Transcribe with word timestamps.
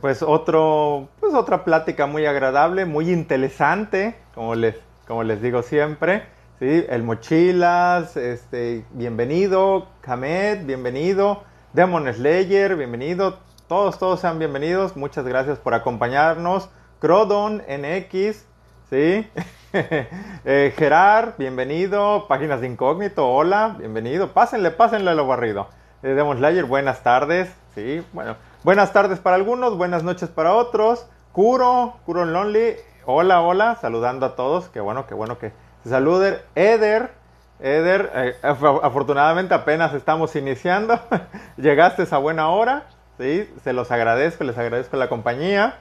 pues 0.00 0.22
otro, 0.22 1.08
pues 1.20 1.34
otra 1.34 1.64
plática 1.64 2.06
muy 2.06 2.26
agradable, 2.26 2.86
muy 2.86 3.10
interesante, 3.10 4.16
como 4.34 4.54
les, 4.54 4.76
como 5.06 5.22
les 5.22 5.42
digo 5.42 5.62
siempre. 5.62 6.24
¿sí? 6.58 6.86
El 6.88 7.02
Mochilas, 7.02 8.16
este, 8.16 8.84
bienvenido. 8.92 9.88
Kamed, 10.00 10.64
bienvenido. 10.64 11.42
Demon 11.72 12.12
Slayer, 12.12 12.76
bienvenido. 12.76 13.38
Todos, 13.68 13.98
todos 13.98 14.20
sean 14.20 14.38
bienvenidos. 14.38 14.96
Muchas 14.96 15.26
gracias 15.26 15.58
por 15.58 15.74
acompañarnos. 15.74 16.70
Crodon 16.98 17.62
NX, 17.68 18.44
¿sí? 18.88 19.28
eh, 19.72 20.72
Gerard, 20.76 21.34
bienvenido. 21.36 22.26
Páginas 22.28 22.60
de 22.60 22.68
incógnito, 22.68 23.28
hola, 23.28 23.76
bienvenido. 23.78 24.28
Pásenle, 24.32 24.70
pásenle 24.70 25.14
lo 25.14 25.26
barrido. 25.26 25.68
Eh, 26.02 26.08
Demon 26.08 26.38
Slayer, 26.38 26.64
buenas 26.64 27.02
tardes. 27.02 27.52
Sí, 27.74 28.04
bueno, 28.12 28.36
buenas 28.64 28.92
tardes 28.92 29.18
para 29.18 29.36
algunos, 29.36 29.76
buenas 29.76 30.02
noches 30.02 30.28
para 30.28 30.54
otros. 30.54 31.06
Kuro, 31.32 31.94
Kuro 32.04 32.24
Lonely, 32.24 32.76
hola, 33.06 33.40
hola, 33.40 33.76
saludando 33.80 34.26
a 34.26 34.36
todos. 34.36 34.68
Qué 34.68 34.80
bueno, 34.80 35.06
qué 35.06 35.14
bueno 35.14 35.38
que 35.38 35.52
se 35.82 35.90
saluden. 35.90 36.38
Eder, 36.54 37.12
Eder, 37.60 38.10
eh, 38.14 38.34
afortunadamente 38.42 39.54
apenas 39.54 39.94
estamos 39.94 40.36
iniciando. 40.36 40.98
Llegaste 41.56 42.06
a 42.10 42.18
buena 42.18 42.48
hora. 42.50 42.86
Sí, 43.18 43.48
se 43.62 43.72
los 43.72 43.90
agradezco, 43.90 44.44
les 44.44 44.58
agradezco 44.58 44.96
la 44.96 45.08
compañía. 45.08 45.76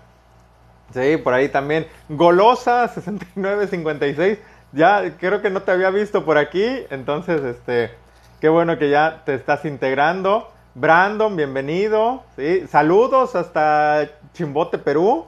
Sí, 0.94 1.18
por 1.18 1.34
ahí 1.34 1.50
también. 1.50 1.88
Golosa 2.10 2.88
6956. 2.88 4.40
Ya 4.74 5.18
creo 5.18 5.42
que 5.42 5.50
no 5.50 5.62
te 5.62 5.72
había 5.72 5.90
visto 5.90 6.26
por 6.26 6.38
aquí. 6.38 6.86
Entonces, 6.90 7.42
este, 7.44 7.92
qué 8.40 8.50
bueno 8.50 8.78
que 8.78 8.90
ya 8.90 9.24
te 9.26 9.34
estás 9.34 9.66
integrando. 9.66 10.50
Brandon, 10.74 11.36
bienvenido. 11.36 12.24
¿sí? 12.38 12.66
Saludos 12.68 13.36
hasta 13.36 14.08
Chimbote, 14.34 14.78
Perú. 14.78 15.26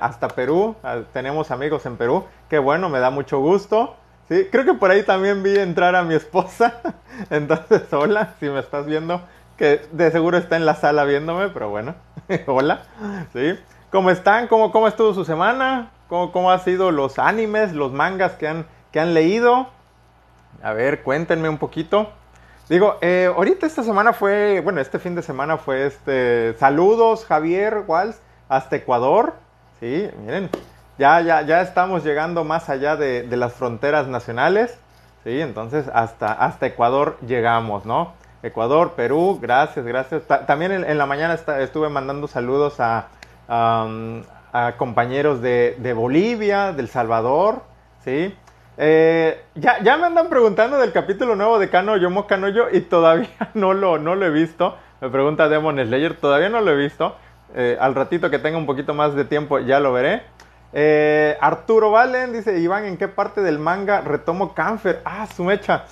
Hasta 0.00 0.28
Perú. 0.28 0.74
Ah, 0.82 1.00
tenemos 1.12 1.50
amigos 1.50 1.84
en 1.84 1.98
Perú. 1.98 2.24
Qué 2.48 2.58
bueno, 2.58 2.88
me 2.88 2.98
da 2.98 3.10
mucho 3.10 3.40
gusto. 3.40 3.94
¿sí? 4.28 4.48
Creo 4.50 4.64
que 4.64 4.72
por 4.72 4.90
ahí 4.90 5.02
también 5.02 5.42
vi 5.42 5.58
entrar 5.58 5.94
a 5.96 6.02
mi 6.02 6.14
esposa. 6.14 6.80
Entonces, 7.30 7.92
hola, 7.92 8.34
si 8.40 8.48
me 8.48 8.60
estás 8.60 8.86
viendo. 8.86 9.20
Que 9.58 9.86
de 9.92 10.10
seguro 10.10 10.38
está 10.38 10.56
en 10.56 10.64
la 10.64 10.74
sala 10.74 11.04
viéndome, 11.04 11.48
pero 11.48 11.68
bueno. 11.68 11.94
hola. 12.46 12.84
¿sí? 13.34 13.58
¿Cómo 13.90 14.08
están? 14.10 14.48
¿Cómo, 14.48 14.72
cómo 14.72 14.88
estuvo 14.88 15.12
su 15.12 15.26
semana? 15.26 15.90
¿Cómo, 16.08 16.32
¿Cómo 16.32 16.50
han 16.50 16.60
sido 16.60 16.90
los 16.90 17.18
animes, 17.18 17.74
los 17.74 17.92
mangas 17.92 18.32
que 18.32 18.48
han, 18.48 18.66
que 18.92 19.00
han 19.00 19.12
leído? 19.12 19.68
A 20.62 20.72
ver, 20.72 21.02
cuéntenme 21.02 21.50
un 21.50 21.58
poquito. 21.58 22.10
Digo, 22.68 22.96
eh, 23.00 23.32
ahorita 23.32 23.64
esta 23.64 23.84
semana 23.84 24.12
fue, 24.12 24.60
bueno, 24.60 24.80
este 24.80 24.98
fin 24.98 25.14
de 25.14 25.22
semana 25.22 25.56
fue 25.56 25.86
este, 25.86 26.54
saludos 26.58 27.24
Javier 27.24 27.84
Walsh 27.86 28.16
hasta 28.48 28.74
Ecuador, 28.74 29.34
sí, 29.78 30.10
miren, 30.24 30.50
ya, 30.98 31.20
ya, 31.20 31.42
ya 31.42 31.60
estamos 31.60 32.02
llegando 32.02 32.42
más 32.42 32.68
allá 32.68 32.96
de, 32.96 33.24
las 33.36 33.52
fronteras 33.52 34.08
nacionales, 34.08 34.76
sí, 35.22 35.40
entonces 35.40 35.88
hasta, 35.94 36.32
hasta 36.32 36.66
Ecuador 36.66 37.18
llegamos, 37.24 37.86
¿no? 37.86 38.14
Ecuador, 38.42 38.94
Perú, 38.96 39.38
gracias, 39.40 39.86
gracias. 39.86 40.22
también 40.46 40.72
en, 40.72 40.98
la 40.98 41.06
mañana 41.06 41.34
estuve 41.34 41.88
mandando 41.88 42.26
saludos 42.26 42.80
a 42.80 43.06
compañeros 44.76 45.40
de, 45.40 45.76
de 45.78 45.92
Bolivia, 45.92 46.72
del 46.72 46.88
Salvador, 46.88 47.62
sí, 48.04 48.34
eh, 48.78 49.42
ya, 49.54 49.96
me 49.96 50.06
andan 50.06 50.28
preguntando 50.28 50.78
del 50.78 50.92
capítulo 50.92 51.34
nuevo 51.34 51.58
de 51.58 51.70
Kano 51.70 51.96
Yomo 51.96 52.26
Kanoyo 52.26 52.66
y 52.70 52.80
todavía 52.82 53.28
no 53.54 53.74
lo, 53.74 53.98
no 53.98 54.14
lo 54.14 54.26
he 54.26 54.30
visto. 54.30 54.76
Me 55.00 55.08
pregunta 55.10 55.48
Demon 55.48 55.78
Slayer, 55.78 56.14
todavía 56.14 56.48
no 56.48 56.60
lo 56.60 56.72
he 56.72 56.76
visto. 56.76 57.16
Eh, 57.54 57.76
al 57.80 57.94
ratito 57.94 58.28
que 58.28 58.38
tenga 58.38 58.58
un 58.58 58.66
poquito 58.66 58.92
más 58.92 59.14
de 59.14 59.24
tiempo 59.24 59.58
ya 59.58 59.80
lo 59.80 59.92
veré. 59.92 60.22
Eh, 60.72 61.36
Arturo 61.40 61.90
Valen 61.90 62.32
dice, 62.32 62.58
Iván, 62.58 62.84
¿en 62.84 62.96
qué 62.96 63.08
parte 63.08 63.40
del 63.40 63.58
manga 63.58 64.00
retomo 64.00 64.52
Canfer? 64.52 65.00
Ah, 65.04 65.26
su 65.26 65.44
mecha. 65.44 65.84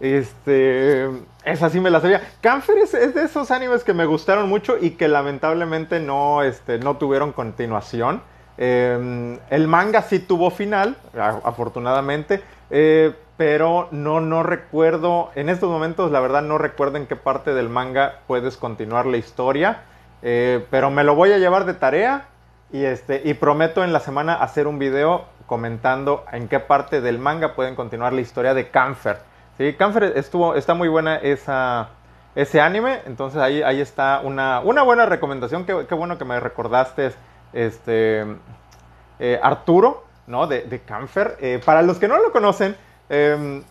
Este, 0.00 1.08
esa 1.44 1.70
sí 1.70 1.80
me 1.80 1.90
la 1.90 2.00
sabía. 2.00 2.22
Canfer 2.40 2.78
es, 2.78 2.94
es, 2.94 3.14
de 3.14 3.24
esos 3.24 3.50
animes 3.50 3.82
que 3.82 3.94
me 3.94 4.06
gustaron 4.06 4.48
mucho 4.48 4.76
y 4.80 4.90
que 4.90 5.08
lamentablemente 5.08 5.98
no, 5.98 6.42
este, 6.42 6.78
no 6.78 6.98
tuvieron 6.98 7.32
continuación. 7.32 8.22
Eh, 8.58 9.38
el 9.50 9.68
manga 9.68 10.02
sí 10.02 10.18
tuvo 10.18 10.50
final, 10.50 10.96
afortunadamente, 11.44 12.42
eh, 12.70 13.14
pero 13.36 13.86
no, 13.92 14.20
no 14.20 14.42
recuerdo, 14.42 15.30
en 15.36 15.48
estos 15.48 15.70
momentos 15.70 16.10
la 16.10 16.18
verdad 16.18 16.42
no 16.42 16.58
recuerdo 16.58 16.96
en 16.96 17.06
qué 17.06 17.14
parte 17.14 17.54
del 17.54 17.68
manga 17.68 18.20
puedes 18.26 18.56
continuar 18.56 19.06
la 19.06 19.16
historia, 19.16 19.82
eh, 20.22 20.66
pero 20.70 20.90
me 20.90 21.04
lo 21.04 21.14
voy 21.14 21.30
a 21.30 21.38
llevar 21.38 21.64
de 21.64 21.74
tarea 21.74 22.26
y, 22.72 22.84
este, 22.84 23.22
y 23.24 23.34
prometo 23.34 23.84
en 23.84 23.92
la 23.92 24.00
semana 24.00 24.34
hacer 24.34 24.66
un 24.66 24.80
video 24.80 25.26
comentando 25.46 26.24
en 26.32 26.48
qué 26.48 26.58
parte 26.58 27.00
del 27.00 27.20
manga 27.20 27.54
pueden 27.54 27.76
continuar 27.76 28.12
la 28.12 28.22
historia 28.22 28.54
de 28.54 28.70
Canfer. 28.70 29.18
¿sí? 29.56 29.72
Canfer 29.74 30.14
estuvo, 30.16 30.56
está 30.56 30.74
muy 30.74 30.88
buena 30.88 31.14
esa, 31.14 31.90
ese 32.34 32.60
anime, 32.60 33.02
entonces 33.06 33.40
ahí, 33.40 33.62
ahí 33.62 33.80
está 33.80 34.20
una, 34.24 34.58
una 34.60 34.82
buena 34.82 35.06
recomendación, 35.06 35.64
qué, 35.64 35.86
qué 35.88 35.94
bueno 35.94 36.18
que 36.18 36.24
me 36.24 36.40
recordaste 36.40 37.12
este, 37.52 38.24
eh, 39.18 39.40
Arturo, 39.42 40.04
¿no? 40.26 40.46
De, 40.46 40.62
de 40.62 40.80
Canfer. 40.80 41.36
Eh, 41.40 41.60
para 41.64 41.82
los 41.82 41.98
que 41.98 42.08
no 42.08 42.18
lo 42.18 42.32
conocen, 42.32 42.76
eh, 43.08 43.62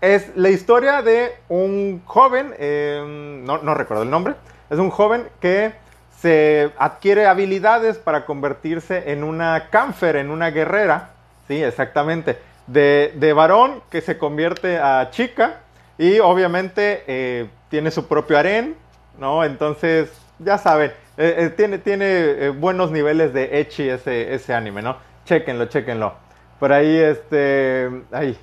es 0.00 0.36
la 0.36 0.50
historia 0.50 1.02
de 1.02 1.34
un 1.48 2.02
joven, 2.04 2.54
em, 2.58 3.44
no, 3.44 3.58
no, 3.58 3.74
recuerdo 3.74 4.02
el 4.02 4.10
nombre, 4.10 4.34
es 4.70 4.78
un 4.78 4.90
joven 4.90 5.26
que 5.40 5.72
se 6.18 6.70
adquiere 6.78 7.26
habilidades 7.26 7.98
para 7.98 8.26
convertirse 8.26 9.10
en 9.12 9.24
una 9.24 9.68
Canfer, 9.70 10.16
en 10.16 10.30
una 10.30 10.50
guerrera, 10.50 11.10
sí, 11.48 11.62
exactamente, 11.62 12.38
de, 12.66 13.12
de 13.16 13.32
varón 13.32 13.82
que 13.90 14.00
se 14.00 14.18
convierte 14.18 14.78
a 14.78 15.10
chica 15.10 15.60
y 15.98 16.18
obviamente 16.18 17.04
eh, 17.06 17.48
tiene 17.70 17.90
su 17.90 18.06
propio 18.06 18.38
harén, 18.38 18.76
¿no? 19.18 19.44
Entonces, 19.44 20.10
ya 20.38 20.58
saben, 20.58 20.92
eh, 21.18 21.34
eh, 21.38 21.50
tiene, 21.50 21.78
tiene 21.78 22.06
eh, 22.06 22.48
buenos 22.50 22.90
niveles 22.90 23.32
de 23.32 23.60
echi 23.60 23.88
ese, 23.88 24.34
ese 24.34 24.54
anime, 24.54 24.82
¿no? 24.82 24.96
Chequenlo, 25.24 25.66
chequenlo. 25.66 26.14
Por 26.58 26.72
ahí, 26.72 26.96
este. 26.96 27.90
Ahí. 28.12 28.38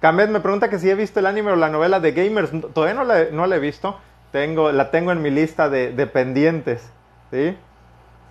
Kamed 0.00 0.28
me 0.28 0.40
pregunta 0.40 0.70
que 0.70 0.78
si 0.78 0.88
he 0.90 0.94
visto 0.94 1.20
el 1.20 1.26
anime 1.26 1.52
o 1.52 1.56
la 1.56 1.68
novela 1.68 2.00
de 2.00 2.12
Gamers. 2.12 2.50
Todavía 2.72 2.94
no 2.94 3.04
la, 3.04 3.26
no 3.32 3.46
la 3.46 3.56
he 3.56 3.58
visto. 3.60 3.98
Tengo, 4.32 4.72
la 4.72 4.90
tengo 4.90 5.12
en 5.12 5.22
mi 5.22 5.30
lista 5.30 5.68
de, 5.68 5.92
de 5.92 6.06
pendientes. 6.06 6.90
¿Sí? 7.30 7.56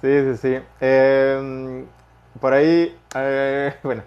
Sí, 0.01 0.21
sí, 0.23 0.37
sí. 0.37 0.59
Eh, 0.81 1.85
por 2.39 2.53
ahí. 2.53 2.97
Eh, 3.15 3.73
bueno. 3.83 4.03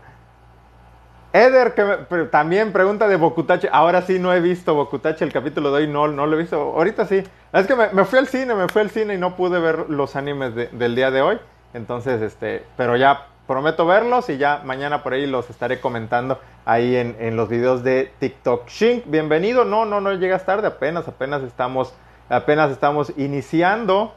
Eder, 1.33 1.73
que 1.75 1.83
también 2.31 2.73
pregunta 2.73 3.09
de 3.09 3.17
Bokutachi. 3.17 3.67
Ahora 3.73 4.03
sí 4.03 4.19
no 4.19 4.35
he 4.35 4.41
visto 4.41 4.75
Bokutachi, 4.75 5.25
el 5.25 5.33
capítulo 5.33 5.71
de 5.73 5.83
hoy 5.83 5.89
no, 5.89 6.09
no 6.09 6.27
lo 6.27 6.37
he 6.37 6.41
visto. 6.41 6.57
Ahorita 6.57 7.07
sí. 7.07 7.23
Es 7.53 7.67
que 7.67 7.75
me, 7.75 8.05
fui 8.05 8.19
al 8.19 8.29
cine, 8.29 8.55
me 8.55 8.69
fui 8.69 8.83
al 8.83 8.91
cine 8.91 9.15
y 9.15 9.19
no 9.19 9.35
pude 9.35 9.59
ver 9.59 9.89
los 9.89 10.15
animes 10.15 10.55
de, 10.55 10.67
del 10.69 10.95
día 10.95 11.11
de 11.11 11.23
hoy. 11.23 11.39
Entonces, 11.73 12.21
este, 12.21 12.65
pero 12.77 12.97
ya 12.97 13.29
prometo 13.47 13.87
verlos 13.87 14.29
y 14.29 14.37
ya 14.37 14.61
mañana 14.65 15.03
por 15.03 15.15
ahí 15.15 15.27
los 15.27 15.49
estaré 15.49 15.81
comentando 15.81 16.39
ahí 16.67 16.97
en, 16.97 17.17
en 17.19 17.37
los 17.37 17.49
videos 17.49 17.83
de 17.83 18.13
TikTok. 18.19 18.69
Shink, 18.69 19.05
bienvenido. 19.07 19.65
No, 19.65 19.87
no, 19.87 20.03
no 20.03 20.13
llegas 20.13 20.45
tarde, 20.45 20.69
apenas, 20.69 21.09
apenas 21.09 21.43
estamos, 21.43 21.95
apenas 22.29 22.71
estamos 22.71 23.11
iniciando. 23.17 24.15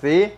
¿Sí? 0.00 0.32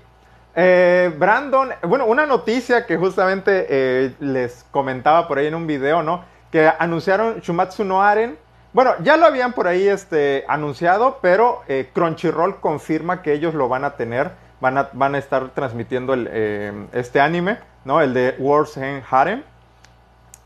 Eh, 0.55 1.15
Brandon, 1.19 1.71
bueno, 1.83 2.05
una 2.07 2.27
noticia 2.27 2.85
que 2.85 2.97
justamente 2.97 3.67
eh, 3.69 4.15
les 4.21 4.65
comentaba 4.71 5.27
por 5.27 5.39
ahí 5.39 5.47
en 5.47 5.55
un 5.55 5.67
video, 5.67 6.03
¿no? 6.03 6.25
Que 6.51 6.71
anunciaron 6.79 7.41
Shumatsu 7.41 7.85
no 7.85 8.03
Aren. 8.03 8.37
Bueno, 8.75 8.93
ya 9.03 9.17
lo 9.17 9.27
habían 9.27 9.53
por 9.53 9.67
ahí 9.67 9.87
este, 9.89 10.45
anunciado, 10.49 11.19
pero 11.23 11.63
eh, 11.69 11.91
Crunchyroll 11.93 12.61
confirma 12.61 13.23
que 13.23 13.33
ellos 13.33 13.55
lo 13.55 13.69
van 13.69 13.85
a 13.85 13.97
tener, 13.97 14.31
van 14.61 14.79
a, 14.79 14.89
van 14.93 15.15
a 15.15 15.19
estar 15.19 15.51
transmitiendo 15.51 16.15
el, 16.15 16.89
este 16.93 17.21
anime, 17.21 17.59
¿no? 17.85 18.01
El 18.01 18.15
de 18.15 18.35
Wars 18.39 18.77
and 18.77 19.03
Harem. 19.11 19.43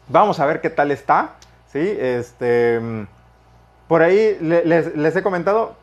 Vamos 0.09 0.39
a 0.39 0.47
ver 0.47 0.61
qué 0.61 0.71
tal 0.71 0.91
está, 0.91 1.31
¿sí? 1.73 1.97
Este, 2.01 2.81
por 3.89 4.03
ahí 4.03 4.39
les, 4.41 4.95
les 4.97 5.17
he 5.17 5.23
comentado, 5.23 5.77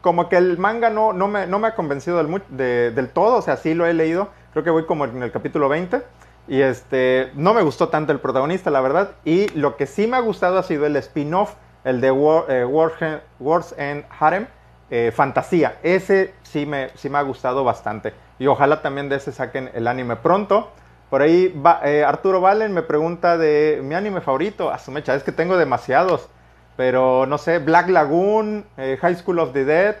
como 0.00 0.28
que 0.28 0.36
el 0.36 0.58
manga 0.58 0.90
no, 0.90 1.12
no, 1.12 1.28
me, 1.28 1.46
no 1.46 1.58
me 1.58 1.68
ha 1.68 1.74
convencido 1.74 2.16
del, 2.16 2.42
de, 2.48 2.90
del, 2.90 3.10
todo, 3.10 3.36
o 3.36 3.42
sea, 3.42 3.56
sí 3.56 3.74
lo 3.74 3.86
he 3.86 3.94
leído, 3.94 4.28
creo 4.52 4.64
que 4.64 4.70
voy 4.70 4.84
como 4.86 5.04
en 5.04 5.22
el 5.22 5.30
capítulo 5.30 5.68
20, 5.68 6.02
y 6.48 6.60
este, 6.60 7.30
no 7.34 7.54
me 7.54 7.62
gustó 7.62 7.88
tanto 7.88 8.12
el 8.12 8.20
protagonista, 8.20 8.70
la 8.70 8.80
verdad, 8.80 9.12
y 9.24 9.48
lo 9.50 9.76
que 9.76 9.86
sí 9.86 10.06
me 10.06 10.16
ha 10.16 10.20
gustado 10.20 10.58
ha 10.58 10.62
sido 10.62 10.86
el 10.86 10.96
spin-off, 10.96 11.54
el 11.84 12.00
de 12.00 12.10
War, 12.10 12.66
War, 12.66 13.22
Wars 13.38 13.74
and 13.78 14.04
Harem, 14.18 14.46
eh, 14.90 15.12
Fantasía, 15.14 15.76
ese 15.82 16.34
sí 16.42 16.64
me, 16.66 16.90
sí 16.94 17.08
me 17.08 17.18
ha 17.18 17.22
gustado 17.22 17.64
bastante, 17.64 18.14
y 18.38 18.46
ojalá 18.46 18.82
también 18.82 19.08
de 19.08 19.16
ese 19.16 19.32
saquen 19.32 19.70
el 19.74 19.86
anime 19.86 20.16
pronto. 20.16 20.70
Por 21.10 21.22
ahí 21.22 21.54
eh, 21.84 22.04
Arturo 22.04 22.40
Valen 22.40 22.74
me 22.74 22.82
pregunta 22.82 23.38
de 23.38 23.80
mi 23.82 23.94
anime 23.94 24.20
favorito, 24.20 24.70
a 24.70 24.78
su 24.78 24.90
mecha, 24.90 25.14
es 25.14 25.22
que 25.22 25.32
tengo 25.32 25.56
demasiados. 25.56 26.28
Pero 26.76 27.26
no 27.26 27.38
sé, 27.38 27.58
Black 27.58 27.88
Lagoon, 27.88 28.64
eh, 28.76 28.98
High 29.00 29.16
School 29.16 29.38
of 29.38 29.52
the 29.52 29.64
Dead, 29.64 29.96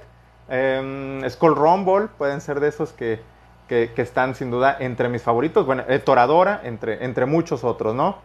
eh, 0.48 1.26
Skull 1.28 1.56
Rumble, 1.56 2.08
pueden 2.18 2.40
ser 2.40 2.60
de 2.60 2.68
esos 2.68 2.92
que, 2.92 3.20
que, 3.68 3.90
están 3.96 4.34
sin 4.34 4.50
duda 4.50 4.76
entre 4.78 5.08
mis 5.08 5.22
favoritos. 5.22 5.66
Bueno, 5.66 5.84
Toradora, 6.04 6.60
entre, 6.64 7.04
entre 7.04 7.26
muchos 7.26 7.64
otros, 7.64 7.94
¿no? 7.94 8.18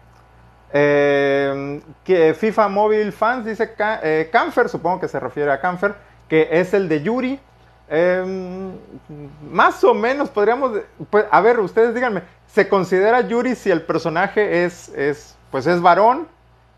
Eh, 0.73 1.81
que 2.03 2.33
FIFA 2.33 2.69
Mobile 2.69 3.11
Fans 3.11 3.45
dice 3.45 3.73
eh, 3.77 4.29
Canfer, 4.31 4.69
supongo 4.69 5.01
que 5.01 5.07
se 5.07 5.19
refiere 5.19 5.51
a 5.51 5.59
Canfer, 5.59 5.95
que 6.29 6.47
es 6.51 6.73
el 6.73 6.87
de 6.87 7.01
Yuri. 7.01 7.39
Em, 7.89 8.71
más 9.51 9.83
o 9.83 9.93
menos 9.93 10.29
podríamos, 10.29 10.79
pues, 11.09 11.25
a 11.29 11.41
ver, 11.41 11.59
ustedes 11.59 11.93
díganme, 11.93 12.23
¿se 12.47 12.69
considera 12.69 13.19
Yuri 13.21 13.55
si 13.55 13.69
el 13.69 13.81
personaje 13.81 14.63
es, 14.63 14.87
es, 14.89 15.35
pues 15.51 15.67
es 15.67 15.81
varón, 15.81 16.27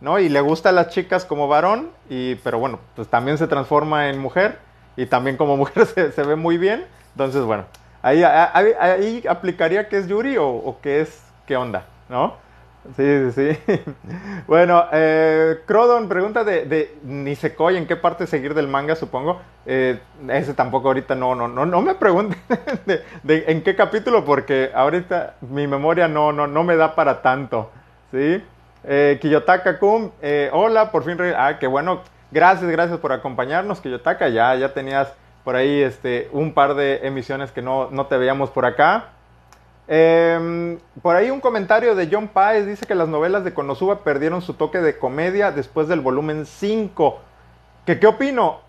¿no? 0.03 0.19
Y 0.19 0.27
le 0.29 0.41
gusta 0.41 0.69
a 0.69 0.71
las 0.73 0.89
chicas 0.89 1.25
como 1.25 1.47
varón, 1.47 1.89
y, 2.09 2.35
pero 2.35 2.59
bueno, 2.59 2.79
pues 2.95 3.07
también 3.07 3.37
se 3.37 3.47
transforma 3.47 4.09
en 4.09 4.19
mujer, 4.19 4.59
y 4.97 5.05
también 5.07 5.37
como 5.37 5.57
mujer 5.57 5.85
se, 5.87 6.23
ve 6.23 6.35
muy 6.35 6.57
bien. 6.57 6.85
Entonces, 7.13 7.43
bueno, 7.43 7.65
ahí, 8.01 8.21
ahí, 8.23 9.23
aplicaría 9.27 9.87
que 9.87 9.97
es 9.97 10.07
Yuri 10.07 10.37
o, 10.37 10.47
o 10.47 10.79
que 10.81 11.01
es, 11.01 11.23
¿qué 11.47 11.55
onda? 11.55 11.85
¿No? 12.09 12.35
Sí, 12.97 13.31
sí, 13.31 13.53
sí. 13.65 13.81
Bueno, 14.45 14.85
eh, 14.91 15.59
Crodon 15.65 16.09
pregunta 16.09 16.43
de, 16.43 16.65
de 16.65 16.97
Nisekoi, 17.03 17.77
¿en 17.77 17.87
qué 17.87 17.95
parte 17.95 18.27
seguir 18.27 18.53
del 18.53 18.67
manga, 18.67 18.97
supongo? 18.97 19.41
Eh, 19.65 19.99
ese 20.27 20.53
tampoco 20.53 20.89
ahorita 20.89 21.15
no, 21.15 21.33
no, 21.33 21.47
no, 21.47 21.65
no 21.65 21.81
me 21.81 21.95
pregunten 21.95 22.37
de, 22.85 23.45
en 23.47 23.63
qué 23.63 23.77
capítulo, 23.77 24.25
porque 24.25 24.71
ahorita 24.75 25.35
mi 25.49 25.65
memoria 25.65 26.09
no, 26.09 26.33
no, 26.33 26.45
no 26.45 26.63
me 26.65 26.75
da 26.75 26.93
para 26.93 27.21
tanto, 27.21 27.71
¿sí? 28.11 28.43
Eh, 28.85 29.17
Kiyotaka 29.21 29.79
Kun, 29.79 30.11
eh, 30.21 30.49
hola, 30.51 30.91
por 30.91 31.03
fin, 31.03 31.17
ah, 31.37 31.57
qué 31.59 31.67
bueno, 31.67 32.01
gracias, 32.31 32.69
gracias 32.69 32.99
por 32.99 33.11
acompañarnos, 33.11 33.79
Kiyotaka, 33.79 34.29
ya, 34.29 34.55
ya 34.55 34.73
tenías 34.73 35.13
por 35.43 35.55
ahí 35.55 35.81
este, 35.81 36.29
un 36.31 36.53
par 36.53 36.75
de 36.75 37.05
emisiones 37.07 37.51
que 37.51 37.61
no, 37.61 37.89
no 37.91 38.07
te 38.07 38.17
veíamos 38.17 38.49
por 38.49 38.65
acá. 38.65 39.09
Em, 39.87 40.79
por 41.01 41.15
ahí 41.15 41.29
un 41.29 41.41
comentario 41.41 41.93
de 41.95 42.07
John 42.09 42.29
Páez 42.29 42.65
dice 42.65 42.85
que 42.85 42.95
las 42.95 43.09
novelas 43.09 43.43
de 43.43 43.53
Konosuba 43.53 44.03
perdieron 44.03 44.41
su 44.41 44.53
toque 44.53 44.79
de 44.79 44.97
comedia 44.97 45.51
después 45.51 45.87
del 45.87 45.99
volumen 45.99 46.45
5. 46.45 47.19
¿Qué, 47.85 47.99
¿Qué 47.99 48.07
opino? 48.07 48.61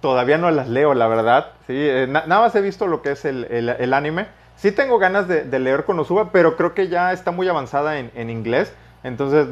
Todavía 0.00 0.38
no 0.38 0.50
las 0.50 0.68
leo, 0.68 0.94
la 0.94 1.06
verdad. 1.06 1.52
¿sí? 1.66 1.74
Eh, 1.76 2.06
nada 2.08 2.40
más 2.40 2.54
he 2.56 2.60
visto 2.60 2.86
lo 2.86 3.02
que 3.02 3.12
es 3.12 3.24
el, 3.24 3.94
anime. 3.94 4.26
Sí 4.56 4.72
tengo 4.72 4.98
ganas 4.98 5.28
de, 5.28 5.58
leer 5.58 5.84
Konosuba, 5.84 6.30
pero 6.32 6.56
creo 6.56 6.74
que 6.74 6.88
ya 6.88 7.12
está 7.12 7.30
muy 7.30 7.48
avanzada 7.48 7.98
en, 7.98 8.30
inglés. 8.30 8.72
Entonces 9.04 9.48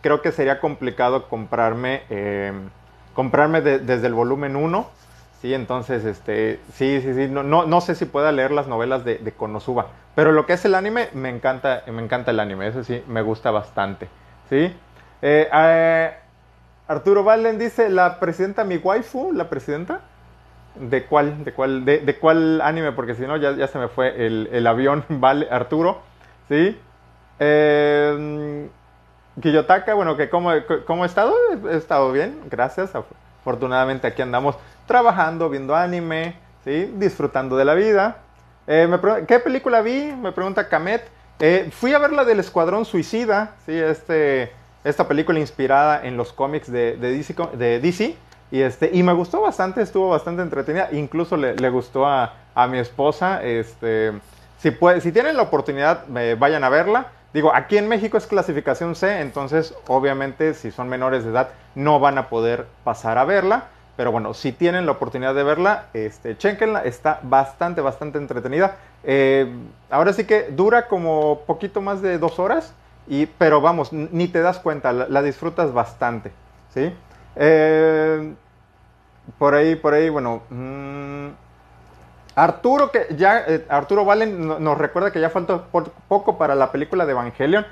creo 0.00 0.22
que 0.22 0.32
sería 0.32 0.60
complicado 0.60 1.28
comprarme, 1.28 2.02
em, 2.10 2.68
comprarme 3.14 3.60
desde 3.60 4.06
el 4.06 4.14
volumen 4.14 4.56
1. 4.56 4.86
Sí, 5.40 5.54
entonces, 5.54 6.04
este, 6.04 6.60
sí, 6.72 7.00
sí, 7.00 7.14
sí, 7.14 7.28
no, 7.28 7.42
no, 7.42 7.80
sé 7.80 7.96
si 7.96 8.04
pueda 8.04 8.30
leer 8.30 8.52
las 8.52 8.68
novelas 8.68 9.04
de, 9.04 9.18
de, 9.18 9.32
Konosuba, 9.32 9.88
pero 10.14 10.30
lo 10.30 10.46
que 10.46 10.52
es 10.52 10.64
el 10.64 10.76
anime, 10.76 11.08
me 11.14 11.30
encanta, 11.30 11.82
me 11.88 12.00
encanta 12.00 12.30
el 12.30 12.38
anime, 12.38 12.68
eso 12.68 12.84
sí, 12.84 13.02
me 13.08 13.22
gusta 13.22 13.50
bastante, 13.50 14.08
¿sí? 14.48 14.72
Eh, 15.20 15.48
eh, 15.52 16.12
Arturo 16.86 17.24
Valen 17.24 17.58
dice, 17.58 17.88
la 17.88 18.20
presidenta, 18.20 18.64
mi 18.64 18.76
waifu, 18.76 19.32
la 19.32 19.48
presidenta, 19.48 20.00
¿de 20.74 21.06
cuál, 21.06 21.44
de 21.44 21.52
cuál, 21.52 21.84
de, 21.84 22.18
cuál 22.20 22.60
anime? 22.60 22.92
Porque 22.92 23.14
si 23.14 23.22
no, 23.22 23.36
ya, 23.36 23.52
ya, 23.52 23.66
se 23.66 23.78
me 23.78 23.88
fue 23.88 24.26
el, 24.26 24.66
avión, 24.66 25.04
vale, 25.08 25.48
Arturo, 25.50 26.02
¿sí? 26.48 26.78
Eh, 27.44 28.68
bueno, 29.94 30.16
que 30.16 30.30
cómo, 30.30 30.50
cómo 30.86 31.04
he 31.04 31.06
estado, 31.06 31.34
he 31.70 31.76
estado 31.76 32.12
bien, 32.12 32.38
gracias, 32.48 32.92
afortunadamente 32.94 34.06
aquí 34.06 34.22
andamos 34.22 34.56
trabajando, 34.86 35.50
viendo 35.50 35.74
anime, 35.74 36.36
¿sí? 36.64 36.92
disfrutando 36.96 37.56
de 37.56 37.64
la 37.64 37.74
vida. 37.74 38.18
Eh, 38.68 38.88
¿Qué 39.26 39.40
película 39.40 39.80
vi? 39.80 40.12
Me 40.12 40.30
pregunta 40.30 40.68
Kamet. 40.68 41.02
Eh, 41.40 41.70
fui 41.72 41.92
a 41.92 41.98
ver 41.98 42.12
la 42.12 42.24
del 42.24 42.38
Escuadrón 42.38 42.84
Suicida, 42.84 43.56
¿sí? 43.66 43.72
este, 43.72 44.52
esta 44.84 45.08
película 45.08 45.40
inspirada 45.40 46.06
en 46.06 46.16
los 46.16 46.32
cómics 46.32 46.70
de, 46.70 46.96
de, 46.96 47.80
DC, 47.80 48.16
y, 48.52 48.60
este, 48.60 48.90
y 48.92 49.02
me 49.02 49.12
gustó 49.14 49.40
bastante, 49.40 49.82
estuvo 49.82 50.10
bastante 50.10 50.42
entretenida, 50.42 50.90
incluso 50.92 51.36
le, 51.36 51.68
gustó 51.70 52.06
a, 52.06 52.34
mi 52.68 52.78
esposa. 52.78 53.42
Este, 53.42 54.12
si, 54.58 54.70
puede, 54.70 55.00
si 55.00 55.10
tienen 55.10 55.36
la 55.36 55.42
oportunidad, 55.42 56.04
vayan 56.38 56.62
a 56.62 56.68
verla. 56.68 57.08
Digo, 57.32 57.54
aquí 57.54 57.78
en 57.78 57.88
México 57.88 58.18
es 58.18 58.26
clasificación 58.26 58.94
C, 58.94 59.20
entonces 59.20 59.74
obviamente 59.86 60.54
si 60.54 60.70
son 60.70 60.88
menores 60.88 61.24
de 61.24 61.30
edad 61.30 61.50
no 61.74 61.98
van 61.98 62.18
a 62.18 62.28
poder 62.28 62.66
pasar 62.84 63.18
a 63.18 63.24
verla. 63.24 63.68
Pero 63.96 64.10
bueno, 64.10 64.32
si 64.32 64.52
tienen 64.52 64.86
la 64.86 64.92
oportunidad 64.92 65.34
de 65.34 65.42
verla, 65.42 65.86
este, 65.92 66.36
chequenla, 66.36 66.82
está 66.84 67.20
bastante, 67.22 67.82
bastante 67.82 68.18
entretenida. 68.18 68.76
Eh, 69.04 69.54
ahora 69.90 70.12
sí 70.12 70.24
que 70.24 70.44
dura 70.44 70.88
como 70.88 71.40
poquito 71.46 71.82
más 71.82 72.00
de 72.00 72.18
dos 72.18 72.38
horas, 72.38 72.74
y, 73.06 73.26
pero 73.26 73.60
vamos, 73.60 73.92
ni 73.92 74.28
te 74.28 74.40
das 74.40 74.58
cuenta, 74.58 74.92
la, 74.92 75.22
disfrutas 75.22 75.74
bastante, 75.74 76.32
¿sí? 76.72 76.94
Eh, 77.36 78.34
por 79.38 79.54
ahí, 79.54 79.76
por 79.76 79.92
ahí, 79.92 80.08
bueno. 80.08 80.42
Mm, 80.48 81.28
Arturo, 82.34 82.90
que 82.90 83.08
ya, 83.16 83.44
eh, 83.46 83.64
Arturo 83.68 84.04
Valen 84.04 84.46
nos 84.46 84.78
recuerda 84.78 85.10
que 85.12 85.20
ya 85.20 85.30
falta 85.30 85.64
poco 86.08 86.38
para 86.38 86.54
la 86.54 86.72
película 86.72 87.04
de 87.04 87.12
Evangelion. 87.12 87.66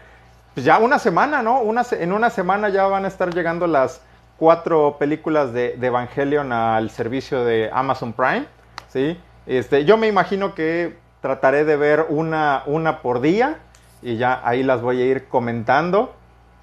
Pues 0.54 0.66
ya 0.66 0.78
una 0.78 0.98
semana, 0.98 1.42
¿no? 1.42 1.60
Una, 1.60 1.84
en 1.92 2.12
una 2.12 2.30
semana 2.30 2.68
ya 2.68 2.86
van 2.86 3.04
a 3.04 3.08
estar 3.08 3.32
llegando 3.32 3.66
las 3.66 4.02
cuatro 4.36 4.96
películas 4.98 5.52
de, 5.52 5.74
Evangelion 5.80 6.52
al 6.52 6.90
servicio 6.90 7.44
de 7.44 7.70
Amazon 7.72 8.12
Prime, 8.12 8.46
¿sí? 8.88 9.18
Este, 9.46 9.84
yo 9.84 9.96
me 9.96 10.08
imagino 10.08 10.54
que 10.54 10.96
trataré 11.20 11.64
de 11.64 11.76
ver 11.76 12.06
una, 12.08 12.62
una 12.66 13.00
por 13.00 13.20
día 13.20 13.58
y 14.02 14.16
ya 14.16 14.40
ahí 14.44 14.62
las 14.62 14.80
voy 14.82 15.00
a 15.00 15.04
ir 15.04 15.28
comentando, 15.28 16.14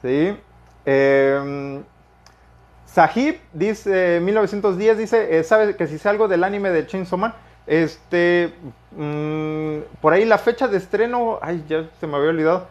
¿sí? 0.02 0.38
Eh, 0.86 1.82
Sahib 2.86 3.40
dice, 3.54 4.20
1910 4.24 4.98
dice, 4.98 5.38
eh, 5.38 5.44
¿sabe 5.44 5.76
que 5.76 5.88
si 5.88 5.98
salgo 5.98 6.28
del 6.28 6.44
anime 6.44 6.72
de 6.72 6.88
Chainsaw 6.88 7.20
Man? 7.20 7.34
Este, 7.68 8.54
mm, 8.92 10.00
por 10.02 10.14
ahí 10.14 10.26
la 10.26 10.38
fecha 10.38 10.68
de 10.68 10.78
estreno, 10.78 11.38
ay, 11.42 11.64
ya 11.68 11.86
se 12.00 12.08
me 12.08 12.16
había 12.18 12.30
olvidado, 12.30 12.68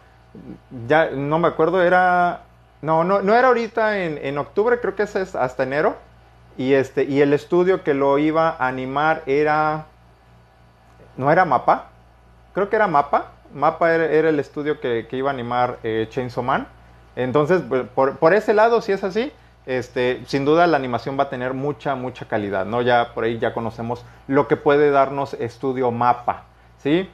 ya 0.88 1.10
no 1.10 1.38
me 1.38 1.48
acuerdo, 1.48 1.82
era 1.82 2.46
no, 2.82 3.04
no, 3.04 3.22
no 3.22 3.34
era 3.34 3.48
ahorita 3.48 3.98
en, 3.98 4.38
octubre, 4.38 4.78
creo 4.80 4.94
que 4.94 5.04
es 5.04 5.16
hasta 5.34 5.62
enero. 5.62 5.96
Y, 6.56 6.74
este, 6.74 7.04
y 7.04 7.20
el 7.20 7.32
estudio 7.32 7.82
que 7.82 7.94
lo 7.94 8.18
iba 8.18 8.50
a 8.50 8.68
animar 8.68 9.22
era... 9.26 9.86
¿No 11.16 11.30
era 11.32 11.44
Mapa? 11.44 11.90
Creo 12.54 12.68
que 12.68 12.76
era 12.76 12.86
Mapa. 12.86 13.32
Mapa 13.52 13.92
era, 13.92 14.28
el 14.28 14.38
estudio 14.38 14.80
que, 14.80 15.06
iba 15.10 15.30
a 15.30 15.34
animar 15.34 15.78
eh, 15.82 16.06
Chainsaw 16.10 16.44
Man. 16.44 16.66
Entonces, 17.16 17.62
pues, 17.68 17.86
por, 17.88 18.34
ese 18.34 18.54
lado, 18.54 18.80
si 18.80 18.92
es 18.92 19.02
así, 19.02 19.32
este, 19.66 20.22
sin 20.26 20.44
duda 20.44 20.66
la 20.66 20.76
animación 20.76 21.18
va 21.18 21.24
a 21.24 21.28
tener 21.28 21.52
mucha, 21.52 21.94
mucha 21.94 22.26
calidad, 22.26 22.64
¿no? 22.64 22.82
Ya 22.82 23.12
por 23.14 23.24
ahí 23.24 23.38
ya 23.38 23.52
conocemos 23.52 24.04
lo 24.28 24.48
que 24.48 24.56
puede 24.56 24.90
darnos 24.90 25.34
estudio 25.34 25.90
Mapa, 25.90 26.44
¿sí? 26.78 27.10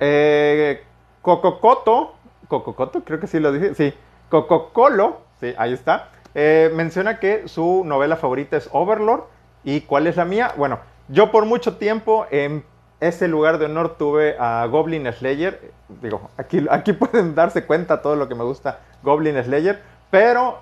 Eh, 0.00 0.82
Cococoto, 1.20 2.14
Cococoto, 2.48 3.04
creo 3.04 3.20
que 3.20 3.26
sí 3.26 3.38
lo 3.38 3.52
dije, 3.52 3.74
sí. 3.74 3.94
Coco-Colo, 4.30 5.20
sí, 5.40 5.54
ahí 5.58 5.74
está, 5.74 6.08
eh, 6.34 6.70
menciona 6.74 7.18
que 7.18 7.46
su 7.48 7.82
novela 7.84 8.16
favorita 8.16 8.56
es 8.56 8.68
Overlord. 8.72 9.24
¿Y 9.64 9.82
cuál 9.82 10.06
es 10.06 10.16
la 10.16 10.24
mía? 10.24 10.54
Bueno, 10.56 10.80
yo 11.08 11.30
por 11.30 11.44
mucho 11.44 11.76
tiempo 11.76 12.26
en 12.30 12.64
ese 13.00 13.28
lugar 13.28 13.58
de 13.58 13.66
honor 13.66 13.96
tuve 13.96 14.36
a 14.38 14.66
Goblin 14.66 15.10
Slayer. 15.12 15.72
Digo, 16.00 16.30
aquí, 16.36 16.66
aquí 16.70 16.92
pueden 16.94 17.34
darse 17.34 17.64
cuenta 17.64 18.02
todo 18.02 18.16
lo 18.16 18.28
que 18.28 18.34
me 18.34 18.44
gusta 18.44 18.80
Goblin 19.02 19.42
Slayer. 19.42 19.82
Pero 20.10 20.60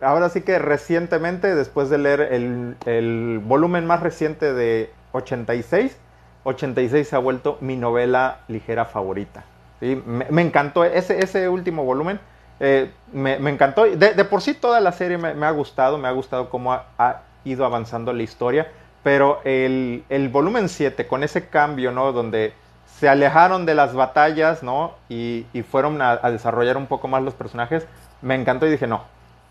ahora 0.00 0.28
sí 0.28 0.42
que 0.42 0.58
recientemente, 0.58 1.54
después 1.54 1.90
de 1.90 1.98
leer 1.98 2.20
el, 2.20 3.40
volumen 3.44 3.86
más 3.86 4.00
reciente 4.02 4.52
de 4.52 4.90
86, 5.12 5.96
86 6.44 7.08
se 7.08 7.16
ha 7.16 7.18
vuelto 7.18 7.58
mi 7.60 7.76
novela 7.76 8.40
ligera 8.48 8.84
favorita. 8.84 9.44
Me, 9.80 10.42
encantó 10.42 10.84
ese, 10.84 11.48
último 11.48 11.84
volumen 11.84 12.18
eh, 12.60 12.90
me, 13.12 13.34
encantó. 13.50 13.84
De, 13.84 14.24
por 14.24 14.40
sí 14.40 14.54
toda 14.54 14.80
la 14.80 14.92
serie 14.92 15.18
me, 15.18 15.46
ha 15.46 15.50
gustado, 15.50 15.98
me 15.98 16.08
ha 16.08 16.12
gustado 16.12 16.48
cómo 16.48 16.72
ha, 16.72 17.22
ido 17.44 17.64
avanzando 17.64 18.12
la 18.12 18.22
historia, 18.22 18.68
pero 19.04 19.40
el, 19.44 20.28
volumen 20.32 20.68
7, 20.68 21.06
con 21.06 21.22
ese 21.22 21.48
cambio, 21.48 21.92
¿no? 21.92 22.12
Donde 22.12 22.54
se 22.98 23.08
alejaron 23.08 23.66
de 23.66 23.74
las 23.74 23.94
batallas, 23.94 24.62
¿no? 24.62 24.94
Y, 25.08 25.46
fueron 25.70 26.02
a, 26.02 26.16
desarrollar 26.30 26.76
un 26.76 26.86
poco 26.86 27.06
más 27.08 27.22
los 27.22 27.34
personajes, 27.34 27.86
me 28.22 28.34
encantó 28.34 28.66
y 28.66 28.70
dije, 28.70 28.86
no, 28.86 29.04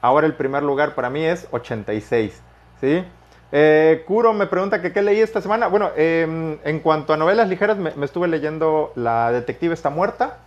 ahora 0.06 0.28
el 0.28 0.34
primer 0.34 0.64
lugar 0.64 0.94
para 0.94 1.10
mí 1.10 1.24
es 1.26 1.48
86, 1.52 2.42
¿sí? 2.80 3.04
Eh, 3.52 4.04
Kuro 4.06 4.34
me 4.34 4.48
pregunta 4.48 4.82
que 4.82 4.92
qué 4.92 5.02
leí 5.02 5.20
esta 5.20 5.42
semana. 5.42 5.68
Bueno, 5.68 5.92
em, 5.96 6.58
en 6.64 6.80
cuanto 6.80 7.14
a 7.14 7.18
novelas 7.18 7.50
ligeras, 7.50 7.78
me, 7.78 7.92
estuve 8.04 8.28
leyendo 8.28 8.92
La 8.96 9.32
Detective 9.32 9.74
está 9.74 9.90
muerta, 9.90 10.38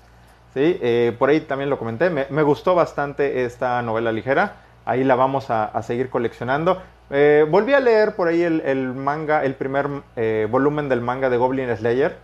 ¿sí? 0.55 0.79
Eh, 0.81 1.15
por 1.19 1.31
ahí 1.31 1.41
también 1.41 1.71
lo 1.71 1.79
comenté, 1.79 2.11
me, 2.11 2.43
gustó 2.43 2.75
bastante 2.75 3.45
esta 3.45 3.83
novela 3.83 4.13
ligera, 4.13 4.57
ahí 4.85 5.05
la 5.05 5.17
vamos 5.17 5.51
a, 5.51 5.83
seguir 5.83 6.09
coleccionando. 6.09 6.81
Eh, 7.11 7.47
volví 7.49 7.73
a 7.73 7.81
leer 7.81 8.15
por 8.15 8.29
ahí 8.29 8.43
el, 8.43 8.95
manga, 8.95 9.45
el 9.45 9.55
primer 9.55 9.89
volumen 10.51 10.89
del 10.89 11.01
manga 11.01 11.31
de 11.31 11.37
Goblin 11.37 11.75
Slayer. 11.77 12.17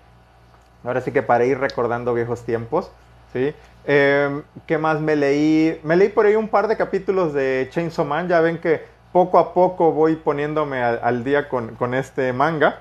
Ahora 0.84 1.00
sí 1.00 1.12
que 1.12 1.22
para 1.22 1.46
ir 1.46 1.58
recordando 1.58 2.12
viejos 2.12 2.44
tiempos, 2.44 2.90
¿sí? 3.34 3.54
Em, 3.84 4.42
¿Qué 4.66 4.78
más 4.78 5.00
me 5.00 5.14
leí? 5.14 5.78
Me 5.84 5.96
leí 5.96 6.08
por 6.08 6.24
ahí 6.24 6.36
un 6.36 6.48
par 6.48 6.68
de 6.68 6.76
capítulos 6.78 7.34
de 7.34 7.68
Chainsaw 7.70 8.06
Man, 8.06 8.28
ya 8.28 8.40
ven 8.40 8.58
que 8.58 8.82
poco 9.12 9.38
a 9.38 9.52
poco 9.52 9.92
voy 9.92 10.16
poniéndome 10.16 10.82
al, 10.82 11.22
día 11.22 11.48
con, 11.48 11.94
este 11.94 12.32
manga, 12.32 12.80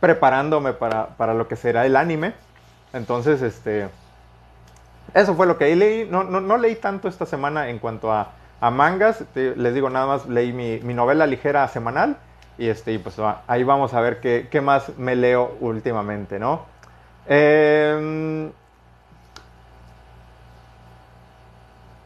preparándome 0.00 0.72
para, 0.72 1.08
para, 1.16 1.34
lo 1.34 1.46
que 1.48 1.56
será 1.56 1.84
el 1.84 1.96
anime. 1.96 2.32
Entonces, 2.94 3.42
este, 3.42 3.88
eso 5.12 5.34
fue 5.34 5.46
lo 5.46 5.58
que 5.58 5.76
leí. 5.76 6.08
No, 6.10 6.24
no, 6.24 6.40
no 6.40 6.56
leí 6.56 6.76
tanto 6.76 7.08
esta 7.08 7.26
semana 7.26 7.68
en 7.68 7.78
cuanto 7.78 8.10
a, 8.10 8.32
mangas. 8.72 9.22
Les 9.34 9.74
digo, 9.74 9.90
nada 9.90 10.06
más 10.06 10.26
leí 10.26 10.52
mi, 10.52 10.94
novela 10.94 11.26
ligera 11.26 11.68
semanal. 11.68 12.16
Y 12.58 12.68
este, 12.68 12.98
pues 12.98 13.16
ahí 13.46 13.64
vamos 13.64 13.92
a 13.92 14.00
ver 14.00 14.20
qué, 14.20 14.48
qué 14.50 14.62
más 14.62 14.96
me 14.96 15.14
leo 15.14 15.56
últimamente, 15.60 16.38
¿no? 16.38 16.64
Eh, 17.28 18.50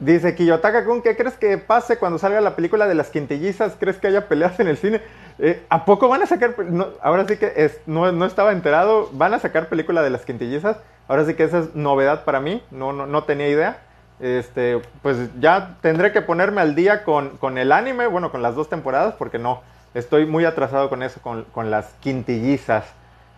Dice 0.00 0.34
Kiyotaka 0.34 0.86
Kun, 0.86 1.02
¿qué 1.02 1.14
crees 1.14 1.36
que 1.36 1.58
pase 1.58 1.98
cuando 1.98 2.18
salga 2.18 2.40
la 2.40 2.56
película 2.56 2.88
de 2.88 2.94
las 2.94 3.10
quintillizas? 3.10 3.76
¿Crees 3.78 3.98
que 3.98 4.06
haya 4.06 4.28
peleas 4.28 4.58
en 4.58 4.68
el 4.68 4.78
cine? 4.78 5.02
Eh, 5.38 5.62
¿A 5.68 5.84
poco 5.84 6.08
van 6.08 6.22
a 6.22 6.26
sacar? 6.26 6.54
ahora 7.02 7.26
sí 7.28 7.36
que 7.36 7.70
no, 7.84 8.10
no, 8.10 8.24
estaba 8.24 8.52
enterado. 8.52 9.10
¿Van 9.12 9.34
a 9.34 9.38
sacar 9.38 9.68
película 9.68 10.02
de 10.02 10.08
las 10.08 10.24
quintillizas? 10.24 10.78
Ahora 11.06 11.26
sí 11.26 11.34
que 11.34 11.44
esa 11.44 11.58
es 11.58 11.74
novedad 11.74 12.24
para 12.24 12.40
mí. 12.40 12.62
No, 12.70 12.94
no, 12.94 13.06
no 13.06 13.24
tenía 13.24 13.48
idea. 13.48 13.82
Este, 14.20 14.80
pues 15.02 15.16
ya 15.38 15.76
tendré 15.82 16.12
que 16.12 16.22
ponerme 16.22 16.62
al 16.62 16.74
día 16.74 17.04
con, 17.04 17.36
con, 17.36 17.58
el 17.58 17.70
anime, 17.70 18.06
bueno, 18.06 18.30
con 18.32 18.40
las 18.40 18.54
dos 18.54 18.70
temporadas, 18.70 19.14
porque 19.18 19.38
no, 19.38 19.62
estoy 19.92 20.24
muy 20.24 20.46
atrasado 20.46 20.88
con 20.88 21.02
eso, 21.02 21.20
con, 21.20 21.44
con 21.44 21.70
las 21.70 21.92
quintillizas. 22.00 22.86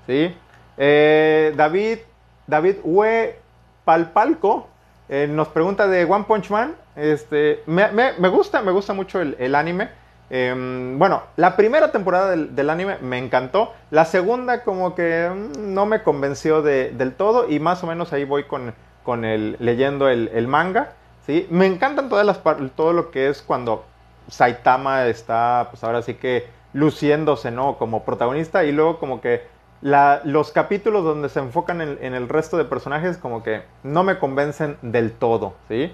¿sí? 0.06 0.32
Eh, 0.76 1.54
David, 1.56 1.98
David 2.46 2.76
Hue 2.84 3.36
Palpalco 3.84 4.68
eh, 5.08 5.26
nos 5.28 5.48
pregunta 5.48 5.86
de 5.86 6.04
One 6.04 6.24
Punch 6.26 6.50
Man. 6.50 6.74
Este, 6.96 7.62
me, 7.66 8.28
gusta, 8.28 8.62
me 8.62 8.72
gusta 8.72 8.92
mucho 8.92 9.20
el, 9.20 9.54
anime. 9.54 9.88
Em, 10.30 10.98
bueno, 10.98 11.22
la 11.36 11.56
primera 11.56 11.92
temporada 11.92 12.30
del, 12.30 12.70
anime 12.70 12.98
me 13.00 13.18
encantó. 13.18 13.72
La 13.90 14.04
segunda 14.04 14.62
como 14.62 14.94
que 14.94 15.28
mm, 15.28 15.74
no 15.74 15.86
me 15.86 16.02
convenció 16.02 16.62
del 16.62 17.14
todo 17.14 17.48
y 17.48 17.60
más 17.60 17.82
o 17.84 17.86
menos 17.86 18.12
ahí 18.12 18.24
voy 18.24 18.44
con, 18.44 18.74
con 19.02 19.24
el, 19.24 19.56
leyendo 19.58 20.08
el, 20.08 20.48
manga. 20.48 20.92
¿sí? 21.26 21.46
Me 21.50 21.66
encantan 21.66 22.08
todas 22.08 22.24
las 22.24 22.40
todo 22.74 22.92
lo 22.92 23.10
que 23.10 23.28
es 23.28 23.42
cuando 23.42 23.84
Saitama 24.28 25.06
está, 25.06 25.68
pues 25.70 25.82
ahora 25.84 26.02
sí 26.02 26.14
que 26.14 26.46
luciéndose, 26.72 27.50
¿no? 27.50 27.76
Como 27.76 28.04
protagonista 28.04 28.64
y 28.64 28.72
luego 28.72 28.98
como 28.98 29.20
que 29.20 29.51
los 29.82 30.52
capítulos 30.52 31.04
donde 31.04 31.28
se 31.28 31.40
enfocan 31.40 31.80
en, 31.80 32.14
el 32.14 32.28
resto 32.28 32.56
de 32.56 32.64
personajes 32.64 33.18
como 33.18 33.42
que 33.42 33.62
no 33.82 34.04
me 34.04 34.18
convencen 34.18 34.76
del 34.80 35.12
todo, 35.12 35.54
¿sí? 35.68 35.92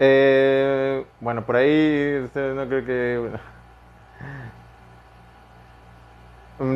Eh, 0.00 1.04
bueno, 1.20 1.46
por 1.46 1.56
ahí 1.56 2.28
no 2.34 2.66
creo 2.66 2.84
que... 2.84 3.30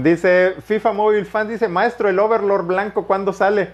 Dice 0.02 0.56
FIFA 0.64 0.92
Mobile 0.92 1.24
Fan, 1.24 1.48
dice, 1.48 1.68
maestro, 1.68 2.08
el 2.08 2.18
Overlord 2.18 2.66
blanco, 2.66 3.06
¿cuándo 3.06 3.32
sale? 3.32 3.70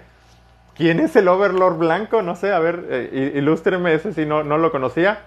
¿Quién 0.74 1.00
es 1.00 1.16
el 1.16 1.28
Overlord 1.28 1.78
blanco? 1.78 2.20
No 2.20 2.36
sé, 2.36 2.52
a 2.52 2.58
ver, 2.58 2.86
eh, 2.90 3.32
ilústreme 3.36 3.94
ese 3.94 4.12
si 4.12 4.26
no, 4.26 4.42
no 4.44 4.58
lo 4.58 4.70
conocía. 4.70 5.20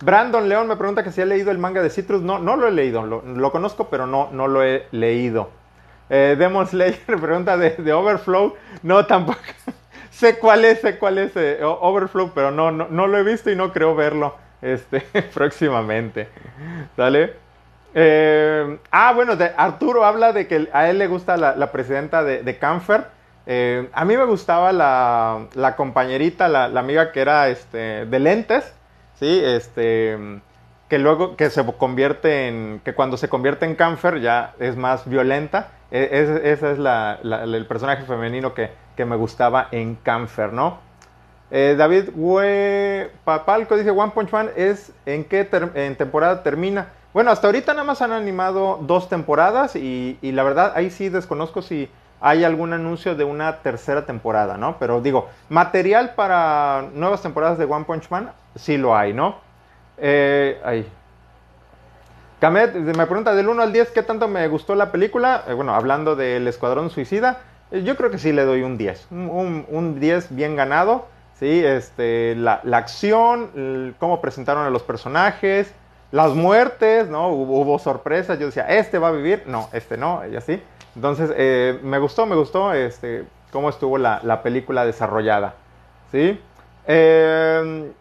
Brandon 0.00 0.48
León 0.48 0.68
me 0.68 0.76
pregunta 0.76 1.02
que 1.02 1.12
si 1.12 1.20
ha 1.20 1.24
leído 1.24 1.50
el 1.50 1.58
manga 1.58 1.82
de 1.82 1.90
Citrus. 1.90 2.22
No, 2.22 2.38
no 2.38 2.56
lo 2.56 2.68
he 2.68 2.70
leído, 2.70 3.04
lo, 3.04 3.22
lo 3.22 3.52
conozco, 3.52 3.88
pero 3.90 4.06
no, 4.06 4.28
no 4.32 4.48
lo 4.48 4.62
he 4.62 4.86
leído. 4.92 5.50
Eh, 6.10 6.36
Demon 6.38 6.66
Slayer 6.66 6.98
pregunta 7.06 7.56
de, 7.56 7.92
Overflow. 7.92 8.54
No, 8.82 9.06
tampoco. 9.06 9.38
sé 10.10 10.38
cuál 10.38 10.64
es, 10.64 10.80
sé 10.80 10.98
cuál 10.98 11.18
es 11.18 11.32
eh, 11.36 11.60
Overflow, 11.62 12.32
pero 12.34 12.50
no, 12.50 12.70
no, 12.70 13.06
lo 13.06 13.18
he 13.18 13.22
visto 13.22 13.50
y 13.50 13.56
no 13.56 13.72
creo 13.72 13.94
verlo 13.94 14.36
este, 14.62 15.00
próximamente. 15.34 16.28
¿Sale? 16.96 17.34
Eh, 17.94 18.78
ah, 18.90 19.12
bueno, 19.14 19.36
de 19.36 19.50
Arturo 19.56 20.04
habla 20.04 20.32
de 20.32 20.46
que 20.46 20.68
a 20.72 20.88
él 20.88 20.98
le 20.98 21.06
gusta 21.06 21.36
la, 21.36 21.72
presidenta 21.72 22.22
de, 22.22 22.42
de 22.42 22.58
Canfer. 22.58 23.06
Eh, 23.46 23.88
a 23.92 24.04
mí 24.04 24.16
me 24.16 24.24
gustaba 24.24 24.72
la, 24.72 25.46
la 25.54 25.74
compañerita, 25.74 26.48
la, 26.48 26.68
la, 26.68 26.80
amiga 26.80 27.12
que 27.12 27.20
era 27.20 27.48
este, 27.48 28.04
de 28.04 28.18
lentes, 28.18 28.74
¿sí? 29.18 29.40
Este, 29.42 30.18
que 30.88 30.98
luego 30.98 31.34
que 31.36 31.48
se 31.48 31.64
convierte 31.78 32.48
en, 32.48 32.80
que 32.84 32.94
cuando 32.94 33.16
se 33.16 33.28
convierte 33.28 33.64
en 33.64 33.74
Canfer 33.74 34.20
ya 34.20 34.54
es 34.58 34.76
más 34.76 35.08
violenta. 35.08 35.68
Ese 35.90 36.52
es 36.52 36.62
el 36.62 37.66
personaje 37.66 38.04
femenino 38.04 38.52
que, 38.54 38.70
me 39.04 39.16
gustaba 39.16 39.68
en 39.70 39.94
Canfer, 39.94 40.52
¿no? 40.52 40.78
Eh, 41.50 41.76
David 41.78 42.10
Papalco 43.24 43.76
dice, 43.76 43.90
One 43.90 44.12
Punch 44.12 44.32
Man 44.32 44.50
es 44.56 44.92
en 45.06 45.24
qué 45.24 45.48
en 45.74 45.96
temporada 45.96 46.42
termina. 46.42 46.88
Bueno, 47.14 47.30
hasta 47.30 47.46
ahorita 47.46 47.72
nada 47.72 47.84
más 47.84 48.02
han 48.02 48.12
animado 48.12 48.80
dos 48.82 49.08
temporadas 49.08 49.76
y, 49.76 50.18
la 50.20 50.42
verdad 50.42 50.72
ahí 50.74 50.90
sí 50.90 51.08
desconozco 51.08 51.62
si 51.62 51.88
hay 52.20 52.44
algún 52.44 52.72
anuncio 52.72 53.14
de 53.14 53.24
una 53.24 53.58
tercera 53.58 54.04
temporada, 54.04 54.58
¿no? 54.58 54.76
Pero 54.78 55.00
digo, 55.00 55.28
material 55.48 56.14
para 56.14 56.88
nuevas 56.92 57.22
temporadas 57.22 57.56
de 57.56 57.64
One 57.64 57.84
Punch 57.84 58.10
Man 58.10 58.32
sí 58.56 58.76
lo 58.76 58.96
hay, 58.96 59.12
¿no? 59.14 59.36
Eh, 59.96 60.60
ahí, 60.64 60.86
Kamet 62.40 62.74
me 62.74 63.06
pregunta 63.06 63.34
del 63.34 63.48
1 63.48 63.62
al 63.62 63.72
10 63.72 63.90
qué 63.90 64.02
tanto 64.02 64.28
me 64.28 64.46
gustó 64.46 64.76
la 64.76 64.92
película. 64.92 65.44
Eh, 65.48 65.54
bueno, 65.54 65.74
hablando 65.74 66.14
del 66.14 66.46
Escuadrón 66.46 66.88
Suicida, 66.88 67.40
eh, 67.72 67.82
yo 67.82 67.96
creo 67.96 68.10
que 68.10 68.18
sí 68.18 68.32
le 68.32 68.44
doy 68.44 68.62
un 68.62 68.78
10. 68.78 69.08
Un, 69.10 69.98
10 69.98 70.34
bien 70.36 70.54
ganado. 70.54 71.06
Sí, 71.40 71.64
este, 71.64 72.34
la, 72.36 72.62
acción, 72.72 73.94
cómo 73.98 74.20
presentaron 74.20 74.64
a 74.64 74.70
los 74.70 74.82
personajes, 74.82 75.72
las 76.10 76.34
muertes, 76.34 77.08
¿no? 77.08 77.28
Hubo, 77.28 77.78
sorpresas. 77.78 78.38
Yo 78.38 78.46
decía, 78.46 78.66
este 78.68 78.98
va 78.98 79.08
a 79.08 79.12
vivir. 79.12 79.42
No, 79.46 79.68
este 79.72 79.96
no, 79.96 80.22
y 80.26 80.36
así. 80.36 80.62
Entonces, 80.94 81.32
eh, 81.36 81.78
me 81.82 81.98
gustó, 81.98 82.26
me 82.26 82.36
gustó 82.36 82.72
este, 82.72 83.24
cómo 83.52 83.68
estuvo 83.68 83.98
la, 83.98 84.20
la 84.22 84.42
película 84.42 84.84
desarrollada. 84.84 85.54
¿Sí? 86.12 86.40
Eh, 86.86 87.92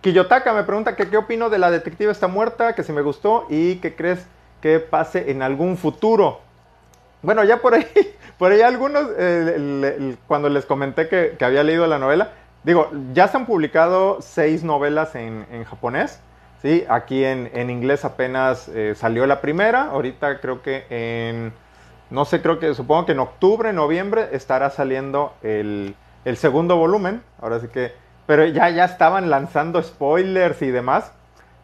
Kiyotaka 0.00 0.52
me 0.52 0.64
pregunta 0.64 0.96
qué 0.96 1.16
opino 1.16 1.48
de 1.50 1.58
la 1.58 1.70
detective 1.70 2.10
está 2.10 2.28
muerta, 2.28 2.74
que 2.74 2.82
si 2.82 2.92
me 2.92 3.02
gustó 3.02 3.46
y 3.48 3.76
que 3.76 3.94
crees 3.94 4.26
que 4.60 4.80
pase 4.80 5.30
en 5.30 5.42
algún 5.42 5.76
futuro. 5.76 6.40
Bueno, 7.22 7.44
ya 7.44 7.58
por 7.58 7.74
ahí, 7.74 7.86
por 8.38 8.52
ahí 8.52 8.62
algunos, 8.62 9.06
cuando 10.26 10.48
les 10.48 10.66
comenté 10.66 11.08
que, 11.08 11.36
había 11.44 11.62
leído 11.62 11.86
la 11.86 11.98
novela, 11.98 12.32
digo, 12.64 12.90
ya 13.12 13.28
se 13.28 13.36
han 13.36 13.46
publicado 13.46 14.18
seis 14.20 14.64
novelas 14.64 15.14
en, 15.14 15.64
japonés, 15.64 16.20
¿sí? 16.62 16.84
Aquí 16.88 17.24
en, 17.24 17.70
inglés 17.70 18.04
apenas 18.04 18.68
eh, 18.68 18.94
salió 18.96 19.26
la 19.26 19.40
primera, 19.40 19.84
ahorita 19.84 20.40
creo 20.40 20.62
que 20.62 20.84
en, 20.90 21.52
no 22.10 22.24
sé, 22.24 22.42
creo 22.42 22.58
que, 22.58 22.74
supongo 22.74 23.06
que 23.06 23.12
en 23.12 23.20
octubre, 23.20 23.72
noviembre 23.72 24.28
estará 24.32 24.70
saliendo 24.70 25.32
el 25.42 25.94
segundo 26.36 26.76
volumen, 26.76 27.22
ahora 27.40 27.60
sí 27.60 27.68
que 27.68 28.05
pero 28.26 28.44
ya, 28.46 28.70
ya 28.70 28.84
estaban 28.84 29.30
lanzando 29.30 29.82
spoilers 29.82 30.60
y 30.62 30.70
demás. 30.70 31.12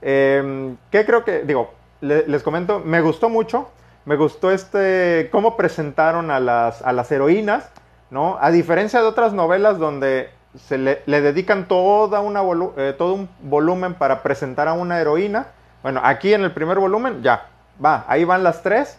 Eh, 0.01 0.75
¿Qué 0.91 1.05
creo 1.05 1.25
que, 1.25 1.43
digo, 1.43 1.73
les 2.01 2.43
comento, 2.43 2.81
me 2.81 3.01
gustó 3.01 3.29
mucho, 3.29 3.69
me 4.05 4.17
gustó 4.17 4.51
este, 4.51 5.29
cómo 5.31 5.57
presentaron 5.57 6.31
a 6.31 6.41
las, 6.41 6.83
a 6.83 6.93
las 6.93 7.11
heroínas, 7.13 7.71
¿no? 8.11 8.37
A 8.41 8.51
diferencia 8.51 9.01
de 9.01 9.07
otras 9.07 9.33
novelas 9.33 9.79
donde 9.79 10.31
se 10.59 10.77
le, 10.77 11.03
dedican 11.07 11.67
toda 11.67 12.21
una 12.21 12.43
eh, 12.77 12.95
todo 12.99 13.15
un 13.15 13.29
volumen 13.43 13.95
para 13.95 14.23
presentar 14.23 14.69
a 14.69 14.73
una 14.73 15.01
heroína. 15.01 15.47
Bueno, 15.83 16.01
aquí 16.05 16.35
en 16.35 16.43
el 16.43 16.53
primer 16.53 16.79
volumen, 16.79 17.23
ya, 17.23 17.47
va, 17.83 18.05
ahí 18.09 18.25
van 18.25 18.43
las 18.43 18.63
tres, 18.63 18.99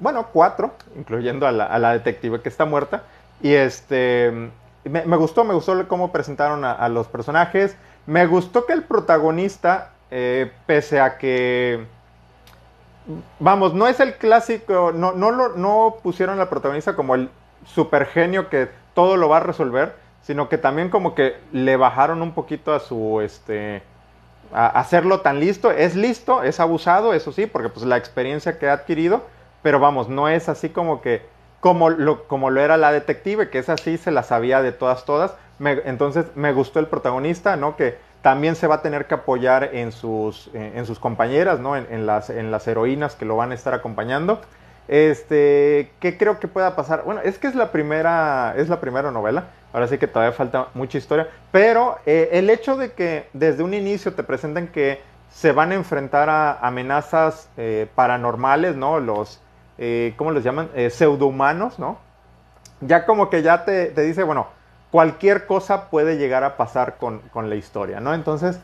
bueno, 0.00 0.28
cuatro, 0.32 0.72
incluyendo 0.96 1.46
a 1.46 1.52
la, 1.52 1.64
a 1.64 1.78
la 1.78 1.92
detective 1.92 2.40
que 2.40 2.48
está 2.48 2.64
muerta. 2.64 3.02
Y 3.42 3.52
este, 3.54 4.50
me, 4.88 5.16
gustó, 5.16 5.44
me 5.44 5.54
gustó 5.54 5.86
cómo 5.88 6.12
presentaron 6.12 6.64
a, 6.64 6.88
los 6.88 7.06
personajes. 7.06 7.76
Me 8.06 8.26
gustó 8.26 8.66
que 8.66 8.72
el 8.72 8.84
protagonista, 8.84 9.92
eh, 10.10 10.50
pese 10.66 11.00
a 11.00 11.18
que, 11.18 11.86
vamos, 13.38 13.74
no 13.74 13.86
es 13.86 14.00
el 14.00 14.14
clásico, 14.14 14.92
no, 14.92 15.12
no, 15.12 15.30
lo, 15.30 15.56
no 15.56 15.96
pusieron 16.02 16.40
al 16.40 16.48
protagonista 16.48 16.96
como 16.96 17.14
el 17.14 17.30
super 17.66 18.06
genio 18.06 18.48
que 18.48 18.68
todo 18.94 19.16
lo 19.16 19.28
va 19.28 19.38
a 19.38 19.40
resolver, 19.40 19.94
sino 20.22 20.48
que 20.48 20.58
también 20.58 20.90
como 20.90 21.14
que 21.14 21.36
le 21.52 21.76
bajaron 21.76 22.22
un 22.22 22.32
poquito 22.32 22.74
a 22.74 22.80
su, 22.80 23.20
este, 23.20 23.82
a 24.52 24.66
hacerlo 24.66 25.20
tan 25.20 25.40
listo. 25.40 25.70
Es 25.70 25.94
listo, 25.94 26.42
es 26.42 26.60
abusado, 26.60 27.14
eso 27.14 27.32
sí, 27.32 27.46
porque 27.46 27.68
pues 27.68 27.84
la 27.86 27.96
experiencia 27.96 28.58
que 28.58 28.68
ha 28.68 28.74
adquirido, 28.74 29.22
pero 29.62 29.80
vamos, 29.80 30.08
no 30.08 30.28
es 30.28 30.48
así 30.48 30.68
como 30.68 31.00
que 31.00 31.22
como 31.60 31.90
lo, 31.90 32.24
como 32.28 32.50
lo 32.50 32.60
era 32.60 32.76
la 32.76 32.92
detective, 32.92 33.50
que 33.50 33.58
es 33.58 33.68
así, 33.68 33.98
se 33.98 34.10
la 34.10 34.22
sabía 34.22 34.62
de 34.62 34.72
todas, 34.72 35.04
todas. 35.04 35.34
entonces 35.60 36.26
me 36.34 36.52
gustó 36.52 36.78
el 36.78 36.86
protagonista, 36.86 37.56
¿no? 37.56 37.76
Que 37.76 37.98
también 38.22 38.56
se 38.56 38.66
va 38.66 38.76
a 38.76 38.82
tener 38.82 39.06
que 39.06 39.14
apoyar 39.14 39.70
en 39.74 39.92
sus, 39.92 40.50
en, 40.54 40.84
sus 40.86 40.98
compañeras, 40.98 41.60
¿no? 41.60 41.76
En, 41.76 42.06
las, 42.06 42.30
en 42.30 42.50
las 42.50 42.66
heroínas 42.68 43.14
que 43.16 43.24
lo 43.24 43.36
van 43.36 43.52
a 43.52 43.54
estar 43.54 43.74
acompañando. 43.74 44.40
Este, 44.88 45.92
¿qué 46.00 46.16
creo 46.16 46.40
que 46.40 46.48
pueda 46.48 46.74
pasar? 46.74 47.02
Bueno, 47.04 47.20
es 47.22 47.38
que 47.38 47.46
es 47.46 47.54
la 47.54 47.70
primera, 47.70 48.54
es 48.56 48.68
la 48.68 48.80
primera 48.80 49.10
novela. 49.10 49.44
Ahora 49.72 49.86
sí 49.86 49.98
que 49.98 50.06
todavía 50.06 50.32
falta 50.32 50.68
mucha 50.74 50.98
historia. 50.98 51.28
Pero 51.52 51.98
eh, 52.06 52.30
el 52.32 52.50
hecho 52.50 52.76
de 52.76 52.92
que 52.92 53.28
desde 53.32 53.62
un 53.62 53.74
inicio 53.74 54.14
te 54.14 54.22
presenten 54.22 54.68
que 54.68 55.00
se 55.30 55.52
van 55.52 55.72
a 55.72 55.74
enfrentar 55.74 56.30
a 56.30 56.58
amenazas 56.60 57.48
eh, 57.56 57.86
paranormales, 57.94 58.76
¿no? 58.76 58.98
Los, 58.98 59.40
eh, 59.78 60.14
¿cómo 60.16 60.32
les 60.32 60.44
llaman? 60.44 60.70
pseudohumanos, 60.90 61.78
¿no? 61.78 61.98
Ya 62.80 63.06
como 63.06 63.30
que 63.30 63.42
ya 63.42 63.64
te, 63.64 63.90
dice, 63.90 64.22
bueno, 64.22 64.48
cualquier 64.90 65.46
cosa 65.46 65.90
puede 65.90 66.16
llegar 66.16 66.44
a 66.44 66.56
pasar 66.56 66.96
con, 66.98 67.20
con 67.32 67.48
la 67.48 67.56
historia, 67.56 68.00
¿no? 68.00 68.14
Entonces, 68.14 68.60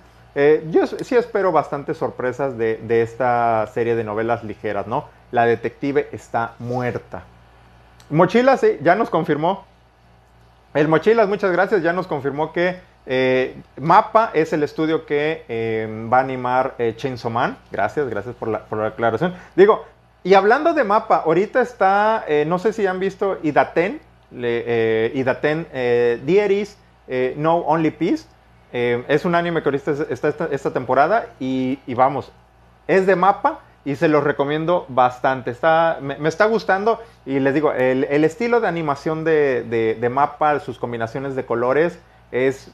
yo 0.71 0.87
sí 0.87 1.17
espero 1.17 1.53
bastantes 1.53 1.97
sorpresas 1.97 2.59
de, 2.59 2.77
de 2.79 3.03
esta 3.03 3.67
serie 3.73 3.95
de 3.95 4.05
novelas 4.05 4.45
ligeras, 4.45 4.87
¿no? 4.87 5.05
la 5.35 5.47
detective 5.47 6.09
está 6.13 6.55
muerta. 6.61 7.25
Mochilas, 8.09 8.61
sí, 8.61 8.79
ya 8.83 8.95
nos 8.95 9.11
confirmó. 9.11 9.65
El 10.73 10.87
Mochilas, 10.87 11.29
muchas 11.29 11.51
gracias, 11.51 11.83
ya 11.83 11.93
nos 11.93 12.07
confirmó 12.07 12.53
que 12.53 12.79
eh, 13.07 13.61
Mapa 13.77 14.31
es 14.33 14.53
el 14.53 14.63
estudio 14.63 15.07
que 15.07 15.45
eh, 15.49 16.09
va 16.13 16.19
a 16.19 16.21
animar 16.21 16.77
eh, 16.79 16.95
Chainsaw 16.97 17.33
Man. 17.33 17.59
Gracias, 17.73 18.09
gracias 18.09 18.37
por 18.37 18.49
la, 18.49 18.87
aclaración. 18.87 19.35
Digo, 19.57 19.85
y 20.25 20.35
hablando 20.35 20.73
de 20.73 20.85
Mapa, 20.85 21.23
ahorita 21.27 21.61
está, 21.61 22.25
no 22.47 22.59
sé 22.59 22.73
si 22.73 22.87
han 22.87 22.99
visto 22.99 23.39
Idaten, 23.43 24.01
Idaten 24.33 25.67
Dieris 26.25 26.79
No 27.37 27.59
Only 27.59 27.91
Peace. 27.91 28.25
es 28.73 29.25
un 29.27 29.35
anime 29.35 29.63
que 29.63 29.69
ahorita 29.69 29.93
está 30.09 30.49
esta, 30.51 30.73
temporada 30.73 31.27
y, 31.39 31.79
vamos, 31.95 32.33
es 32.89 33.07
de 33.07 33.17
Mapa 33.17 33.61
y 33.85 33.97
se 33.97 34.09
los 34.09 34.25
recomiendo 34.25 34.87
bastante. 34.89 35.51
Está, 35.51 35.99
me, 36.01 36.17
está 36.27 36.47
gustando 36.47 37.03
y 37.27 37.39
les 37.39 37.53
digo, 37.53 37.73
el, 37.73 38.25
estilo 38.25 38.61
de 38.61 38.69
animación 38.69 39.25
de, 39.25 39.63
de, 40.01 40.09
mapa, 40.09 40.59
sus 40.61 40.79
combinaciones 40.79 41.37
de 41.37 41.45
colores, 41.45 41.99
es, 42.33 42.73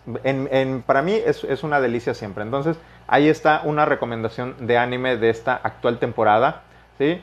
para 0.86 1.02
mí 1.02 1.20
es, 1.26 1.44
es, 1.44 1.64
una 1.64 1.80
delicia 1.80 2.14
siempre. 2.14 2.44
Entonces, 2.44 2.76
ahí 3.08 3.28
está 3.28 3.62
una 3.64 3.84
recomendación 3.84 4.54
de 4.66 4.78
anime 4.78 5.16
de 5.16 5.30
esta 5.30 5.56
actual 5.56 5.98
temporada. 5.98 6.62
¿sí? 6.96 7.20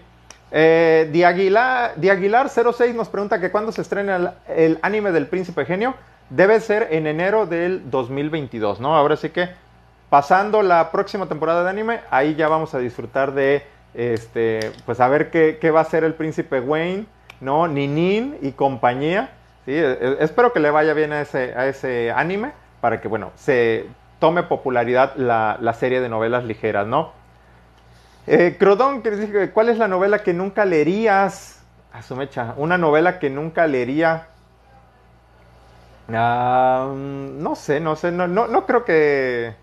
Eh, 0.52 1.10
Diaguilar, 1.12 2.50
06 2.50 2.96
nos 2.96 3.10
pregunta 3.10 3.40
que 3.40 3.52
cuándo 3.52 3.72
se 3.72 3.82
estrena 3.82 4.36
el, 4.48 4.80
anime 4.82 5.12
del 5.12 5.28
Príncipe 5.28 5.66
Genio. 5.66 5.96
Debe 6.30 6.60
ser 6.60 6.90
en 6.92 7.08
enero 7.08 7.46
del 7.46 7.90
2022, 7.90 8.80
¿no? 8.80 8.96
Ahora 8.96 9.16
sí 9.16 9.30
que 9.30 9.50
pasando 10.10 10.62
la 10.62 10.92
próxima 10.92 11.26
temporada 11.28 11.64
de 11.64 11.70
anime, 11.70 12.02
ahí 12.12 12.36
ya 12.36 12.48
vamos 12.48 12.74
a 12.74 12.80
disfrutar 12.80 13.34
de 13.34 13.64
este, 13.94 14.72
pues 14.86 15.00
a 15.00 15.08
ver 15.08 15.32
qué, 15.32 15.72
va 15.72 15.80
a 15.80 15.84
hacer 15.84 16.04
el 16.04 16.14
príncipe 16.14 16.60
Wayne, 16.60 17.06
¿no? 17.40 17.68
Ninin 17.68 18.38
y 18.42 18.52
compañía. 18.52 19.32
¿sí? 19.66 19.72
E, 19.72 19.98
e, 20.00 20.18
espero 20.20 20.54
que 20.54 20.60
le 20.60 20.70
vaya 20.70 20.94
bien 20.94 21.14
a 21.14 21.22
ese, 21.22 21.54
a 21.56 21.68
ese 21.68 22.12
anime 22.12 22.52
para 22.82 23.02
que, 23.02 23.08
bueno, 23.08 23.32
se 23.36 23.86
tome 24.20 24.44
popularidad 24.44 25.16
la, 25.16 25.74
serie 25.74 26.02
de 26.02 26.10
novelas 26.10 26.44
ligeras, 26.44 26.88
¿no? 26.88 27.12
Eh, 28.30 28.58
Crodón, 28.60 29.02
¿cuál 29.54 29.70
es 29.70 29.78
la 29.78 29.88
novela 29.88 30.20
que 30.20 30.34
nunca 30.34 30.66
leerías? 30.66 31.64
A 31.94 32.02
su 32.02 32.14
mecha, 32.18 32.54
una 32.58 32.78
novela 32.78 33.20
que 33.20 33.30
nunca 33.30 33.66
leería. 33.68 34.28
No 36.10 37.56
sé, 37.56 37.80
no 37.80 37.96
sé, 37.96 38.12
no, 38.12 38.28
no, 38.28 38.66
creo 38.66 38.84
que, 38.84 39.56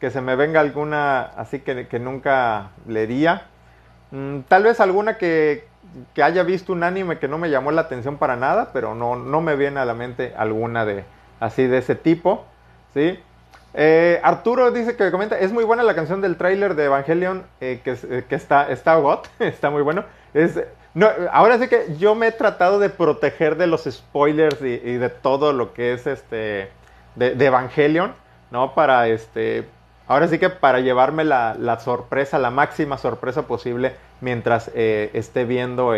que, 0.00 0.10
se 0.10 0.20
me 0.20 0.36
venga 0.36 0.60
alguna 0.60 1.22
así 1.36 1.60
que, 1.60 1.88
que 1.88 1.98
nunca 1.98 2.70
leería. 2.86 3.46
Mm, 4.12 4.40
tal 4.42 4.62
vez 4.62 4.78
alguna 4.78 5.18
que, 5.18 5.66
haya 6.22 6.44
visto 6.44 6.72
un 6.72 6.84
anime 6.84 7.18
que 7.18 7.26
no 7.26 7.38
me 7.38 7.50
llamó 7.50 7.72
la 7.72 7.82
atención 7.82 8.18
para 8.18 8.36
nada, 8.36 8.70
pero 8.72 8.94
no, 8.94 9.16
no 9.16 9.40
me 9.40 9.56
viene 9.56 9.80
a 9.80 9.84
la 9.84 9.94
mente 9.94 10.32
alguna 10.36 10.84
de 10.84 11.04
así 11.40 11.66
de 11.66 11.78
ese 11.78 11.96
tipo. 11.96 12.44
¿sí? 12.94 13.18
Eh, 13.74 14.20
Arturo 14.22 14.70
dice 14.70 14.96
que 14.96 15.10
comenta, 15.10 15.38
es 15.38 15.52
muy 15.52 15.64
buena 15.64 15.82
la 15.82 15.94
canción 15.94 16.20
del 16.20 16.36
tráiler 16.36 16.74
de 16.74 16.84
Evangelion, 16.84 17.44
eh, 17.60 17.80
que, 17.82 17.92
eh, 17.92 18.24
que, 18.28 18.34
está, 18.34 18.70
está 18.70 19.00
está 19.38 19.70
muy 19.70 19.82
bueno. 19.82 20.04
Es, 20.34 20.60
no, 20.94 21.08
ahora 21.32 21.58
sí 21.58 21.68
que 21.68 21.96
yo 21.98 22.14
me 22.14 22.28
he 22.28 22.32
tratado 22.32 22.78
de 22.78 22.90
proteger 22.90 23.56
de 23.56 23.66
los 23.66 23.84
spoilers 23.84 24.60
y, 24.60 24.76
de 24.76 25.08
todo 25.08 25.52
lo 25.52 25.72
que 25.72 25.94
es 25.94 26.06
este 26.06 26.70
de, 27.14 27.34
de 27.34 27.46
Evangelion, 27.46 28.14
¿no? 28.50 28.74
Para 28.74 29.08
este 29.08 29.66
Ahora 30.08 30.28
sí 30.28 30.38
que 30.38 30.50
para 30.50 30.80
llevarme 30.80 31.24
la, 31.24 31.78
sorpresa, 31.82 32.38
la 32.38 32.50
máxima 32.50 32.98
sorpresa 32.98 33.46
posible 33.46 33.94
mientras 34.20 34.70
esté 34.74 35.44
viendo 35.46 35.94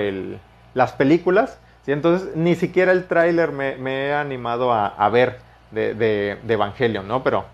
las 0.75 0.93
películas. 0.93 1.59
Entonces 1.87 2.37
ni 2.37 2.55
siquiera 2.55 2.93
el 2.93 3.07
tráiler 3.07 3.51
me, 3.51 4.07
he 4.07 4.15
animado 4.15 4.73
a, 4.73 5.09
ver 5.09 5.39
de, 5.73 6.39
Evangelion, 6.47 7.09
¿no? 7.09 7.25
Pero 7.25 7.45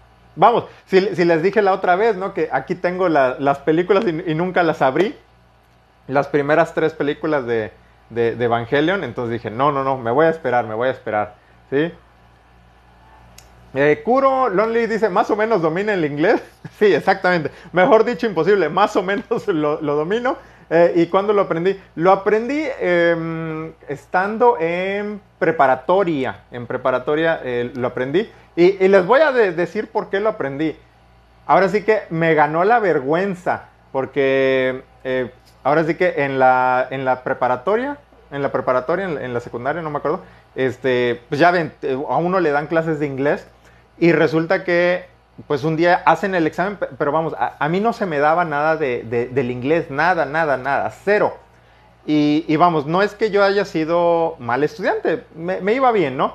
vamos, 0.40 0.64
si, 0.86 1.00
les 1.00 1.42
dije 1.42 1.62
la 1.62 1.72
otra 1.72 1.94
vez, 1.94 2.16
¿no? 2.16 2.34
Que 2.34 2.48
aquí 2.50 2.74
tengo 2.74 3.08
las 3.08 3.58
películas 3.58 4.04
y, 4.06 4.34
nunca 4.34 4.62
las 4.62 4.82
abrí. 4.82 5.14
Las 6.08 6.26
primeras 6.26 6.74
tres 6.74 6.94
películas 6.94 7.46
de, 7.46 7.72
Evangelion. 8.16 9.04
Entonces 9.04 9.34
dije, 9.34 9.50
no, 9.50 9.70
no, 9.70 9.84
no, 9.84 9.98
me 9.98 10.10
voy 10.10 10.26
a 10.26 10.30
esperar, 10.30 10.66
me 10.66 10.74
voy 10.74 10.88
a 10.88 10.92
esperar. 10.92 11.36
¿Sí? 11.68 11.92
Eh, 13.74 14.00
Kuro 14.04 14.48
Lonely 14.48 14.86
dice, 14.86 15.08
más 15.08 15.30
o 15.30 15.36
menos 15.36 15.62
domina 15.62 15.92
el 15.92 16.04
inglés. 16.04 16.42
sí, 16.78 16.86
exactamente. 16.86 17.50
Mejor 17.72 18.04
dicho, 18.04 18.26
imposible. 18.26 18.68
Más 18.68 18.96
o 18.96 19.02
menos 19.02 19.46
lo, 19.46 19.76
domino. 19.78 20.38
Eh, 20.70 20.94
¿Y 20.96 21.06
cuándo 21.06 21.32
lo 21.32 21.42
aprendí? 21.42 21.78
Lo 21.96 22.12
aprendí 22.12 22.64
em, 22.80 23.72
estando 23.88 24.56
en 24.58 25.20
preparatoria. 25.38 26.44
En 26.50 26.66
preparatoria 26.66 27.40
eh, 27.44 27.70
lo 27.74 27.88
aprendí. 27.88 28.28
Y, 28.56 28.88
les 28.88 29.06
voy 29.06 29.20
a 29.20 29.32
decir 29.32 29.88
por 29.88 30.10
qué 30.10 30.20
lo 30.20 30.28
aprendí. 30.28 30.76
Ahora 31.46 31.68
sí 31.68 31.82
que 31.82 32.02
me 32.10 32.34
ganó 32.34 32.64
la 32.64 32.78
vergüenza. 32.78 33.64
Porque 33.92 34.82
eh, 35.04 35.30
ahora 35.64 35.84
sí 35.84 35.94
que 35.94 36.24
en 36.24 36.38
la, 36.38 36.86
en 36.90 37.04
la 37.04 37.22
preparatoria, 37.22 37.98
en 38.30 38.42
la 38.42 38.52
preparatoria, 38.52 39.04
en 39.04 39.34
la, 39.34 39.40
secundaria, 39.40 39.82
no 39.82 39.90
me 39.90 39.98
acuerdo, 39.98 40.20
este, 40.54 41.20
pues 41.28 41.40
ya 41.40 41.50
ven, 41.50 41.72
a 42.08 42.16
uno 42.16 42.40
le 42.40 42.50
dan 42.50 42.66
clases 42.66 43.00
de 43.00 43.06
inglés 43.06 43.46
y 43.98 44.12
resulta 44.12 44.64
que, 44.64 45.06
pues 45.46 45.64
un 45.64 45.76
día 45.76 46.02
hacen 46.06 46.34
el 46.34 46.46
examen, 46.46 46.78
pero 46.98 47.12
vamos, 47.12 47.34
a, 47.36 47.68
mí 47.68 47.80
no 47.80 47.92
se 47.92 48.06
me 48.06 48.18
daba 48.18 48.44
nada 48.44 48.76
de, 48.76 49.02
del 49.32 49.50
inglés, 49.50 49.90
nada, 49.90 50.24
nada, 50.24 50.56
nada, 50.56 50.90
cero. 51.04 51.36
Y, 52.06 52.56
vamos, 52.56 52.86
no 52.86 53.02
es 53.02 53.14
que 53.14 53.30
yo 53.30 53.44
haya 53.44 53.64
sido 53.64 54.36
mal 54.38 54.64
estudiante, 54.64 55.24
me, 55.34 55.72
iba 55.72 55.92
bien, 55.92 56.16
¿no? 56.16 56.34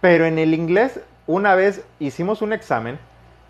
Pero 0.00 0.24
en 0.24 0.38
el 0.38 0.54
inglés, 0.54 1.00
una 1.26 1.54
vez 1.54 1.84
hicimos 1.98 2.42
un 2.42 2.52
examen, 2.52 2.98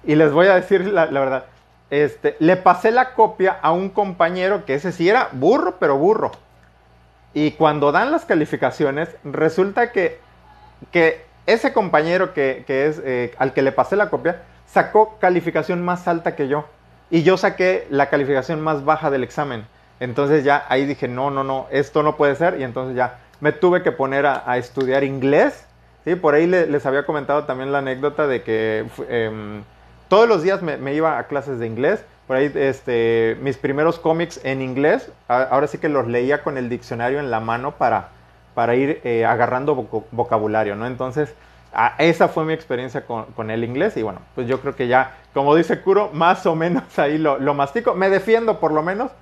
y 0.04 0.14
les 0.14 0.32
voy 0.32 0.46
a 0.46 0.54
decir 0.54 0.86
la, 0.86 1.06
verdad, 1.06 1.44
este, 1.90 2.36
le 2.38 2.56
pasé 2.56 2.90
la 2.90 3.14
copia 3.14 3.58
a 3.60 3.72
un 3.72 3.90
compañero 3.90 4.64
que 4.64 4.74
ese 4.74 4.92
sí 4.92 5.08
era 5.08 5.28
burro, 5.32 5.76
pero 5.78 5.96
burro. 5.96 6.32
Y 7.34 7.52
cuando 7.52 7.92
dan 7.92 8.10
las 8.10 8.24
calificaciones, 8.24 9.08
resulta 9.24 9.92
que, 9.92 10.18
que 10.90 11.24
ese 11.46 11.72
compañero 11.72 12.32
que, 12.32 12.64
es 12.66 13.00
eh, 13.04 13.34
al 13.38 13.52
que 13.52 13.62
le 13.62 13.72
pasé 13.72 13.96
la 13.96 14.10
copia 14.10 14.42
sacó 14.66 15.18
calificación 15.18 15.82
más 15.82 16.06
alta 16.08 16.36
que 16.36 16.48
yo. 16.48 16.66
Y 17.10 17.22
yo 17.22 17.36
saqué 17.36 17.86
la 17.90 18.08
calificación 18.08 18.60
más 18.60 18.84
baja 18.84 19.10
del 19.10 19.24
examen. 19.24 19.64
Entonces 19.98 20.44
ya 20.44 20.64
ahí 20.68 20.86
dije, 20.86 21.08
no, 21.08 21.30
no, 21.30 21.42
no, 21.42 21.66
esto 21.70 22.02
no 22.02 22.16
puede 22.16 22.36
ser. 22.36 22.60
Y 22.60 22.64
entonces 22.64 22.96
ya 22.96 23.18
me 23.40 23.52
tuve 23.52 23.82
que 23.82 23.90
poner 23.92 24.26
a, 24.26 24.56
estudiar 24.58 25.02
inglés. 25.02 25.66
¿Sí? 26.04 26.14
Por 26.14 26.34
ahí 26.34 26.46
les 26.46 26.86
había 26.86 27.04
comentado 27.06 27.44
también 27.44 27.72
la 27.72 27.78
anécdota 27.78 28.26
de 28.26 28.42
que 28.42 28.86
em, 29.08 29.62
todos 30.08 30.28
los 30.28 30.42
días 30.42 30.62
me, 30.62 30.94
iba 30.94 31.18
a 31.18 31.24
clases 31.24 31.58
de 31.58 31.66
inglés. 31.66 32.04
Por 32.26 32.36
ahí 32.36 32.50
este, 32.54 33.36
mis 33.40 33.56
primeros 33.56 33.98
cómics 33.98 34.40
en 34.44 34.62
inglés, 34.62 35.10
ahora 35.26 35.66
sí 35.66 35.78
que 35.78 35.88
los 35.88 36.06
leía 36.06 36.42
con 36.42 36.58
el 36.58 36.68
diccionario 36.68 37.18
en 37.18 37.30
la 37.30 37.40
mano 37.40 37.72
para, 37.72 38.10
para 38.54 38.76
ir 38.76 39.00
eh, 39.04 39.24
agarrando 39.24 39.74
vocabulario, 40.12 40.76
¿no? 40.76 40.86
Entonces, 40.86 41.34
esa 41.98 42.28
fue 42.28 42.44
mi 42.44 42.52
experiencia 42.52 43.04
con, 43.06 43.50
el 43.50 43.64
inglés 43.64 43.96
y 43.96 44.02
bueno, 44.02 44.20
pues 44.34 44.48
yo 44.48 44.60
creo 44.60 44.74
que 44.74 44.88
ya, 44.88 45.16
como 45.32 45.54
dice 45.54 45.80
Kuro, 45.80 46.10
más 46.12 46.44
o 46.46 46.56
menos 46.56 46.98
ahí 46.98 47.18
lo, 47.18 47.54
mastico. 47.54 47.94
Me 47.94 48.10
defiendo 48.10 48.58
por 48.58 48.72
lo 48.72 48.82
menos, 48.82 49.12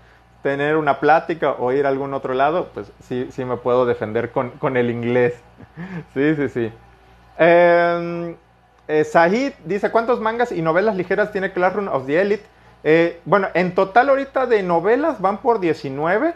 tener 0.49 0.77
una 0.79 0.99
plática 0.99 1.57
o 1.59 1.73
ir 1.73 1.85
a 1.85 1.91
algún 1.91 2.15
otro 2.15 2.33
lado, 2.33 2.69
pues 2.73 2.91
sí, 3.03 3.29
sí 3.31 3.45
me 3.45 3.59
puedo 3.59 3.85
defender 3.85 4.31
con, 4.31 4.77
el 4.77 4.91
inglés. 4.91 5.35
sí, 6.15 6.35
sí, 6.37 6.49
sí. 6.49 6.73
Em, 7.37 8.35
eh, 8.89 9.05
Sahid 9.05 9.53
dice, 9.67 9.91
¿cuántos 9.91 10.21
mangas 10.21 10.51
y 10.51 10.63
novelas 10.63 10.97
ligeras 10.97 11.33
tiene 11.33 11.53
Classroom 11.53 11.89
of 11.89 12.07
the 12.07 12.19
Elite? 12.19 12.47
Eh, 12.83 13.21
bueno, 13.27 13.49
en 13.53 13.75
total 13.75 14.09
ahorita 14.09 14.47
de 14.47 14.63
novelas 14.63 15.21
van 15.21 15.39
por 15.39 15.61
19, 15.61 16.35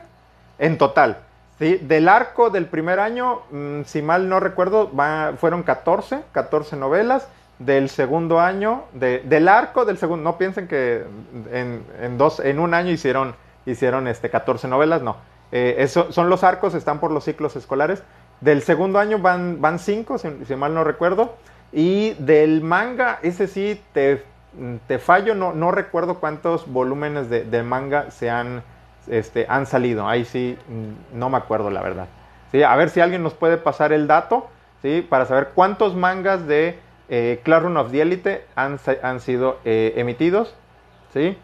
en 0.59 0.77
total. 0.77 1.17
Del 1.59 2.09
arco 2.09 2.51
del 2.51 2.67
primer 2.67 3.01
año, 3.01 3.43
mm, 3.51 3.83
si 3.85 4.03
mal 4.03 4.29
no 4.29 4.41
recuerdo, 4.41 4.91
fueron 5.39 5.63
14, 5.63 6.21
14 6.33 6.77
novelas. 6.77 7.29
Del 7.59 7.91
segundo 7.91 8.41
año, 8.41 8.85
del 8.93 9.47
arco 9.47 9.85
del 9.85 9.97
segundo, 9.97 10.25
no 10.25 10.37
piensen 10.37 10.67
que 10.67 11.05
en, 11.53 12.19
dos, 12.19 12.41
en 12.41 12.59
un 12.59 12.75
año 12.75 12.91
hicieron, 12.91 13.37
hicieron 13.67 14.09
este, 14.09 14.31
14 14.31 14.69
novelas, 14.69 15.03
no. 15.03 15.17
Eh, 15.53 15.87
son 15.87 16.31
los 16.31 16.45
arcos, 16.45 16.75
están 16.75 16.99
por 16.99 17.11
los 17.11 17.25
ciclos 17.25 17.57
escolares. 17.57 18.03
Del 18.41 18.63
segundo 18.63 18.99
año 18.99 19.19
van, 19.19 19.61
van 19.61 19.79
cinco, 19.79 20.19
si, 20.19 20.29
mal 20.57 20.75
no 20.75 20.83
recuerdo. 20.83 21.37
Y 21.73 22.15
del 22.15 22.63
manga, 22.63 23.19
ese 23.23 23.47
sí, 23.47 23.81
te, 23.93 24.25
te 24.89 24.99
fallo, 24.99 25.35
no, 25.35 25.53
no 25.53 25.71
recuerdo 25.71 26.19
cuántos 26.19 26.71
volúmenes 26.71 27.31
de, 27.31 27.63
manga 27.63 28.11
se 28.11 28.31
han, 28.31 28.63
este, 29.07 29.47
han 29.49 29.67
salido. 29.67 30.09
Ahí 30.09 30.25
sí, 30.25 30.59
mm, 30.69 31.19
no 31.19 31.31
me 31.31 31.37
acuerdo 31.37 31.71
la 31.71 31.83
verdad. 31.83 32.09
¿Sí? 32.51 32.63
A 32.63 32.75
ver 32.77 32.91
si 32.91 33.01
alguien 33.01 33.23
nos 33.23 33.35
puede 33.35 33.59
pasar 33.59 33.93
el 33.93 34.07
dato, 34.07 34.49
¿sí? 34.83 35.07
Para 35.09 35.25
saber 35.25 35.51
cuántos 35.55 35.95
mangas 35.95 36.47
de 36.47 36.79
eh, 37.09 37.41
Classroom 37.45 37.77
of 37.77 37.93
the 37.93 38.03
Elite 38.03 38.45
han, 38.55 38.79
han 39.03 39.21
sido 39.21 39.59
eh, 39.65 39.95
emitidos, 39.97 40.55
¿sí? 41.13 41.39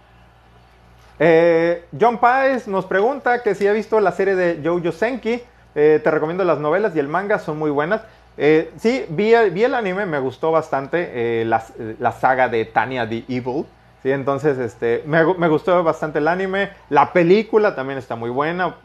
Eh, 1.20 1.84
John 1.98 2.18
Páez 2.18 2.68
nos 2.68 2.86
pregunta 2.86 3.42
que 3.42 3.54
si 3.54 3.66
ha 3.66 3.72
visto 3.72 3.98
la 4.00 4.12
serie 4.12 4.36
de 4.36 4.60
Jojo 4.62 4.92
Senki. 4.92 5.42
Eh, 5.74 6.00
te 6.02 6.10
recomiendo 6.10 6.44
las 6.44 6.58
novelas 6.58 6.94
y 6.96 6.98
el 6.98 7.08
manga, 7.08 7.38
son 7.38 7.58
muy 7.58 7.70
buenas. 7.70 8.02
Eh, 8.36 8.72
sí, 8.76 9.04
vi, 9.08 9.34
el 9.34 9.74
anime, 9.74 10.06
me 10.06 10.18
gustó 10.20 10.52
bastante 10.52 11.44
la, 11.44 12.12
saga 12.12 12.48
de 12.48 12.64
Tanya 12.64 13.08
the 13.08 13.24
Evil. 13.28 13.66
Sí, 14.02 14.12
entonces 14.12 14.58
este, 14.58 15.02
me, 15.06 15.48
gustó 15.48 15.82
bastante 15.82 16.18
el 16.18 16.28
anime. 16.28 16.70
La 16.88 17.12
película 17.12 17.74
también 17.74 17.98
está 17.98 18.14
muy 18.14 18.30
buena. 18.30 18.76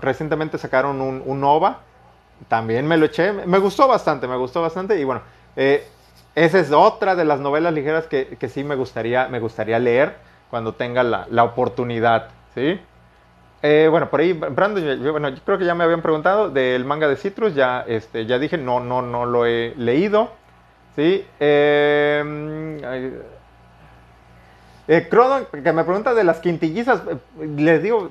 Recientemente 0.00 0.58
sacaron 0.58 1.00
un, 1.00 1.22
un 1.24 1.42
OVA. 1.42 1.80
También 2.48 2.86
me 2.86 2.96
lo 2.96 3.06
eché. 3.06 3.32
Me 3.32 3.58
gustó 3.58 3.88
bastante, 3.88 4.28
me 4.28 4.36
gustó 4.36 4.60
bastante. 4.60 4.98
Y 5.00 5.04
bueno, 5.04 5.22
esa 5.56 6.58
es 6.58 6.70
otra 6.70 7.16
de 7.16 7.24
las 7.24 7.40
novelas 7.40 7.72
ligeras 7.72 8.06
que, 8.06 8.36
sí 8.48 8.62
me 8.62 8.74
gustaría 8.74 9.78
leer 9.78 10.27
cuando 10.50 10.74
tenga 10.74 11.02
la, 11.02 11.44
oportunidad, 11.44 12.28
¿sí? 12.54 12.80
Eh, 13.62 13.88
bueno, 13.90 14.08
por 14.08 14.20
ahí, 14.20 14.32
Brandon, 14.32 15.10
bueno, 15.10 15.28
yo 15.30 15.42
creo 15.44 15.58
que 15.58 15.64
ya 15.64 15.74
me 15.74 15.84
habían 15.84 16.02
preguntado 16.02 16.50
del 16.50 16.84
manga 16.84 17.08
de 17.08 17.16
Citrus, 17.16 17.54
ya, 17.54 17.84
este, 17.86 18.26
ya 18.26 18.38
dije, 18.38 18.56
no, 18.56 18.80
no, 18.80 19.02
no 19.02 19.26
lo 19.26 19.46
he 19.46 19.74
leído, 19.76 20.30
¿sí? 20.94 21.26
Eh, 21.40 23.20
eh, 24.90 25.06
Crodon, 25.10 25.46
que 25.62 25.72
me 25.72 25.84
pregunta 25.84 26.14
de 26.14 26.24
las 26.24 26.40
quintillizas, 26.40 27.02
les 27.38 27.82
digo, 27.82 28.10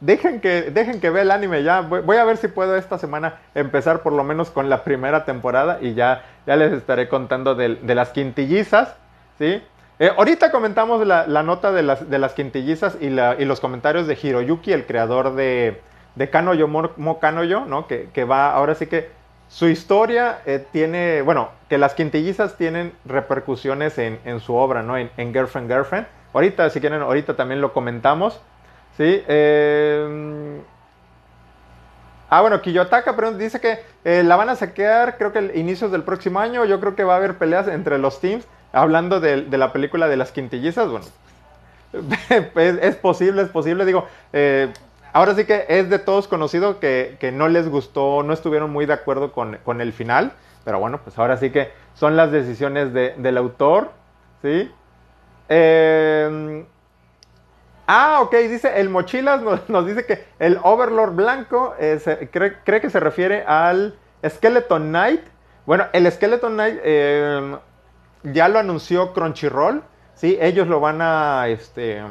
dejen 0.00 0.42
que, 0.42 0.70
dejen 0.70 1.00
que 1.00 1.08
vea 1.08 1.22
el 1.22 1.30
anime 1.30 1.62
ya. 1.62 1.80
Voy, 1.80 2.16
a 2.18 2.24
ver 2.24 2.36
si 2.36 2.48
puedo 2.48 2.76
esta 2.76 2.98
semana 2.98 3.36
empezar 3.54 4.02
por 4.02 4.12
lo 4.12 4.24
menos 4.24 4.50
con 4.50 4.68
la 4.68 4.84
primera 4.84 5.24
temporada 5.24 5.78
y 5.80 5.94
ya, 5.94 6.24
ya 6.46 6.56
les 6.56 6.72
estaré 6.72 7.08
contando 7.08 7.54
de, 7.54 7.76
de 7.76 7.94
las 7.94 8.10
quintillizas, 8.10 8.94
¿sí? 9.38 9.62
Eh, 10.00 10.12
ahorita 10.16 10.52
comentamos 10.52 11.04
la, 11.04 11.42
nota 11.42 11.72
de 11.72 11.82
las, 11.82 12.32
quintillizas 12.34 12.96
y, 13.00 13.10
los 13.10 13.60
comentarios 13.60 14.06
de 14.06 14.16
Hiroyuki, 14.20 14.72
el 14.72 14.86
creador 14.86 15.34
de, 15.34 15.80
de 16.14 16.30
Kanoyo 16.30 16.68
Mo, 16.68 17.18
Kanoyo, 17.18 17.64
¿no? 17.64 17.88
Que, 17.88 18.24
va, 18.24 18.52
ahora 18.52 18.76
sí 18.76 18.86
que 18.86 19.10
su 19.48 19.66
historia 19.66 20.38
eh, 20.46 20.64
tiene, 20.70 21.22
bueno, 21.22 21.50
que 21.68 21.78
las 21.78 21.94
quintillizas 21.94 22.56
tienen 22.56 22.92
repercusiones 23.06 23.98
en, 23.98 24.40
su 24.40 24.54
obra, 24.54 24.82
¿no? 24.82 24.96
En, 24.96 25.10
Girlfriend, 25.16 25.68
Girlfriend. 25.68 26.06
Ahorita, 26.32 26.70
si 26.70 26.78
quieren, 26.78 27.02
ahorita 27.02 27.34
también 27.34 27.60
lo 27.60 27.72
comentamos, 27.72 28.40
¿sí? 28.96 29.24
Eh, 29.26 30.60
ah, 32.30 32.40
bueno, 32.40 32.60
Kiyotaka 32.60 33.16
pero 33.16 33.32
dice 33.32 33.60
que 33.60 33.80
la 34.22 34.36
van 34.36 34.50
a 34.50 34.54
saquear, 34.54 35.18
creo 35.18 35.32
que 35.32 35.40
el 35.40 35.56
inicios 35.56 35.90
del 35.90 36.04
próximo 36.04 36.38
año. 36.38 36.64
Yo 36.66 36.78
creo 36.78 36.94
que 36.94 37.02
va 37.02 37.14
a 37.14 37.16
haber 37.16 37.36
peleas 37.36 37.66
entre 37.66 37.98
los 37.98 38.20
teams 38.20 38.46
hablando 38.72 39.20
de, 39.20 39.46
la 39.50 39.72
película 39.72 40.08
de 40.08 40.16
las 40.16 40.32
quintillizas, 40.32 40.88
bueno, 40.88 41.06
es, 42.56 42.96
posible, 42.96 43.42
es 43.42 43.48
posible, 43.48 43.84
digo, 43.84 44.06
eh, 44.32 44.72
ahora 45.12 45.34
sí 45.34 45.44
que 45.44 45.66
es 45.68 45.88
de 45.88 45.98
todos 45.98 46.28
conocido 46.28 46.80
que, 46.80 47.30
no 47.32 47.48
les 47.48 47.68
gustó, 47.68 48.22
no 48.22 48.32
estuvieron 48.32 48.70
muy 48.70 48.86
de 48.86 48.92
acuerdo 48.92 49.32
con, 49.32 49.80
el 49.80 49.92
final, 49.92 50.32
pero 50.64 50.78
bueno, 50.80 51.00
pues 51.02 51.18
ahora 51.18 51.36
sí 51.36 51.50
que 51.50 51.70
son 51.94 52.16
las 52.16 52.30
decisiones 52.30 52.92
del 52.92 53.36
autor, 53.36 53.90
¿sí? 54.42 54.70
Em, 55.48 56.66
ah, 57.86 58.20
ok, 58.20 58.34
dice, 58.48 58.78
el 58.78 58.90
Mochilas 58.90 59.40
nos, 59.68 59.86
dice 59.86 60.04
que 60.04 60.24
el 60.38 60.58
Overlord 60.62 61.14
blanco 61.14 61.74
eh, 61.78 62.28
cree, 62.30 62.80
que 62.80 62.90
se 62.90 63.00
refiere 63.00 63.44
al 63.46 63.96
Skeleton 64.26 64.88
Knight. 64.88 65.22
Bueno, 65.64 65.86
el 65.92 66.10
Skeleton 66.10 66.52
Knight 66.52 66.80
em, 66.82 67.56
ya 68.22 68.48
lo 68.48 68.58
anunció 68.58 69.12
Crunchyroll, 69.12 69.82
¿sí? 70.14 70.38
Ellos 70.40 70.68
lo 70.68 70.80
van 70.80 71.00
a, 71.00 71.48
este, 71.48 72.02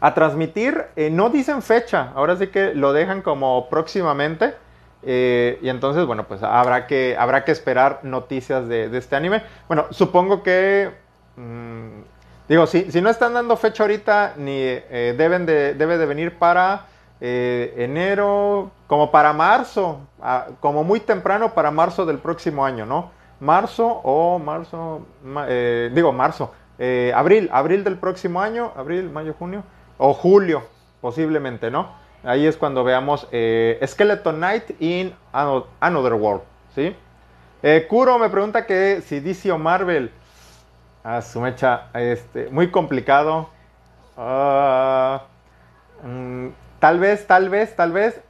a 0.00 0.14
transmitir. 0.14 0.84
Eh, 0.96 1.10
no 1.10 1.30
dicen 1.30 1.62
fecha, 1.62 2.12
ahora 2.14 2.36
sí 2.36 2.48
que 2.48 2.74
lo 2.74 2.92
dejan 2.92 3.22
como 3.22 3.68
próximamente. 3.68 4.54
Eh, 5.02 5.58
y 5.62 5.68
entonces, 5.68 6.06
bueno, 6.06 6.24
pues 6.24 6.42
habrá 6.42 6.86
que, 6.86 7.16
habrá 7.18 7.44
que 7.44 7.52
esperar 7.52 8.00
noticias 8.02 8.68
de, 8.68 8.96
este 8.96 9.16
anime. 9.16 9.42
Bueno, 9.66 9.86
supongo 9.90 10.42
que... 10.42 10.90
Mm, 11.36 12.02
digo, 12.48 12.66
si, 12.66 12.90
si, 12.92 13.00
no 13.00 13.10
están 13.10 13.34
dando 13.34 13.56
fecha 13.56 13.82
ahorita, 13.82 14.34
ni 14.36 14.58
eh, 14.60 15.14
deben 15.16 15.46
de, 15.46 15.74
debe 15.74 15.98
de 15.98 16.06
venir 16.06 16.38
para 16.38 16.86
enero, 17.26 18.70
como 18.86 19.10
para 19.10 19.32
marzo, 19.32 20.00
ah, 20.20 20.48
como 20.60 20.84
muy 20.84 21.00
temprano 21.00 21.54
para 21.54 21.70
marzo 21.70 22.04
del 22.04 22.18
próximo 22.18 22.66
año, 22.66 22.84
¿no? 22.84 23.12
Marzo 23.40 23.86
o 23.86 24.38
marzo, 24.38 25.06
eh, 25.48 25.90
digo 25.94 26.12
marzo, 26.12 26.52
eh, 26.78 27.12
abril, 27.14 27.48
abril 27.52 27.84
del 27.84 27.98
próximo 27.98 28.40
año, 28.40 28.72
abril, 28.76 29.10
mayo, 29.10 29.34
junio, 29.38 29.64
o 29.98 30.12
julio, 30.12 30.62
posiblemente, 31.00 31.70
¿no? 31.70 31.88
Ahí 32.24 32.46
es 32.46 32.56
cuando 32.56 32.84
veamos 32.84 33.28
eh, 33.32 33.78
Skeleton 33.86 34.36
Knight 34.36 34.80
in 34.80 35.14
Another 35.80 36.14
World, 36.14 36.42
¿sí? 36.74 36.96
Kuro 37.88 38.18
me 38.18 38.28
pregunta 38.28 38.66
que 38.66 39.00
si 39.00 39.20
DC 39.20 39.50
o 39.50 39.58
Marvel, 39.58 40.10
a 41.04 41.20
su 41.20 41.40
mecha, 41.40 41.88
este, 41.94 42.48
muy 42.50 42.70
complicado. 42.70 43.50
Ah, 44.16 45.22
mm, 46.02 46.48
tal 46.78 46.98
vez, 46.98 47.26
tal 47.26 47.50
vez, 47.50 47.76
tal 47.76 47.92
vez, 47.92 48.20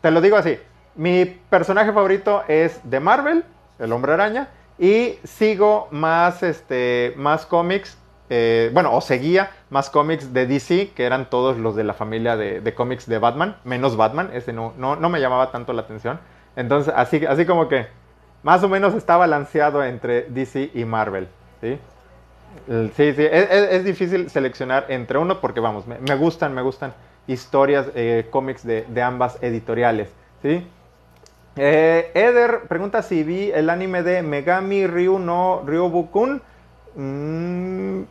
te 0.00 0.10
lo 0.10 0.20
digo 0.20 0.36
así, 0.36 0.58
mi 0.96 1.24
personaje 1.24 1.92
favorito 1.92 2.42
es 2.48 2.80
de 2.82 3.00
Marvel, 3.00 3.44
el 3.78 3.92
Hombre 3.92 4.12
Araña, 4.12 4.48
y 4.78 5.18
sigo 5.24 5.88
más, 5.90 6.42
este, 6.42 7.14
más 7.16 7.46
cómics, 7.46 7.98
eh, 8.30 8.70
bueno, 8.72 8.94
o 8.94 9.00
seguía 9.00 9.50
más 9.70 9.90
cómics 9.90 10.32
de 10.32 10.46
DC, 10.46 10.90
que 10.94 11.04
eran 11.04 11.28
todos 11.28 11.58
los 11.58 11.76
de 11.76 11.84
la 11.84 11.94
familia 11.94 12.36
de, 12.36 12.74
cómics 12.74 13.06
de 13.06 13.18
Batman, 13.18 13.56
menos 13.64 13.96
Batman, 13.96 14.30
ese 14.32 14.52
no, 14.52 14.72
no, 14.78 14.96
no, 14.96 15.08
me 15.08 15.20
llamaba 15.20 15.50
tanto 15.50 15.72
la 15.72 15.82
atención. 15.82 16.18
Entonces, 16.56 16.92
así, 16.96 17.24
así 17.26 17.46
como 17.46 17.68
que 17.68 17.86
más 18.42 18.62
o 18.64 18.68
menos 18.68 18.94
está 18.94 19.16
balanceado 19.16 19.84
entre 19.84 20.22
DC 20.22 20.70
y 20.74 20.84
Marvel, 20.84 21.28
¿sí? 21.60 21.78
Sí, 22.96 23.14
sí, 23.14 23.26
es, 23.30 23.84
difícil 23.84 24.28
seleccionar 24.28 24.86
entre 24.88 25.18
uno 25.18 25.40
porque, 25.40 25.60
vamos, 25.60 25.84
me, 25.86 26.14
gustan, 26.16 26.54
me 26.54 26.62
gustan 26.62 26.92
historias, 27.26 27.86
eh, 27.94 28.26
cómics 28.30 28.66
de, 28.66 28.84
de 28.88 29.02
ambas 29.02 29.38
editoriales, 29.42 30.10
¿sí? 30.42 30.66
Eh, 31.56 32.10
Eder 32.14 32.62
pregunta 32.66 33.02
si 33.02 33.24
vi 33.24 33.50
el 33.50 33.68
anime 33.68 34.02
de 34.02 34.22
Megami 34.22 34.86
Ryu 34.86 35.18
no 35.18 35.62
Ryobukun. 35.66 36.40
Mm, 36.94 38.02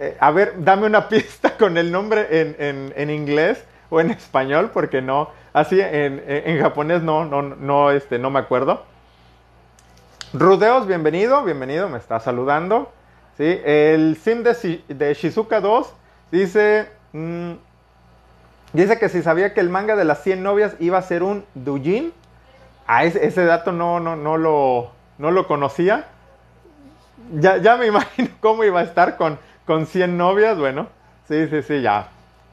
eh, 0.00 0.16
a 0.18 0.30
ver, 0.32 0.54
dame 0.58 0.86
una 0.86 1.08
pista 1.08 1.56
con 1.56 1.78
el 1.78 1.92
nombre 1.92 2.26
en, 2.30 3.10
inglés 3.10 3.64
o 3.90 4.00
en 4.00 4.10
español, 4.10 4.70
porque 4.72 5.00
no. 5.00 5.30
Así 5.52 5.78
en, 5.80 6.60
japonés 6.60 7.02
no, 7.02 7.24
no, 7.24 7.42
no, 7.42 7.90
este, 7.90 8.18
no 8.18 8.30
me 8.30 8.40
acuerdo. 8.40 8.84
Rudeos, 10.32 10.86
bienvenido, 10.86 11.42
bienvenido, 11.44 11.88
me 11.88 11.98
está 11.98 12.20
saludando. 12.20 12.92
¿sí? 13.36 13.60
El 13.64 14.16
sim 14.16 14.42
de, 14.42 15.14
Shizuka 15.14 15.60
2 15.60 15.92
dice. 16.32 16.88
Mm, 17.12 17.52
dice 18.72 18.98
que 18.98 19.08
si 19.08 19.22
sabía 19.22 19.54
que 19.54 19.60
el 19.60 19.70
manga 19.70 19.96
de 19.96 20.04
las 20.04 20.22
100 20.22 20.42
novias 20.42 20.74
iba 20.80 20.98
a 20.98 21.02
ser 21.02 21.22
un 21.22 21.44
Dujin. 21.54 22.12
Ah, 22.88 23.04
ese, 23.04 23.44
dato 23.44 23.70
no, 23.70 24.00
no, 24.00 24.16
no, 24.16 24.38
lo, 24.38 24.90
no 25.18 25.30
lo 25.30 25.46
conocía. 25.46 26.06
Ya, 27.34 27.58
ya 27.58 27.76
me 27.76 27.86
imagino 27.88 28.30
cómo 28.40 28.64
iba 28.64 28.80
a 28.80 28.82
estar 28.82 29.16
con, 29.18 29.38
con 29.66 29.86
100 29.86 30.16
novias. 30.16 30.58
Bueno, 30.58 30.88
sí, 31.28 31.46
sí, 31.48 31.62
sí, 31.62 31.82
ya. 31.82 32.08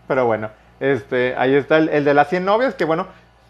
Pero 0.09 0.25
bueno, 0.25 0.49
este, 0.81 1.35
ahí 1.37 1.55
está 1.55 1.77
el, 1.77 2.03
de 2.03 2.13
las 2.13 2.29
100 2.29 2.43
novias, 2.43 2.75
que 2.75 2.83
bueno, 2.83 3.07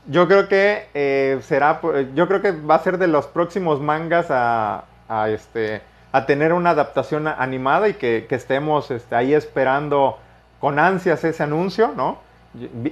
yo 0.07 0.27
creo 0.27 0.47
que 0.47 0.87
eh, 0.93 1.39
será, 1.41 1.81
yo 2.13 2.27
creo 2.27 2.41
que 2.41 2.51
va 2.51 2.75
a 2.75 2.79
ser 2.83 2.99
de 2.99 3.07
los 3.07 3.25
próximos 3.25 3.81
mangas 3.81 4.27
a, 4.29 4.85
a 5.09 5.29
este, 5.29 5.81
a 6.11 6.27
tener 6.27 6.53
una 6.53 6.69
adaptación 6.69 7.27
animada 7.27 7.89
y 7.89 7.95
que, 7.95 8.27
que 8.29 8.35
estemos 8.35 8.91
este, 8.91 9.15
ahí 9.15 9.33
esperando 9.33 10.19
con 10.59 10.77
ansias 10.77 11.23
ese 11.23 11.41
anuncio, 11.43 11.93
¿no? 11.95 12.19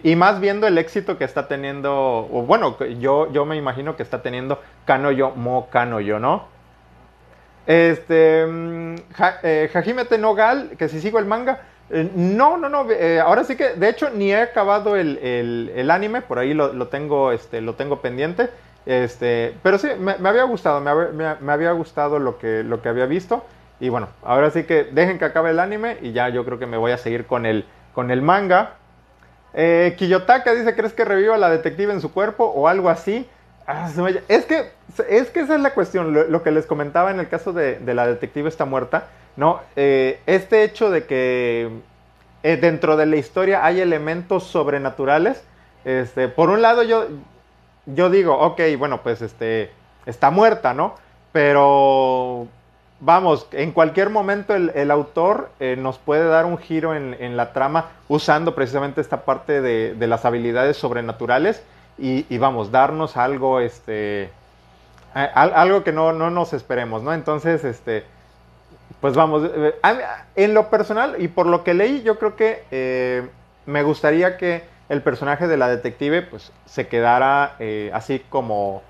Y 0.04 0.16
más 0.16 0.40
viendo 0.40 0.68
el 0.68 0.78
éxito 0.78 1.18
que 1.18 1.24
está 1.24 1.48
teniendo, 1.48 1.94
o 2.32 2.44
bueno, 2.44 2.78
yo, 3.00 3.32
yo 3.32 3.46
me 3.46 3.56
imagino 3.56 3.96
que 3.96 4.04
está 4.04 4.22
teniendo 4.22 4.60
Kanoyo 4.86 5.32
Mo 5.32 5.70
Kanoyo, 5.72 6.20
¿no? 6.20 6.48
Este, 7.66 8.46
mm, 8.46 8.96
ja, 9.14 9.40
eh, 9.44 9.70
Hajime 9.74 10.06
Tenogal, 10.06 10.72
que 10.78 10.90
si 10.90 11.00
sigo 11.02 11.20
el 11.20 11.26
manga, 11.26 11.62
Eh, 11.90 12.10
no, 12.16 12.58
no, 12.58 12.70
no. 12.70 12.90
eh, 12.90 13.20
ahora 13.20 13.44
sí 13.44 13.56
que, 13.58 13.72
de 13.76 13.90
hecho, 13.90 14.10
ni 14.10 14.32
he 14.32 14.42
acabado 14.42 14.96
el, 14.96 15.18
el- 15.20 15.72
el 15.76 15.92
anime. 15.92 16.22
Por 16.22 16.40
ahí 16.40 16.54
lo, 16.54 16.72
lo 16.74 16.88
tengo, 16.88 17.32
este, 17.34 17.62
lo 17.62 17.76
tengo 17.76 18.02
pendiente. 18.02 18.50
Este, 18.86 19.54
pero 19.62 19.78
sí, 19.78 19.90
me, 20.00 20.18
me 20.18 20.30
había 20.30 20.44
gustado, 20.44 20.80
me, 20.82 20.94
me- 21.12 21.36
me 21.40 21.52
había 21.52 21.72
gustado 21.74 22.20
lo 22.20 22.38
que, 22.40 22.64
lo 22.64 22.82
que 22.82 22.90
había 22.90 23.06
visto. 23.06 23.44
Y 23.82 23.90
bueno, 23.90 24.08
ahora 24.24 24.50
sí 24.50 24.64
que 24.64 24.86
dejen 24.86 25.20
que 25.20 25.26
acabe 25.26 25.52
el 25.52 25.60
anime 25.60 25.98
y 26.02 26.14
ya 26.14 26.30
yo 26.30 26.46
creo 26.46 26.58
que 26.58 26.66
me 26.66 26.78
voy 26.78 26.92
a 26.94 26.98
seguir 26.98 27.26
con 27.28 27.46
el, 27.46 27.66
con 27.94 28.12
el 28.12 28.22
manga. 28.22 28.76
Eh, 29.54 29.96
Kiyotaka 29.98 30.54
dice, 30.54 30.76
¿crees 30.76 30.94
que 30.94 31.06
reviva 31.06 31.38
la 31.38 31.50
detective 31.50 31.94
en 31.94 32.02
su 32.02 32.12
cuerpo 32.12 32.46
o 32.46 32.68
algo 32.68 32.90
así? 32.90 33.28
Ah, 33.68 33.90
Es 34.28 34.46
que, 34.46 34.72
es 35.08 35.30
que 35.30 35.40
esa 35.40 35.56
es 35.56 35.62
la 35.62 35.74
cuestión, 35.74 36.14
lo, 36.14 36.44
que 36.44 36.52
les 36.52 36.66
comentaba 36.66 37.12
en 37.12 37.20
el 37.20 37.30
caso 37.30 37.54
de, 37.54 37.80
de 37.80 37.94
la 37.94 38.08
detective 38.08 38.50
está 38.50 38.66
muerta, 38.66 39.08
¿no? 39.38 39.62
Eh, 39.76 40.20
este 40.26 40.64
hecho 40.64 40.90
de 40.90 41.06
que 41.06 41.70
eh, 42.44 42.58
dentro 42.58 42.98
de 42.98 43.06
la 43.06 43.16
historia 43.16 43.66
hay 43.66 43.80
elementos 43.80 44.44
sobrenaturales, 44.44 45.44
este, 45.86 46.28
por 46.28 46.50
un 46.50 46.62
lado 46.62 46.84
yo, 46.84 47.08
yo 47.86 48.10
digo, 48.10 48.38
ok, 48.38 48.62
bueno, 48.78 49.02
pues 49.02 49.22
este, 49.22 49.72
está 50.06 50.30
muerta, 50.30 50.74
¿no? 50.74 50.96
Pero 51.32 52.48
vamos, 53.04 53.48
en 53.52 53.72
cualquier 53.72 54.10
momento 54.10 54.56
el, 54.56 54.92
autor 54.92 55.50
eh, 55.60 55.76
nos 55.78 55.98
puede 55.98 56.26
dar 56.26 56.46
un 56.46 56.58
giro 56.58 56.96
en, 56.96 57.38
la 57.38 57.52
trama 57.52 57.90
usando 58.08 58.56
precisamente 58.56 59.02
esta 59.02 59.26
parte 59.26 59.62
de, 59.62 60.08
las 60.08 60.26
habilidades 60.26 60.78
sobrenaturales 60.78 61.64
y, 61.98 62.26
y 62.34 62.38
vamos, 62.38 62.72
darnos 62.72 63.18
algo, 63.18 63.60
este, 63.60 64.30
algo 65.14 65.84
que 65.84 65.92
no, 65.92 66.14
no 66.14 66.32
nos 66.32 66.54
esperemos, 66.54 67.04
¿no? 67.04 67.14
Entonces, 67.14 67.66
este, 67.66 68.06
pues 69.02 69.16
vamos, 69.16 69.50
eh, 69.54 69.76
en 70.36 70.54
lo 70.54 70.70
personal 70.70 71.18
y 71.20 71.28
por 71.28 71.46
lo 71.46 71.64
que 71.64 71.74
leí, 71.74 72.04
yo 72.04 72.18
creo 72.18 72.38
que 72.38 72.64
eh, 72.72 73.28
me 73.66 73.84
gustaría 73.84 74.38
que 74.38 74.64
el 74.88 75.02
personaje 75.02 75.48
de 75.48 75.58
la 75.58 75.68
detective 75.68 76.22
pues 76.22 76.54
se 76.66 76.88
quedara 76.88 77.58
así 77.94 78.22
como, 78.30 78.82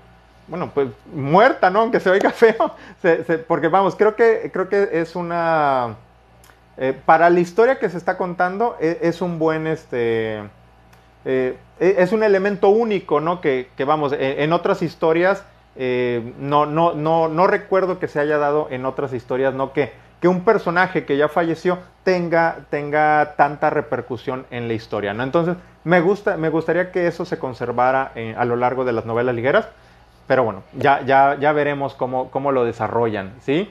bueno, 0.48 0.70
pues 0.74 0.88
muerta, 1.12 1.70
¿no? 1.70 1.80
Aunque 1.80 2.00
se 2.00 2.10
oiga 2.10 2.30
feo, 2.32 2.74
porque 3.48 3.68
vamos, 3.68 3.96
creo 3.96 4.14
que, 4.16 4.50
creo 4.52 4.68
que 4.68 4.88
es 4.92 5.16
una... 5.16 5.96
eh, 6.76 6.98
para 7.06 7.30
la 7.30 7.40
historia 7.40 7.78
que 7.78 7.88
se 7.88 7.96
está 7.98 8.16
contando, 8.16 8.76
e- 8.80 8.98
es, 9.02 9.20
un 9.22 9.38
buen, 9.38 9.66
este... 9.66 10.38
eh, 11.24 11.56
e- 11.80 11.94
es 11.98 12.12
un 12.12 12.22
elemento 12.22 12.68
único, 12.68 13.20
¿no? 13.20 13.40
Que, 13.40 13.68
vamos, 13.86 14.12
en, 14.12 14.20
en 14.40 14.52
otras 14.52 14.82
historias 14.82 15.44
eh, 15.76 16.32
no, 16.38 16.66
no, 16.66 16.94
no, 16.94 17.28
no 17.28 17.46
recuerdo 17.46 17.98
que 17.98 18.06
se 18.08 18.20
haya 18.20 18.38
dado 18.38 18.68
en 18.70 18.84
otras 18.86 19.12
historias, 19.12 19.54
¿no? 19.54 19.72
Que, 19.72 19.92
que 20.20 20.28
un 20.28 20.44
personaje 20.44 21.04
que 21.04 21.16
ya 21.16 21.28
falleció 21.28 21.78
tenga, 22.04 22.58
tenga 22.70 23.34
tanta 23.36 23.70
repercusión 23.70 24.46
en 24.50 24.68
la 24.68 24.74
historia, 24.74 25.14
¿no? 25.14 25.22
Entonces, 25.22 25.56
me, 25.84 26.00
gusta, 26.00 26.36
me 26.36 26.48
gustaría 26.48 26.92
que 26.92 27.06
eso 27.06 27.24
se 27.24 27.38
conservara 27.38 28.12
a 28.36 28.44
lo 28.44 28.56
largo 28.56 28.84
de 28.84 28.92
las 28.92 29.04
novelas 29.04 29.34
ligeras, 29.34 29.68
pero 30.26 30.44
bueno, 30.44 30.62
ya, 30.74 31.02
ya, 31.02 31.36
ya 31.38 31.52
veremos 31.52 31.94
cómo, 31.94 32.30
cómo 32.30 32.52
lo 32.52 32.64
desarrollan, 32.64 33.34
¿sí? 33.40 33.70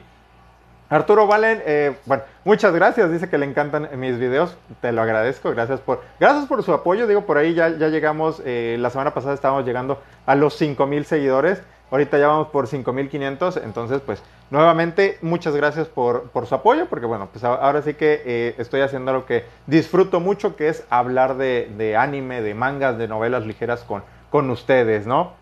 Arturo 0.89 1.25
Valen, 1.25 1.63
eh, 1.65 1.95
bueno, 2.05 2.21
muchas 2.43 2.71
gracias, 2.71 3.11
dice 3.11 3.27
que 3.27 3.39
le 3.39 3.47
encantan 3.47 3.89
mis 3.95 4.19
videos, 4.19 4.55
te 4.79 4.91
lo 4.91 5.01
agradezco, 5.01 5.49
gracias 5.49 5.79
por, 5.79 6.03
gracias 6.19 6.45
por 6.45 6.61
su 6.61 6.71
apoyo, 6.71 7.07
digo, 7.07 7.25
por 7.25 7.37
ahí 7.37 7.55
ya, 7.55 7.69
ya 7.69 7.87
llegamos, 7.87 8.43
eh, 8.45 8.77
la 8.79 8.91
semana 8.91 9.11
pasada 9.11 9.33
estábamos 9.33 9.65
llegando 9.65 9.99
a 10.27 10.35
los 10.35 10.55
5000 10.55 11.05
seguidores, 11.05 11.63
ahorita 11.89 12.19
ya 12.19 12.27
vamos 12.27 12.49
por 12.49 12.67
5500, 12.67 13.57
entonces 13.57 14.01
pues 14.05 14.21
nuevamente 14.51 15.17
muchas 15.21 15.55
gracias 15.55 15.87
por, 15.87 16.29
por 16.29 16.45
su 16.45 16.53
apoyo, 16.53 16.85
porque 16.87 17.07
bueno, 17.07 17.27
pues 17.31 17.43
ahora 17.43 17.81
sí 17.81 17.95
que 17.95 18.21
eh, 18.23 18.55
estoy 18.59 18.81
haciendo 18.81 19.13
lo 19.13 19.25
que 19.25 19.45
disfruto 19.65 20.19
mucho, 20.19 20.55
que 20.55 20.67
es 20.67 20.85
hablar 20.91 21.37
de, 21.37 21.71
de 21.75 21.97
anime, 21.97 22.43
de 22.43 22.53
mangas, 22.53 22.99
de 22.99 23.07
novelas 23.07 23.47
ligeras 23.47 23.83
con, 23.83 24.03
con 24.29 24.49
ustedes, 24.51 25.07
¿no? 25.07 25.33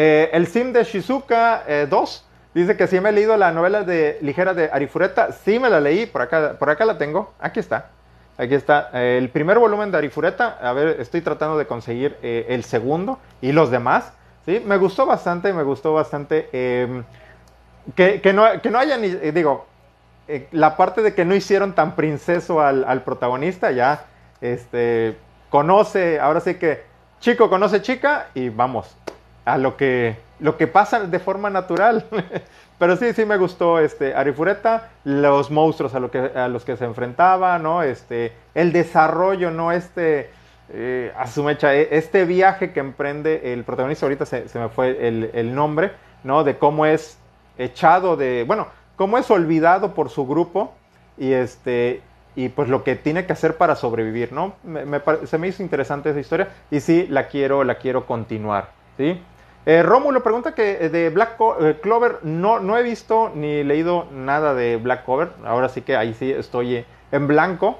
Eh, 0.00 0.30
el 0.32 0.46
sim 0.46 0.72
de 0.72 0.84
Shizuka 0.84 1.64
eh, 1.66 1.86
2 1.90 2.24
dice 2.54 2.76
que 2.76 2.86
sí 2.86 3.00
me 3.00 3.08
he 3.08 3.12
leído 3.12 3.36
la 3.36 3.50
novela 3.50 3.82
de 3.82 4.18
ligera 4.22 4.54
de 4.54 4.70
Arifureta. 4.72 5.32
Sí 5.32 5.58
me 5.58 5.68
la 5.68 5.80
leí, 5.80 6.06
por 6.06 6.22
acá, 6.22 6.54
por 6.56 6.70
acá 6.70 6.84
la 6.84 6.98
tengo. 6.98 7.32
Aquí 7.40 7.58
está. 7.58 7.90
Aquí 8.36 8.54
está. 8.54 8.90
Eh, 8.92 9.18
el 9.18 9.28
primer 9.30 9.58
volumen 9.58 9.90
de 9.90 9.98
Arifureta. 9.98 10.56
A 10.62 10.72
ver, 10.72 11.00
estoy 11.00 11.20
tratando 11.20 11.58
de 11.58 11.66
conseguir 11.66 12.16
eh, 12.22 12.46
el 12.48 12.62
segundo 12.62 13.18
y 13.40 13.50
los 13.50 13.70
demás. 13.72 14.12
¿sí? 14.46 14.62
Me 14.64 14.76
gustó 14.76 15.04
bastante, 15.04 15.52
me 15.52 15.64
gustó 15.64 15.94
bastante. 15.94 16.48
eh, 16.52 17.02
que, 17.96 18.32
no, 18.32 18.44
que 18.62 18.70
no 18.70 18.78
haya 18.78 18.96
ni, 18.98 19.08
eh, 19.08 19.32
digo, 19.32 19.66
eh, 20.28 20.48
la 20.52 20.76
parte 20.76 21.02
de 21.02 21.14
que 21.14 21.24
no 21.24 21.34
hicieron 21.34 21.74
tan 21.74 21.96
princeso 21.96 22.60
al, 22.60 22.84
al 22.84 23.02
protagonista, 23.02 23.70
ya, 23.70 24.04
este, 24.40 25.16
conoce, 25.48 26.20
ahora 26.20 26.40
sí 26.40 26.54
que, 26.54 26.84
chico 27.20 27.48
conoce 27.48 27.82
chica 27.82 28.28
y 28.34 28.48
vamos, 28.50 28.94
a 29.52 29.58
lo 29.58 29.76
que, 29.76 30.16
lo 30.40 30.56
que 30.56 30.66
pasa 30.66 31.00
de 31.00 31.18
forma 31.18 31.50
natural. 31.50 32.04
Pero 32.78 32.96
sí, 32.96 33.12
sí 33.12 33.24
me 33.24 33.36
gustó 33.36 33.80
este, 33.80 34.14
Arifureta, 34.14 34.90
los 35.04 35.50
monstruos 35.50 35.94
a, 35.94 36.00
lo 36.00 36.10
que, 36.10 36.18
a 36.18 36.46
los 36.48 36.64
que 36.64 36.76
se 36.76 36.84
enfrentaba, 36.84 37.58
¿no? 37.58 37.82
Este, 37.82 38.32
el 38.54 38.72
desarrollo, 38.72 39.50
¿no? 39.50 39.72
Este, 39.72 40.30
eh, 40.70 41.12
a 41.16 41.26
su 41.26 41.42
mecha, 41.42 41.74
eh, 41.74 41.88
este 41.90 42.24
viaje 42.24 42.72
que 42.72 42.80
emprende 42.80 43.52
el 43.52 43.64
protagonista, 43.64 44.06
ahorita 44.06 44.26
se, 44.26 44.48
se 44.48 44.58
me 44.60 44.68
fue 44.68 45.08
el, 45.08 45.30
el 45.32 45.54
nombre, 45.54 45.90
¿no? 46.22 46.44
De 46.44 46.56
cómo 46.56 46.86
es 46.86 47.18
echado 47.56 48.16
de, 48.16 48.44
bueno, 48.46 48.68
cómo 48.94 49.18
es 49.18 49.30
olvidado 49.30 49.94
por 49.94 50.10
su 50.10 50.26
grupo 50.26 50.74
y 51.16 51.32
este 51.32 52.02
y 52.36 52.50
pues 52.50 52.68
lo 52.68 52.84
que 52.84 52.94
tiene 52.94 53.26
que 53.26 53.32
hacer 53.32 53.56
para 53.56 53.74
sobrevivir, 53.74 54.32
¿no? 54.32 54.54
Se 55.24 55.38
me 55.38 55.48
hizo 55.48 55.60
interesante 55.60 56.10
esa 56.10 56.20
historia 56.20 56.48
y 56.70 56.78
sí 56.78 57.08
la 57.08 57.26
quiero 57.26 57.64
la 57.64 57.78
quiero 57.78 58.06
continuar, 58.06 58.70
¿sí? 58.96 59.20
Eh, 59.68 59.82
Rómulo 59.82 60.22
pregunta 60.22 60.54
que 60.54 60.86
eh, 60.86 60.88
de 60.88 61.10
Black 61.10 61.36
eh, 61.60 61.78
Clover 61.82 62.20
no, 62.22 62.58
no 62.58 62.78
he 62.78 62.82
visto 62.82 63.30
ni 63.34 63.62
leído 63.64 64.06
nada 64.10 64.54
de 64.54 64.78
Black 64.78 65.04
Clover, 65.04 65.28
ahora 65.44 65.68
sí 65.68 65.82
que 65.82 65.94
ahí 65.94 66.14
sí 66.14 66.32
estoy 66.32 66.76
eh, 66.76 66.86
en 67.12 67.26
blanco, 67.26 67.78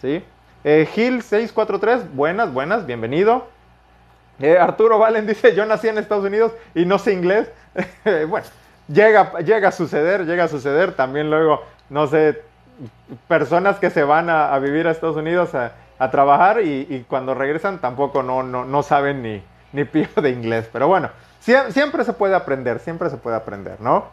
¿sí? 0.00 0.24
Eh, 0.64 0.88
Gil 0.90 1.20
643, 1.20 2.14
buenas, 2.16 2.54
buenas, 2.54 2.86
bienvenido. 2.86 3.48
Arturo 4.58 4.98
Valen 4.98 5.26
dice, 5.26 5.54
yo 5.54 5.66
nací 5.66 5.88
en 5.88 5.98
Estados 5.98 6.24
Unidos 6.24 6.52
y 6.74 6.86
no 6.86 6.98
sé 6.98 7.12
inglés. 7.12 7.52
bueno, 8.28 8.46
llega, 8.88 9.38
llega 9.40 9.68
a 9.68 9.72
suceder, 9.72 10.24
llega 10.24 10.44
a 10.44 10.48
suceder. 10.48 10.92
También 10.94 11.28
luego, 11.28 11.62
no 11.90 12.06
sé, 12.06 12.40
personas 13.28 13.78
que 13.78 13.90
se 13.90 14.04
van 14.04 14.30
a, 14.30 14.58
vivir 14.58 14.88
a 14.88 14.90
Estados 14.90 15.16
Unidos 15.18 15.54
a, 15.54 15.72
a 15.98 16.10
trabajar 16.10 16.62
y, 16.62 16.86
y 16.88 17.04
cuando 17.06 17.34
regresan 17.34 17.78
tampoco 17.78 18.22
no, 18.22 18.42
no, 18.42 18.64
no 18.64 18.82
saben 18.82 19.22
ni, 19.22 19.42
ni 19.76 19.84
pío 19.84 20.08
de 20.20 20.30
inglés. 20.30 20.68
Pero 20.72 20.88
bueno, 20.88 21.10
sie- 21.44 21.70
siempre 21.70 22.02
se 22.04 22.12
puede 22.12 22.34
aprender, 22.34 22.80
siempre 22.80 23.10
se 23.10 23.16
puede 23.16 23.36
aprender, 23.36 23.80
¿no? 23.80 24.06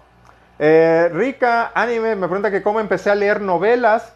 Eh, 0.60 1.10
Rica 1.12 1.71
Anime 1.73 2.15
me 2.15 2.28
pregunta 2.28 2.52
que 2.52 2.62
cómo 2.62 2.80
empecé 2.80 3.10
a 3.10 3.15
leer 3.15 3.41
novelas. 3.41 4.13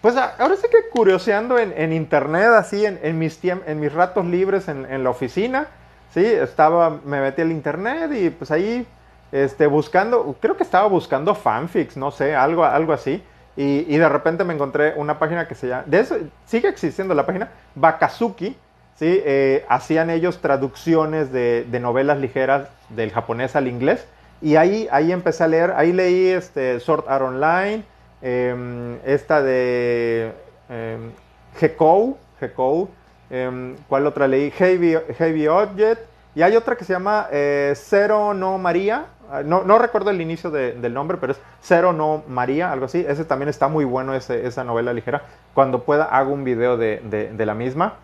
Pues 0.00 0.16
ahora 0.16 0.56
sí 0.56 0.66
que 0.70 0.88
curioseando 0.88 1.58
en, 1.58 1.92
internet, 1.92 2.48
así 2.56 2.86
en, 2.86 2.98
en 3.02 3.18
mis, 3.18 3.38
en 3.44 3.80
mis 3.80 3.92
ratos 3.92 4.24
libres 4.24 4.68
en, 4.68 4.86
en 4.90 5.04
la 5.04 5.10
oficina, 5.10 5.66
sí, 6.14 6.24
estaba, 6.24 7.00
me 7.04 7.20
metí 7.20 7.42
al 7.42 7.50
internet 7.52 8.10
y 8.14 8.30
pues 8.30 8.50
ahí, 8.50 8.86
este, 9.30 9.66
buscando, 9.66 10.34
creo 10.40 10.56
que 10.56 10.62
estaba 10.62 10.88
buscando 10.88 11.34
fanfics, 11.34 11.98
no 11.98 12.10
sé, 12.12 12.34
algo, 12.34 12.64
algo 12.64 12.94
así, 12.94 13.22
y, 13.58 13.94
y 13.94 13.98
de 13.98 14.08
repente 14.08 14.42
me 14.42 14.54
encontré 14.54 14.94
una 14.96 15.18
página 15.18 15.46
que 15.46 15.54
se 15.54 15.68
llama, 15.68 15.82
de 15.84 16.00
eso, 16.00 16.16
sigue 16.46 16.68
existiendo 16.68 17.12
la 17.12 17.26
página, 17.26 17.50
Bakazuki, 17.74 18.56
sí, 19.00 19.22
eh, 19.24 19.64
hacían 19.70 20.10
ellos 20.10 20.42
traducciones 20.42 21.32
de, 21.32 21.64
de 21.70 21.80
novelas 21.80 22.18
ligeras 22.18 22.68
del 22.90 23.10
japonés 23.10 23.56
al 23.56 23.66
inglés, 23.66 24.06
y 24.42 24.56
ahí, 24.56 24.88
ahí 24.92 25.10
empecé 25.10 25.42
a 25.44 25.48
leer, 25.48 25.72
ahí 25.74 25.90
leí 25.94 26.28
este, 26.28 26.78
Sword 26.80 27.04
Art 27.08 27.22
Online, 27.24 27.82
em, 28.20 28.98
esta 29.06 29.40
de 29.42 30.32
em, 30.68 31.12
Hekou, 31.58 32.18
Hekou, 32.42 32.90
em, 33.30 33.74
¿cuál 33.88 34.06
otra 34.06 34.28
leí? 34.28 34.50
Heavy, 34.50 34.98
Heavy 35.18 35.48
Object, 35.48 36.02
y 36.34 36.42
hay 36.42 36.54
otra 36.56 36.76
que 36.76 36.84
se 36.84 36.92
llama 36.92 37.26
eh, 37.32 37.72
Cero 37.76 38.34
No 38.34 38.58
María, 38.58 39.06
ah, 39.32 39.42
no, 39.42 39.62
no 39.64 39.78
recuerdo 39.78 40.10
el 40.10 40.20
inicio 40.20 40.50
de- 40.50 40.72
del 40.74 40.92
nombre, 40.92 41.16
pero 41.18 41.32
es 41.32 41.40
Cero 41.62 41.94
No 41.94 42.22
María, 42.28 42.70
algo 42.70 42.84
así, 42.84 43.02
ese 43.08 43.24
también 43.24 43.48
está 43.48 43.66
muy 43.68 43.86
bueno, 43.86 44.14
ese- 44.14 44.46
esa 44.46 44.62
novela 44.62 44.92
ligera, 44.92 45.22
cuando 45.54 45.84
pueda 45.84 46.04
hago 46.04 46.34
un 46.34 46.44
video 46.44 46.76
de, 46.76 47.00
de- 47.04 47.32
de 47.32 47.46
la 47.46 47.54
misma. 47.54 47.94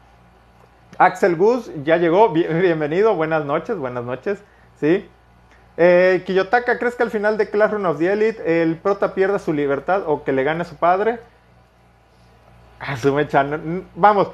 Axel 0.98 1.36
Gus 1.36 1.70
ya 1.84 1.96
llegó, 1.96 2.30
Bien- 2.30 2.60
bienvenido, 2.62 3.14
buenas 3.14 3.44
noches, 3.44 3.76
buenas 3.76 4.04
noches, 4.04 4.42
¿sí? 4.80 5.06
Eh, 5.76 6.22
Kiyotaka, 6.26 6.78
¿crees 6.78 6.94
que 6.94 7.02
al 7.02 7.10
final 7.10 7.36
de 7.36 7.50
Clash 7.50 7.72
Rune 7.72 7.88
of 7.88 7.98
the 7.98 8.12
Elite 8.12 8.62
el 8.62 8.76
prota 8.76 9.14
pierda 9.14 9.38
su 9.38 9.52
libertad 9.52 10.04
o 10.06 10.24
que 10.24 10.32
le 10.32 10.42
gane 10.44 10.62
a 10.62 10.64
su 10.64 10.76
padre? 10.76 11.18
Ah, 12.80 12.96
vamos, 13.94 14.28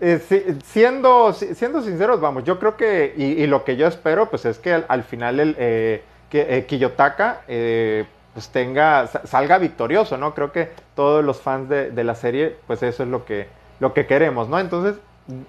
eh, 0.00 0.18
si- 0.26 0.58
siendo, 0.64 1.32
si- 1.32 1.54
siendo 1.54 1.80
sinceros, 1.82 2.20
vamos, 2.20 2.44
yo 2.44 2.58
creo 2.58 2.76
que, 2.76 3.14
y, 3.16 3.46
lo 3.46 3.64
que 3.64 3.76
yo 3.76 3.86
espero, 3.86 4.28
pues 4.30 4.44
es 4.44 4.58
que 4.58 4.72
al, 4.74 4.84
al 4.88 5.04
final 5.04 5.40
el, 5.40 5.56
eh, 5.58 6.02
que, 6.30 6.58
eh, 6.58 6.66
Kiyotaka 6.66 7.42
eh, 7.48 8.04
pues 8.34 8.48
tenga, 8.50 9.06
salga 9.06 9.58
victorioso, 9.58 10.16
¿no? 10.18 10.34
Creo 10.34 10.52
que 10.52 10.70
todos 10.96 11.24
los 11.24 11.40
fans 11.40 11.68
de, 11.68 11.90
la 12.04 12.14
serie, 12.14 12.56
pues 12.66 12.82
eso 12.82 13.04
es 13.04 13.08
lo 13.08 13.24
que, 13.24 13.46
lo 13.80 13.94
que 13.94 14.06
queremos, 14.06 14.48
¿no? 14.48 14.58
Entonces, 14.58 14.96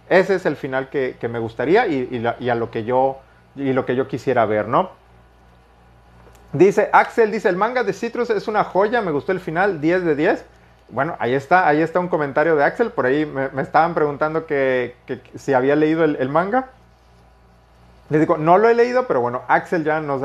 ese 0.09 0.35
es 0.35 0.45
el 0.45 0.55
final 0.55 0.89
que, 0.89 1.17
me 1.29 1.39
gustaría 1.39 1.87
y, 1.87 2.49
a 2.49 2.55
lo 2.55 2.71
que 2.71 2.83
yo, 2.83 3.19
y 3.55 3.73
lo 3.73 3.85
que 3.85 3.95
yo 3.95 4.07
quisiera 4.07 4.45
ver, 4.45 4.67
¿no? 4.67 4.91
Dice, 6.53 6.89
Axel 6.93 7.31
dice, 7.31 7.49
el 7.49 7.57
manga 7.57 7.83
de 7.83 7.91
Citrus 7.91 8.29
es 8.29 8.47
una 8.47 8.63
joya, 8.63 9.01
me 9.01 9.11
gustó 9.11 9.33
el 9.33 9.41
final, 9.41 9.81
10 9.81 10.05
de 10.05 10.15
10. 10.15 10.45
Bueno, 10.87 11.15
ahí 11.19 11.33
está, 11.33 11.67
ahí 11.67 11.81
está 11.81 11.99
un 11.99 12.07
comentario 12.07 12.55
de 12.55 12.63
Axel, 12.63 12.91
por 12.91 13.05
ahí 13.05 13.25
me, 13.25 13.61
estaban 13.61 13.93
preguntando 13.93 14.45
que, 14.45 14.95
si 15.35 15.53
había 15.53 15.75
leído 15.75 16.05
el, 16.05 16.29
manga. 16.29 16.69
Les 18.09 18.21
digo, 18.21 18.37
no 18.37 18.57
lo 18.57 18.69
he 18.69 18.75
leído, 18.75 19.07
pero 19.07 19.19
bueno, 19.19 19.41
Axel 19.49 19.83
ya 19.83 19.99
nos, 19.99 20.21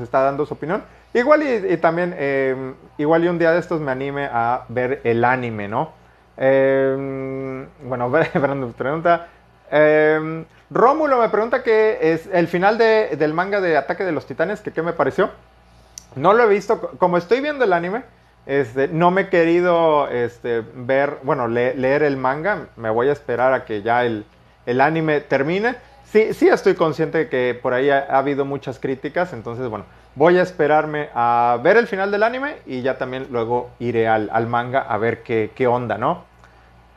está 0.00 0.22
dando 0.22 0.46
su 0.46 0.54
opinión. 0.54 0.82
Igual 1.14 1.42
y, 1.42 1.76
también, 1.76 2.14
em, 2.18 2.74
igual 2.96 3.24
y 3.24 3.28
un 3.28 3.38
día 3.38 3.52
de 3.52 3.60
estos 3.60 3.80
me 3.80 3.92
anime 3.92 4.28
a 4.32 4.64
ver 4.68 5.00
el 5.04 5.24
anime, 5.24 5.68
¿no? 5.68 5.92
Em, 6.38 7.66
bueno, 7.82 8.08
Brandon 8.34 8.72
pregunta. 8.72 9.26
Em, 9.70 10.44
Rómulo 10.70 11.18
me 11.18 11.28
pregunta 11.28 11.62
que 11.62 11.98
es 12.00 12.28
el 12.32 12.48
final 12.48 12.78
del 12.78 13.34
manga 13.34 13.60
de 13.60 13.76
Ataque 13.76 14.04
de 14.04 14.12
los 14.12 14.26
Titanes, 14.26 14.60
que 14.60 14.72
qué 14.72 14.82
me 14.82 14.92
pareció. 14.92 15.30
No 16.14 16.32
lo 16.32 16.44
he 16.44 16.48
visto, 16.48 16.80
como 16.98 17.16
estoy 17.16 17.40
viendo 17.40 17.64
el 17.64 17.72
anime, 17.72 18.02
este, 18.48 18.88
no 18.88 19.10
me 19.10 19.22
he 19.22 19.28
querido 19.28 20.08
este, 20.08 20.62
ver, 20.74 21.18
bueno, 21.22 21.48
leer 21.48 22.02
el 22.02 22.16
manga, 22.16 22.68
me 22.76 22.88
voy 22.88 23.08
a 23.08 23.12
esperar 23.12 23.52
a 23.52 23.66
que 23.66 23.82
ya 23.82 24.04
el, 24.04 24.24
anime 24.80 25.20
termine. 25.20 25.76
Sí, 26.06 26.32
sí 26.32 26.48
estoy 26.48 26.74
consciente 26.74 27.18
de 27.18 27.28
que 27.28 27.58
por 27.60 27.74
ahí 27.74 27.90
ha, 27.90 28.06
habido 28.16 28.46
muchas 28.46 28.78
críticas, 28.78 29.34
entonces 29.34 29.68
bueno, 29.68 29.84
voy 30.14 30.38
a 30.38 30.42
esperarme 30.42 31.10
a 31.14 31.58
ver 31.62 31.76
el 31.76 31.86
final 31.86 32.10
del 32.10 32.22
anime 32.22 32.56
y 32.64 32.80
ya 32.80 32.96
también 32.96 33.26
luego 33.30 33.68
iré 33.78 34.08
al, 34.08 34.46
manga 34.46 34.80
a 34.80 34.96
ver 34.96 35.22
qué, 35.22 35.66
onda, 35.66 35.98
¿no? 35.98 36.24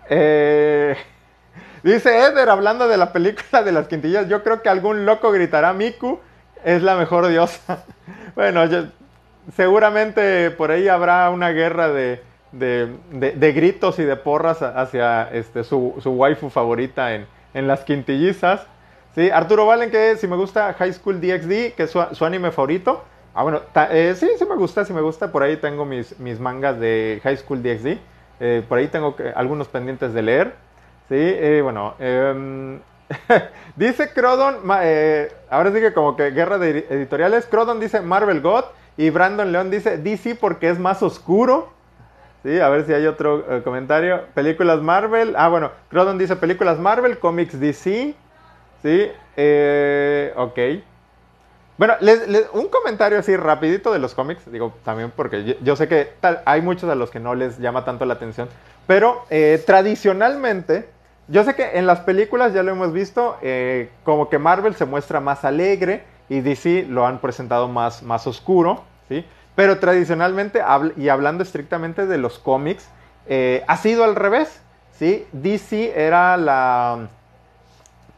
Eh, 0.10 0.96
dice 1.84 2.26
Eder, 2.26 2.50
hablando 2.50 2.88
de 2.88 2.98
la 2.98 3.14
película 3.14 3.64
de 3.64 3.72
las 3.72 3.88
quintillas, 3.88 4.28
yo 4.28 4.44
creo 4.44 4.62
que 4.62 4.70
algún 4.70 5.06
loco 5.06 5.32
gritará 5.32 5.74
Miku 5.74 6.20
es 6.64 6.82
la 6.84 6.96
mejor 6.96 7.28
diosa. 7.28 7.86
bueno, 8.36 8.62
seguramente 9.56 10.52
por 10.52 10.72
ahí 10.72 10.88
habrá 10.88 11.30
una 11.30 11.50
guerra 11.50 11.90
de, 11.90 12.22
gritos 13.54 14.00
y 14.00 14.04
de 14.04 14.16
porras 14.16 14.62
hacia 14.62 15.30
este, 15.32 15.64
su, 15.64 15.94
waifu 16.06 16.50
favorita 16.50 17.14
en, 17.16 17.28
las 17.68 17.84
quintillizas. 17.84 18.66
¿Sí? 19.14 19.30
Arturo 19.30 19.66
Valen, 19.66 19.92
que 19.92 20.16
si 20.16 20.26
me 20.26 20.38
gusta 20.38 20.74
High 20.74 20.94
School 20.94 21.20
DxD, 21.20 21.74
que 21.76 21.84
es 21.84 21.92
su, 21.92 22.26
anime 22.26 22.52
favorito. 22.52 23.04
Ah, 23.34 23.44
bueno, 23.44 23.62
eh, 23.92 24.14
sí, 24.18 24.30
sí 24.38 24.46
me 24.46 24.56
gusta, 24.56 24.86
sí 24.86 24.94
me 24.94 25.02
gusta. 25.02 25.32
Por 25.32 25.44
ahí 25.44 25.58
tengo 25.58 25.84
mis, 25.84 26.18
mis 26.20 26.40
mangas 26.40 26.80
de 26.80 27.20
High 27.24 27.38
School 27.38 27.62
DxD. 27.62 27.98
Eh, 28.42 28.66
por 28.68 28.80
ahí 28.80 28.88
tengo 28.90 29.16
algunos 29.36 29.70
pendientes 29.70 30.14
de 30.14 30.22
leer. 30.22 30.56
Sí, 31.08 31.16
eh, 31.18 31.62
bueno. 31.64 31.96
Em, 32.00 32.82
dice 33.78 34.12
Crodon, 34.12 34.58
ahora 35.50 35.72
sí 35.72 35.80
que 35.80 35.94
como 35.94 36.18
que 36.18 36.32
guerra 36.32 36.58
de 36.58 36.86
editoriales. 36.90 37.46
Crodon 37.46 37.80
dice 37.80 38.02
Marvel 38.02 38.42
God. 38.42 38.66
Y 38.98 39.10
Brandon 39.10 39.52
León 39.52 39.72
dice 39.72 39.98
DC 39.98 40.36
porque 40.36 40.70
es 40.70 40.78
más 40.78 41.02
oscuro. 41.02 41.72
Sí, 42.44 42.60
a 42.60 42.70
ver 42.70 42.86
si 42.86 42.94
hay 42.94 43.06
otro 43.06 43.46
eh, 43.50 43.62
comentario. 43.64 44.26
Películas 44.34 44.82
Marvel. 44.82 45.36
Ah, 45.38 45.48
bueno, 45.48 45.72
Crodon 45.90 46.18
dice 46.18 46.36
películas 46.36 46.80
Marvel, 46.80 47.20
cómics 47.20 47.60
DC. 47.60 48.16
Sí, 48.82 49.12
eh, 49.38 50.34
ok. 50.36 50.60
Bueno, 51.82 51.96
un 52.54 52.68
comentario 52.68 53.18
así 53.18 53.36
rapidito 53.36 53.92
de 53.92 53.98
los 53.98 54.14
cómics, 54.14 54.44
digo 54.52 54.72
también 54.86 55.12
porque 55.16 55.58
yo, 55.64 55.76
sé 55.76 55.88
que 55.88 56.12
hay 56.46 56.62
muchos 56.62 56.88
a 56.92 56.94
los 56.94 57.10
que 57.10 57.20
no 57.20 57.34
les 57.34 57.58
llama 57.58 57.86
tanto 57.86 58.06
la 58.06 58.14
atención, 58.14 58.48
pero 58.86 59.26
eh, 59.32 59.60
tradicionalmente, 59.66 60.88
yo 61.28 61.44
sé 61.44 61.56
que 61.56 61.80
en 61.80 61.88
las 61.88 62.02
películas 62.02 62.54
ya 62.54 62.62
lo 62.62 62.72
hemos 62.72 62.94
visto, 62.94 63.36
como 64.04 64.30
que 64.30 64.38
Marvel 64.38 64.76
se 64.76 64.86
muestra 64.86 65.22
más 65.22 65.44
alegre, 65.44 66.04
y 66.32 66.40
DC 66.40 66.86
lo 66.88 67.06
han 67.06 67.20
presentado 67.20 67.68
más, 67.68 68.04
más 68.04 68.26
oscuro, 68.26 68.84
¿sí? 69.10 69.26
Pero 69.54 69.80
tradicionalmente, 69.80 70.62
y 70.96 71.10
hablando 71.10 71.44
estrictamente 71.44 72.06
de 72.06 72.18
los 72.18 72.40
cómics, 72.40 72.88
eh, 73.28 73.66
ha 73.68 73.76
sido 73.76 74.06
al 74.06 74.16
revés, 74.16 74.62
¿sí? 74.98 75.26
DC 75.34 75.92
era 75.94 76.38
la... 76.38 77.10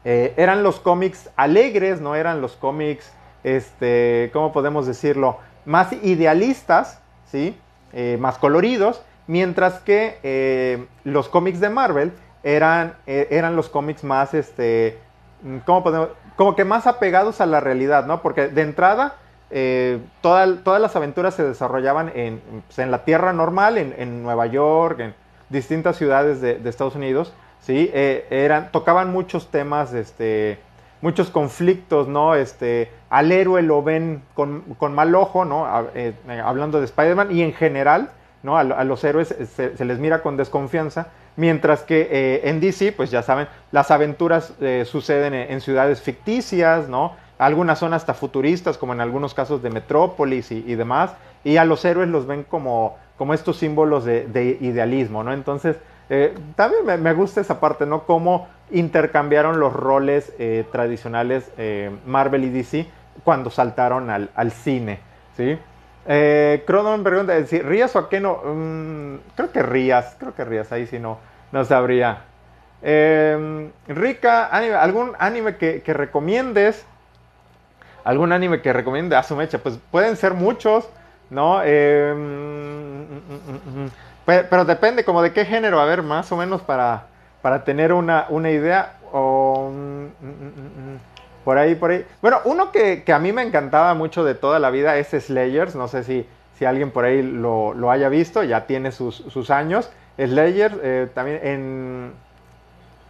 Eh, 0.05 0.35
eran 0.37 0.61
los 0.61 0.79
cómics 0.79 1.29
alegres, 1.37 2.01
no 2.01 2.13
eran 2.13 2.39
los 2.39 2.55
cómics, 2.55 3.11
este, 3.43 4.29
¿cómo 4.33 4.51
podemos 4.51 4.85
decirlo? 4.85 5.37
Más 5.65 5.93
idealistas, 6.03 7.01
¿sí? 7.25 7.57
Eh, 7.93 8.17
más 8.19 8.37
coloridos, 8.37 9.03
mientras 9.27 9.79
que 9.79 10.87
los 11.03 11.29
cómics 11.29 11.59
de 11.59 11.69
Marvel 11.69 12.11
eran, 12.43 12.95
eran 13.05 13.55
los 13.55 13.69
cómics 13.69 14.03
más, 14.03 14.33
este, 14.33 14.97
¿cómo 15.65 15.83
podemos? 15.83 16.09
como 16.35 16.55
que 16.55 16.65
más 16.65 16.87
apegados 16.87 17.41
a 17.41 17.45
la 17.45 17.59
realidad, 17.59 18.05
¿no? 18.05 18.21
Porque 18.21 18.47
de 18.47 18.61
entrada, 18.61 19.15
eh, 19.49 19.99
todas 20.21 20.81
las 20.81 20.95
aventuras 20.95 21.35
se 21.35 21.43
desarrollaban 21.43 22.11
en, 22.15 22.41
pues, 22.67 22.87
la 22.87 23.03
tierra 23.05 23.33
normal, 23.33 23.77
en, 23.77 24.23
Nueva 24.23 24.47
York, 24.47 24.99
en 24.99 25.15
distintas 25.49 25.97
ciudades 25.97 26.41
de, 26.41 26.59
Estados 26.67 26.95
Unidos, 26.95 27.33
¿sí? 27.59 27.91
Eh, 27.93 28.25
eran, 28.31 28.71
tocaban 28.71 29.11
muchos 29.11 29.51
temas, 29.51 29.93
este, 29.93 30.59
muchos 31.01 31.29
conflictos, 31.29 32.07
¿no? 32.07 32.35
Este, 32.35 32.91
al 33.13 33.31
héroe 33.31 33.61
lo 33.61 33.83
ven 33.83 34.23
con, 34.33 34.63
mal 34.93 35.13
ojo, 35.15 35.45
¿no? 35.45 35.67
Eh, 35.95 36.13
hablando 36.43 36.79
de 36.79 36.85
Spider-Man 36.85 37.31
y 37.31 37.41
en 37.41 37.53
general, 37.53 38.11
¿no? 38.41 38.57
A, 38.57 38.83
los 38.83 39.03
héroes 39.03 39.35
se 39.55 39.85
les 39.85 39.99
mira 39.99 40.21
con 40.21 40.35
desconfianza 40.35 41.07
Mientras 41.35 41.81
que 41.81 42.07
eh, 42.11 42.41
en 42.49 42.59
DC, 42.59 42.91
pues 42.91 43.09
ya 43.09 43.23
saben, 43.23 43.47
las 43.71 43.89
aventuras 43.89 44.53
eh, 44.61 44.85
suceden 44.85 45.33
en, 45.33 45.61
ciudades 45.61 46.01
ficticias, 46.01 46.87
¿no? 46.87 47.13
Algunas 47.39 47.79
son 47.79 47.93
hasta 47.93 48.13
futuristas, 48.13 48.77
como 48.77 48.93
en 48.93 49.01
algunos 49.01 49.33
casos 49.33 49.63
de 49.63 49.71
Metrópolis 49.71 50.51
y, 50.51 50.75
demás. 50.75 51.15
Y 51.43 51.57
a 51.57 51.65
los 51.65 51.83
héroes 51.85 52.09
los 52.09 52.27
ven 52.27 52.43
como, 52.43 52.97
como 53.17 53.33
estos 53.33 53.57
símbolos 53.57 54.05
de, 54.05 54.57
idealismo, 54.61 55.23
¿no? 55.23 55.33
Entonces, 55.33 55.77
eh, 56.09 56.35
también 56.55 57.01
me, 57.01 57.13
gusta 57.13 57.41
esa 57.41 57.59
parte, 57.59 57.87
¿no? 57.87 58.03
Cómo 58.03 58.47
intercambiaron 58.71 59.59
los 59.59 59.73
roles 59.73 60.31
tradicionales 60.71 61.51
Marvel 62.05 62.43
y 62.43 62.49
DC 62.49 62.87
cuando 63.23 63.49
saltaron 63.49 64.09
al, 64.09 64.51
cine, 64.51 64.99
¿sí? 65.37 65.57
Eh, 66.05 66.63
Crodon 66.67 67.03
pregunta 67.03 67.45
si 67.45 67.61
Rías 67.61 67.95
o 67.95 67.99
Akeno. 67.99 68.41
Mm, 68.43 69.15
creo 69.35 69.51
que 69.51 69.63
Rías, 69.63 70.15
creo 70.19 70.35
que 70.35 70.43
Rías, 70.43 70.71
ahí 70.71 70.85
sí 70.87 70.99
no, 70.99 71.19
no 71.51 71.63
sabría. 71.63 72.23
Eh, 72.81 73.71
Rica, 73.87 74.45
¿algún 74.45 75.13
anime 75.17 75.55
que, 75.55 75.81
recomiendes? 75.87 76.85
¿Algún 78.03 78.33
anime 78.33 78.61
que 78.61 78.73
recomiende 78.73 79.15
a 79.15 79.23
su 79.23 79.35
mecha? 79.37 79.59
Pues 79.59 79.79
pueden 79.89 80.17
ser 80.17 80.33
muchos, 80.33 80.89
¿no? 81.29 81.61
Eh, 81.63 82.13
mm, 82.13 83.83
mm, 83.83 83.89
pero, 84.25 84.65
depende 84.65 85.05
como 85.05 85.21
de 85.21 85.31
qué 85.31 85.45
género, 85.45 85.79
a 85.79 85.85
ver, 85.85 86.03
más 86.03 86.31
o 86.31 86.37
menos 86.37 86.61
para, 86.61 87.05
para 87.41 87.63
tener 87.63 87.93
una, 87.93 88.25
una 88.29 88.51
idea. 88.51 88.97
O, 89.13 89.71
por 91.43 91.57
ahí, 91.57 91.75
por 91.75 91.91
ahí. 91.91 92.05
Bueno, 92.21 92.39
uno 92.45 92.71
que, 92.71 93.03
a 93.13 93.19
mí 93.19 93.31
me 93.31 93.41
encantaba 93.41 93.93
mucho 93.93 94.23
de 94.23 94.35
toda 94.35 94.59
la 94.59 94.69
vida 94.69 94.97
es 94.97 95.09
Slayers. 95.09 95.75
No 95.75 95.87
sé 95.87 96.03
si, 96.03 96.25
si 96.57 96.65
alguien 96.65 96.91
por 96.91 97.05
ahí 97.05 97.21
lo, 97.21 97.91
haya 97.91 98.09
visto, 98.09 98.43
ya 98.43 98.65
tiene 98.65 98.91
sus, 98.91 99.49
años. 99.49 99.89
Slayers, 100.17 100.75
eh, 100.81 101.09
también 101.13 101.39
en. 101.43 102.13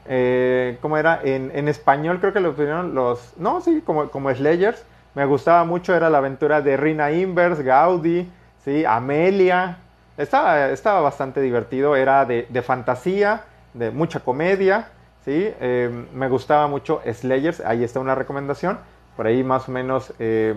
Eh, 0.06 0.78
¿Cómo 0.82 0.98
era? 0.98 1.22
En, 1.24 1.68
español 1.68 2.20
creo 2.20 2.34
que 2.34 2.40
lo 2.40 2.52
pusieron 2.52 2.96
los. 2.96 3.34
No, 3.38 3.62
sí, 3.62 3.82
como, 3.86 4.10
como 4.10 4.34
Slayers. 4.34 4.84
Me 5.16 5.26
gustaba 5.26 5.64
mucho, 5.64 5.96
era 5.96 6.10
la 6.10 6.18
aventura 6.18 6.62
de 6.62 6.76
Rina 6.76 7.12
Invers, 7.12 7.62
Gaudi, 7.62 8.28
¿sí? 8.66 8.84
Amelia. 8.84 9.78
Estaba, 10.18 10.70
estaba 10.70 11.02
bastante 11.02 11.40
divertido, 11.40 11.96
era 11.96 12.26
de, 12.26 12.48
de 12.50 12.62
fantasía, 12.64 13.44
de 13.74 13.92
mucha 13.92 14.22
comedia. 14.22 14.88
¿Sí? 15.26 15.54
Eh, 15.60 16.06
me 16.14 16.28
gustaba 16.30 16.68
mucho 16.68 17.02
Slayers, 17.12 17.62
ahí 17.62 17.84
está 17.84 18.00
una 18.00 18.16
recomendación, 18.16 18.80
por 19.16 19.28
ahí 19.28 19.44
más 19.44 19.70
o 19.70 19.72
menos, 19.72 20.14
eh, 20.20 20.56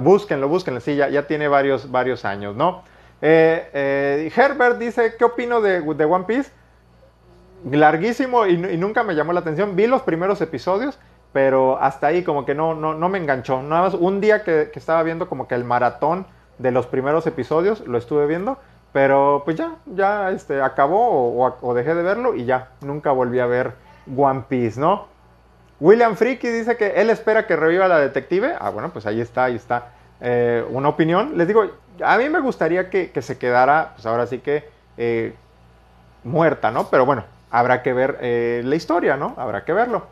búsquenlo, 0.00 0.48
búsquenlo, 0.48 0.80
sí, 0.80 0.96
ya, 0.96 1.08
ya 1.08 1.26
tiene 1.26 1.48
varios, 1.48 1.90
varios 1.90 2.24
años, 2.24 2.54
¿no? 2.56 2.82
Eh, 3.22 4.30
Herbert 4.34 4.78
dice, 4.78 5.14
¿qué 5.18 5.24
opino 5.24 5.60
de, 5.60 5.80
de 5.80 6.04
One 6.04 6.24
Piece? 6.24 6.50
Larguísimo 7.70 8.46
y, 8.46 8.56
nunca 8.76 9.02
me 9.02 9.14
llamó 9.14 9.32
la 9.32 9.40
atención, 9.40 9.74
vi 9.76 9.86
los 9.86 10.02
primeros 10.02 10.40
episodios, 10.42 10.98
pero 11.32 11.78
hasta 11.80 12.08
ahí 12.08 12.22
como 12.22 12.44
que 12.44 12.54
no, 12.54 12.74
no, 12.74 13.08
me 13.08 13.18
enganchó, 13.18 13.62
nada 13.62 13.82
más 13.82 13.94
un 13.94 14.20
día 14.20 14.44
que 14.44 14.70
estaba 14.74 15.02
viendo 15.02 15.28
como 15.28 15.48
que 15.48 15.54
el 15.54 15.64
maratón 15.64 16.26
de 16.58 16.70
los 16.70 16.86
primeros 16.86 17.26
episodios, 17.26 17.80
lo 17.86 17.98
estuve 17.98 18.26
viendo, 18.26 18.58
pero 18.94 19.42
pues 19.44 19.56
ya, 19.56 19.74
ya 19.86 20.30
este, 20.30 20.62
acabó 20.62 21.36
o, 21.60 21.74
dejé 21.74 21.96
de 21.96 22.04
verlo 22.04 22.36
y 22.36 22.44
ya, 22.44 22.68
nunca 22.80 23.10
volví 23.10 23.40
a 23.40 23.46
ver 23.46 23.72
One 24.16 24.44
Piece, 24.48 24.78
¿no? 24.78 25.08
William 25.80 26.14
Freaky 26.14 26.46
dice 26.46 26.76
que 26.76 26.92
él 26.94 27.10
espera 27.10 27.44
que 27.44 27.56
reviva 27.56 27.88
la 27.88 27.98
detective. 27.98 28.54
Ah, 28.56 28.70
bueno, 28.70 28.90
pues 28.92 29.04
ahí 29.06 29.20
está, 29.20 29.46
ahí 29.46 29.56
está. 29.56 29.88
Eh, 30.20 30.64
una 30.70 30.90
opinión. 30.90 31.36
Les 31.36 31.48
digo, 31.48 31.68
a 32.04 32.18
mí 32.18 32.28
me 32.28 32.38
gustaría 32.38 32.88
que, 32.88 33.10
se 33.20 33.36
quedara, 33.36 33.94
pues 33.94 34.06
ahora 34.06 34.28
sí 34.28 34.38
que 34.38 34.68
eh, 34.96 35.34
muerta, 36.22 36.70
¿no? 36.70 36.86
Pero 36.88 37.04
bueno, 37.04 37.24
habrá 37.50 37.82
que 37.82 37.92
ver 37.92 38.18
eh, 38.20 38.62
la 38.64 38.76
historia, 38.76 39.16
¿no? 39.16 39.34
Habrá 39.36 39.64
que 39.64 39.72
verlo. 39.72 40.06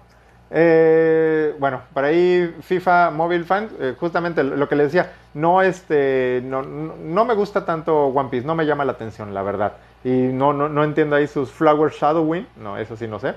Eh, 0.54 1.54
bueno, 1.58 1.80
por 1.94 2.04
ahí 2.04 2.54
FIFA 2.60 3.10
Mobile 3.10 3.44
Fan, 3.44 3.70
justamente 3.98 4.42
lo 4.42 4.68
que 4.68 4.76
les 4.76 4.92
decía, 4.92 5.12
no, 5.34 5.62
este, 5.62 6.42
no, 6.44 6.62
no, 6.62 7.24
me 7.24 7.34
gusta 7.34 7.64
tanto 7.64 8.06
One 8.06 8.28
Piece, 8.28 8.46
no 8.46 8.54
me 8.54 8.66
llama 8.66 8.84
la 8.84 8.92
atención, 8.92 9.32
la 9.32 9.42
verdad. 9.42 9.72
Y 10.04 10.10
no, 10.10 10.52
no, 10.52 10.68
no 10.68 10.84
entiendo 10.84 11.16
ahí 11.16 11.26
sus 11.26 11.50
Flower 11.50 11.90
Shadowing, 11.92 12.46
no, 12.56 12.76
eso 12.76 12.96
sí 12.96 13.06
no 13.06 13.18
sé. 13.18 13.34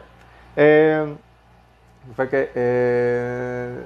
fue 2.15 2.29
que... 2.29 3.85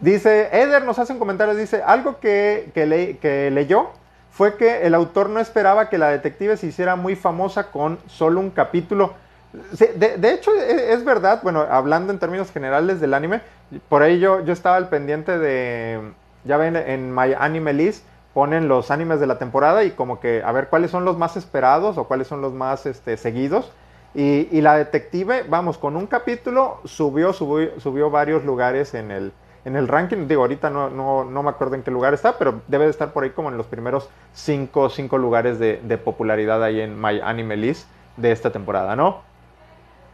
Dice, 0.00 0.48
Eder 0.52 0.84
nos 0.84 0.98
hace 1.00 1.12
un 1.12 1.18
comentario, 1.18 1.56
dice, 1.56 1.82
algo 1.84 2.20
que, 2.20 2.70
que, 2.72 3.50
leyó 3.50 3.90
fue 4.30 4.56
que 4.56 4.86
el 4.86 4.94
autor 4.94 5.28
no 5.28 5.40
esperaba 5.40 5.88
que 5.88 5.98
la 5.98 6.10
detective 6.10 6.56
se 6.56 6.68
hiciera 6.68 6.94
muy 6.94 7.16
famosa 7.16 7.72
con 7.72 7.98
solo 8.06 8.38
un 8.38 8.50
capítulo. 8.50 9.14
De, 9.52 10.30
hecho, 10.32 10.52
e, 10.54 10.92
es, 10.92 11.04
verdad, 11.04 11.40
bueno, 11.42 11.60
hablando 11.60 12.12
en 12.12 12.18
términos 12.18 12.50
generales 12.50 13.00
del 13.00 13.14
anime, 13.14 13.40
por 13.88 14.02
ahí 14.02 14.18
yo, 14.18 14.40
estaba 14.40 14.76
al 14.76 14.88
pendiente 14.88 15.38
de, 15.38 16.00
ya 16.44 16.56
ven, 16.56 16.76
en 16.76 17.14
My 17.14 17.34
Anime 17.38 17.72
List 17.72 18.04
ponen 18.34 18.68
los 18.68 18.90
animes 18.90 19.20
de 19.20 19.26
la 19.26 19.38
temporada 19.38 19.84
y 19.84 19.90
como 19.90 20.20
que 20.20 20.42
a 20.44 20.52
ver 20.52 20.68
cuáles 20.68 20.90
son 20.90 21.04
los 21.04 21.18
más 21.18 21.36
esperados 21.36 21.98
o 21.98 22.04
cuáles 22.04 22.28
son 22.28 22.40
los 22.40 22.52
más 22.52 22.86
este, 22.86 23.16
seguidos. 23.16 23.72
Y, 24.14 24.48
y 24.50 24.60
la 24.60 24.76
detective, 24.76 25.44
vamos, 25.48 25.76
con 25.76 25.96
un 25.96 26.06
capítulo 26.06 26.80
subió, 26.84 27.32
subió, 27.32 27.78
subió 27.80 28.10
varios 28.10 28.44
lugares 28.44 28.94
en 28.94 29.10
el, 29.10 29.32
en 29.64 29.76
el 29.76 29.86
ranking. 29.86 30.26
Digo, 30.26 30.42
ahorita 30.42 30.70
no, 30.70 30.90
no, 30.90 31.24
no, 31.24 31.42
me 31.42 31.50
acuerdo 31.50 31.74
en 31.74 31.82
qué 31.82 31.90
lugar 31.90 32.14
está, 32.14 32.38
pero 32.38 32.62
debe 32.66 32.84
de 32.84 32.90
estar 32.90 33.12
por 33.12 33.24
ahí 33.24 33.30
como 33.30 33.48
en 33.50 33.56
los 33.56 33.66
primeros 33.66 34.08
cinco, 34.32 34.88
cinco 34.88 35.18
lugares 35.18 35.58
de, 35.58 35.76
popularidad 35.98 36.62
ahí 36.62 36.80
en 36.80 37.00
My 37.00 37.20
Anime 37.22 37.56
List 37.56 37.88
de 38.16 38.32
esta 38.32 38.50
temporada, 38.50 38.96
¿no? 38.96 39.22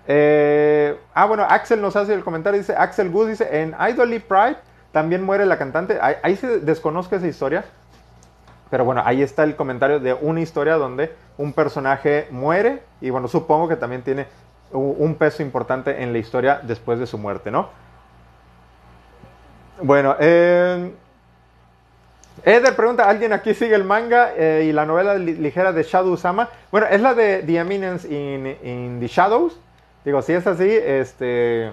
Eh, 0.06 0.98
ah, 1.14 1.24
bueno, 1.26 1.44
Axel 1.48 1.80
nos 1.80 1.96
hace 1.96 2.14
el 2.14 2.22
comentario, 2.22 2.58
dice, 2.58 2.74
Axel 2.76 3.10
Gus 3.10 3.28
dice, 3.28 3.62
en 3.62 3.74
Idol 3.88 4.10
Pride 4.20 4.56
también 4.92 5.22
muere 5.22 5.46
la 5.46 5.58
cantante. 5.58 5.98
Ahí, 6.00 6.36
se 6.36 6.60
desconozca 6.60 7.16
esa 7.16 7.26
historia, 7.26 7.64
pero 8.70 8.84
bueno, 8.84 9.02
ahí 9.04 9.22
está 9.22 9.44
el 9.44 9.56
comentario 9.56 10.00
de 10.00 10.14
una 10.14 10.40
historia 10.40 10.74
donde 10.74 11.14
un 11.38 11.52
personaje 11.52 12.28
muere 12.30 12.82
y 13.00 13.10
bueno, 13.10 13.28
supongo 13.28 13.68
que 13.68 13.76
también 13.76 14.02
tiene 14.02 14.26
un 14.72 15.14
peso 15.14 15.42
importante 15.42 16.02
en 16.02 16.12
la 16.12 16.18
historia 16.18 16.60
después 16.62 16.98
de 16.98 17.06
su 17.06 17.18
muerte, 17.18 17.50
¿no? 17.50 17.68
Bueno, 19.80 20.16
eh, 20.20 20.92
Eder 22.44 22.76
pregunta, 22.76 23.08
¿alguien 23.08 23.32
aquí 23.32 23.54
sigue 23.54 23.74
el 23.74 23.84
manga 23.84 24.32
eh, 24.36 24.66
y 24.68 24.72
la 24.72 24.84
novela 24.84 25.14
ligera 25.14 25.72
de 25.72 25.82
Shadow 25.82 26.16
Sama? 26.16 26.48
Bueno, 26.70 26.86
es 26.88 27.00
la 27.00 27.14
de 27.14 27.42
The 27.42 27.58
Eminence 27.58 28.08
in, 28.08 29.00
the 29.00 29.06
Shadows. 29.06 29.58
Digo, 30.04 30.22
si 30.22 30.32
es 30.32 30.46
así, 30.46 30.68
este... 30.68 31.72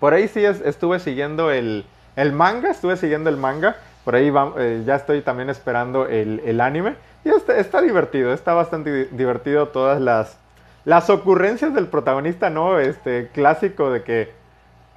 Por 0.00 0.12
ahí 0.12 0.28
sí 0.28 0.44
estuve 0.44 1.00
siguiendo 1.00 1.50
el, 1.50 1.86
manga, 2.32 2.70
estuve 2.70 2.96
siguiendo 2.96 3.30
el 3.30 3.36
manga. 3.36 3.76
Por 4.04 4.14
ahí 4.14 4.30
eh, 4.58 4.82
ya 4.84 4.96
estoy 4.96 5.22
también 5.22 5.48
esperando 5.48 6.06
el, 6.06 6.60
anime. 6.60 6.96
Y 7.24 7.30
está, 7.30 7.80
divertido, 7.80 8.34
está 8.34 8.52
bastante 8.52 9.06
divertido 9.06 9.68
todas 9.68 10.00
las, 10.00 10.36
las 10.84 11.08
ocurrencias 11.08 11.74
del 11.74 11.86
protagonista, 11.86 12.50
¿no? 12.50 12.78
Este 12.78 13.30
clásico 13.32 13.90
de 13.90 14.02
que 14.02 14.32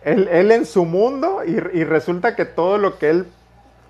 él, 0.04 0.52
en 0.52 0.66
su 0.66 0.86
mundo 0.86 1.42
y, 1.46 1.84
resulta 1.84 2.36
que 2.36 2.46
todo 2.46 2.78
lo 2.78 2.98
que 2.98 3.10
él 3.10 3.28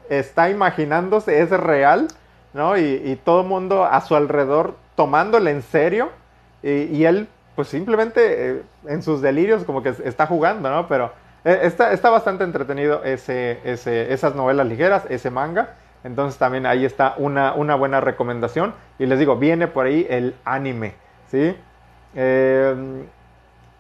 está 0.10 0.50
imaginándose 0.50 1.42
es 1.42 1.50
real, 1.50 2.08
¿no? 2.54 2.78
Y, 2.78 3.20
todo 3.24 3.42
el 3.42 3.48
mundo 3.48 3.86
a 3.86 4.00
su 4.02 4.16
alrededor 4.16 4.76
tomándole 4.96 5.52
en 5.52 5.62
serio 5.64 6.10
y, 6.64 7.04
él 7.06 7.28
pues 7.58 7.70
simplemente 7.70 8.52
eh, 8.52 8.62
en 8.86 9.02
sus 9.02 9.20
delirios 9.20 9.64
como 9.64 9.82
que 9.82 9.90
está 9.90 10.28
jugando, 10.28 10.70
¿no? 10.70 10.88
Pero 10.88 11.12
eh, 11.44 11.62
está, 11.64 11.92
está 11.92 12.12
bastante 12.12 12.44
entretenido 12.44 13.04
ese, 13.04 13.60
esas 13.64 14.36
novelas 14.36 14.68
ligeras, 14.68 15.06
ese 15.10 15.32
manga. 15.32 15.74
Entonces 16.04 16.38
también 16.38 16.68
ahí 16.68 16.86
está 16.86 17.16
una, 17.18 17.56
una 17.56 17.74
buena 17.74 18.00
recomendación. 18.00 18.76
Y 19.00 19.08
les 19.08 19.18
digo, 19.18 19.38
viene 19.38 19.68
por 19.68 19.88
ahí 19.88 20.06
el 20.08 20.36
anime, 20.46 20.94
¿sí? 21.32 21.58
Eh, 22.14 23.06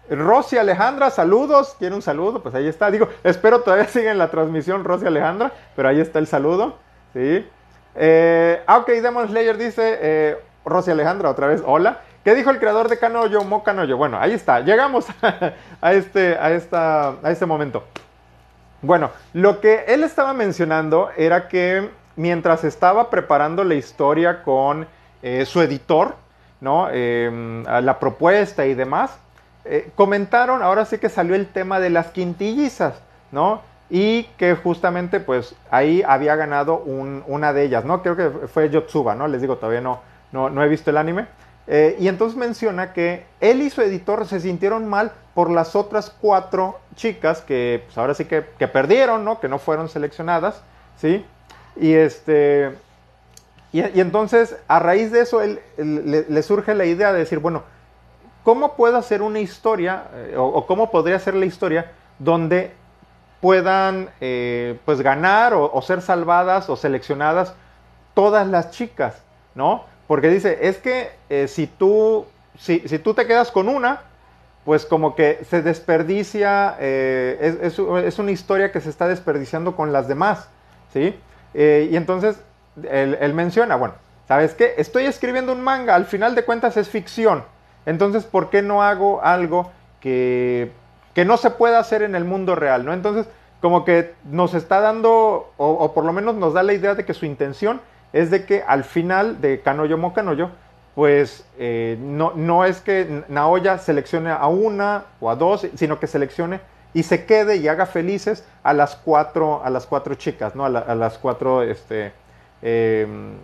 Rosy 0.09 0.57
Alejandra, 0.57 1.11
saludos. 1.11 1.75
¿Quiere 1.77 1.93
un 1.93 2.01
saludo? 2.01 2.41
Pues 2.41 2.55
ahí 2.55 2.67
está. 2.67 2.89
Digo, 2.89 3.07
espero 3.23 3.61
todavía 3.61 3.85
siga 3.89 4.09
en 4.09 4.17
la 4.17 4.31
transmisión 4.31 4.85
Rosy 4.85 5.05
Alejandra, 5.05 5.51
pero 5.75 5.87
ahí 5.87 5.99
está 5.99 6.17
el 6.17 6.25
saludo. 6.25 6.77
Sí. 7.13 7.47
Eh, 7.93 8.59
ah, 8.65 8.79
ok, 8.79 8.87
Demon 8.87 9.27
Slayer 9.27 9.55
dice, 9.55 10.39
Rosy 10.65 10.89
Alejandra, 10.89 11.29
otra 11.29 11.45
vez, 11.45 11.61
hola. 11.63 12.01
¿Qué 12.23 12.35
dijo 12.35 12.49
el 12.49 12.59
creador 12.59 12.89
de 12.89 12.99
Kanoyo, 12.99 13.43
Mo 13.43 13.63
Kanoyo? 13.63 13.97
Bueno, 13.97 14.17
ahí 14.19 14.33
está. 14.33 14.59
Llegamos 14.59 15.05
a, 15.81 15.93
este, 15.93 16.37
a, 16.37 16.51
esta, 16.51 17.15
a 17.23 17.31
este 17.31 17.45
momento. 17.45 17.83
Bueno, 18.81 19.11
lo 19.33 19.59
que 19.59 19.85
él 19.87 20.03
estaba 20.03 20.33
mencionando 20.33 21.09
era 21.17 21.47
que 21.47 21.89
mientras 22.15 22.63
estaba 22.63 23.09
preparando 23.09 23.63
la 23.63 23.75
historia 23.75 24.43
con 24.43 24.87
eh, 25.21 25.45
su 25.45 25.61
editor, 25.61 26.15
¿no? 26.61 26.89
Em, 26.91 27.63
la 27.63 27.99
propuesta 27.99 28.65
y 28.65 28.73
demás, 28.73 29.17
eh, 29.65 29.91
comentaron, 29.95 30.61
ahora 30.61 30.85
sí 30.85 30.97
que 30.97 31.09
salió 31.09 31.35
el 31.35 31.47
tema 31.47 31.79
de 31.79 31.89
las 31.89 32.07
quintillizas, 32.07 33.01
¿no? 33.31 33.61
Y 33.89 34.23
que 34.37 34.55
justamente 34.55 35.19
pues 35.19 35.55
ahí 35.71 36.03
había 36.05 36.35
ganado 36.35 36.77
una 36.77 37.53
de 37.53 37.63
ellas, 37.63 37.85
¿no? 37.85 38.01
Creo 38.01 38.15
que 38.15 38.47
fue 38.47 38.69
Yotsuba, 38.69 39.15
¿no? 39.15 39.27
Les 39.27 39.41
digo, 39.41 39.57
todavía 39.57 39.81
no, 39.81 40.01
no, 40.31 40.63
he 40.63 40.67
visto 40.67 40.89
el 40.89 40.97
anime. 40.97 41.27
Eh, 41.67 41.97
y 41.99 42.07
entonces 42.07 42.37
menciona 42.37 42.93
que 42.93 43.25
él 43.41 43.61
y 43.61 43.69
su 43.69 43.81
editor 43.81 44.25
se 44.25 44.39
sintieron 44.39 44.87
mal 44.87 45.11
por 45.33 45.49
las 45.49 45.75
otras 45.75 46.09
cuatro 46.09 46.79
chicas 46.95 47.41
que 47.41 47.83
pues 47.85 47.97
ahora 47.97 48.13
sí 48.13 48.25
que, 48.25 48.41
perdieron, 48.41 49.25
¿no? 49.25 49.39
Que 49.39 49.49
no 49.49 49.59
fueron 49.59 49.89
seleccionadas, 49.89 50.61
¿sí? 50.97 51.25
Y 51.75 51.93
este... 51.93 52.75
Y, 53.73 53.81
entonces, 53.99 54.55
a 54.69 54.79
raíz 54.79 55.11
de 55.11 55.19
eso, 55.19 55.41
él, 55.41 55.59
le 55.77 56.41
surge 56.41 56.73
la 56.73 56.85
idea 56.85 57.11
de 57.11 57.19
decir, 57.19 57.39
bueno, 57.39 57.63
¿cómo 58.47 58.75
puedo 58.75 58.95
hacer 58.95 59.21
una 59.21 59.41
historia 59.41 60.05
eh, 60.13 60.35
o, 60.37 60.65
cómo 60.65 60.89
podría 60.89 61.19
ser 61.19 61.35
la 61.35 61.45
historia 61.45 61.91
donde 62.17 62.71
puedan 63.41 64.09
eh, 64.21 64.79
pues 64.85 65.01
ganar 65.01 65.53
o, 65.53 65.81
ser 65.81 66.01
salvadas 66.01 66.69
o 66.69 66.77
seleccionadas 66.77 67.53
todas 68.13 68.47
las 68.47 68.71
chicas, 68.71 69.21
¿no? 69.53 69.83
Porque 70.07 70.29
dice, 70.29 70.57
es 70.61 70.77
que 70.77 71.11
eh, 71.29 71.47
si, 71.47 71.67
tú, 71.67 72.25
si, 72.57 72.79
tú 72.99 73.13
te 73.13 73.27
quedas 73.27 73.51
con 73.51 73.67
una, 73.67 74.01
pues 74.65 74.85
como 74.85 75.15
que 75.15 75.45
se 75.49 75.61
desperdicia, 75.61 76.75
es, 76.79 77.79
una 77.79 78.31
historia 78.31 78.71
que 78.71 78.81
se 78.81 78.89
está 78.89 79.07
desperdiciando 79.07 79.75
con 79.75 79.93
las 79.93 80.07
demás, 80.07 80.49
¿sí? 80.91 81.15
y 81.53 81.95
entonces 81.95 82.37
él, 82.89 83.33
menciona, 83.33 83.77
bueno, 83.77 83.93
¿sabes 84.27 84.53
qué? 84.55 84.73
Estoy 84.77 85.05
escribiendo 85.05 85.53
un 85.53 85.61
manga, 85.61 85.95
al 85.95 86.05
final 86.05 86.35
de 86.35 86.43
cuentas 86.43 86.75
es 86.75 86.89
ficción, 86.89 87.43
entonces, 87.87 88.25
¿por 88.25 88.49
qué 88.49 88.61
no 88.61 88.83
hago 88.83 89.23
algo 89.23 89.71
que, 90.01 90.73
no 91.25 91.37
se 91.37 91.51
pueda 91.51 91.79
hacer 91.79 92.01
en 92.01 92.15
el 92.15 92.25
mundo 92.25 92.53
real? 92.53 92.83
¿no? 92.83 92.91
Entonces, 92.91 93.27
como 93.61 93.85
que 93.85 94.13
nos 94.25 94.53
está 94.53 94.81
dando, 94.81 95.53
o, 95.55 95.93
por 95.93 96.03
lo 96.03 96.11
menos 96.11 96.35
nos 96.35 96.53
da 96.53 96.63
la 96.63 96.73
idea 96.73 96.95
de 96.95 97.05
que 97.05 97.13
su 97.13 97.25
intención 97.25 97.79
es 98.13 98.31
de 98.31 98.45
que 98.45 98.63
al 98.65 98.83
final 98.83 99.41
de 99.41 99.61
Kanoyo 99.61 99.97
Mo 99.97 100.13
Kanoyo, 100.13 100.49
pues 100.95 101.45
eh, 101.59 101.97
no, 101.99 102.33
no 102.35 102.65
es 102.65 102.81
que 102.81 103.23
Naoya 103.27 103.77
seleccione 103.77 104.31
a 104.31 104.47
una 104.47 105.05
o 105.19 105.29
a 105.29 105.35
dos, 105.35 105.67
sino 105.75 105.99
que 105.99 106.07
seleccione 106.07 106.59
y 106.93 107.03
se 107.03 107.25
quede 107.25 107.57
y 107.57 107.67
haga 107.67 107.85
felices 107.85 108.43
a 108.63 108.73
las 108.73 108.95
cuatro, 108.95 109.61
a 109.63 109.69
las 109.69 109.85
cuatro 109.85 110.15
chicas, 110.15 110.55
¿no? 110.55 110.65
A, 110.65 110.69
las 110.69 111.19
cuatro 111.19 111.61
este, 111.61 112.13
em, 112.63 113.35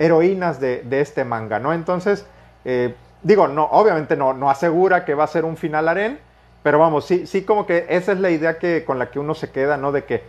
heroínas 0.00 0.58
de, 0.58 0.84
este 0.90 1.24
manga, 1.24 1.60
¿no? 1.60 1.72
Entonces, 1.72 2.26
eh, 2.64 2.96
digo, 3.22 3.46
no, 3.46 3.66
obviamente 3.66 4.16
no, 4.16 4.34
no 4.34 4.50
asegura 4.50 5.04
que 5.04 5.14
va 5.14 5.22
a 5.22 5.28
ser 5.28 5.44
un 5.44 5.56
final 5.56 5.88
aren, 5.88 6.18
pero 6.64 6.80
vamos, 6.80 7.06
sí, 7.06 7.28
sí 7.28 7.44
como 7.44 7.66
que 7.66 7.86
esa 7.88 8.10
es 8.10 8.18
la 8.18 8.30
idea 8.30 8.58
que, 8.58 8.84
con 8.84 8.98
la 8.98 9.10
que 9.12 9.20
uno 9.20 9.34
se 9.34 9.52
queda, 9.52 9.76
¿no? 9.76 9.92
De 9.92 10.04
que, 10.04 10.24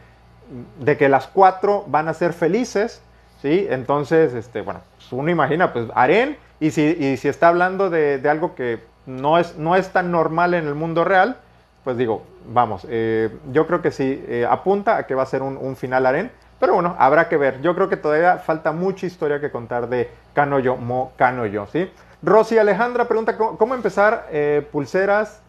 de 0.80 0.98
que 0.98 1.10
las 1.10 1.26
cuatro 1.26 1.86
van 1.88 2.08
a 2.08 2.14
ser 2.14 2.34
felices, 2.34 3.02
¿sí? 3.42 3.68
Entonces, 3.70 4.34
este, 4.34 4.62
bueno, 4.62 4.82
pues 4.96 5.12
uno 5.12 5.30
imagina, 5.30 5.74
pues 5.74 5.88
aren, 5.94 6.38
y 6.60 6.72
si, 6.72 6.82
y 6.84 7.18
si 7.18 7.28
está 7.28 7.50
hablando 7.50 7.90
de, 7.90 8.22
algo 8.30 8.56
que 8.56 8.80
no 9.06 9.38
es, 9.38 9.58
no 9.58 9.76
es 9.76 9.90
tan 9.90 10.12
normal 10.12 10.54
en 10.54 10.68
el 10.68 10.76
mundo 10.76 11.04
real, 11.04 11.38
pues 11.84 11.98
digo, 11.98 12.24
vamos, 12.48 12.86
eh, 12.90 13.30
yo 13.52 13.68
creo 13.68 13.82
que 13.82 13.92
sí 13.92 14.24
eh, 14.28 14.46
apunta 14.50 14.98
a 14.98 15.08
que 15.08 15.16
va 15.16 15.24
a 15.24 15.28
ser 15.28 15.42
un, 15.42 15.58
un 15.58 15.76
final 15.76 16.06
aren, 16.06 16.32
pero 16.60 16.74
bueno, 16.74 16.96
habrá 16.98 17.30
que 17.30 17.38
ver. 17.38 17.62
Yo 17.62 17.76
creo 17.76 17.88
que 17.88 17.98
todavía 17.98 18.38
falta 18.38 18.72
mucha 18.72 19.06
historia 19.06 19.40
que 19.40 19.52
contar 19.52 19.88
de 19.88 20.10
Kanoyo 20.34 20.76
Mo 20.76 21.14
Kanoyo, 21.16 21.68
¿sí? 21.68 21.90
Rosy 22.24 22.58
Alejandra 22.58 23.08
pregunta 23.08 23.38
cómo, 23.38 23.76
empezar 23.76 24.28
eh, 24.32 24.68
pulseras, 24.72 25.44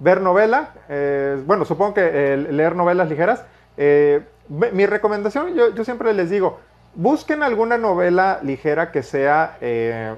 ver 0.00 0.20
novela. 0.20 0.70
Bueno, 1.46 1.64
supongo 1.64 1.94
que 1.94 2.36
leer 2.50 2.74
novelas 2.74 3.08
ligeras. 3.08 3.44
Mi 4.48 4.86
recomendación, 4.86 5.54
yo, 5.54 5.72
yo, 5.72 5.84
siempre 5.84 6.12
les 6.12 6.30
digo, 6.30 6.58
busquen 6.94 7.42
alguna 7.42 7.78
novela 7.78 8.40
ligera 8.42 8.90
que 8.92 9.02
sea, 9.02 9.56
eh, 9.60 10.14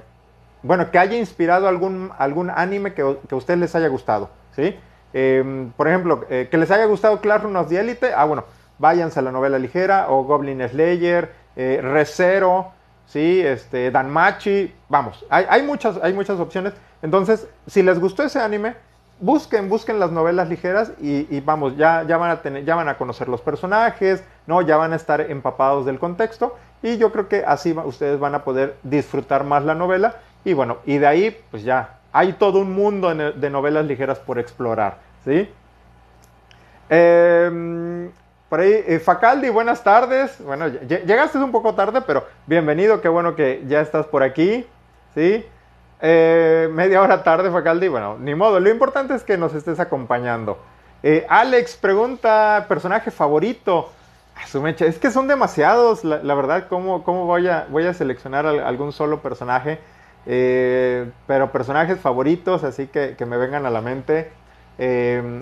bueno, 0.61 0.91
que 0.91 0.99
haya 0.99 1.17
inspirado 1.17 1.67
algún, 1.67 2.11
algún 2.17 2.49
anime 2.49 2.93
que, 2.93 3.17
que 3.27 3.35
a 3.35 3.37
ustedes 3.37 3.59
les 3.59 3.75
haya 3.75 3.87
gustado, 3.87 4.29
¿sí? 4.55 4.75
Em, 5.13 5.71
por 5.71 5.87
ejemplo, 5.87 6.25
eh, 6.29 6.47
que 6.49 6.57
les 6.57 6.71
haya 6.71 6.85
gustado 6.85 7.21
Classroom 7.21 7.55
of 7.55 7.69
the 7.69 7.79
Elite, 7.79 8.13
ah, 8.15 8.25
bueno, 8.25 8.45
váyanse 8.79 9.19
a 9.19 9.21
la 9.21 9.31
novela 9.31 9.59
ligera, 9.59 10.07
o 10.09 10.23
Goblin 10.23 10.67
Slayer, 10.67 11.31
eh, 11.55 11.79
Recero, 11.81 12.71
¿sí? 13.05 13.41
Este, 13.41 13.91
Danmachi, 13.91 14.73
vamos, 14.89 15.23
hay, 15.29 15.45
hay, 15.47 15.61
muchas, 15.61 15.99
hay 16.01 16.13
muchas 16.13 16.39
opciones. 16.39 16.73
Entonces, 17.01 17.47
si 17.67 17.83
les 17.83 17.99
gustó 17.99 18.23
ese 18.23 18.39
anime, 18.39 18.75
busquen, 19.23 19.69
busquen 19.69 19.99
las 19.99 20.11
novelas 20.11 20.49
ligeras 20.49 20.91
y, 20.99 21.39
vamos, 21.39 21.77
ya, 21.77 22.03
ya, 22.03 22.17
van 22.17 22.29
a 22.29 22.41
tener, 22.41 22.65
ya 22.65 22.75
van 22.75 22.89
a 22.89 22.97
conocer 22.97 23.29
los 23.29 23.39
personajes, 23.39 24.21
¿no? 24.47 24.61
Ya 24.61 24.75
van 24.75 24.91
a 24.91 24.97
estar 24.97 25.21
empapados 25.21 25.85
del 25.85 25.97
contexto 25.97 26.57
y 26.81 26.97
yo 26.97 27.11
creo 27.13 27.29
que 27.29 27.45
así 27.47 27.71
ustedes 27.71 28.19
van 28.19 28.35
a 28.35 28.43
poder 28.43 28.75
disfrutar 28.83 29.45
más 29.45 29.63
la 29.63 29.75
novela 29.75 30.17
y 30.43 30.51
bueno, 30.51 30.79
y 30.85 30.97
de 30.97 31.07
ahí 31.07 31.37
pues 31.51 31.63
ya 31.63 31.99
hay 32.11 32.33
todo 32.33 32.59
un 32.59 32.73
mundo 32.73 33.15
de 33.15 33.49
novelas 33.49 33.85
ligeras 33.85 34.19
por 34.19 34.39
explorar, 34.39 34.97
¿sí? 35.23 35.49
Em, 36.89 38.11
por 38.49 38.59
ahí, 38.59 38.83
eh, 38.85 38.99
Facaldi, 38.99 39.47
buenas 39.49 39.83
tardes. 39.83 40.37
Bueno, 40.43 40.67
llegaste 40.67 41.37
un 41.37 41.53
poco 41.53 41.73
tarde, 41.73 42.01
pero 42.01 42.25
bienvenido, 42.45 42.99
qué 42.99 43.07
bueno 43.07 43.35
que 43.35 43.63
ya 43.67 43.79
estás 43.79 44.05
por 44.05 44.21
aquí, 44.21 44.67
¿sí? 45.15 45.45
Eh, 46.05 46.67
media 46.73 47.01
hora 47.01 47.23
tarde, 47.23 47.49
Facaldi. 47.49 47.87
Bueno, 47.87 48.17
ni 48.19 48.35
modo. 48.35 48.59
Lo 48.59 48.69
importante 48.69 49.15
es 49.15 49.23
que 49.23 49.37
nos 49.37 49.55
estés 49.55 49.79
acompañando. 49.79 50.57
Eh, 51.01 51.25
Alex 51.29 51.77
pregunta, 51.77 52.65
personaje 52.67 53.09
favorito. 53.09 53.89
es 54.79 54.99
que 54.99 55.11
son 55.11 55.29
demasiados, 55.29 56.03
la, 56.03 56.35
verdad, 56.35 56.67
¿cómo, 56.67 57.03
cómo 57.03 57.25
voy, 57.25 57.47
a, 57.47 57.67
voy 57.69 57.85
a 57.85 57.93
seleccionar 57.93 58.45
algún 58.45 58.91
solo 58.91 59.21
personaje? 59.21 59.79
Eh, 60.25 61.09
pero 61.25 61.53
personajes 61.53 61.99
favoritos, 61.99 62.65
así 62.65 62.87
que, 62.87 63.15
que, 63.17 63.25
me 63.25 63.37
vengan 63.37 63.65
a 63.65 63.69
la 63.69 63.79
mente. 63.79 64.29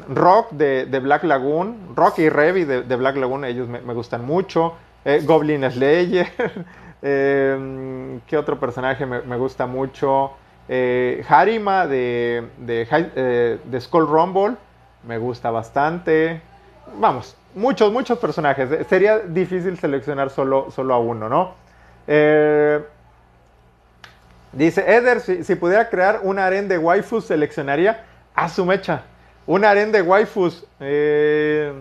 Rock 0.09 0.51
de, 0.51 0.99
Black 1.01 1.23
Lagoon, 1.23 1.95
Rock 1.95 2.19
y 2.19 2.29
Revi 2.29 2.65
de, 2.65 2.83
de 2.83 2.95
Black 2.95 3.15
Lagoon, 3.15 3.45
ellos 3.45 3.67
me, 3.67 3.93
gustan 3.95 4.25
mucho. 4.25 4.75
Goblin 5.23 5.69
Slayer. 5.71 6.27
¿Qué 7.01 8.37
otro 8.37 8.59
personaje 8.59 9.07
me, 9.07 9.21
me 9.21 9.37
gusta 9.37 9.65
mucho? 9.65 10.33
Eh, 10.73 11.21
Harima 11.27 11.85
de, 11.85 12.47
de, 12.59 12.87
eh, 12.89 13.59
de, 13.61 13.81
Skull 13.81 14.07
Rumble 14.07 14.55
me 15.05 15.17
gusta 15.17 15.51
bastante. 15.51 16.41
Vamos, 16.95 17.35
muchos, 17.55 17.91
muchos 17.91 18.17
personajes. 18.19 18.87
Sería 18.87 19.19
difícil 19.19 19.77
seleccionar 19.77 20.29
solo, 20.29 20.71
solo 20.71 20.93
a 20.93 20.99
uno, 20.99 21.27
¿no? 21.27 21.55
Eh, 22.07 22.81
dice 24.53 24.95
Eder, 24.95 25.19
si, 25.19 25.55
pudiera 25.55 25.89
crear 25.89 26.21
un 26.23 26.39
harén 26.39 26.69
de 26.69 26.77
waifus, 26.77 27.25
seleccionaría 27.25 28.05
a 28.33 28.47
su 28.47 28.63
mecha. 28.63 29.01
Un 29.47 29.65
harén 29.65 29.91
de 29.91 30.01
waifus. 30.01 30.65
¿qué, 30.79 31.73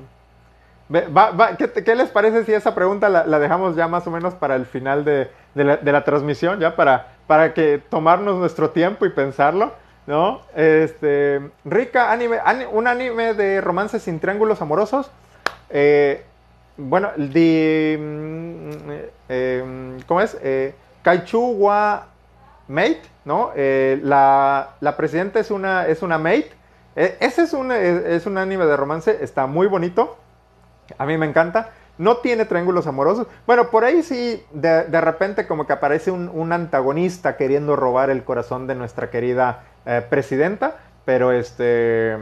les 1.95 2.09
parece 2.11 2.45
si 2.45 2.53
esa 2.55 2.75
pregunta 2.75 3.09
la, 3.09 3.39
dejamos 3.39 3.77
ya 3.77 3.87
más 3.87 4.05
o 4.09 4.11
menos 4.11 4.35
para 4.35 4.57
el 4.57 4.67
final 4.67 5.05
de, 5.05 5.31
la, 5.55 5.77
de 5.77 5.93
la 5.93 6.03
transmisión? 6.03 6.59
Ya 6.59 6.75
para 6.75 7.20
para 7.31 7.55
que 7.55 7.79
tomarnos 7.79 8.39
nuestro 8.39 8.71
tiempo 8.71 9.07
y 9.07 9.11
pensarlo, 9.11 9.73
¿no? 10.09 10.41
Este, 10.57 11.41
rica 11.65 12.11
anime, 12.11 12.41
un 12.73 12.89
anime 12.89 13.35
de 13.35 13.61
romances 13.61 14.03
sin 14.03 14.19
triángulos 14.19 14.61
amorosos. 14.61 15.13
Eh, 15.69 16.25
bueno, 16.77 17.11
de, 17.17 17.97
mm, 18.01 18.91
eh, 19.29 19.99
¿cómo 20.09 20.21
es? 20.21 20.37
Eh, 20.43 20.75
Kaichuwa 21.03 22.09
Mate, 22.67 23.03
¿no? 23.25 23.53
Eh, 23.55 24.01
la, 24.03 24.71
la, 24.81 24.97
presidenta 24.97 25.39
es 25.39 25.53
una, 25.53 25.87
es 25.87 26.03
una 26.03 26.19
mate. 26.19 26.51
ese 26.97 27.43
es 27.43 27.53
un, 27.53 27.71
es 27.71 28.27
un 28.27 28.39
anime 28.39 28.67
de 28.67 28.77
romance, 28.77 29.19
está 29.23 29.47
muy 29.47 29.69
bonito. 29.69 30.19
A 30.99 31.07
mí 31.07 31.17
me 31.17 31.27
encanta. 31.27 31.71
No 32.01 32.17
tiene 32.17 32.47
triángulos 32.47 32.87
amorosos. 32.87 33.27
Bueno, 33.47 33.69
por 33.69 33.85
ahí 33.85 34.03
sí, 34.03 34.43
de, 34.53 35.01
repente 35.03 35.47
como 35.47 35.67
que 35.67 35.75
aparece 35.75 36.11
un, 36.11 36.51
antagonista 36.51 37.37
queriendo 37.37 37.77
robar 37.77 38.09
el 38.09 38.25
corazón 38.25 38.67
de 38.67 38.75
nuestra 38.75 39.11
querida 39.11 39.65
eh, 39.85 40.03
presidenta, 40.09 40.79
pero 41.05 41.31
este... 41.31 42.17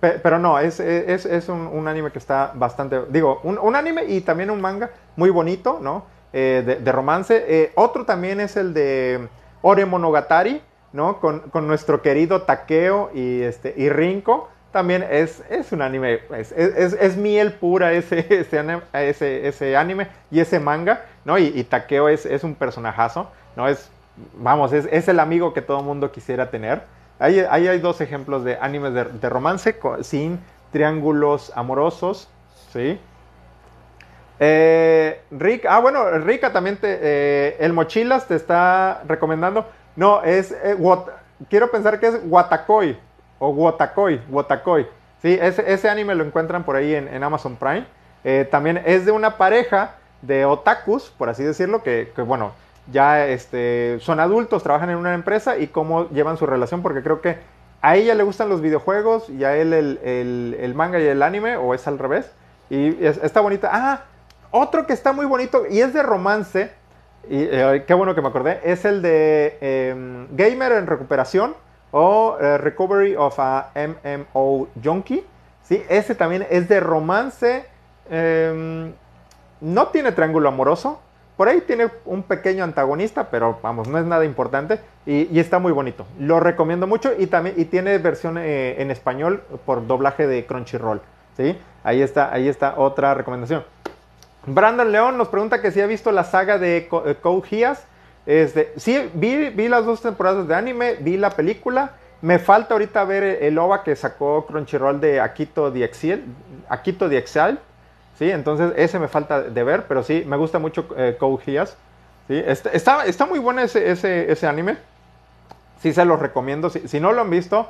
pero 0.00 0.40
no, 0.40 0.58
es, 0.58 0.80
es, 0.80 1.48
un, 1.48 1.86
anime 1.86 2.10
que 2.10 2.18
está 2.18 2.50
bastante... 2.56 3.02
Digo, 3.08 3.40
un, 3.44 3.76
anime 3.76 4.06
y 4.06 4.22
también 4.22 4.50
un 4.50 4.60
manga 4.60 4.90
muy 5.14 5.30
bonito, 5.30 5.78
¿no? 5.80 6.06
Eh, 6.32 6.80
de, 6.82 6.90
romance. 6.92 7.44
Eh, 7.46 7.72
otro 7.76 8.04
también 8.06 8.40
es 8.40 8.56
el 8.56 8.74
de 8.74 9.28
Ore 9.62 9.86
Monogatari, 9.86 10.60
¿no? 10.92 11.20
Con, 11.20 11.48
con 11.50 11.68
nuestro 11.68 12.02
querido 12.02 12.42
Takeo 12.42 13.12
y, 13.14 13.42
este, 13.42 13.72
y 13.76 13.88
Rinko 13.88 14.48
también 14.76 15.06
es, 15.10 15.42
es 15.48 15.72
un 15.72 15.80
anime, 15.80 16.20
es, 16.36 16.52
es, 16.52 17.16
miel 17.16 17.54
pura 17.54 17.94
ese, 17.94 18.26
ese, 18.92 19.48
ese, 19.48 19.74
anime 19.74 20.08
y 20.30 20.38
ese 20.38 20.60
manga, 20.60 21.06
¿no? 21.24 21.38
Y, 21.38 21.64
Takeo 21.64 22.10
es, 22.10 22.44
un 22.44 22.54
personajazo, 22.54 23.30
¿no? 23.56 23.68
Es, 23.68 23.90
vamos, 24.34 24.74
es, 24.74 25.08
el 25.08 25.18
amigo 25.18 25.54
que 25.54 25.62
todo 25.62 25.82
mundo 25.82 26.12
quisiera 26.12 26.50
tener. 26.50 26.82
Ahí, 27.18 27.42
ahí 27.48 27.68
hay 27.68 27.78
dos 27.78 28.02
ejemplos 28.02 28.44
de 28.44 28.58
animes 28.60 28.92
de, 28.92 29.30
romance 29.30 29.74
sin 30.02 30.40
triángulos 30.72 31.50
amorosos, 31.56 32.28
¿sí? 32.70 33.00
Eh, 34.38 35.22
Rick, 35.30 35.64
ah, 35.66 35.78
bueno, 35.78 36.10
Rika 36.18 36.52
también 36.52 36.78
eh, 36.82 37.56
el 37.60 37.72
Mochilas 37.72 38.28
te 38.28 38.34
está 38.34 39.04
recomendando. 39.08 39.64
No, 39.96 40.22
es, 40.22 40.52
eh, 40.52 40.76
quiero 41.48 41.70
pensar 41.70 41.98
que 41.98 42.08
es 42.08 42.20
Watakoi, 42.26 42.98
o 43.38 43.50
Wotakoi, 43.50 44.20
Wotakoi. 44.30 44.86
Sí, 45.22 45.38
ese, 45.40 45.72
ese, 45.72 45.88
anime 45.88 46.14
lo 46.14 46.24
encuentran 46.24 46.64
por 46.64 46.76
ahí 46.76 46.94
en, 46.94 47.22
Amazon 47.22 47.56
Prime. 47.56 47.86
Eh, 48.24 48.46
también 48.50 48.82
es 48.84 49.06
de 49.06 49.12
una 49.12 49.36
pareja 49.36 49.94
de 50.22 50.44
otakus, 50.44 51.12
por 51.16 51.28
así 51.28 51.42
decirlo, 51.42 51.82
que, 51.82 52.12
bueno, 52.26 52.52
ya 52.92 53.26
este, 53.26 53.98
son 54.00 54.20
adultos, 54.20 54.62
trabajan 54.62 54.90
en 54.90 54.96
una 54.96 55.14
empresa 55.14 55.58
y 55.58 55.68
cómo 55.68 56.08
llevan 56.10 56.36
su 56.36 56.46
relación, 56.46 56.82
porque 56.82 57.02
creo 57.02 57.20
que 57.20 57.38
a 57.82 57.96
ella 57.96 58.14
le 58.14 58.22
gustan 58.22 58.48
los 58.48 58.60
videojuegos 58.60 59.28
y 59.28 59.44
a 59.44 59.56
él 59.56 59.72
el, 59.72 60.74
manga 60.74 60.98
y 60.98 61.06
el 61.06 61.22
anime, 61.22 61.56
o 61.56 61.74
es 61.74 61.86
al 61.86 61.98
revés. 61.98 62.30
Y 62.68 63.04
está 63.04 63.40
bonita. 63.40 63.70
Ah, 63.72 64.04
otro 64.50 64.86
que 64.86 64.92
está 64.92 65.12
muy 65.12 65.26
bonito 65.26 65.64
y 65.68 65.80
es 65.80 65.92
de 65.92 66.02
romance, 66.02 66.72
y 67.28 67.42
eh, 67.42 67.84
qué 67.86 67.94
bueno 67.94 68.14
que 68.14 68.22
me 68.22 68.28
acordé, 68.28 68.60
es 68.64 68.84
el 68.84 69.02
de 69.02 69.58
em, 69.60 70.28
Gamer 70.36 70.72
en 70.72 70.86
Recuperación 70.86 71.54
o 71.98 72.36
eh, 72.38 72.58
Recovery 72.58 73.16
of 73.16 73.38
a 73.40 73.70
MMO 73.74 74.68
Junkie. 74.84 75.24
¿sí? 75.62 75.82
Ese 75.88 76.14
también 76.14 76.46
es 76.50 76.68
de 76.68 76.78
romance. 76.78 77.64
Em, 78.10 78.92
no 79.62 79.88
tiene 79.88 80.12
triángulo 80.12 80.50
amoroso. 80.50 81.00
Por 81.38 81.48
ahí 81.48 81.62
tiene 81.62 81.88
un 82.04 82.22
pequeño 82.22 82.64
antagonista, 82.64 83.30
pero 83.30 83.58
vamos, 83.62 83.88
no 83.88 83.98
es 83.98 84.04
nada 84.04 84.26
importante. 84.26 84.78
Y, 85.06 85.38
está 85.38 85.58
muy 85.58 85.72
bonito. 85.72 86.06
Lo 86.18 86.38
recomiendo 86.38 86.86
mucho. 86.86 87.12
Y 87.16 87.28
también 87.28 87.54
y 87.58 87.64
tiene 87.64 87.96
versión 87.96 88.36
eh, 88.36 88.76
en 88.78 88.90
español 88.90 89.42
por 89.64 89.86
doblaje 89.86 90.26
de 90.26 90.44
Crunchyroll. 90.44 91.00
¿sí? 91.34 91.58
Ahí, 91.82 92.02
está, 92.02 92.30
ahí 92.30 92.46
está 92.46 92.74
otra 92.76 93.14
recomendación. 93.14 93.64
Brandon 94.44 94.92
León 94.92 95.16
nos 95.16 95.28
pregunta 95.28 95.62
que 95.62 95.70
si 95.70 95.80
ha 95.80 95.86
visto 95.86 96.12
la 96.12 96.24
saga 96.24 96.58
de 96.58 96.76
eh, 96.76 96.88
Code. 97.22 97.76
Este, 98.26 98.72
sí, 98.76 99.08
vi, 99.14 99.68
las 99.68 99.86
dos 99.86 100.02
temporadas 100.02 100.48
de 100.48 100.54
anime, 100.54 100.96
vi 101.00 101.16
la 101.16 101.30
película. 101.30 101.92
Me 102.20 102.38
falta 102.38 102.74
ahorita 102.74 103.04
ver 103.04 103.22
el 103.42 103.56
OVA 103.58 103.84
que 103.84 103.94
sacó 103.94 104.46
Crunchyroll 104.46 105.00
de 105.00 105.20
Akito 105.20 105.68
Exile. 105.74 106.24
Akito. 106.68 107.08
Sí, 108.18 108.30
entonces 108.30 108.72
ese 108.76 108.98
me 108.98 109.08
falta 109.08 109.42
de 109.42 109.62
ver, 109.62 109.84
pero 109.86 110.02
sí, 110.02 110.24
me 110.26 110.36
gusta 110.36 110.58
mucho 110.58 110.88
eh, 110.96 111.16
Geass. 111.44 111.76
¿sí? 112.26 112.42
Está, 112.46 113.04
está, 113.04 113.26
muy 113.26 113.38
bueno 113.38 113.60
ese, 113.60 114.46
anime. 114.46 114.78
Sí, 115.82 115.92
se 115.92 116.04
los 116.04 116.18
recomiendo. 116.18 116.70
Si, 116.70 116.98
no 116.98 117.12
lo 117.12 117.20
han 117.20 117.30
visto, 117.30 117.68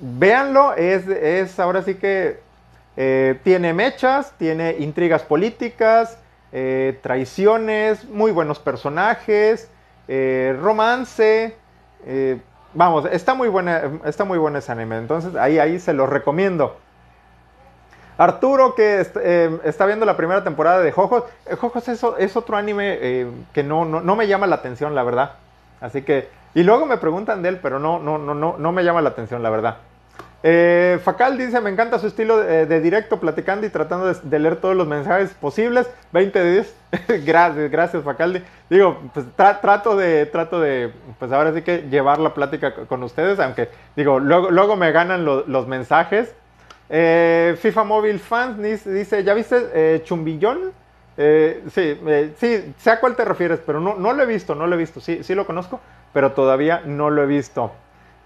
véanlo. 0.00 0.74
Es, 0.74 1.06
es 1.06 1.60
ahora 1.60 1.82
sí 1.82 1.96
que 1.96 2.40
eh, 2.96 3.38
tiene 3.44 3.74
mechas, 3.74 4.32
tiene 4.38 4.76
intrigas 4.78 5.22
políticas, 5.22 6.18
eh, 6.50 6.98
traiciones, 7.02 8.04
muy 8.08 8.32
buenos 8.32 8.58
personajes. 8.58 9.68
Eh, 10.08 10.56
romance. 10.60 11.56
Eh, 12.06 12.40
vamos, 12.72 13.06
está 13.10 13.34
muy, 13.34 13.48
buena, 13.48 13.82
está 14.04 14.24
muy 14.24 14.38
bueno 14.38 14.58
ese 14.58 14.72
anime. 14.72 14.98
Entonces 14.98 15.34
ahí, 15.36 15.58
ahí 15.58 15.78
se 15.78 15.92
los 15.92 16.08
recomiendo. 16.08 16.76
Arturo, 18.16 18.74
que 18.74 19.04
eh, 19.22 19.58
está 19.64 19.86
viendo 19.86 20.06
la 20.06 20.16
primera 20.16 20.44
temporada 20.44 20.80
de 20.80 20.92
Jojos. 20.92 21.24
Jojos 21.58 21.88
es, 21.88 22.04
es 22.18 22.36
otro 22.36 22.56
anime 22.56 23.26
que 23.52 23.64
no, 23.64 23.84
no, 23.84 24.16
me 24.16 24.28
llama 24.28 24.46
la 24.46 24.56
atención, 24.56 24.94
la 24.94 25.02
verdad. 25.02 25.32
Así 25.80 26.02
que. 26.02 26.28
Y 26.56 26.62
luego 26.62 26.86
me 26.86 26.98
preguntan 26.98 27.42
de 27.42 27.48
él, 27.48 27.58
pero 27.60 27.80
no, 27.80 27.98
no, 27.98 28.16
no, 28.16 28.32
no, 28.32 28.54
no 28.56 28.72
me 28.72 28.84
llama 28.84 29.02
la 29.02 29.08
atención, 29.08 29.42
la 29.42 29.50
verdad. 29.50 29.78
Eh, 30.46 31.00
Facal 31.02 31.38
dice, 31.38 31.58
me 31.62 31.70
encanta 31.70 31.98
su 31.98 32.06
estilo 32.06 32.36
de, 32.36 32.80
directo, 32.82 33.18
platicando 33.18 33.66
y 33.66 33.70
tratando 33.70 34.12
de, 34.12 34.38
leer 34.38 34.56
todos 34.56 34.76
los 34.76 34.86
mensajes 34.86 35.30
posibles. 35.32 35.88
20 36.12 36.38
de 36.38 36.52
10. 36.52 36.74
gracias, 37.24 37.70
gracias 37.70 38.04
Facaldi. 38.04 38.42
Digo, 38.68 39.00
pues 39.14 39.24
trato 39.36 39.96
de, 39.96 40.26
trato 40.26 40.60
de, 40.60 40.92
pues 41.18 41.32
ahora 41.32 41.54
sí 41.54 41.62
que 41.62 41.88
llevar 41.88 42.18
la 42.18 42.34
plática 42.34 42.74
con 42.74 43.02
ustedes, 43.02 43.40
aunque 43.40 43.70
digo, 43.96 44.20
luego, 44.20 44.50
luego 44.50 44.76
me 44.76 44.92
ganan 44.92 45.24
los 45.24 45.66
mensajes. 45.66 46.34
Eh, 46.90 47.56
FIFA 47.58 47.84
Mobile 47.84 48.18
Fans 48.18 48.58
dice, 48.84 49.24
¿ya 49.24 49.32
viste 49.32 49.70
eh, 49.72 50.02
Chumbillón? 50.04 50.72
sí, 51.16 51.98
sí, 52.36 52.74
sé 52.76 52.90
a 52.90 53.00
cuál 53.00 53.16
te 53.16 53.24
refieres, 53.24 53.60
pero 53.64 53.80
no, 53.80 53.94
no 53.94 54.12
lo 54.12 54.22
he 54.22 54.26
visto, 54.26 54.54
no 54.54 54.66
lo 54.66 54.74
he 54.74 54.78
visto. 54.78 55.00
Sí, 55.00 55.24
sí 55.24 55.34
lo 55.34 55.46
conozco, 55.46 55.80
pero 56.12 56.32
todavía 56.32 56.82
no 56.84 57.08
lo 57.08 57.22
he 57.22 57.26
visto. 57.26 57.72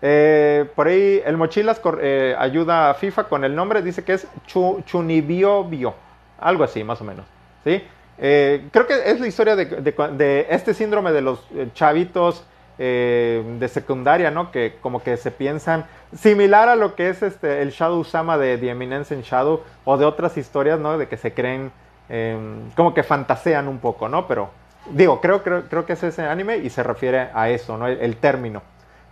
Eh, 0.01 0.67
por 0.77 0.87
ahí 0.87 1.21
el 1.25 1.37
Mochilas 1.37 1.81
eh, 2.01 2.37
ayuda 2.39 2.91
a 2.91 2.95
FIFA 2.95 3.25
con 3.25 3.45
el 3.45 3.55
nombre, 3.55 3.83
dice 3.83 4.05
que 4.05 4.15
es 4.15 4.27
Chunibiobio, 4.47 5.95
algo 6.39 6.65
así 6.65 6.85
más 6.85 7.01
o 7.01 7.05
menos. 7.05 7.27
¿sí? 7.65 7.83
Eh, 8.19 8.69
creo 8.71 8.87
que 8.87 9.11
es 9.11 9.21
la 9.21 9.27
historia 9.27 9.57
de, 9.57 10.47
este 10.51 10.75
síndrome 10.75 11.13
de 11.13 11.23
los 11.23 11.47
chavitos 11.75 12.45
de 12.79 13.69
secundaria, 13.69 14.31
¿no? 14.31 14.53
Que 14.53 14.77
como 14.81 15.03
que 15.03 15.17
se 15.17 15.33
piensan 15.33 15.85
similar 16.17 16.69
a 16.69 16.77
lo 16.77 16.95
que 16.95 17.09
es 17.09 17.25
este, 17.25 17.61
el 17.61 17.73
Shadow 17.73 18.05
Sama 18.05 18.39
de 18.39 18.57
The 18.57 18.71
Eminence 18.71 19.13
in 19.13 19.23
Shadow 19.23 19.65
o 19.85 19.97
de 19.97 20.05
otras 20.05 20.37
historias, 20.37 20.79
¿no? 20.79 20.97
De 20.97 21.09
que 21.09 21.17
se 21.17 21.35
creen 21.35 21.73
em, 22.09 22.71
como 22.77 22.95
que 22.95 23.03
fantasean 23.03 23.67
un 23.67 23.79
poco, 23.79 24.09
¿no? 24.09 24.29
Pero 24.29 24.51
digo, 24.91 25.21
creo, 25.21 25.43
creo, 25.43 25.65
creo 25.69 25.85
que 25.87 25.95
es 25.95 26.03
ese 26.05 26.23
anime 26.23 26.59
y 26.59 26.71
se 26.71 26.85
refiere 26.85 27.31
a 27.35 27.51
eso, 27.51 27.77
¿no? 27.77 27.89
el 27.89 28.17
término. 28.19 28.63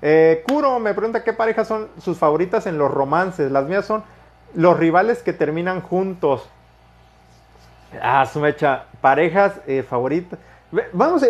Eh, 0.03 0.45
Kuro 0.47 0.79
me 0.79 0.95
pregunta 0.95 1.25
qué 1.25 1.33
parejas 1.33 1.69
son 1.69 1.89
sus 2.01 2.19
favoritas 2.19 2.67
en 2.67 2.79
los 2.79 2.91
romances. 2.91 3.51
Las 3.51 3.67
mías 3.67 3.85
son 3.85 4.05
los 4.55 4.79
rivales 4.79 5.23
que 5.23 5.33
terminan 5.33 5.81
juntos. 5.81 6.49
Ah, 8.03 8.27
su 8.27 8.41
mecha. 8.41 8.85
Parejas 9.01 9.55
eh, 9.67 9.83
favoritas. 9.83 10.39
Vamos, 10.93 11.23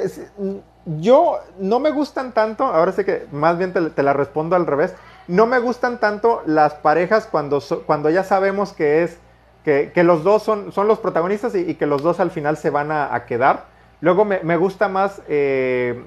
yo 0.86 1.38
no 1.58 1.78
me 1.78 1.90
gustan 1.90 2.32
tanto, 2.32 2.64
ahora 2.64 2.92
sé 2.92 3.04
que 3.04 3.26
más 3.32 3.58
bien 3.58 3.72
te, 3.72 4.02
la 4.02 4.12
respondo 4.12 4.56
al 4.56 4.66
revés. 4.66 4.94
No 5.28 5.46
me 5.46 5.58
gustan 5.58 5.98
tanto 5.98 6.42
las 6.46 6.74
parejas 6.74 7.26
cuando, 7.26 7.62
cuando 7.84 8.08
ya 8.10 8.24
sabemos 8.24 8.72
que 8.72 9.02
es 9.02 9.18
que, 9.64 10.04
los 10.04 10.22
dos 10.22 10.44
son, 10.44 10.70
son 10.70 10.86
los 10.86 11.00
protagonistas 11.00 11.56
y, 11.56 11.74
que 11.74 11.86
los 11.86 12.02
dos 12.02 12.20
al 12.20 12.30
final 12.30 12.56
se 12.56 12.70
van 12.70 12.92
a, 12.92 13.24
quedar. 13.26 13.64
Luego 14.00 14.24
me, 14.24 14.56
gusta 14.56 14.88
más 14.88 15.20
eh, 15.26 16.04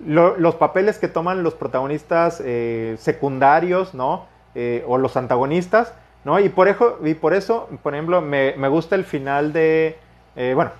los 0.00 0.54
papeles 0.56 0.98
que 0.98 1.08
toman 1.08 1.42
los 1.42 1.54
protagonistas 1.54 2.42
eh, 2.44 2.96
secundarios, 2.98 3.94
¿no? 3.94 4.26
Eh, 4.54 4.84
o 4.86 4.98
los 4.98 5.16
antagonistas, 5.16 5.92
¿no? 6.24 6.38
Y 6.40 6.48
por, 6.48 6.68
eso, 6.68 6.98
y 7.02 7.14
por 7.14 7.34
eso, 7.34 7.68
por 7.82 7.94
ejemplo, 7.94 8.20
me, 8.20 8.52
gusta 8.68 8.96
el 8.96 9.04
final 9.04 9.52
de... 9.52 9.98
Eh, 10.36 10.52
bueno, 10.54 10.72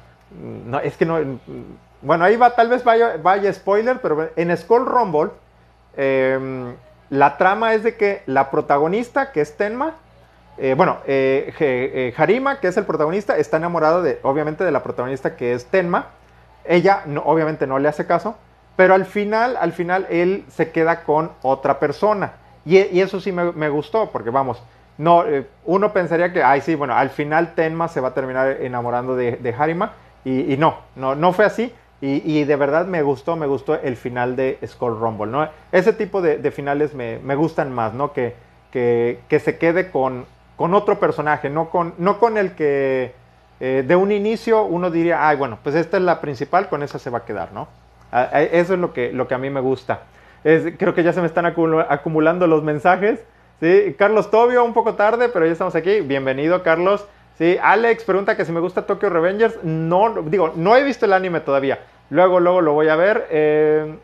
no, 0.66 0.80
es 0.80 0.96
que 0.96 1.06
no... 1.06 1.18
Bueno, 2.02 2.24
ahí 2.24 2.36
va, 2.36 2.54
tal 2.54 2.68
vez 2.68 2.84
vaya, 2.84 3.16
vaya 3.22 3.52
spoiler, 3.52 3.98
pero 4.00 4.28
en 4.36 4.54
Skull 4.56 4.84
Rumble, 4.84 5.30
em, 5.96 6.74
la 7.08 7.38
trama 7.38 7.72
es 7.72 7.82
de 7.82 7.96
que 7.96 8.22
la 8.26 8.50
protagonista, 8.50 9.32
que 9.32 9.40
es 9.40 9.56
Tenma, 9.56 9.94
bueno, 10.76 10.98
Harima, 12.16 12.60
que 12.60 12.68
es 12.68 12.76
el 12.76 12.84
protagonista, 12.84 13.38
está 13.38 13.56
enamorado 13.56 14.02
de, 14.02 14.20
obviamente, 14.22 14.64
de 14.64 14.70
la 14.70 14.82
protagonista 14.82 15.34
que 15.34 15.54
es 15.54 15.64
Tenma. 15.66 16.08
Ella, 16.64 17.04
obviamente, 17.24 17.66
no 17.66 17.78
le 17.78 17.88
hace 17.88 18.06
caso. 18.06 18.36
Pero 18.76 18.94
al 18.94 19.04
final, 19.04 19.56
al 19.60 19.72
final, 19.72 20.06
él 20.10 20.44
se 20.48 20.70
queda 20.70 21.04
con 21.04 21.30
otra 21.42 21.78
persona. 21.78 22.32
Y, 22.64 22.78
eso 23.00 23.20
sí 23.20 23.30
me, 23.30 23.68
gustó, 23.68 24.10
porque 24.10 24.30
vamos, 24.30 24.62
no, 24.96 25.24
eh, 25.26 25.46
uno 25.64 25.92
pensaría 25.92 26.32
que, 26.32 26.42
ay, 26.42 26.60
sí, 26.60 26.74
bueno, 26.74 26.94
al 26.94 27.10
final 27.10 27.54
Tenma 27.54 27.88
se 27.88 28.00
va 28.00 28.08
a 28.08 28.14
terminar 28.14 28.58
enamorando 28.60 29.16
de, 29.16 29.54
Harima. 29.56 29.92
Y, 30.24 30.56
no, 30.56 30.78
no, 30.96 31.14
no 31.14 31.32
fue 31.32 31.44
así. 31.44 31.72
Y, 32.00 32.44
de 32.44 32.56
verdad 32.56 32.86
me 32.86 33.02
gustó, 33.02 33.36
me 33.36 33.46
gustó 33.46 33.76
el 33.80 33.96
final 33.96 34.36
de 34.36 34.58
Skull 34.66 34.98
Rumble, 34.98 35.30
¿no? 35.30 35.48
Ese 35.72 35.92
tipo 35.92 36.20
de, 36.20 36.50
finales 36.50 36.94
me, 36.94 37.34
gustan 37.34 37.72
más, 37.72 37.94
¿no? 37.94 38.12
Que, 38.12 38.34
que, 38.72 39.40
se 39.40 39.56
quede 39.56 39.90
con, 39.90 40.26
con 40.56 40.74
otro 40.74 40.98
personaje, 40.98 41.48
no 41.48 41.70
con, 41.70 41.94
no 41.98 42.18
con 42.18 42.36
el 42.36 42.54
que 42.54 43.14
eh, 43.60 43.84
de 43.86 43.96
un 43.96 44.12
inicio 44.12 44.64
uno 44.64 44.90
diría, 44.90 45.28
ay, 45.28 45.36
bueno, 45.36 45.58
pues 45.62 45.74
esta 45.74 45.96
es 45.96 46.02
la 46.02 46.20
principal, 46.20 46.68
con 46.68 46.82
esa 46.82 46.98
se 46.98 47.10
va 47.10 47.18
a 47.18 47.24
quedar, 47.24 47.52
¿no? 47.52 47.68
Eso 48.14 48.74
es 48.74 48.80
lo 48.80 48.92
que, 48.92 49.12
lo 49.12 49.26
que 49.26 49.34
a 49.34 49.38
mí 49.38 49.50
me 49.50 49.60
gusta. 49.60 50.02
creo 50.42 50.94
que 50.94 51.02
ya 51.02 51.12
se 51.12 51.20
me 51.20 51.26
están 51.26 51.46
acumulando 51.46 52.46
los 52.46 52.62
mensajes. 52.62 53.24
¿sí? 53.60 53.96
Carlos 53.98 54.30
Tobio, 54.30 54.64
un 54.64 54.72
poco 54.72 54.94
tarde, 54.94 55.28
pero 55.28 55.46
ya 55.46 55.52
estamos 55.52 55.74
aquí. 55.74 56.00
Bienvenido, 56.00 56.62
Carlos. 56.62 57.06
¿sí? 57.38 57.58
Alex 57.60 58.04
pregunta 58.04 58.36
que 58.36 58.44
si 58.44 58.52
me 58.52 58.60
gusta 58.60 58.86
Tokyo 58.86 59.10
Revengers. 59.10 59.64
No, 59.64 60.22
digo, 60.22 60.52
no 60.54 60.76
he 60.76 60.84
visto 60.84 61.06
el 61.06 61.12
anime 61.12 61.40
todavía. 61.40 61.80
Luego, 62.10 62.38
luego 62.38 62.60
lo 62.60 62.72
voy 62.72 62.88
a 62.88 62.94
ver. 62.94 63.26
Eh, 63.30 63.96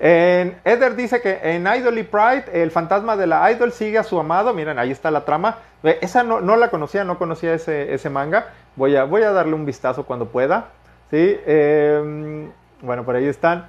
Eder 0.00 0.96
dice 0.96 1.20
que 1.20 1.38
en 1.42 1.68
Idol 1.68 1.96
y 1.98 2.02
Pride 2.02 2.46
el 2.52 2.72
fantasma 2.72 3.16
de 3.16 3.28
la 3.28 3.48
Idol 3.52 3.70
sigue 3.70 3.98
a 3.98 4.02
su 4.02 4.18
amado. 4.18 4.52
Miren, 4.52 4.80
ahí 4.80 4.90
está 4.90 5.12
la 5.12 5.24
trama. 5.24 5.58
Esa 5.84 6.24
no, 6.24 6.40
no 6.40 6.56
la 6.56 6.70
conocía, 6.70 7.04
no 7.04 7.18
conocía 7.18 7.54
ese, 7.54 7.94
ese 7.94 8.10
manga. 8.10 8.48
Voy 8.74 8.96
a, 8.96 9.04
voy 9.04 9.22
a 9.22 9.30
darle 9.30 9.54
un 9.54 9.64
vistazo 9.64 10.04
cuando 10.04 10.26
pueda. 10.26 10.70
¿sí? 11.10 11.38
Eh, 11.46 12.48
bueno, 12.84 13.04
por 13.04 13.16
ahí 13.16 13.26
están. 13.26 13.66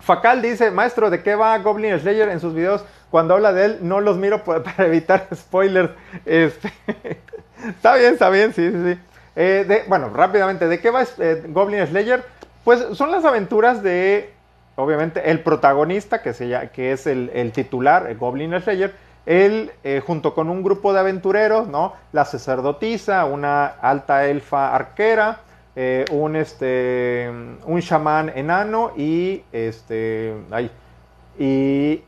Facal 0.00 0.42
dice, 0.42 0.70
maestro, 0.70 1.08
¿de 1.08 1.22
qué 1.22 1.34
va 1.34 1.56
Goblin 1.58 1.98
Slayer 1.98 2.28
en 2.28 2.40
sus 2.40 2.52
videos? 2.52 2.84
Cuando 3.10 3.34
habla 3.34 3.52
de 3.52 3.64
él, 3.64 3.78
no 3.80 4.00
los 4.00 4.18
miro 4.18 4.44
para 4.44 4.86
evitar 4.86 5.28
spoilers. 5.34 5.90
Este, 6.26 6.72
está 7.68 7.94
bien, 7.94 8.12
está 8.12 8.28
bien, 8.28 8.52
sí, 8.52 8.70
sí, 8.70 8.82
sí. 8.84 9.00
Eh, 9.36 9.84
bueno, 9.88 10.10
rápidamente, 10.10 10.68
¿de 10.68 10.78
qué 10.78 10.90
va 10.90 11.04
eh, 11.18 11.44
Goblin 11.48 11.86
Slayer? 11.86 12.22
Pues 12.64 12.84
son 12.92 13.10
las 13.10 13.24
aventuras 13.24 13.82
de, 13.82 14.32
obviamente, 14.76 15.30
el 15.30 15.40
protagonista, 15.40 16.22
que, 16.22 16.32
se, 16.32 16.70
que 16.74 16.92
es 16.92 17.06
el, 17.06 17.52
titular, 17.52 18.06
el 18.08 18.18
Goblin 18.18 18.60
Slayer. 18.60 18.94
Él, 19.26 19.72
eh, 19.84 20.02
junto 20.04 20.34
con 20.34 20.50
un 20.50 20.62
grupo 20.62 20.92
de 20.92 21.00
aventureros, 21.00 21.66
¿no? 21.66 21.94
La 22.12 22.26
sacerdotisa, 22.26 23.24
una 23.24 23.64
alta 23.66 24.26
elfa 24.26 24.74
arquera, 24.74 25.38
eh, 25.76 26.04
un, 26.12 26.36
este, 26.36 27.28
un 27.64 27.80
chamán 27.80 28.30
enano 28.36 28.92
y, 28.96 29.42
este, 29.50 30.32
y, 31.36 32.00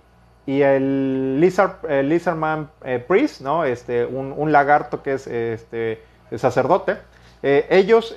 y 0.46 0.62
el 0.62 1.40
Lizard, 1.40 1.84
Lizardman 2.04 2.70
eh, 2.84 3.04
Priest, 3.06 3.40
¿no? 3.40 3.64
este, 3.64 4.06
un, 4.06 4.52
lagarto 4.52 5.02
que 5.02 5.14
es 5.14 5.26
este, 5.26 6.00
sacerdote. 6.36 6.96
Eh, 7.42 7.66
ellos, 7.70 8.16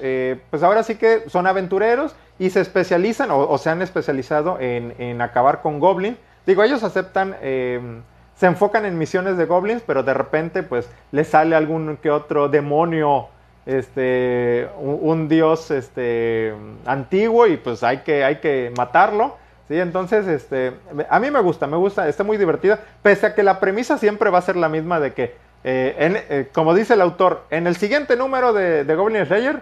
pues 0.52 0.62
ahora 0.62 0.84
sí 0.84 0.96
que 0.96 1.28
son 1.28 1.48
aventureros 1.48 2.16
y 2.38 2.52
se 2.52 2.62
especializan 2.62 3.30
o, 3.32 3.58
se 3.58 3.72
han 3.72 3.82
especializado 3.82 4.60
en, 4.60 4.94
en, 5.00 5.20
acabar 5.20 5.64
con 5.64 5.80
goblins. 5.80 6.18
Digo, 6.46 6.64
ellos 6.64 6.84
aceptan, 6.84 7.36
se 7.42 8.46
enfocan 8.46 8.86
en 8.86 9.00
misiones 9.00 9.36
de 9.36 9.46
goblins, 9.46 9.82
pero 9.86 10.04
de 10.04 10.14
repente 10.14 10.62
pues 10.62 10.88
les 11.12 11.28
sale 11.28 11.56
algún 11.56 11.98
que 11.98 12.12
otro 12.12 12.50
demonio 12.50 13.30
este, 13.66 14.68
un, 14.80 15.28
dios 15.28 15.72
este, 15.72 16.54
antiguo 16.86 17.48
y 17.48 17.58
pues 17.58 17.84
hay 17.84 18.00
que, 18.00 18.24
hay 18.24 18.38
que 18.38 18.74
matarlo. 18.76 19.38
¿sí? 19.68 19.80
Entonces, 19.80 20.28
este, 20.28 20.74
a 21.10 21.20
mí 21.20 21.32
me 21.32 21.40
gusta, 21.42 21.68
me 21.68 21.78
gusta, 21.78 22.08
está 22.08 22.24
muy 22.24 22.38
divertida, 22.38 22.80
pese 23.02 23.28
a 23.28 23.36
que 23.36 23.44
la 23.44 23.60
premisa 23.60 23.98
siempre 23.98 24.30
va 24.30 24.40
a 24.40 24.44
ser 24.44 24.56
la 24.56 24.70
misma 24.70 25.00
de 25.00 25.14
que, 25.14 25.24
eh, 25.64 26.26
eh, 26.30 26.50
como 26.54 26.74
dice 26.74 26.96
el 26.96 27.02
autor, 27.02 27.44
en 27.50 27.68
el 27.68 27.76
siguiente 27.76 28.16
número 28.16 28.54
de, 28.54 28.84
Goblin 28.96 29.26
Slayer, 29.26 29.62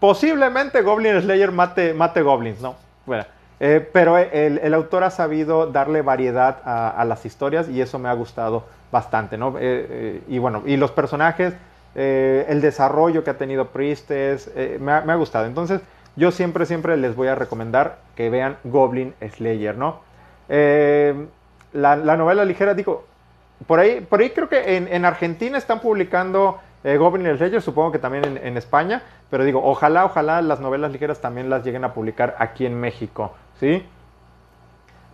posiblemente 0.00 0.82
Goblin 0.82 1.20
Slayer 1.20 1.52
mate, 1.52 1.94
mate 1.94 2.22
goblins, 2.22 2.60
¿no? 2.60 2.76
Bueno, 3.06 3.24
eh, 3.60 3.86
pero 3.92 4.18
el, 4.18 4.74
autor 4.74 5.04
ha 5.04 5.10
sabido 5.10 5.66
darle 5.66 6.02
variedad 6.02 6.58
a, 6.64 7.04
las 7.04 7.24
historias 7.26 7.68
y 7.68 7.80
eso 7.80 7.98
me 7.98 8.08
ha 8.08 8.14
gustado 8.14 8.64
bastante, 8.90 9.38
¿no? 9.38 9.54
y 9.60 10.38
bueno, 10.38 10.62
y 10.66 10.76
los 10.76 10.90
personajes 10.90 11.54
eh, 11.94 12.46
el 12.48 12.60
desarrollo 12.60 13.24
que 13.24 13.30
ha 13.30 13.38
tenido 13.38 13.68
Priestess, 13.68 14.50
eh, 14.54 14.78
me, 14.80 14.92
ha, 14.92 15.14
gustado. 15.16 15.46
Entonces, 15.46 15.80
yo 16.16 16.30
siempre, 16.30 16.66
siempre 16.66 16.96
les 16.96 17.16
voy 17.16 17.28
a 17.28 17.34
recomendar 17.34 17.98
que 18.14 18.30
vean 18.30 18.56
Goblin 18.64 19.14
Slayer, 19.20 19.76
¿no? 19.76 20.00
Eh, 20.48 21.26
la, 21.72 21.96
novela 21.96 22.44
ligera, 22.44 22.74
digo, 22.74 23.04
por 23.66 23.80
ahí, 23.80 24.00
por 24.00 24.20
ahí 24.20 24.30
creo 24.30 24.48
que 24.48 24.76
en, 24.76 25.04
Argentina 25.04 25.58
están 25.58 25.80
publicando 25.80 26.60
Goblin 26.82 27.36
Slayer, 27.36 27.60
supongo 27.60 27.92
que 27.92 27.98
también 27.98 28.40
en, 28.42 28.56
España, 28.56 29.02
pero 29.28 29.44
digo, 29.44 29.62
ojalá, 29.64 30.04
ojalá 30.04 30.42
las 30.42 30.60
novelas 30.60 30.90
ligeras 30.90 31.20
también 31.20 31.50
las 31.50 31.64
lleguen 31.64 31.84
a 31.84 31.92
publicar 31.92 32.36
aquí 32.38 32.66
en 32.66 32.80
México, 32.80 33.34
¿sí? 33.60 33.84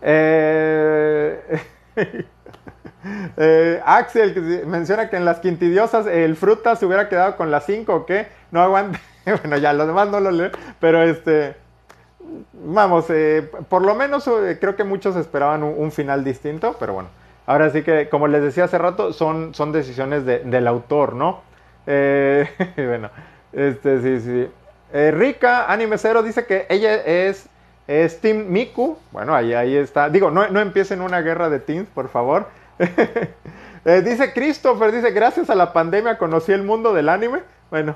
Eh, 0.01 1.61
Axel 3.85 4.33
que 4.33 4.65
menciona 4.65 5.09
que 5.09 5.17
en 5.17 5.25
las 5.25 5.39
quintidiosas 5.39 6.07
el 6.07 6.35
fruta 6.35 6.75
se 6.75 6.85
hubiera 6.85 7.09
quedado 7.09 7.35
con 7.35 7.51
las 7.51 7.65
5 7.65 7.93
o 7.93 8.05
qué. 8.05 8.27
No 8.51 8.61
aguante. 8.61 8.99
bueno, 9.25 9.57
ya 9.57 9.73
los 9.73 9.87
demás 9.87 10.09
no 10.09 10.19
lo 10.19 10.31
leo. 10.31 10.51
Pero 10.79 11.03
este. 11.03 11.55
Vamos, 12.53 13.05
eh, 13.09 13.49
por 13.69 13.83
lo 13.83 13.95
menos 13.95 14.27
eh, 14.27 14.57
creo 14.59 14.75
que 14.75 14.83
muchos 14.83 15.15
esperaban 15.15 15.63
un, 15.63 15.91
final 15.91 16.23
distinto. 16.23 16.75
Pero 16.79 16.93
bueno. 16.93 17.09
ahora 17.45 17.69
sí 17.69 17.83
que, 17.83 18.09
como 18.09 18.27
les 18.27 18.41
decía 18.41 18.65
hace 18.65 18.77
rato, 18.77 19.13
son, 19.13 19.53
son 19.53 19.71
decisiones 19.71 20.25
del 20.25 20.67
autor, 20.67 21.13
¿no? 21.13 21.41
Eh, 21.87 22.49
bueno, 22.75 23.09
este, 23.53 24.01
sí, 24.01 24.19
sí. 24.19 24.47
Eh, 24.93 25.11
Rika 25.11 25.71
Anime 25.71 25.97
Cero 25.97 26.23
dice 26.23 26.45
que 26.45 26.65
ella 26.69 26.95
es, 26.95 27.49
es 27.87 28.19
Team 28.21 28.45
Miku. 28.49 28.97
Bueno, 29.11 29.33
ahí, 29.33 29.53
ahí 29.53 29.75
está. 29.75 30.09
Digo, 30.09 30.29
no, 30.29 30.47
no 30.49 30.59
empiecen 30.59 31.01
una 31.01 31.21
guerra 31.21 31.49
de 31.49 31.59
teams, 31.59 31.87
por 31.89 32.09
favor. 32.09 32.47
Eh, 33.85 34.01
dice 34.01 34.33
Christopher, 34.33 34.91
dice, 34.91 35.11
gracias 35.11 35.49
a 35.49 35.55
la 35.55 35.71
pandemia 35.71 36.17
conocí 36.17 36.51
el 36.51 36.61
mundo 36.61 36.93
del 36.93 37.07
anime. 37.07 37.39
Bueno, 37.69 37.95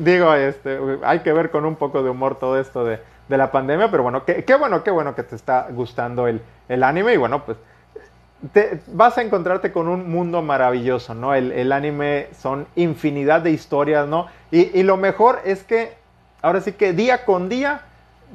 digo, 0.00 0.34
este, 0.34 0.78
hay 1.02 1.20
que 1.20 1.32
ver 1.32 1.50
con 1.50 1.64
un 1.64 1.76
poco 1.76 2.02
de 2.02 2.10
humor 2.10 2.38
todo 2.38 2.60
esto 2.60 2.84
de, 2.84 3.00
la 3.28 3.50
pandemia, 3.50 3.90
pero 3.90 4.02
bueno, 4.02 4.26
qué, 4.26 4.44
bueno, 4.56 4.84
qué 4.84 4.90
bueno 4.90 5.14
que 5.14 5.22
te 5.22 5.36
está 5.36 5.68
gustando 5.70 6.26
el, 6.26 6.42
el 6.68 6.82
anime 6.82 7.14
y 7.14 7.16
bueno, 7.16 7.46
pues 7.46 7.56
te, 8.52 8.80
vas 8.88 9.18
a 9.18 9.22
encontrarte 9.22 9.72
con 9.72 9.88
un 9.88 10.10
mundo 10.10 10.42
maravilloso, 10.42 11.14
¿no? 11.14 11.34
El, 11.34 11.72
anime 11.72 12.28
son 12.38 12.66
infinidad 12.74 13.42
de 13.42 13.50
historias, 13.50 14.08
¿no? 14.08 14.26
Y, 14.50 14.82
lo 14.82 14.96
mejor 14.96 15.40
es 15.44 15.62
que 15.62 15.94
ahora 16.42 16.60
sí 16.60 16.72
que 16.72 16.92
día 16.92 17.24
con 17.24 17.48
día 17.48 17.82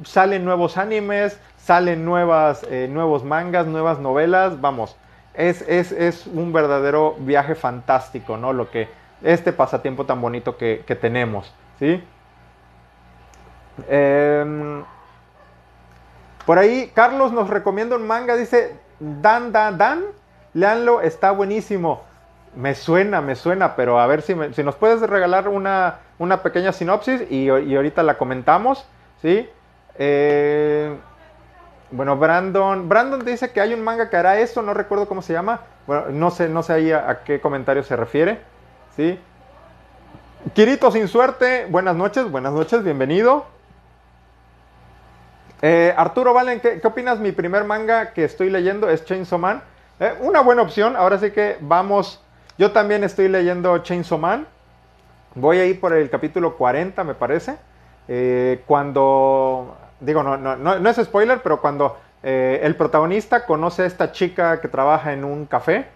salen 0.04 0.44
nuevos 0.44 0.76
animes, 0.76 1.40
salen 1.58 2.04
nuevas, 2.04 2.64
eh, 2.70 2.88
nuevos 2.90 3.24
mangas, 3.24 3.66
nuevas 3.66 3.98
novelas, 3.98 4.60
vamos, 4.60 4.96
es, 5.34 5.62
es, 5.62 6.26
un 6.26 6.52
verdadero 6.52 7.16
viaje 7.18 7.54
fantástico, 7.54 8.36
¿no? 8.36 8.52
Lo 8.52 8.70
que, 8.70 8.88
este 9.22 9.52
pasatiempo 9.52 10.06
tan 10.06 10.20
bonito 10.20 10.56
que, 10.56 10.98
tenemos, 11.00 11.52
¿sí? 11.78 12.02
Em, 13.88 14.82
por 16.46 16.58
ahí, 16.58 16.90
Carlos 16.94 17.32
nos 17.32 17.50
recomienda 17.50 17.96
un 17.96 18.06
manga, 18.06 18.36
dice, 18.36 18.76
Dan, 18.98 19.52
Dan, 19.52 19.76
Dan, 19.76 20.04
leanlo, 20.54 21.00
está 21.02 21.32
buenísimo. 21.32 22.02
Me 22.54 22.74
suena, 22.74 23.20
me 23.20 23.34
suena, 23.34 23.76
pero 23.76 24.00
a 24.00 24.06
ver 24.06 24.22
si, 24.22 24.34
si 24.54 24.62
nos 24.62 24.76
puedes 24.76 25.02
regalar 25.02 25.48
una, 25.48 25.98
una 26.18 26.42
pequeña 26.42 26.72
sinopsis 26.72 27.30
y, 27.30 27.48
ahorita 27.48 28.02
la 28.02 28.16
comentamos, 28.16 28.86
¿sí? 29.20 29.48
Eh, 29.98 30.96
bueno, 31.90 32.16
Brandon, 32.16 32.88
Brandon 32.88 33.24
dice 33.24 33.52
que 33.52 33.60
hay 33.60 33.72
un 33.72 33.82
manga 33.82 34.10
que 34.10 34.16
hará 34.16 34.38
eso, 34.40 34.60
no 34.62 34.74
recuerdo 34.74 35.06
cómo 35.08 35.22
se 35.22 35.32
llama. 35.32 35.60
Bueno, 35.86 36.06
no 36.10 36.30
sé, 36.30 36.48
no 36.48 36.62
sé 36.62 36.72
ahí 36.72 36.92
a, 36.92 37.22
qué 37.24 37.40
comentario 37.40 37.82
se 37.82 37.94
refiere, 37.94 38.40
¿sí? 38.96 39.18
Kirito 40.54 40.90
sin 40.90 41.08
suerte, 41.08 41.66
buenas 41.68 41.96
noches, 41.96 42.30
buenas 42.30 42.52
noches, 42.52 42.82
bienvenido. 42.82 43.46
Eh, 45.62 45.94
Arturo 45.96 46.34
Valen, 46.34 46.60
¿qué, 46.60 46.80
opinas? 46.84 47.18
Mi 47.18 47.32
primer 47.32 47.64
manga 47.64 48.12
que 48.12 48.24
estoy 48.24 48.50
leyendo 48.50 48.90
es 48.90 49.04
Chainsaw 49.04 49.38
Man. 49.38 49.62
Eh, 50.00 50.12
una 50.20 50.40
buena 50.40 50.62
opción, 50.62 50.96
ahora 50.96 51.18
sí 51.18 51.30
que 51.30 51.56
vamos. 51.60 52.22
Yo 52.58 52.72
también 52.72 53.04
estoy 53.04 53.28
leyendo 53.28 53.78
Chainsaw 53.78 54.18
Man. 54.18 54.46
Voy 55.34 55.58
a 55.58 55.66
ir 55.66 55.80
por 55.80 55.92
el 55.92 56.10
capítulo 56.10 56.56
40, 56.56 57.04
me 57.04 57.14
parece. 57.14 57.56
Eh, 58.08 58.62
cuando. 58.66 59.76
Digo, 60.00 60.22
no, 60.22 60.36
no, 60.36 60.56
no, 60.56 60.90
es 60.90 60.96
spoiler, 60.96 61.40
pero 61.42 61.60
cuando 61.60 61.98
el 62.22 62.74
protagonista 62.74 63.46
conoce 63.46 63.82
a 63.82 63.86
esta 63.86 64.10
chica 64.10 64.60
que 64.60 64.68
trabaja 64.68 65.12
en 65.12 65.24
un 65.24 65.46
café. 65.46 65.86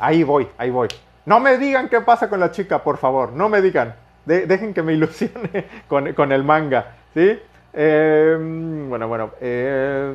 ahí 0.00 0.22
voy, 0.22 0.48
ahí 0.58 0.70
voy. 0.70 0.88
No 1.26 1.38
me 1.38 1.58
digan 1.58 1.88
qué 1.88 2.00
pasa 2.00 2.28
con 2.28 2.40
la 2.40 2.50
chica, 2.50 2.82
por 2.82 2.96
favor. 2.96 3.32
No 3.32 3.48
me 3.48 3.60
digan. 3.60 3.94
dejen 4.24 4.74
que 4.74 4.82
me 4.82 4.94
ilusione 4.94 5.66
con, 5.88 6.12
con 6.14 6.32
el 6.32 6.44
manga. 6.44 6.92
¿Sí? 7.14 7.38
Em, 7.72 8.88
bueno, 8.88 9.08
bueno. 9.08 9.30
Eh, 9.40 10.14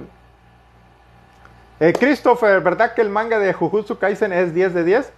eh, 1.80 1.94
Christopher, 1.98 2.62
¿verdad 2.62 2.94
que 2.94 3.02
el 3.02 3.10
manga 3.10 3.40
de 3.40 3.54
Jujutsu 3.54 3.98
Kaisen 3.98 4.34
es 4.34 4.54
10 4.54 4.74
de 4.74 4.84
10? 4.84 5.14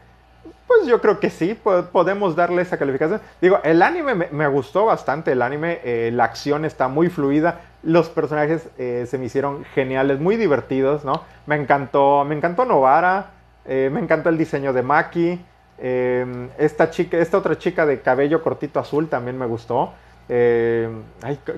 Pues 0.68 0.86
yo 0.86 1.00
creo 1.00 1.20
que 1.20 1.30
sí, 1.30 1.58
podemos 1.91 2.36
darle 2.36 2.62
esa 2.62 2.78
calificación. 2.78 3.22
Digo, 3.39 3.60
el 3.64 3.82
anime 3.82 4.16
me, 4.16 4.48
gustó 4.48 4.86
bastante, 4.86 5.32
el 5.32 5.41
anime, 5.41 5.80
eh, 5.84 6.12
la 6.14 6.26
acción 6.26 6.66
está 6.66 6.89
muy 6.89 7.10
fluida, 7.10 7.62
los 7.88 8.09
personajes 8.09 8.69
se 8.77 9.17
me 9.17 9.25
hicieron 9.25 9.63
geniales, 9.73 10.19
muy 10.19 10.35
divertidos, 10.35 11.05
¿no? 11.05 11.23
Me 11.45 11.55
encantó, 11.55 12.25
me 12.25 12.35
encantó 12.35 12.65
Novara, 12.65 13.31
me 13.65 13.99
encantó 13.99 14.27
el 14.29 14.38
diseño 14.38 14.73
de 14.73 14.81
Maki, 14.83 15.39
em, 15.77 16.49
esta 16.57 16.89
chica, 16.89 17.17
esta 17.17 17.38
otra 17.38 17.57
chica 17.57 17.85
de 17.85 18.01
cabello 18.01 18.43
cortito 18.43 18.79
azul 18.79 19.07
también 19.07 19.38
me 19.38 19.45
gustó. 19.45 19.93
Eh, 20.29 20.89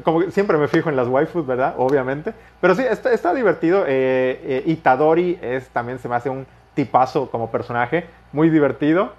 como 0.03 0.21
siempre 0.29 0.57
me 0.57 0.67
fijo 0.67 0.89
en 0.89 0.95
las 0.95 1.07
waifus, 1.07 1.45
¿verdad? 1.45 1.75
Obviamente. 1.77 2.33
Pero 2.61 2.75
sí, 2.75 2.83
está, 2.83 3.33
divertido. 3.33 3.85
Eh, 3.87 4.39
eh, 4.43 4.63
Itadori 4.65 5.39
es, 5.41 5.69
también 5.69 5.99
se 5.99 6.07
me 6.07 6.15
hace 6.15 6.29
un 6.29 6.45
tipazo 6.73 7.29
como 7.31 7.51
personaje. 7.51 8.05
Muy 8.31 8.49
divertido. 8.49 9.13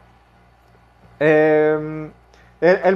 el, 1.18 2.12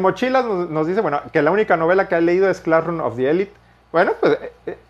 Mochilas 0.00 0.44
nos, 0.44 0.86
dice, 0.86 1.00
bueno, 1.00 1.20
que 1.32 1.42
la 1.42 1.50
única 1.50 1.76
novela 1.76 2.08
que 2.08 2.14
ha 2.14 2.20
leído 2.20 2.48
es 2.48 2.60
Classroom 2.60 3.00
of 3.00 3.16
the 3.16 3.30
Elite. 3.30 3.52
Bueno, 3.94 4.10
pues, 4.18 4.36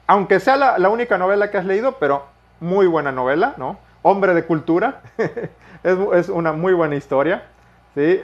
aunque 0.06 0.40
sea 0.40 0.56
la, 0.56 0.88
única 0.88 1.18
novela 1.18 1.50
que 1.50 1.58
has 1.58 1.66
leído, 1.66 1.98
pero 1.98 2.24
muy 2.58 2.86
buena 2.86 3.12
novela, 3.12 3.52
¿no? 3.58 3.76
Hombre 4.00 4.32
de 4.32 4.46
cultura. 4.46 5.02
es, 5.84 6.30
una 6.30 6.52
muy 6.54 6.72
buena 6.72 6.96
historia. 6.96 7.42
¿sí? 7.94 8.22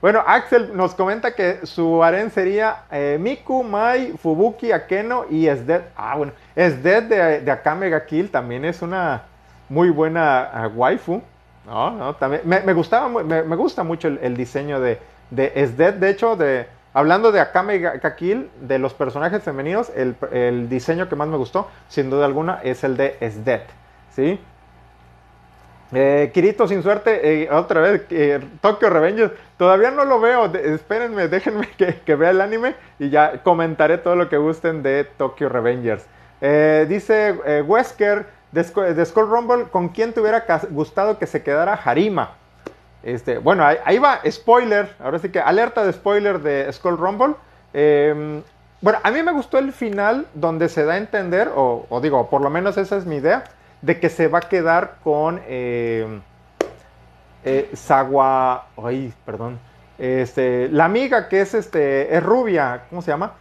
Bueno, 0.00 0.24
Axel 0.26 0.74
nos 0.74 0.94
comenta 0.94 1.34
que 1.34 1.66
su 1.66 2.02
harén 2.02 2.30
sería 2.30 2.84
eh, 2.90 3.18
Miku, 3.20 3.62
Mai, 3.62 4.14
Fubuki, 4.16 4.72
Akeno 4.72 5.26
y 5.28 5.48
Esdet. 5.48 5.82
Ah, 5.94 6.16
bueno, 6.16 6.32
Esdet 6.56 7.04
de, 7.04 7.40
de 7.42 7.50
Akame 7.50 7.90
ga 7.90 8.06
Kill 8.06 8.30
también 8.30 8.64
es 8.64 8.80
una 8.80 9.24
muy 9.68 9.90
buena 9.90 10.50
uh, 10.72 10.78
waifu. 10.78 11.20
No, 11.66 12.16
también, 12.18 12.40
me, 12.46 12.72
gustaba, 12.72 13.06
me, 13.22 13.56
gusta 13.56 13.84
mucho 13.84 14.08
el, 14.08 14.34
diseño 14.34 14.80
de, 14.80 14.98
de 15.28 15.52
Esdet. 15.54 15.96
De 15.96 16.08
hecho, 16.08 16.36
de, 16.36 16.77
hablando 16.92 17.32
de 17.32 17.40
Akame 17.40 17.78
ga 17.78 18.16
Kill, 18.16 18.50
de 18.60 18.78
los 18.78 18.94
personajes 18.94 19.42
femeninos, 19.42 19.90
el, 19.94 20.16
el, 20.32 20.68
diseño 20.68 21.08
que 21.08 21.16
más 21.16 21.28
me 21.28 21.36
gustó, 21.36 21.68
sin 21.88 22.10
duda 22.10 22.26
alguna, 22.26 22.60
es 22.62 22.84
el 22.84 22.96
de 22.96 23.16
Esdet. 23.20 23.66
¿Sí? 24.10 24.40
Eh, 25.92 26.30
Kirito 26.34 26.68
sin 26.68 26.82
suerte, 26.82 27.44
eh, 27.44 27.50
otra 27.50 27.80
vez, 27.80 28.02
eh, 28.10 28.40
Tokyo 28.60 28.90
Revengers, 28.90 29.32
todavía 29.56 29.90
no 29.90 30.04
lo 30.04 30.20
veo, 30.20 30.44
espérenme, 30.54 31.28
déjenme 31.28 31.66
que, 32.04 32.14
vea 32.14 32.30
el 32.30 32.42
anime 32.42 32.74
y 32.98 33.08
ya 33.08 33.42
comentaré 33.42 33.96
todo 33.96 34.14
lo 34.14 34.28
que 34.28 34.36
gusten 34.36 34.82
de 34.82 35.04
Tokyo 35.04 35.48
Revengers. 35.48 36.04
dice 36.88 37.32
Wesker 37.66 38.26
de, 38.52 39.04
Skull 39.04 39.30
Rumble, 39.30 39.64
¿con 39.70 39.88
quién 39.88 40.12
te 40.12 40.20
hubiera 40.20 40.44
gustado 40.70 41.18
que 41.18 41.26
se 41.26 41.42
quedara 41.42 41.72
Harima? 41.72 42.36
Este, 43.08 43.38
bueno, 43.38 43.64
ahí, 43.64 43.98
va, 43.98 44.20
spoiler, 44.30 44.94
ahora 45.00 45.18
sí 45.18 45.30
que 45.30 45.40
alerta 45.40 45.82
de 45.82 45.94
spoiler 45.94 46.40
de 46.40 46.70
Skull 46.70 46.98
Rumble. 46.98 47.36
Em, 47.72 48.42
bueno, 48.82 48.98
a 49.02 49.10
mí 49.10 49.22
me 49.22 49.32
gustó 49.32 49.56
el 49.56 49.72
final 49.72 50.26
donde 50.34 50.68
se 50.68 50.84
da 50.84 50.92
a 50.92 50.96
entender, 50.98 51.50
o, 51.54 52.00
digo, 52.02 52.28
por 52.28 52.42
lo 52.42 52.50
menos 52.50 52.76
esa 52.76 52.98
es 52.98 53.06
mi 53.06 53.16
idea, 53.16 53.44
de 53.80 53.98
que 53.98 54.10
se 54.10 54.28
va 54.28 54.40
a 54.40 54.42
quedar 54.42 54.96
con 55.02 55.40
eh, 55.46 56.20
eh 57.44 57.70
ay, 58.84 59.14
perdón, 59.24 59.58
este, 59.96 60.68
la 60.68 60.84
amiga 60.84 61.28
que 61.28 61.40
es, 61.40 61.54
este, 61.54 62.14
es 62.14 62.22
rubia, 62.22 62.82
¿cómo 62.90 63.00
se 63.00 63.10
llama? 63.10 63.32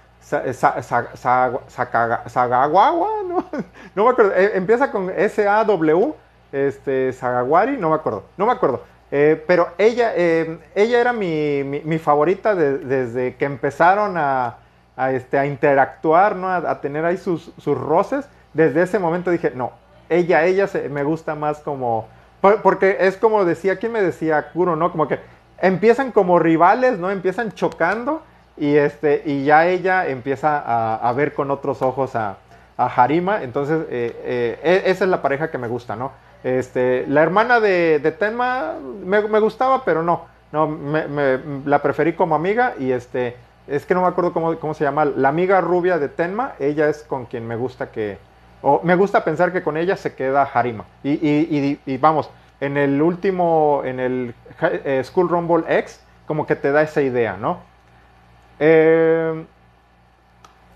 Sagagua, 2.28 2.92
¿no? 3.28 3.46
no 3.96 4.06
me 4.06 4.10
acuerdo, 4.12 4.34
eh, 4.34 4.52
empieza 4.56 4.90
con 4.92 5.10
S-A-W, 5.10 6.14
este, 6.54 7.12
Sagawari, 7.12 7.76
no 7.76 7.90
me 7.90 7.96
acuerdo, 7.96 8.24
no 8.38 8.46
me 8.46 8.54
acuerdo. 8.54 8.97
Eh, 9.12 9.42
pero 9.48 9.70
ella, 9.78 10.14
ella 10.16 11.00
era 11.00 11.14
mi, 11.14 12.00
favorita 12.00 12.56
desde 12.56 13.36
que 13.36 13.46
empezaron 13.46 14.16
a, 14.18 14.58
este, 15.12 15.38
a 15.38 15.46
interactuar, 15.46 16.36
¿no? 16.36 16.50
a, 16.50 16.82
tener 16.82 17.06
ahí 17.06 17.18
sus, 17.18 17.52
sus 17.58 17.78
roces. 17.78 18.28
Desde 18.54 18.82
ese 18.82 19.00
momento 19.00 19.32
dije, 19.32 19.52
no, 19.56 19.72
ella, 20.10 20.46
ella 20.46 20.68
se, 20.68 20.90
me 20.90 21.04
gusta 21.04 21.36
más 21.36 21.60
como, 21.60 22.08
porque 22.42 22.98
es 23.00 23.18
como 23.18 23.46
decía, 23.46 23.78
¿quién 23.78 23.92
me 23.92 24.02
decía? 24.02 24.52
Kuro, 24.52 24.76
¿no? 24.76 24.92
Como 24.92 25.08
que 25.08 25.20
empiezan 25.60 26.12
como 26.12 26.40
rivales, 26.40 26.98
¿no? 26.98 27.10
Empiezan 27.10 27.52
chocando 27.52 28.22
y, 28.56 28.76
este, 28.76 29.24
y 29.26 29.44
ya 29.44 29.68
ella 29.68 30.08
empieza 30.08 30.98
a, 30.98 31.12
ver 31.14 31.34
con 31.34 31.52
otros 31.52 31.82
ojos 31.82 32.16
a, 32.16 32.38
Harima, 32.80 33.42
entonces 33.42 33.88
eh, 33.90 34.16
eh, 34.24 34.60
e, 34.86 34.92
esa 34.92 35.06
es 35.06 35.10
la 35.10 35.24
pareja 35.24 35.50
que 35.50 35.58
me 35.58 35.68
gusta, 35.68 35.96
¿no? 35.96 36.12
Este, 36.44 37.06
la 37.08 37.24
hermana 37.24 37.60
de, 37.60 38.16
Tenma 38.20 38.76
me, 39.04 39.40
gustaba, 39.40 39.84
pero 39.84 40.04
no, 40.04 40.26
no, 40.52 40.78
la 41.66 41.82
preferí 41.82 42.14
como 42.14 42.36
amiga 42.36 42.74
y 42.80 42.92
este, 42.92 43.36
es 43.68 43.86
que 43.86 43.94
no 43.94 44.02
me 44.02 44.08
acuerdo 44.08 44.34
cómo, 44.34 44.58
cómo 44.60 44.74
se 44.74 44.84
llama, 44.84 45.06
la 45.06 45.30
amiga 45.30 45.62
rubia 45.62 45.98
de 45.98 46.10
Tenma, 46.10 46.54
ella 46.60 46.90
es 46.90 47.04
con 47.04 47.26
quien 47.26 47.48
me 47.48 47.56
gusta 47.56 47.92
que, 47.92 48.18
me 48.84 48.96
gusta 48.96 49.24
pensar 49.24 49.52
que 49.52 49.62
con 49.62 49.78
ella 49.78 49.96
se 49.96 50.16
queda 50.16 50.44
Harima. 50.44 50.86
Y, 51.04 51.98
vamos, 51.98 52.30
en 52.60 52.78
el 52.78 53.02
último, 53.02 53.82
en 53.86 54.00
el 54.00 54.36
eh, 54.62 55.02
School 55.04 55.30
Rumble 55.30 55.64
X, 55.80 56.02
como 56.26 56.46
que 56.46 56.56
te 56.56 56.72
da 56.72 56.82
esa 56.82 57.02
idea, 57.02 57.38
¿no? 57.38 57.60
Eh, 58.60 59.46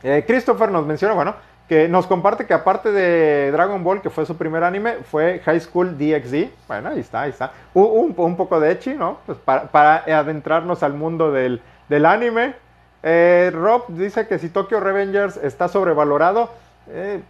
eh, 0.04 0.24
Christopher 0.26 0.70
nos 0.70 0.86
menciona, 0.86 1.14
bueno, 1.14 1.36
que 1.72 1.88
nos 1.88 2.06
comparte 2.06 2.46
que 2.46 2.54
aparte 2.54 2.92
de 2.92 3.50
Dragon 3.50 3.82
Ball, 3.82 4.02
que 4.02 4.10
fue 4.10 4.26
su 4.26 4.36
primer 4.36 4.62
anime, 4.62 4.96
fue 5.10 5.40
High 5.40 5.62
School 5.62 5.98
DxD. 5.98 6.50
Bueno, 6.68 6.90
ahí 6.90 7.00
está, 7.00 7.22
ahí 7.22 7.30
está. 7.30 7.54
Un, 7.74 8.14
un, 8.18 8.36
poco 8.36 8.60
de 8.60 8.74
Echi, 8.74 8.94
¿no? 8.94 9.20
Pues 9.26 9.38
para, 9.38 9.72
para, 9.72 10.04
adentrarnos 10.20 10.84
al 10.84 10.96
mundo 10.96 11.32
del, 11.32 11.62
del 11.88 12.06
anime. 12.06 12.56
Eh, 13.04 13.52
Rob 13.54 13.86
dice 13.88 14.28
que 14.28 14.38
si 14.38 14.50
Tokyo 14.50 14.82
Revengers 14.82 15.38
está 15.38 15.70
sobrevalorado, 15.70 16.50
eh, 16.90 17.22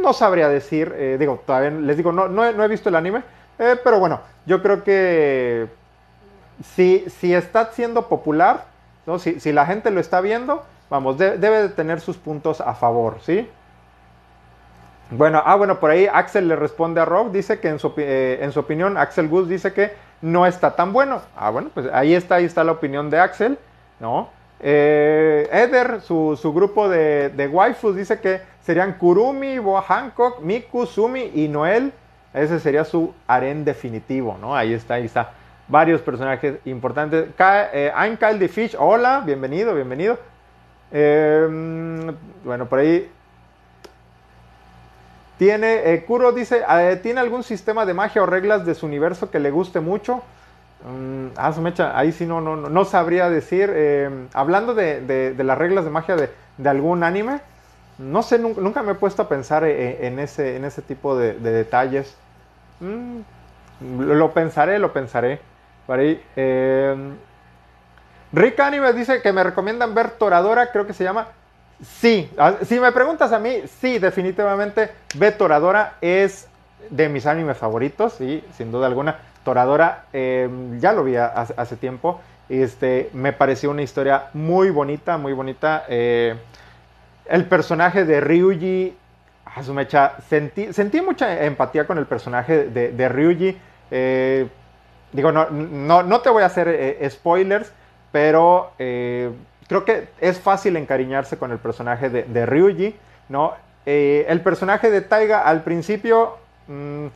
no 0.00 0.12
sabría 0.12 0.48
decir. 0.48 0.94
Eh, 0.96 1.16
digo, 1.18 1.42
todavía 1.44 1.70
les 1.70 1.96
digo, 1.96 2.12
no, 2.12 2.28
no, 2.28 2.44
he, 2.44 2.68
visto 2.68 2.90
el 2.90 2.94
anime. 2.94 3.24
pero 3.56 3.98
bueno, 3.98 4.20
yo 4.46 4.62
creo 4.62 4.84
que 4.84 5.66
si, 6.62 7.04
si 7.18 7.34
está 7.34 7.72
siendo 7.72 8.06
popular, 8.06 8.66
¿no? 9.06 9.18
si, 9.18 9.40
si 9.40 9.50
la 9.50 9.66
gente 9.66 9.90
lo 9.90 9.98
está 9.98 10.20
viendo, 10.20 10.62
vamos, 10.88 11.18
debe 11.18 11.62
de 11.62 11.68
tener 11.70 12.00
sus 12.00 12.16
puntos 12.16 12.60
a 12.60 12.74
favor, 12.74 13.16
¿sí? 13.22 13.48
Bueno, 15.10 15.42
ah, 15.44 15.56
bueno, 15.56 15.80
por 15.80 15.90
ahí 15.90 16.06
Axel 16.06 16.48
le 16.48 16.56
responde 16.56 17.00
a 17.00 17.06
Rob, 17.06 17.32
dice 17.32 17.60
que 17.60 17.68
en 17.68 17.78
su, 17.78 17.94
eh, 17.96 18.40
en 18.42 18.52
su 18.52 18.60
opinión, 18.60 18.98
Axel 18.98 19.28
Gus 19.28 19.48
dice 19.48 19.72
que 19.72 19.92
no 20.20 20.46
está 20.46 20.76
tan 20.76 20.92
bueno. 20.92 21.22
Ah, 21.34 21.50
bueno, 21.50 21.70
pues 21.72 21.86
ahí 21.92 22.14
está, 22.14 22.36
ahí 22.36 22.44
está 22.44 22.62
la 22.62 22.72
opinión 22.72 23.08
de 23.08 23.18
Axel, 23.18 23.58
¿no? 24.00 24.28
Eh, 24.60 25.48
Eder, 25.50 26.02
su, 26.02 26.52
grupo 26.54 26.88
de, 26.88 27.30
de, 27.30 27.48
waifus, 27.48 27.96
dice 27.96 28.20
que 28.20 28.42
serían 28.60 28.94
Kurumi, 28.94 29.58
Boa 29.58 29.82
Hancock, 29.82 30.40
Miku, 30.40 30.84
Sumi 30.84 31.30
y 31.34 31.48
Noel. 31.48 31.92
Ese 32.34 32.60
sería 32.60 32.84
su 32.84 33.14
harén 33.26 33.64
definitivo, 33.64 34.36
¿no? 34.38 34.54
Ahí 34.54 34.74
está, 34.74 34.94
ahí 34.94 35.06
está. 35.06 35.30
Varios 35.68 36.02
personajes 36.02 36.56
importantes. 36.66 37.28
eh, 37.38 37.92
I'm 37.96 38.16
Kyle 38.18 38.38
the 38.38 38.48
Fish, 38.48 38.76
hola, 38.78 39.22
bienvenido, 39.24 39.74
bienvenido. 39.74 40.18
Eh, 40.92 42.12
bueno, 42.44 42.66
por 42.66 42.80
ahí 42.80 43.10
tiene, 45.38 45.92
eh, 45.92 46.04
Kuro 46.04 46.32
dice, 46.32 46.64
eh, 46.68 46.98
¿tiene 47.00 47.20
algún 47.20 47.44
sistema 47.44 47.86
de 47.86 47.94
magia 47.94 48.22
o 48.22 48.26
reglas 48.26 48.66
de 48.66 48.74
su 48.74 48.86
universo 48.86 49.30
que 49.30 49.38
le 49.38 49.52
guste 49.52 49.78
mucho? 49.78 50.22
Mm, 50.84 51.28
ah, 51.36 51.52
mecha, 51.60 51.96
ahí 51.96 52.10
sí 52.10 52.26
no, 52.26 52.40
no, 52.40 52.56
no 52.56 52.84
sabría 52.84 53.30
decir. 53.30 53.70
Eh, 53.72 54.26
hablando 54.34 54.74
de, 54.74 55.34
las 55.38 55.56
reglas 55.56 55.84
de 55.84 55.90
magia 55.90 56.16
de, 56.16 56.68
algún 56.68 57.04
anime, 57.04 57.40
no 57.98 58.22
sé, 58.22 58.38
nunca, 58.40 58.82
me 58.82 58.92
he 58.92 58.94
puesto 58.96 59.22
a 59.22 59.28
pensar 59.28 59.64
en, 59.64 60.18
ese, 60.18 60.56
en 60.56 60.64
ese 60.64 60.82
tipo 60.82 61.16
de, 61.16 61.34
detalles. 61.34 62.16
Mm, 62.80 63.20
lo 64.00 64.32
pensaré, 64.32 64.80
lo 64.80 64.92
pensaré. 64.92 65.40
Por 65.86 66.00
ahí. 66.00 66.20
Rick 68.32 68.60
Anime 68.60 68.92
dice 68.92 69.22
que 69.22 69.32
me 69.32 69.42
recomiendan 69.42 69.94
ver 69.94 70.10
Toradora, 70.10 70.70
creo 70.70 70.86
que 70.86 70.92
se 70.92 71.04
llama. 71.04 71.28
Sí, 71.82 72.28
si 72.62 72.80
me 72.80 72.90
preguntas 72.90 73.32
a 73.32 73.38
mí, 73.38 73.62
sí, 73.80 74.00
definitivamente 74.00 74.90
Toradora 75.36 75.94
es 76.00 76.48
de 76.90 77.08
mis 77.08 77.24
animes 77.26 77.56
favoritos, 77.56 78.14
sí, 78.14 78.42
sin 78.56 78.72
duda 78.72 78.88
alguna. 78.88 79.16
Toradora, 79.44 80.06
em, 80.12 80.80
ya 80.80 80.92
lo 80.92 81.04
vi 81.04 81.14
hace, 81.16 81.76
tiempo, 81.76 82.20
este, 82.48 83.10
me 83.12 83.32
pareció 83.32 83.70
una 83.70 83.82
historia 83.82 84.24
muy 84.34 84.70
bonita, 84.70 85.18
muy 85.18 85.32
bonita. 85.32 85.84
Eh, 85.88 86.34
el 87.26 87.44
personaje 87.44 88.04
de 88.04 88.20
Ryuji, 88.20 88.96
a 89.44 89.62
su 89.62 89.74
sentí, 90.28 90.72
sentí 90.72 91.00
mucha 91.00 91.44
empatía 91.44 91.86
con 91.86 91.98
el 91.98 92.06
personaje 92.06 92.64
de, 92.64 93.08
Ryuji. 93.08 93.56
Eh, 93.90 94.48
digo, 95.12 95.30
no, 95.30 95.48
no, 95.50 96.02
no, 96.02 96.20
te 96.20 96.28
voy 96.28 96.42
a 96.42 96.46
hacer 96.46 96.68
eh, 96.68 97.08
spoilers, 97.08 97.72
pero 98.10 98.72
creo 99.68 99.84
que 99.84 100.08
es 100.20 100.40
fácil 100.40 100.76
encariñarse 100.76 101.36
con 101.36 101.52
el 101.52 101.58
personaje 101.58 102.08
de, 102.08 102.46
Ryuji, 102.46 102.96
¿no? 103.28 103.52
Eh, 103.86 104.26
el 104.28 104.40
personaje 104.40 104.90
de 104.90 105.02
Taiga 105.02 105.42
al 105.42 105.62
principio, 105.62 106.38
mm, 106.66 107.06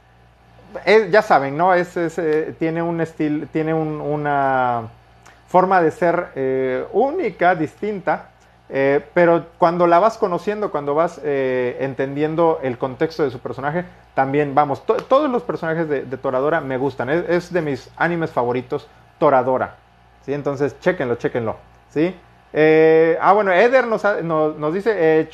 ya 1.11 1.23
saben, 1.23 1.57
¿no? 1.57 1.75
Eh, 1.75 2.55
tiene 2.59 2.83
un 2.83 3.01
estilo, 3.01 3.47
tiene 3.53 3.75
una 3.75 4.83
forma 5.49 5.83
de 5.83 5.91
ser 5.91 6.29
eh, 6.35 6.85
única, 6.93 7.55
distinta, 7.55 8.29
pero 9.13 9.49
cuando 9.59 9.87
la 9.87 9.99
vas 9.99 10.17
conociendo, 10.17 10.71
cuando 10.71 10.95
vas 10.95 11.21
entendiendo 11.23 12.59
el 12.63 12.79
contexto 12.79 13.23
de 13.23 13.31
su 13.31 13.39
personaje, 13.39 13.85
también, 14.15 14.55
vamos, 14.55 14.87
todos 14.87 15.31
los 15.31 15.43
personajes 15.43 15.87
de, 15.87 16.17
Toradora 16.17 16.63
me 16.63 16.79
gustan, 16.79 17.11
es, 17.11 17.29
es, 17.29 17.53
de 17.53 17.61
mis 17.61 17.91
animes 17.99 18.31
favoritos, 18.31 18.89
Toradora, 19.19 19.77
¿sí? 20.25 20.33
Entonces, 20.33 20.81
chéquenlo, 20.81 21.17
chéquenlo, 21.17 21.57
¿sí? 21.91 22.17
Eh, 22.53 23.17
ah, 23.21 23.33
bueno, 23.33 23.53
Eder 23.53 23.87
nos, 23.87 24.75
dice, 24.75 24.93
eh, 24.95 25.29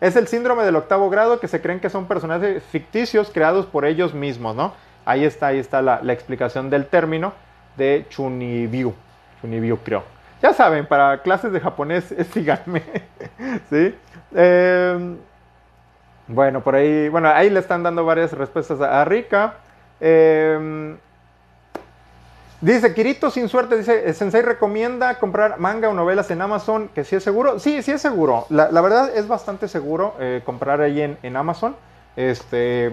es 0.00 0.16
el 0.16 0.26
síndrome 0.28 0.64
del 0.64 0.76
octavo 0.76 1.10
grado 1.10 1.40
que 1.40 1.48
se 1.48 1.60
creen 1.60 1.80
que 1.80 1.90
son 1.90 2.06
personajes 2.06 2.62
ficticios 2.64 3.30
creados 3.32 3.66
por 3.66 3.84
ellos 3.84 4.14
mismos, 4.14 4.54
¿no? 4.54 4.72
Ahí 5.04 5.24
está, 5.24 5.48
ahí 5.48 5.58
está 5.58 5.82
la, 5.82 6.00
explicación 6.12 6.70
del 6.70 6.86
término 6.86 7.32
de 7.76 8.06
Chunibiu. 8.08 8.94
Chunibiu, 9.40 9.78
creo. 9.78 10.04
Ya 10.42 10.52
saben, 10.52 10.86
para 10.86 11.20
clases 11.22 11.52
de 11.52 11.60
japonés, 11.60 12.14
síganme. 12.32 12.82
¿Sí? 13.70 13.94
Em, 14.34 15.16
bueno, 16.28 16.62
por 16.62 16.74
ahí, 16.74 17.08
bueno, 17.08 17.28
ahí 17.28 17.50
le 17.50 17.58
están 17.58 17.82
dando 17.82 18.04
varias 18.04 18.32
respuestas 18.32 18.80
a 18.80 19.04
Rika. 19.04 19.54
Eh, 20.00 20.96
Dice 22.60 22.92
Kirito 22.92 23.30
sin 23.30 23.48
suerte, 23.48 23.76
dice, 23.76 24.12
Sensei 24.14 24.42
recomienda 24.42 25.16
comprar 25.20 25.60
manga 25.60 25.88
o 25.88 25.94
novelas 25.94 26.28
en 26.32 26.42
Amazon, 26.42 26.88
que 26.92 27.04
sí 27.04 27.14
es 27.14 27.22
seguro. 27.22 27.60
Sí, 27.60 27.84
sí 27.84 27.92
es 27.92 28.02
seguro. 28.02 28.46
La, 28.48 28.80
verdad 28.80 29.12
es 29.14 29.28
bastante 29.28 29.68
seguro 29.68 30.14
eh, 30.18 30.42
comprar 30.44 30.80
ahí 30.80 31.00
en, 31.22 31.36
Amazon. 31.36 31.76
Este, 32.16 32.90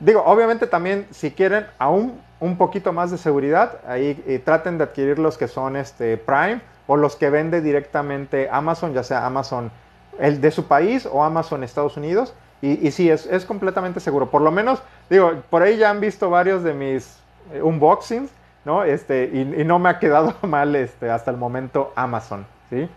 digo, 0.00 0.22
obviamente 0.24 0.66
también 0.66 1.06
si 1.10 1.30
quieren 1.30 1.66
aún 1.78 2.18
un 2.40 2.56
poquito 2.56 2.94
más 2.94 3.10
de 3.10 3.18
seguridad, 3.18 3.80
ahí 3.86 4.22
eh, 4.26 4.40
traten 4.42 4.78
de 4.78 4.84
adquirir 4.84 5.18
los 5.18 5.36
que 5.36 5.46
son 5.46 5.76
este, 5.76 6.16
Prime 6.16 6.62
o 6.86 6.96
los 6.96 7.16
que 7.16 7.28
vende 7.28 7.60
directamente 7.60 8.48
Amazon, 8.50 8.94
ya 8.94 9.02
sea 9.02 9.26
Amazon 9.26 9.70
el 10.18 10.40
de 10.40 10.50
su 10.50 10.64
país 10.64 11.06
o 11.10 11.22
Amazon 11.22 11.64
Estados 11.64 11.98
Unidos. 11.98 12.32
Y, 12.62 12.86
y 12.86 12.90
sí, 12.92 13.10
es, 13.10 13.26
es 13.26 13.44
completamente 13.44 14.00
seguro. 14.00 14.30
Por 14.30 14.40
lo 14.40 14.50
menos, 14.50 14.82
digo, 15.10 15.42
por 15.50 15.60
ahí 15.60 15.76
ya 15.76 15.90
han 15.90 16.00
visto 16.00 16.30
varios 16.30 16.62
de 16.62 16.72
mis 16.72 17.18
eh, 17.52 17.60
unboxings 17.60 18.30
¿no? 18.66 18.82
Este, 18.82 19.30
y, 19.32 19.64
no 19.64 19.78
me 19.78 19.88
ha 19.88 20.00
quedado 20.00 20.34
mal 20.42 20.74
este, 20.74 21.08
hasta 21.08 21.30
el 21.30 21.36
momento 21.36 21.92
Amazon, 21.94 22.44
¿sí? 22.68 22.88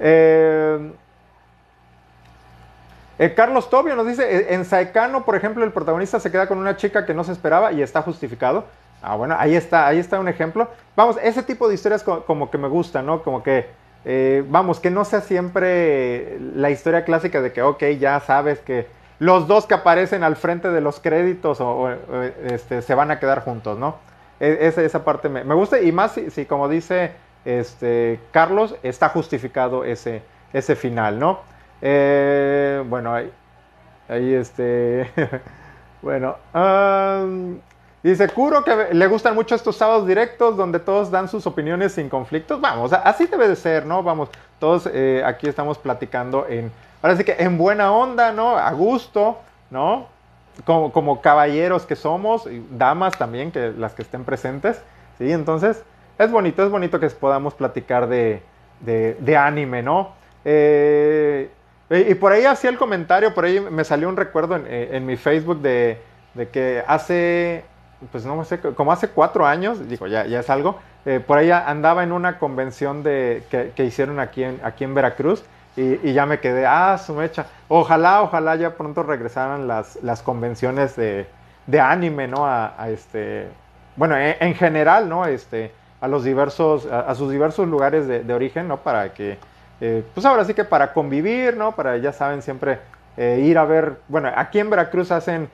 Eh, 0.00 0.90
eh, 3.18 3.34
Carlos 3.34 3.68
Tobio 3.68 3.94
nos 3.94 4.06
dice, 4.06 4.24
eh, 4.24 4.54
en 4.54 4.64
Saekano, 4.64 5.26
por 5.26 5.36
ejemplo, 5.36 5.64
el 5.64 5.70
protagonista 5.70 6.18
se 6.18 6.32
queda 6.32 6.46
con 6.46 6.56
una 6.56 6.78
chica 6.78 7.04
que 7.04 7.12
no 7.12 7.24
se 7.24 7.32
esperaba 7.32 7.72
y 7.72 7.82
está 7.82 8.00
justificado. 8.00 8.64
Ah, 9.02 9.14
bueno, 9.14 9.36
ahí 9.38 9.54
está, 9.54 9.86
ahí 9.86 9.98
está 9.98 10.18
un 10.18 10.28
ejemplo. 10.28 10.68
Vamos, 10.96 11.18
ese 11.22 11.42
tipo 11.42 11.68
de 11.68 11.74
historias 11.74 12.02
como, 12.02 12.50
que 12.50 12.56
me 12.56 12.68
gusta, 12.68 13.02
¿no? 13.02 13.22
Como 13.22 13.42
que, 13.42 13.68
vamos, 14.48 14.80
que 14.80 14.90
no 14.90 15.04
sea 15.04 15.20
siempre 15.20 16.38
la 16.54 16.70
historia 16.70 17.04
clásica 17.04 17.42
de 17.42 17.52
que, 17.52 17.60
ok, 17.60 17.82
ya 17.98 18.18
sabes 18.20 18.60
que 18.60 18.86
los 19.18 19.46
dos 19.46 19.66
que 19.66 19.74
aparecen 19.74 20.24
al 20.24 20.36
frente 20.36 20.70
de 20.70 20.80
los 20.80 21.00
créditos 21.00 21.60
o, 21.60 21.90
este, 22.44 22.80
se 22.80 22.94
van 22.94 23.10
a 23.10 23.18
quedar 23.18 23.44
juntos, 23.44 23.78
¿no? 23.78 23.96
E, 24.42 24.66
esa, 24.66 24.82
esa 24.82 25.04
parte 25.04 25.28
me, 25.28 25.54
gusta 25.54 25.80
y 25.80 25.92
más 25.92 26.18
si, 26.30 26.44
como 26.46 26.68
dice 26.68 27.12
este, 27.44 28.18
Carlos, 28.32 28.74
está 28.82 29.08
justificado 29.08 29.84
ese, 29.84 30.22
ese 30.52 30.74
final, 30.74 31.20
¿no? 31.20 31.38
Eh, 31.80 32.82
bueno, 32.88 33.14
ahí, 33.14 33.30
ahí 34.08 34.34
este, 34.34 35.08
bueno, 36.02 36.34
dice 38.02 38.28
Kuro 38.30 38.64
que 38.64 38.88
le 38.92 39.06
gustan 39.06 39.36
mucho 39.36 39.54
estos 39.54 39.76
sábados 39.76 40.08
directos 40.08 40.56
donde 40.56 40.80
todos 40.80 41.12
dan 41.12 41.28
sus 41.28 41.46
opiniones 41.46 41.92
sin 41.92 42.08
conflictos. 42.08 42.60
Vamos, 42.60 42.92
así 42.92 43.26
debe 43.26 43.46
de 43.46 43.54
ser, 43.54 43.86
¿no? 43.86 44.02
Vamos, 44.02 44.28
todos 44.58 44.90
eh, 44.92 45.22
aquí 45.24 45.46
estamos 45.46 45.78
platicando 45.78 46.48
en, 46.48 46.72
ahora 47.00 47.16
sí 47.16 47.22
que 47.22 47.36
en 47.38 47.56
buena 47.56 47.92
onda, 47.92 48.32
¿no? 48.32 48.56
A 48.56 48.72
gusto, 48.72 49.38
¿no? 49.70 50.08
Como, 50.64 51.20
caballeros 51.20 51.86
que 51.86 51.96
somos, 51.96 52.48
damas 52.70 53.16
también, 53.18 53.50
que 53.50 53.72
las 53.76 53.94
que 53.94 54.02
estén 54.02 54.24
presentes, 54.24 54.80
¿sí? 55.18 55.32
Entonces, 55.32 55.82
es 56.18 56.30
bonito, 56.30 56.64
es 56.64 56.70
bonito 56.70 57.00
que 57.00 57.08
podamos 57.10 57.54
platicar 57.54 58.08
de, 58.08 58.42
anime, 59.36 59.82
¿no? 59.82 60.12
Eh, 60.44 61.50
y 61.90 62.14
por 62.14 62.32
ahí 62.32 62.44
hacía 62.44 62.70
el 62.70 62.78
comentario, 62.78 63.34
por 63.34 63.44
ahí 63.44 63.60
me 63.60 63.84
salió 63.84 64.08
un 64.08 64.16
recuerdo 64.16 64.56
en, 64.56 64.64
eh, 64.68 65.00
mi 65.00 65.16
Facebook 65.16 65.60
de, 65.60 65.98
que 66.52 66.82
hace, 66.86 67.64
pues 68.10 68.24
no 68.24 68.44
sé, 68.44 68.58
como 68.60 68.92
hace 68.92 69.08
cuatro 69.08 69.46
años, 69.46 69.88
digo, 69.88 70.06
ya, 70.06 70.26
ya 70.26 70.40
es 70.40 70.50
algo, 70.50 70.78
eh, 71.04 71.20
por 71.24 71.38
ahí 71.38 71.50
andaba 71.50 72.02
en 72.02 72.12
una 72.12 72.38
convención 72.38 73.02
de, 73.02 73.42
que, 73.50 73.72
que 73.74 73.84
hicieron 73.84 74.20
aquí 74.20 74.44
en, 74.44 74.60
aquí 74.62 74.84
en 74.84 74.94
Veracruz 74.94 75.44
y, 75.76 76.12
ya 76.12 76.26
me 76.26 76.40
quedé, 76.40 76.66
ah, 76.66 76.98
su 76.98 77.14
mecha. 77.14 77.46
Ojalá, 77.68 78.22
ojalá 78.22 78.56
ya 78.56 78.76
pronto 78.76 79.02
regresaran 79.02 79.66
las, 79.66 79.96
las 80.02 80.22
convenciones 80.22 80.96
de, 80.96 81.26
de 81.66 81.80
anime, 81.80 82.28
¿no? 82.28 82.46
A, 82.46 82.74
este, 82.88 83.48
bueno, 83.96 84.16
e, 84.16 84.36
en, 84.40 84.54
general, 84.54 85.08
¿no? 85.08 85.26
Este, 85.26 85.72
a 86.00 86.08
los 86.08 86.24
diversos, 86.24 86.86
a, 86.86 87.14
sus 87.14 87.30
diversos 87.30 87.68
lugares 87.68 88.06
de, 88.06 88.22
de, 88.22 88.34
origen, 88.34 88.68
¿no? 88.68 88.78
Para 88.78 89.14
que, 89.14 89.38
eh, 89.80 90.04
pues 90.14 90.26
ahora 90.26 90.44
sí 90.44 90.52
que 90.52 90.64
para 90.64 90.92
convivir, 90.92 91.56
¿no? 91.56 91.72
Para, 91.72 91.96
ya 91.96 92.12
saben, 92.12 92.42
siempre 92.42 92.78
ir 93.16 93.58
a 93.58 93.66
ver, 93.66 93.98
bueno, 94.08 94.30
aquí 94.34 94.58
en 94.58 94.70
Veracruz 94.70 95.10
hacen 95.10 95.50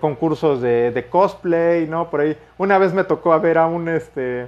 concursos 0.00 0.62
de, 0.62 1.06
cosplay, 1.10 1.86
¿no? 1.86 2.08
Por 2.08 2.20
ahí, 2.20 2.38
una 2.56 2.78
vez 2.78 2.94
me 2.94 3.04
tocó 3.04 3.34
a 3.34 3.38
ver 3.38 3.58
a 3.58 3.66
un, 3.66 3.88
este, 3.88 4.46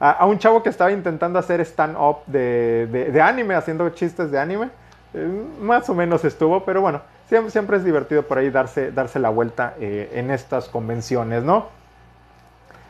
a, 0.00 0.26
un 0.26 0.38
chavo 0.38 0.62
que 0.62 0.68
estaba 0.68 0.92
intentando 0.92 1.38
hacer 1.38 1.60
stand-up 1.60 2.18
de, 2.26 3.20
anime, 3.22 3.54
haciendo 3.54 3.88
chistes 3.90 4.30
de 4.30 4.38
anime. 4.38 4.70
más 5.60 5.88
o 5.88 5.94
menos 5.94 6.24
estuvo, 6.24 6.64
pero 6.64 6.80
bueno, 6.80 7.00
siempre, 7.28 7.50
siempre 7.50 7.76
es 7.76 7.84
divertido 7.84 8.22
por 8.22 8.38
ahí 8.38 8.50
darse, 8.50 8.90
darse 8.92 9.18
la 9.18 9.30
vuelta 9.30 9.74
en 9.78 10.30
estas 10.30 10.68
convenciones, 10.68 11.42
¿no? 11.42 11.68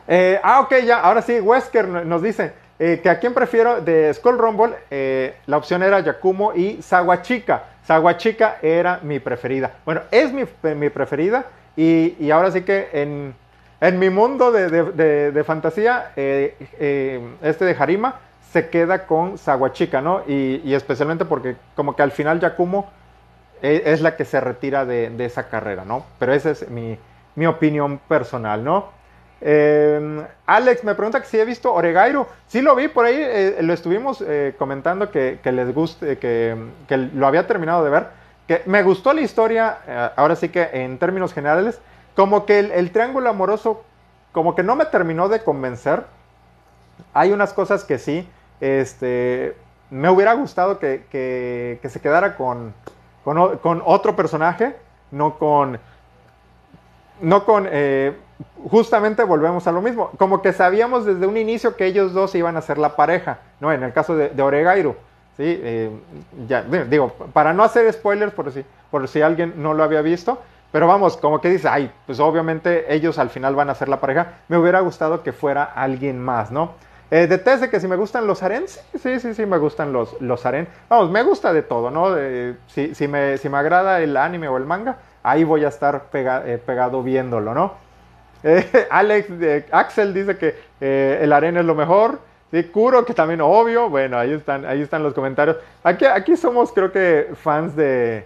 Eh, 0.07 0.39
ah, 0.43 0.61
ok, 0.61 0.75
ya, 0.85 0.99
ahora 0.99 1.21
sí, 1.21 1.39
Wesker 1.39 1.87
nos 1.87 2.21
dice 2.21 2.53
eh, 2.77 2.99
que 3.01 3.09
a 3.09 3.19
quien 3.19 3.33
prefiero 3.33 3.81
de 3.81 4.13
Skull 4.13 4.37
Rumble, 4.37 4.75
eh, 4.91 5.35
la 5.47 5.57
opción 5.57 5.81
era 5.81 5.99
Yakumo 6.01 6.53
y 6.53 6.81
Sawachika. 6.81 7.63
Sawachika 7.83 8.57
era 8.61 8.99
mi 9.01 9.19
preferida. 9.19 9.71
Bueno, 9.85 10.01
es 10.11 10.31
mi, 10.33 10.89
preferida 10.89 11.45
y, 11.75 12.29
ahora 12.31 12.51
sí 12.51 12.61
que 12.61 12.89
en, 12.93 13.33
mi 13.93 14.09
mundo 14.09 14.51
de, 14.51 15.43
fantasía, 15.45 16.11
este 16.15 17.65
de 17.65 17.75
Harima 17.77 18.19
se 18.51 18.69
queda 18.69 19.05
con 19.05 19.37
Sawachika, 19.37 20.01
¿no? 20.01 20.23
Y, 20.27 20.73
especialmente 20.73 21.25
porque 21.25 21.55
como 21.75 21.95
que 21.95 22.03
al 22.03 22.11
final 22.11 22.39
Yakumo 22.39 22.89
es, 23.61 24.01
la 24.01 24.15
que 24.15 24.25
se 24.25 24.39
retira 24.39 24.85
de, 24.85 25.13
esa 25.25 25.49
carrera, 25.49 25.85
¿no? 25.85 26.05
Pero 26.19 26.33
esa 26.33 26.51
es 26.51 26.69
mi, 26.69 26.97
mi 27.35 27.45
opinión 27.45 27.99
personal, 28.07 28.63
¿no? 28.63 28.95
Em, 29.41 30.23
Alex 30.45 30.83
me 30.83 30.95
pregunta 30.95 31.19
que 31.21 31.27
si 31.27 31.39
he 31.39 31.45
visto 31.45 31.73
Oregairo. 31.73 32.27
Sí 32.47 32.61
lo 32.61 32.75
vi 32.75 32.87
por 32.87 33.05
ahí, 33.05 33.17
eh, 33.17 33.57
lo 33.61 33.73
estuvimos 33.73 34.23
eh, 34.25 34.55
comentando 34.57 35.11
que, 35.11 35.39
les 35.43 35.73
guste, 35.73 36.17
que, 36.17 36.55
lo 37.13 37.27
había 37.27 37.45
terminado 37.45 37.83
de 37.83 37.89
ver. 37.89 38.07
Que 38.47 38.61
me 38.65 38.83
gustó 38.83 39.13
la 39.13 39.21
historia, 39.21 39.77
eh, 39.87 40.09
ahora 40.15 40.35
sí 40.35 40.49
que 40.49 40.69
en 40.73 40.97
términos 40.97 41.33
generales, 41.33 41.79
como 42.15 42.45
que 42.45 42.59
el, 42.59 42.91
triángulo 42.91 43.29
amoroso, 43.29 43.83
como 44.31 44.55
que 44.55 44.63
no 44.63 44.75
me 44.75 44.85
terminó 44.85 45.29
de 45.29 45.43
convencer. 45.43 46.05
Hay 47.13 47.31
unas 47.31 47.53
cosas 47.53 47.83
que 47.83 47.97
sí, 47.97 48.27
este, 48.61 49.55
me 49.89 50.09
hubiera 50.09 50.33
gustado 50.33 50.79
que, 50.79 51.79
se 51.83 52.01
quedara 52.01 52.37
con, 52.37 52.73
con, 53.23 53.81
otro 53.85 54.15
personaje, 54.15 54.75
no 55.11 55.37
con, 55.37 55.79
no 57.21 57.45
con 57.45 57.67
justamente 58.69 59.23
volvemos 59.23 59.67
a 59.67 59.71
lo 59.71 59.81
mismo. 59.81 60.11
Como 60.17 60.41
que 60.41 60.53
sabíamos 60.53 61.05
desde 61.05 61.25
un 61.25 61.37
inicio 61.37 61.75
que 61.75 61.85
ellos 61.85 62.13
dos 62.13 62.35
iban 62.35 62.57
a 62.57 62.61
ser 62.61 62.77
la 62.77 62.95
pareja, 62.95 63.39
¿no? 63.59 63.71
En 63.71 63.83
el 63.83 63.93
caso 63.93 64.15
de, 64.15 64.29
de 64.29 64.41
Oregairo, 64.43 64.95
¿sí? 65.37 65.43
Eh, 65.45 65.91
ya, 66.47 66.63
digo, 66.63 67.09
para 67.33 67.53
no 67.53 67.63
hacer 67.63 67.91
spoilers 67.93 68.33
por 68.33 68.51
si, 68.51 68.65
por 68.91 69.07
si 69.07 69.21
alguien 69.21 69.53
no 69.57 69.73
lo 69.73 69.83
había 69.83 70.01
visto, 70.01 70.41
pero 70.75 70.87
vamos, 70.87 71.15
como 71.15 71.39
que 71.39 71.49
dice, 71.49 71.69
ay, 71.69 71.89
pues 72.05 72.19
obviamente 72.19 72.93
ellos 72.93 73.17
al 73.17 73.29
final 73.29 73.55
van 73.55 73.69
a 73.69 73.75
ser 73.75 73.87
la 73.87 74.01
pareja. 74.01 74.39
Me 74.49 74.57
hubiera 74.57 74.81
gustado 74.81 75.23
que 75.23 75.31
fuera 75.31 75.63
alguien 75.63 76.19
más, 76.19 76.51
¿no? 76.51 76.73
Eh, 77.09 77.27
de 77.27 77.69
que 77.69 77.79
si 77.79 77.87
me 77.87 77.95
gustan 77.95 78.27
los 78.27 78.43
aren, 78.43 78.65
sí, 78.67 79.21
sí, 79.21 79.33
sí, 79.33 79.45
me 79.45 79.57
gustan 79.57 79.93
los, 79.93 80.19
los 80.21 80.45
aren. 80.45 80.67
Vamos, 80.89 81.09
me 81.11 81.23
gusta 81.23 81.53
de 81.53 81.61
todo, 81.61 81.91
¿no? 81.91 82.13
si, 82.67 82.93
si, 82.93 83.07
me, 83.07 83.37
si 83.37 83.47
me 83.47 83.57
agrada 83.57 84.01
el 84.01 84.17
anime 84.17 84.49
o 84.49 84.57
el 84.57 84.65
manga, 84.65 84.97
ahí 85.23 85.45
voy 85.45 85.63
a 85.63 85.69
estar 85.69 86.07
eh, 86.11 86.61
pegado 86.65 87.01
viéndolo, 87.03 87.53
¿no? 87.53 87.75
Alex, 88.89 89.29
Axel 89.71 90.13
dice 90.13 90.37
que 90.37 90.55
eh, 90.81 91.19
el 91.21 91.31
arena 91.31 91.61
es 91.61 91.65
lo 91.65 91.75
mejor. 91.75 92.19
Sí, 92.51 92.65
Kuro, 92.65 93.05
que 93.05 93.13
también 93.13 93.39
obvio. 93.39 93.89
Bueno, 93.89 94.17
ahí 94.17 94.33
están, 94.33 94.65
ahí 94.65 94.81
están 94.81 95.03
los 95.03 95.13
comentarios. 95.13 95.55
Aquí, 95.85 96.03
aquí 96.03 96.35
somos, 96.35 96.73
creo 96.73 96.91
que, 96.91 97.29
fans 97.33 97.77
de, 97.77 98.25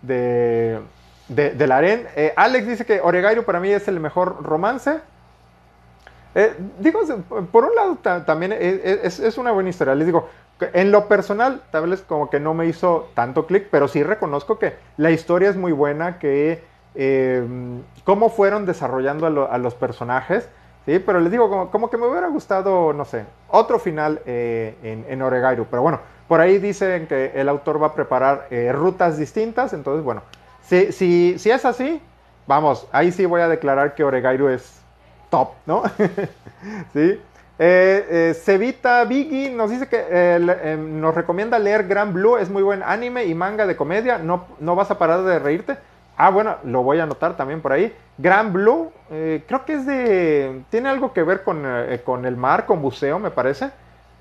de, 0.00 0.80
del 1.30 1.72
arena. 1.72 2.08
Eh, 2.16 2.32
Alex 2.36 2.66
dice 2.66 2.84
que 2.84 3.00
Oregairo 3.00 3.44
para 3.44 3.60
mí 3.60 3.70
es 3.70 3.88
el 3.88 4.00
mejor 4.00 4.42
romance. 4.42 5.00
Eh, 6.34 6.54
digo, 6.78 7.00
por 7.50 7.64
un 7.64 7.74
lado 7.74 7.96
también 8.24 8.52
es, 8.52 9.38
una 9.38 9.52
buena 9.52 9.70
historia. 9.70 9.94
Les 9.94 10.06
digo, 10.06 10.28
en 10.60 10.92
lo 10.92 11.08
personal, 11.08 11.62
tal 11.70 11.88
vez 11.88 12.02
como 12.02 12.30
que 12.30 12.38
no 12.38 12.54
me 12.54 12.66
hizo 12.66 13.10
tanto 13.14 13.46
clic, 13.46 13.68
pero 13.70 13.88
sí 13.88 14.02
reconozco 14.02 14.58
que 14.58 14.74
la 14.96 15.10
historia 15.10 15.48
es 15.48 15.56
muy 15.56 15.72
buena, 15.72 16.18
que 16.18 16.70
Em, 16.94 17.82
cómo 18.04 18.30
fueron 18.30 18.66
desarrollando 18.66 19.26
a, 19.26 19.58
los 19.58 19.74
personajes. 19.74 20.48
¿sí? 20.86 20.98
Pero 20.98 21.20
les 21.20 21.30
digo, 21.30 21.70
como, 21.70 21.90
que 21.90 21.96
me 21.96 22.06
hubiera 22.06 22.28
gustado, 22.28 22.92
no 22.92 23.04
sé, 23.04 23.24
otro 23.48 23.78
final 23.78 24.20
eh, 24.26 24.74
en, 24.82 25.04
en. 25.08 25.66
Pero 25.70 25.82
bueno, 25.82 26.00
por 26.26 26.40
ahí 26.40 26.58
dicen 26.58 27.06
que 27.06 27.32
el 27.34 27.48
autor 27.48 27.82
va 27.82 27.88
a 27.88 27.94
preparar 27.94 28.48
eh, 28.50 28.72
rutas 28.72 29.18
distintas. 29.18 29.72
Entonces, 29.72 30.04
bueno, 30.04 30.22
si, 30.70 30.92
si, 30.92 31.38
si, 31.40 31.50
es 31.50 31.64
así, 31.64 32.00
vamos, 32.46 32.86
ahí 32.92 33.10
sí 33.10 33.26
voy 33.26 33.40
a 33.40 33.48
declarar 33.48 33.96
que 33.96 34.04
Oregairu 34.04 34.48
es 34.48 34.80
top, 35.28 35.48
¿no? 35.66 35.82
¿Sí? 36.92 37.20
Eh, 37.58 38.32
Cevita 38.40 39.04
Biggie 39.04 39.50
nos 39.50 39.70
dice 39.70 39.88
que 39.88 40.06
em, 40.08 41.00
nos 41.00 41.12
recomienda 41.12 41.58
leer 41.58 41.88
Gran 41.88 42.14
Blue, 42.14 42.36
es 42.36 42.48
muy 42.48 42.62
buen 42.62 42.84
anime 42.84 43.24
y 43.24 43.34
manga 43.34 43.66
de 43.66 43.76
comedia, 43.76 44.18
no, 44.18 44.46
no 44.60 44.76
vas 44.76 44.92
a 44.92 44.98
parar 44.98 45.24
de 45.24 45.40
reírte. 45.40 45.76
Ah, 46.16 46.30
bueno, 46.30 46.56
lo 46.62 46.84
voy 46.84 47.00
a 47.00 47.02
anotar 47.02 47.36
también 47.36 47.60
por 47.60 47.72
ahí. 47.72 47.92
Gran 48.16 48.52
Blue, 48.52 48.92
eh, 49.10 49.42
creo 49.48 49.64
que 49.64 49.72
es 49.72 49.86
de. 49.86 50.62
Tiene 50.70 50.88
algo 50.88 51.12
que 51.12 51.24
ver 51.24 51.42
con, 51.42 51.62
eh, 51.66 52.00
con, 52.04 52.26
el 52.26 52.36
mar, 52.36 52.64
con 52.64 52.80
buceo, 52.80 53.18
me 53.18 53.30
parece. 53.32 53.70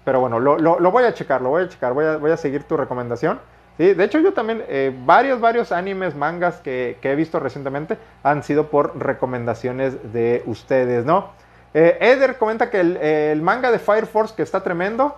Pero 0.03 0.19
bueno, 0.19 0.39
lo, 0.39 0.57
lo, 0.57 0.91
voy 0.91 1.03
a 1.03 1.13
checar, 1.13 1.41
lo 1.41 1.49
voy 1.49 1.63
a 1.63 1.69
checar, 1.69 1.93
voy 1.93 2.05
a, 2.05 2.17
voy 2.17 2.31
a 2.31 2.37
seguir 2.37 2.63
tu 2.63 2.75
recomendación. 2.75 3.39
Sí, 3.79 3.95
de 3.95 4.03
hecho, 4.03 4.19
yo 4.19 4.33
también, 4.33 4.63
eh, 4.67 4.93
varios, 5.05 5.39
varios 5.39 5.71
animes, 5.71 6.13
mangas 6.13 6.57
que, 6.57 6.99
que, 7.01 7.13
he 7.13 7.15
visto 7.15 7.39
recientemente 7.39 7.97
han 8.21 8.43
sido 8.43 8.67
por 8.67 8.95
recomendaciones 8.99 10.13
de 10.13 10.43
ustedes, 10.45 11.05
¿no? 11.05 11.31
Eder 11.73 12.37
comenta 12.37 12.69
que 12.69 12.79
el, 12.79 13.41
manga 13.41 13.71
de 13.71 13.79
Fire 13.79 14.05
Force, 14.05 14.35
que 14.35 14.43
está 14.43 14.61
tremendo, 14.61 15.17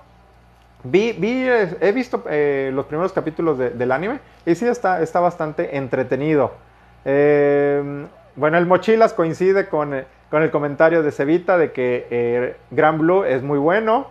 Vi, 0.83 1.11
vi, 1.11 1.45
he 1.47 1.91
visto 1.91 2.23
los 2.25 2.85
primeros 2.87 3.13
capítulos 3.13 3.57
del 3.57 3.91
anime 3.91 4.19
y 4.47 4.55
sí 4.55 4.65
está, 4.65 5.01
está 5.01 5.19
bastante 5.19 5.77
entretenido. 5.77 6.51
Eh, 7.05 8.05
bueno, 8.35 8.57
el 8.57 8.65
Mochilas 8.65 9.13
coincide 9.13 9.67
con, 9.67 9.93
eh, 9.93 10.05
con, 10.29 10.43
el 10.43 10.51
comentario 10.51 11.03
de 11.03 11.11
Cevita 11.11 11.57
de 11.57 11.71
que 11.71 12.07
eh, 12.09 12.55
Gran 12.69 12.97
Blue 12.99 13.23
es 13.23 13.41
muy 13.41 13.59
bueno. 13.59 14.09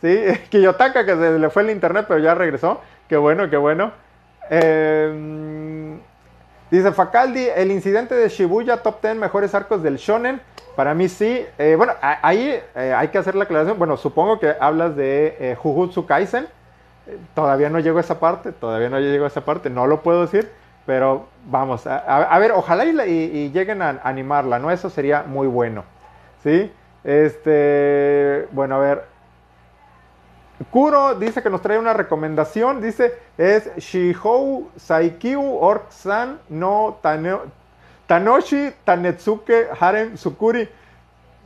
¿sí? 0.00 0.18
Kiyotaka, 0.50 1.04
que 1.04 1.14
se 1.14 1.38
le 1.38 1.50
fue 1.50 1.62
el 1.62 1.70
internet, 1.70 2.06
pero 2.08 2.20
ya 2.20 2.34
regresó. 2.34 2.80
Qué 3.10 3.16
bueno, 3.16 3.50
qué 3.50 3.56
bueno. 3.56 3.90
dice 6.70 6.92
Facaldi, 6.92 7.44
el 7.56 7.72
incidente 7.72 8.14
de 8.14 8.28
Shibuya, 8.28 8.84
top 8.84 9.02
10 9.02 9.16
mejores 9.16 9.52
arcos 9.52 9.82
del 9.82 9.96
Shonen. 9.96 10.40
Para 10.76 10.94
mí 10.94 11.08
sí. 11.08 11.44
bueno, 11.76 11.94
ahí 12.00 12.60
hay 12.76 13.08
que 13.08 13.18
hacer 13.18 13.34
la 13.34 13.42
aclaración. 13.42 13.80
Bueno, 13.80 13.96
supongo 13.96 14.38
que 14.38 14.54
hablas 14.60 14.94
de 14.94 15.56
Jujutsu 15.60 16.06
Kaisen. 16.06 16.46
Todavía 17.34 17.68
no 17.68 17.80
llego 17.80 17.98
a 17.98 18.02
esa 18.02 18.20
parte, 18.20 18.52
todavía 18.52 18.88
no 18.88 19.00
llego 19.00 19.24
a 19.24 19.26
esa 19.26 19.44
parte, 19.44 19.70
no 19.70 19.88
lo 19.88 20.02
puedo 20.02 20.20
decir. 20.20 20.48
Pero 20.86 21.26
vamos, 21.46 21.88
a, 21.88 22.38
ver, 22.38 22.52
ojalá 22.52 22.84
y, 22.84 23.50
lleguen 23.50 23.82
a 23.82 24.00
animarla, 24.04 24.60
¿no? 24.60 24.70
Eso 24.70 24.88
sería 24.88 25.24
muy 25.24 25.48
bueno. 25.48 25.82
¿Sí? 26.44 26.70
Este, 27.02 28.46
bueno, 28.52 28.76
a 28.76 28.78
ver. 28.78 29.09
Kuro 30.70 31.14
dice 31.14 31.42
que 31.42 31.50
nos 31.50 31.62
trae 31.62 31.78
una 31.78 31.94
recomendación. 31.94 32.80
Dice, 32.80 33.14
es 33.38 33.74
Shihou 33.76 34.70
Saikyu 34.76 35.40
Ork-san 35.40 36.38
no 36.48 36.98
Tanoshi 38.06 38.72
Tanetsuke 38.84 39.68
Haren 39.78 40.18
Sukuri. 40.18 40.68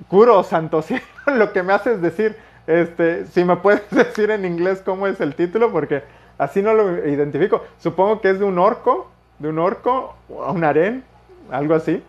Kuro, 0.08 0.42
santo 0.42 0.82
lo 1.26 1.52
que 1.52 1.62
me 1.62 1.72
haces 1.72 2.02
decir, 2.02 2.36
este, 2.66 3.26
si 3.26 3.44
me 3.44 3.56
puedes 3.56 3.88
decir 3.90 4.30
en 4.30 4.44
inglés 4.44 4.82
cómo 4.84 5.06
es 5.06 5.20
el 5.20 5.34
título, 5.34 5.70
porque 5.70 6.02
así 6.38 6.62
no 6.62 6.74
lo 6.74 7.06
identifico. 7.06 7.62
Supongo 7.78 8.20
que 8.20 8.30
es 8.30 8.38
de 8.38 8.44
un 8.44 8.58
orco 8.58 9.10
de 9.38 9.48
un 9.48 9.58
orco 9.58 10.14
un 10.28 10.64
harén, 10.64 11.04
algo 11.50 11.74
así. 11.74 12.02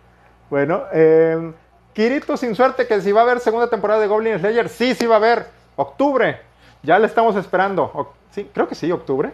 Bueno, 0.50 0.84
eh, 0.94 1.52
Kirito 1.94 2.38
sin 2.38 2.56
suerte 2.56 2.88
que 2.88 3.02
si 3.02 3.12
va 3.12 3.22
a 3.22 3.24
haber 3.24 3.40
segunda 3.40 3.70
temporada 3.70 4.02
de 4.02 4.08
Goblin 4.08 4.40
Slayer, 4.40 4.70
sí, 4.70 4.94
sí 4.96 5.06
va 5.06 5.16
a 5.16 5.18
haber. 5.18 5.46
Octubre, 5.78 6.40
ya 6.86 7.00
le 7.00 7.08
estamos 7.08 7.36
esperando. 7.36 8.14
sí, 8.32 8.50
creo 8.54 8.68
que 8.68 8.76
sí, 8.76 8.92
octubre. 8.92 9.34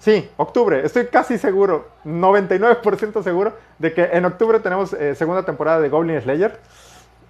Sí, 0.00 0.30
octubre, 0.36 0.84
estoy 0.84 1.06
casi 1.06 1.38
seguro, 1.38 1.88
99% 2.04 3.22
seguro 3.22 3.52
de 3.78 3.92
que 3.92 4.04
en 4.04 4.24
octubre 4.24 4.60
tenemos 4.60 4.92
eh, 4.92 5.16
segunda 5.16 5.42
temporada 5.44 5.80
de 5.80 5.88
Goblin 5.88 6.20
Slayer. 6.20 6.60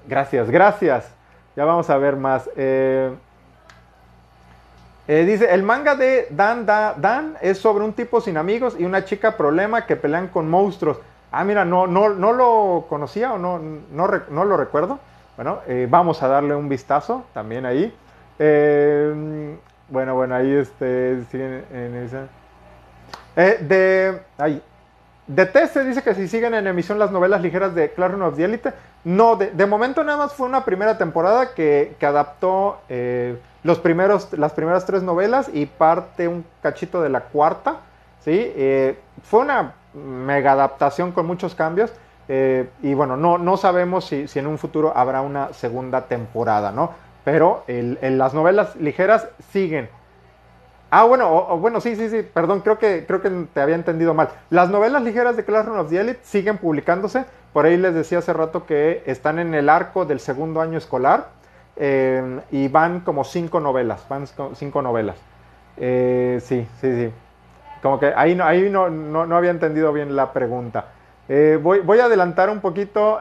Gracias, 0.07 0.51
gracias. 0.51 1.11
Ya 1.57 1.65
vamos 1.65 1.89
a 1.91 1.97
ver 1.97 2.17
más. 2.17 2.49
Eh, 2.57 3.11
eh, 5.09 5.25
dice, 5.25 5.53
el 5.55 5.63
manga 5.63 5.95
de 5.95 6.29
Dan 6.31 6.67
da, 6.67 6.95
Dan 6.95 7.39
es 7.41 7.59
sobre 7.59 7.83
un 7.83 7.95
tipo 7.95 8.21
sin 8.21 8.37
amigos 8.37 8.77
y 8.79 8.85
una 8.85 9.07
chica 9.07 9.39
problema 9.39 9.87
que 9.87 9.97
pelean 9.97 10.29
con 10.29 10.51
monstruos. 10.51 10.99
Ah, 11.33 11.45
mira, 11.45 11.65
no, 11.65 11.87
no, 11.87 12.11
no 12.11 12.33
lo 12.33 12.87
conocía 12.89 13.33
o 13.33 13.39
no, 13.39 13.59
no, 13.59 14.45
lo 14.45 14.57
recuerdo. 14.57 14.99
Bueno, 15.37 15.61
eh, 15.67 15.87
vamos 15.89 16.23
a 16.23 16.29
darle 16.29 16.55
un 16.55 16.69
vistazo 16.69 17.25
también 17.33 17.65
ahí. 17.65 17.95
Eh, 18.39 19.57
bueno, 19.89 20.15
bueno, 20.15 20.35
ahí 20.35 20.53
este, 20.53 21.25
siguen 21.31 21.65
en 21.73 21.97
esa. 21.97 22.29
de, 23.37 24.21
ay, 24.37 24.63
DT 25.29 25.67
se 25.71 25.85
dice 25.85 26.03
que 26.03 26.15
si 26.15 26.27
siguen 26.27 26.55
en 26.55 26.67
emisión 26.67 26.99
las 26.99 27.11
novelas 27.11 27.43
ligeras 27.43 27.75
de 27.75 27.91
Classroom 27.93 28.23
of 28.23 28.37
the 28.37 28.45
Elite. 28.45 28.73
No, 29.05 29.37
de, 29.37 29.67
momento 29.67 30.03
nada 30.03 30.19
más 30.19 30.33
fue 30.33 30.47
una 30.47 30.65
primera 30.65 30.99
temporada 30.99 31.55
que, 31.55 31.95
adaptó 32.01 32.79
eh, 32.89 33.39
los 33.63 33.79
primeros, 33.79 34.33
las 34.33 34.53
primeras 34.53 34.87
tres 34.87 35.03
novelas 35.03 35.51
y 35.53 35.67
parte 35.67 36.29
un 36.29 36.45
cachito 36.63 37.03
de 37.03 37.11
la 37.11 37.21
cuarta. 37.21 37.77
¿sí? 38.25 38.53
Eh, 38.57 38.99
fue 39.23 39.41
una 39.41 39.75
mega 39.95 40.53
adaptación 40.53 41.13
con 41.13 41.27
muchos 41.27 41.55
cambios. 41.55 41.93
Eh, 42.31 42.69
y 42.83 42.95
bueno, 42.95 43.17
no, 43.17 43.39
no 43.39 43.57
sabemos 43.57 44.07
si, 44.07 44.27
en 44.35 44.47
un 44.47 44.59
futuro 44.59 44.93
habrá 44.97 45.21
una 45.21 45.53
segunda 45.53 46.03
temporada, 46.07 46.73
¿no? 46.73 46.93
Pero 47.31 47.63
las 47.67 48.33
novelas 48.33 48.75
ligeras 48.77 49.29
siguen 49.53 49.91
Ah, 50.91 51.05
bueno, 51.05 51.59
bueno, 51.59 51.83
sí, 51.83 51.97
sí, 51.97 52.09
sí, 52.09 52.23
perdón, 52.23 52.61
creo 52.61 52.79
que, 52.79 53.05
creo 53.07 53.21
que 53.21 53.29
te 53.53 53.61
había 53.61 53.75
entendido 53.75 54.15
mal. 54.15 54.31
Las 54.49 54.71
novelas 54.71 55.03
ligeras 55.03 55.37
de 55.37 55.45
Classroom 55.45 55.81
of 55.81 55.91
the 55.91 56.01
Elite 56.01 56.21
siguen 56.23 56.57
publicándose. 56.57 57.27
Por 57.53 57.67
ahí 57.67 57.77
les 57.77 57.93
decía 57.93 58.19
hace 58.19 58.33
rato 58.33 58.65
que 58.65 59.03
están 59.05 59.39
en 59.39 59.53
el 59.53 59.69
arco 59.69 60.07
del 60.07 60.19
segundo 60.19 60.63
año 60.63 60.79
escolar 60.79 61.29
eh, 61.77 62.41
y 62.51 62.69
van 62.69 63.01
como 63.01 63.25
cinco 63.25 63.61
novelas, 63.61 64.07
van 64.09 64.25
cinco 64.55 64.81
novelas. 64.81 65.17
Eh, 65.77 66.41
sí, 66.43 66.67
sí, 66.81 66.95
sí. 66.95 67.13
Como 67.83 68.01
que 68.01 68.07
ahí, 68.17 68.39
ahí 68.43 68.71
no, 68.71 68.89
no, 68.89 69.37
había 69.37 69.51
entendido 69.51 69.93
bien 69.93 70.17
la 70.17 70.33
pregunta. 70.33 70.87
Eh, 71.29 71.61
voy, 71.63 71.81
voy, 71.81 72.01
a 72.01 72.07
adelantar 72.07 72.49
un 72.49 72.61
poquito. 72.61 73.21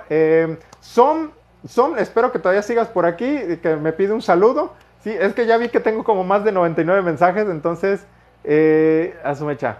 son, 0.79 1.33
son, 1.65 1.97
espero 1.97 2.31
que 2.31 2.39
todavía 2.39 2.61
sigas 2.61 2.87
por 2.87 3.05
aquí, 3.05 3.57
que 3.61 3.75
me 3.75 3.93
pide 3.93 4.13
un 4.13 4.21
saludo. 4.21 4.73
Sí, 5.03 5.11
es 5.11 5.33
que 5.33 5.45
ya 5.45 5.57
vi 5.57 5.69
que 5.69 5.79
tengo 5.79 6.03
como 6.03 6.23
más 6.23 6.43
de 6.43 6.51
99 6.51 7.01
mensajes, 7.01 7.47
entonces, 7.47 8.05
eh, 8.43 9.17
a 9.23 9.35
su 9.35 9.45
mecha. 9.45 9.77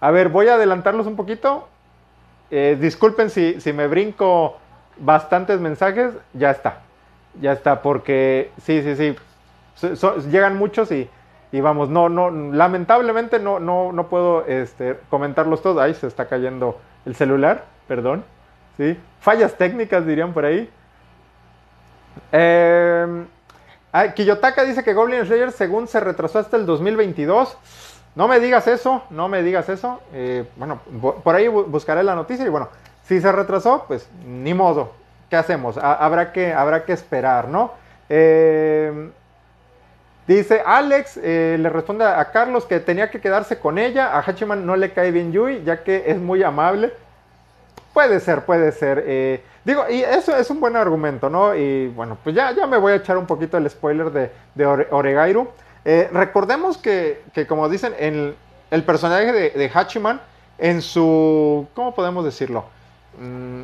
A 0.00 0.10
ver, 0.10 0.28
voy 0.28 0.48
a 0.48 0.54
adelantarlos 0.54 1.06
un 1.06 1.16
poquito. 1.16 1.68
Eh, 2.50 2.76
disculpen 2.80 3.30
si, 3.30 3.60
si 3.60 3.72
me 3.72 3.86
brinco 3.86 4.56
bastantes 4.98 5.60
mensajes, 5.60 6.12
ya 6.32 6.50
está. 6.50 6.82
Ya 7.40 7.52
está, 7.52 7.82
porque 7.82 8.52
sí, 8.62 8.82
sí, 8.82 8.96
sí. 9.80 9.96
llegan 10.30 10.56
muchos 10.56 10.92
y, 10.92 11.08
y, 11.50 11.60
vamos, 11.60 11.88
no, 11.88 12.08
no, 12.08 12.30
lamentablemente 12.30 13.40
no, 13.40 13.58
no, 13.58 13.92
no 13.92 14.08
puedo 14.08 14.46
este, 14.46 14.98
comentarlos 15.10 15.62
todos. 15.62 15.78
Ahí 15.78 15.94
se 15.94 16.06
está 16.06 16.26
cayendo 16.26 16.78
el 17.06 17.16
celular, 17.16 17.64
perdón. 17.88 18.24
¿sí? 18.76 18.98
Fallas 19.20 19.56
técnicas 19.56 20.06
dirían 20.06 20.32
por 20.32 20.44
ahí. 20.44 20.70
Eh, 22.32 23.24
Kiyotaka 24.14 24.64
dice 24.64 24.82
que 24.82 24.92
Goblin 24.92 25.24
Slayer 25.24 25.52
según 25.52 25.86
se 25.86 26.00
retrasó 26.00 26.40
hasta 26.40 26.56
el 26.56 26.66
2022. 26.66 27.56
No 28.16 28.28
me 28.28 28.40
digas 28.40 28.66
eso, 28.66 29.02
no 29.10 29.28
me 29.28 29.42
digas 29.42 29.68
eso. 29.68 30.00
Eh, 30.12 30.44
bueno, 30.56 30.80
por 31.22 31.34
ahí 31.34 31.48
buscaré 31.48 32.02
la 32.02 32.14
noticia 32.14 32.44
y 32.44 32.48
bueno, 32.48 32.68
si 33.04 33.20
se 33.20 33.30
retrasó, 33.30 33.84
pues 33.86 34.08
ni 34.26 34.54
modo. 34.54 34.92
¿Qué 35.30 35.36
hacemos? 35.36 35.78
habrá, 35.78 36.32
que, 36.32 36.52
habrá 36.52 36.84
que 36.84 36.92
esperar, 36.92 37.48
¿no? 37.48 37.72
Eh, 38.08 39.10
dice 40.26 40.62
Alex, 40.64 41.18
eh, 41.22 41.56
le 41.58 41.68
responde 41.70 42.04
a 42.04 42.24
Carlos 42.30 42.66
que 42.66 42.78
tenía 42.78 43.10
que 43.10 43.20
quedarse 43.20 43.58
con 43.58 43.78
ella. 43.78 44.16
A 44.16 44.20
Hachiman 44.20 44.64
no 44.64 44.76
le 44.76 44.92
cae 44.92 45.10
bien 45.10 45.32
Yui, 45.32 45.62
ya 45.64 45.82
que 45.82 46.04
es 46.06 46.18
muy 46.18 46.42
amable. 46.42 46.92
Puede 47.94 48.18
ser, 48.18 48.44
puede 48.44 48.72
ser. 48.72 49.04
Eh, 49.06 49.40
digo, 49.64 49.84
y 49.88 50.02
eso 50.02 50.36
es 50.36 50.50
un 50.50 50.58
buen 50.58 50.74
argumento, 50.74 51.30
¿no? 51.30 51.54
Y 51.54 51.86
bueno, 51.86 52.18
pues 52.24 52.34
ya, 52.34 52.50
ya 52.50 52.66
me 52.66 52.76
voy 52.76 52.92
a 52.92 52.96
echar 52.96 53.16
un 53.16 53.24
poquito 53.24 53.56
el 53.56 53.70
spoiler 53.70 54.10
de, 54.10 54.32
de 54.56 54.66
Oregairu. 54.66 55.48
Eh, 55.84 56.10
recordemos 56.12 56.76
que, 56.76 57.22
como 57.48 57.68
dicen, 57.68 57.94
en 57.96 58.34
el 58.72 58.82
personaje 58.82 59.32
de, 59.32 59.70
Hachiman, 59.72 60.20
en 60.58 60.82
su. 60.82 61.68
¿Cómo 61.74 61.94
podemos 61.94 62.24
decirlo? 62.24 62.64
Mm, 63.16 63.62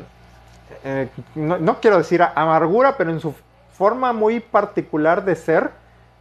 eh, 0.85 1.09
no, 1.35 1.81
quiero 1.81 1.97
decir 1.97 2.23
amargura, 2.23 2.95
pero 2.95 3.11
en 3.11 3.19
su 3.19 3.35
forma 3.73 4.13
muy 4.13 4.39
particular 4.39 5.25
de 5.25 5.35
ser, 5.35 5.71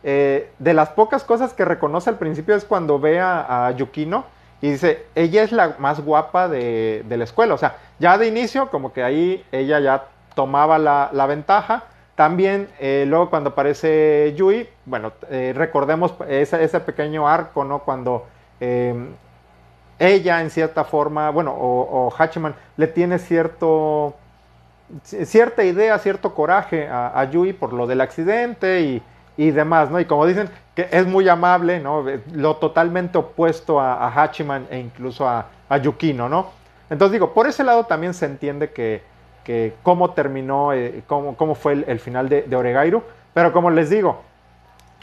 de 0.02 0.74
las 0.74 0.88
pocas 0.88 1.22
cosas 1.22 1.52
que 1.52 1.64
reconoce 1.64 2.10
al 2.10 2.18
principio 2.18 2.56
es 2.56 2.64
cuando 2.64 2.98
ve 2.98 3.20
a 3.20 3.72
Yukino 3.76 4.24
y 4.62 4.72
dice, 4.72 5.06
ella 5.14 5.42
es 5.42 5.52
la 5.52 5.76
más 5.78 6.00
guapa 6.00 6.48
de, 6.48 7.04
la 7.08 7.24
escuela. 7.24 7.54
O 7.54 7.58
sea, 7.58 7.76
ya 7.98 8.18
de 8.18 8.26
inicio, 8.26 8.68
como 8.70 8.92
que 8.92 9.02
ahí 9.02 9.44
ella 9.52 9.80
ya 9.80 10.04
tomaba 10.34 10.78
la, 10.78 11.26
ventaja. 11.26 11.84
También 12.14 12.68
eh, 12.78 13.04
luego 13.08 13.30
cuando 13.30 13.50
aparece 13.50 14.34
Yui, 14.36 14.68
bueno, 14.84 15.12
eh, 15.30 15.54
recordemos 15.56 16.14
ese, 16.28 16.62
ese, 16.62 16.80
pequeño 16.80 17.26
arco, 17.26 17.64
¿no? 17.64 17.78
Cuando 17.78 18.26
em, 18.60 19.08
ella 19.98 20.42
en 20.42 20.50
cierta 20.50 20.84
forma, 20.84 21.30
bueno, 21.30 21.54
o, 21.58 22.12
Hachiman 22.18 22.54
le 22.76 22.88
tiene 22.88 23.18
cierto, 23.18 24.14
cierta 25.02 25.64
idea, 25.64 25.98
cierto 25.98 26.34
coraje 26.34 26.86
a, 26.88 27.18
a 27.18 27.24
Yui 27.24 27.54
por 27.54 27.72
lo 27.72 27.86
del 27.86 28.02
accidente 28.02 28.82
y, 28.82 29.02
y 29.38 29.52
demás, 29.52 29.90
¿no? 29.90 29.98
Y 29.98 30.04
como 30.04 30.26
dicen, 30.26 30.50
es 30.90 31.06
muy 31.06 31.28
amable, 31.28 31.80
¿no? 31.80 32.04
Lo 32.32 32.56
totalmente 32.56 33.18
opuesto 33.18 33.80
a, 33.80 34.08
Hachiman 34.08 34.66
e 34.70 34.78
incluso 34.78 35.28
a, 35.28 35.46
Yukino, 35.82 36.28
¿no? 36.28 36.50
Entonces 36.88 37.12
digo, 37.12 37.32
por 37.32 37.46
ese 37.46 37.62
lado 37.62 37.84
también 37.84 38.14
se 38.14 38.26
entiende 38.26 38.70
que, 38.70 39.02
cómo 39.82 40.10
terminó, 40.10 40.72
eh, 40.72 41.02
cómo, 41.06 41.36
cómo, 41.36 41.54
fue 41.54 41.84
el, 41.86 41.98
final 41.98 42.28
de, 42.28 42.42
de, 42.42 42.56
Oregairu, 42.56 43.02
pero 43.34 43.52
como 43.52 43.70
les 43.70 43.90
digo, 43.90 44.22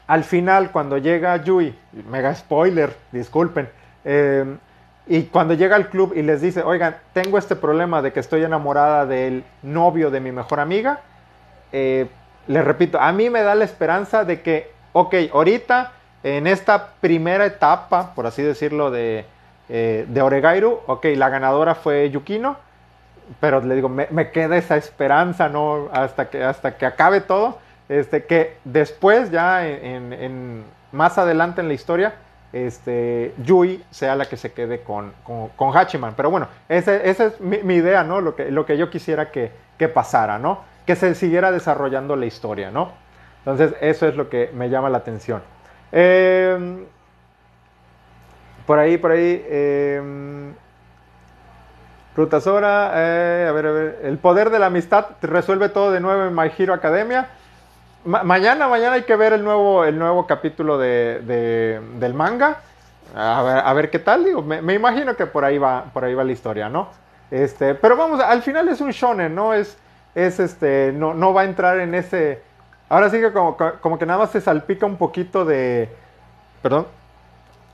al 0.07 0.23
final 0.23 0.71
cuando 0.71 0.97
llega 0.97 1.35
Yui, 1.37 1.75
mega 2.09 2.33
spoiler, 2.33 2.95
disculpen, 3.11 3.69
eh, 4.05 4.57
y 5.05 5.23
cuando 5.23 5.53
llega 5.53 5.75
al 5.75 5.89
club 5.89 6.13
y 6.15 6.21
les 6.21 6.41
dice, 6.41 6.63
oigan, 6.63 6.97
tengo 7.13 7.37
este 7.37 7.55
problema 7.55 8.01
de 8.01 8.11
que 8.11 8.19
estoy 8.19 8.43
enamorada 8.43 9.05
del 9.05 9.43
novio 9.63 10.11
de 10.11 10.19
mi 10.19 10.31
mejor 10.31 10.59
amiga, 10.59 11.01
eh, 11.71 12.07
les 12.47 12.63
repito, 12.63 12.99
a 12.99 13.11
mí 13.11 13.29
me 13.29 13.41
da 13.41 13.55
la 13.55 13.65
esperanza 13.65 14.23
de 14.23 14.41
que, 14.41 14.71
ok, 14.99 15.15
ahorita 15.33 15.91
en 16.23 16.47
esta 16.47 16.89
primera 16.99 17.45
etapa, 17.45 18.13
por 18.15 18.25
así 18.25 18.41
decirlo, 18.41 18.91
de, 18.91 19.25
eh, 19.69 20.05
de 20.07 20.21
Oregairu, 20.21 20.79
ok, 20.87 21.05
la 21.15 21.29
ganadora 21.29 21.75
fue 21.75 22.09
Yukino, 22.09 22.57
pero 23.39 23.61
le 23.61 23.75
digo, 23.75 23.89
me, 23.89 24.31
queda 24.31 24.57
esa 24.57 24.77
esperanza, 24.77 25.49
¿no? 25.49 25.89
Hasta 25.91 26.29
que, 26.29 26.43
hasta 26.43 26.77
que 26.77 26.85
acabe 26.85 27.21
todo, 27.21 27.59
este, 27.89 28.25
que 28.25 28.57
después, 28.63 29.31
ya 29.31 29.67
en, 29.67 30.63
más 30.91 31.17
adelante 31.17 31.61
en 31.61 31.67
la 31.67 31.73
historia, 31.73 32.15
este, 32.53 33.33
Yui 33.43 33.83
sea 33.91 34.15
la 34.15 34.25
que 34.25 34.37
se 34.37 34.53
quede 34.53 34.81
con, 34.81 35.11
con, 35.23 35.77
Hachiman. 35.77 36.13
Pero 36.15 36.31
bueno, 36.31 36.47
esa, 36.69 36.95
es 36.95 37.39
mi, 37.41 37.75
idea, 37.75 38.03
¿no? 38.03 38.21
Lo 38.21 38.35
que, 38.35 38.49
lo 38.49 38.65
que 38.65 38.77
yo 38.77 38.89
quisiera 38.89 39.29
que, 39.31 39.51
que 39.77 39.89
pasara, 39.89 40.39
¿no? 40.39 40.61
que 40.87 40.95
se 40.95 41.13
siguiera 41.13 41.51
desarrollando 41.51 42.15
la 42.15 42.25
historia, 42.25 42.71
¿no? 42.71 42.93
Entonces, 43.39 43.75
eso 43.81 44.07
es 44.07 44.15
lo 44.15 44.29
que 44.29 44.51
me 44.53 44.69
llama 44.69 44.89
la 44.89 44.97
atención. 44.97 45.41
Em, 45.91 46.85
por 48.65 48.79
ahí, 48.79 48.97
por 48.97 49.11
ahí. 49.11 49.45
Eh, 49.47 50.51
Rutasora, 52.15 52.91
eh, 52.95 53.47
a 53.47 53.51
ver, 53.51 53.67
a 53.67 53.71
ver. 53.71 53.99
El 54.03 54.17
poder 54.17 54.49
de 54.49 54.57
la 54.57 54.65
amistad 54.65 55.05
resuelve 55.21 55.69
todo 55.69 55.91
de 55.91 55.99
nuevo 55.99 56.25
en 56.25 56.35
My 56.35 56.51
Hero 56.57 56.73
Academia. 56.73 57.29
mañana, 58.03 58.67
mañana 58.67 58.95
hay 58.95 59.03
que 59.03 59.15
ver 59.15 59.33
el 59.33 59.43
nuevo, 59.43 59.85
el 59.85 59.99
nuevo 59.99 60.25
capítulo 60.25 60.79
de, 60.79 61.79
del 61.99 62.13
manga. 62.15 62.57
A 63.15 63.71
ver, 63.73 63.91
qué 63.91 63.99
tal. 63.99 64.25
Digo, 64.25 64.41
me, 64.41 64.63
me, 64.63 64.73
imagino 64.73 65.15
que 65.15 65.27
por 65.27 65.45
ahí 65.45 65.59
va, 65.59 65.85
por 65.93 66.03
ahí 66.03 66.15
va 66.15 66.23
la 66.23 66.31
historia, 66.31 66.69
¿no? 66.69 66.89
Este, 67.29 67.75
pero 67.75 67.95
vamos, 67.95 68.19
al 68.19 68.41
final 68.41 68.67
es 68.69 68.81
un 68.81 68.91
shonen, 68.91 69.35
¿no? 69.35 69.53
Es, 69.53 69.77
es 70.15 70.39
este, 70.39 70.91
no, 70.93 71.13
no 71.13 71.33
va 71.33 71.41
a 71.41 71.45
entrar 71.45 71.79
en 71.79 71.93
ese... 71.95 72.41
Ahora 72.89 73.09
sí 73.09 73.19
que 73.19 73.31
como, 73.31 73.57
que 73.99 74.05
nada 74.05 74.19
más 74.19 74.31
se 74.31 74.41
salpica 74.41 74.85
un 74.85 74.97
poquito 74.97 75.45
de... 75.45 75.89
Perdón. 76.61 76.87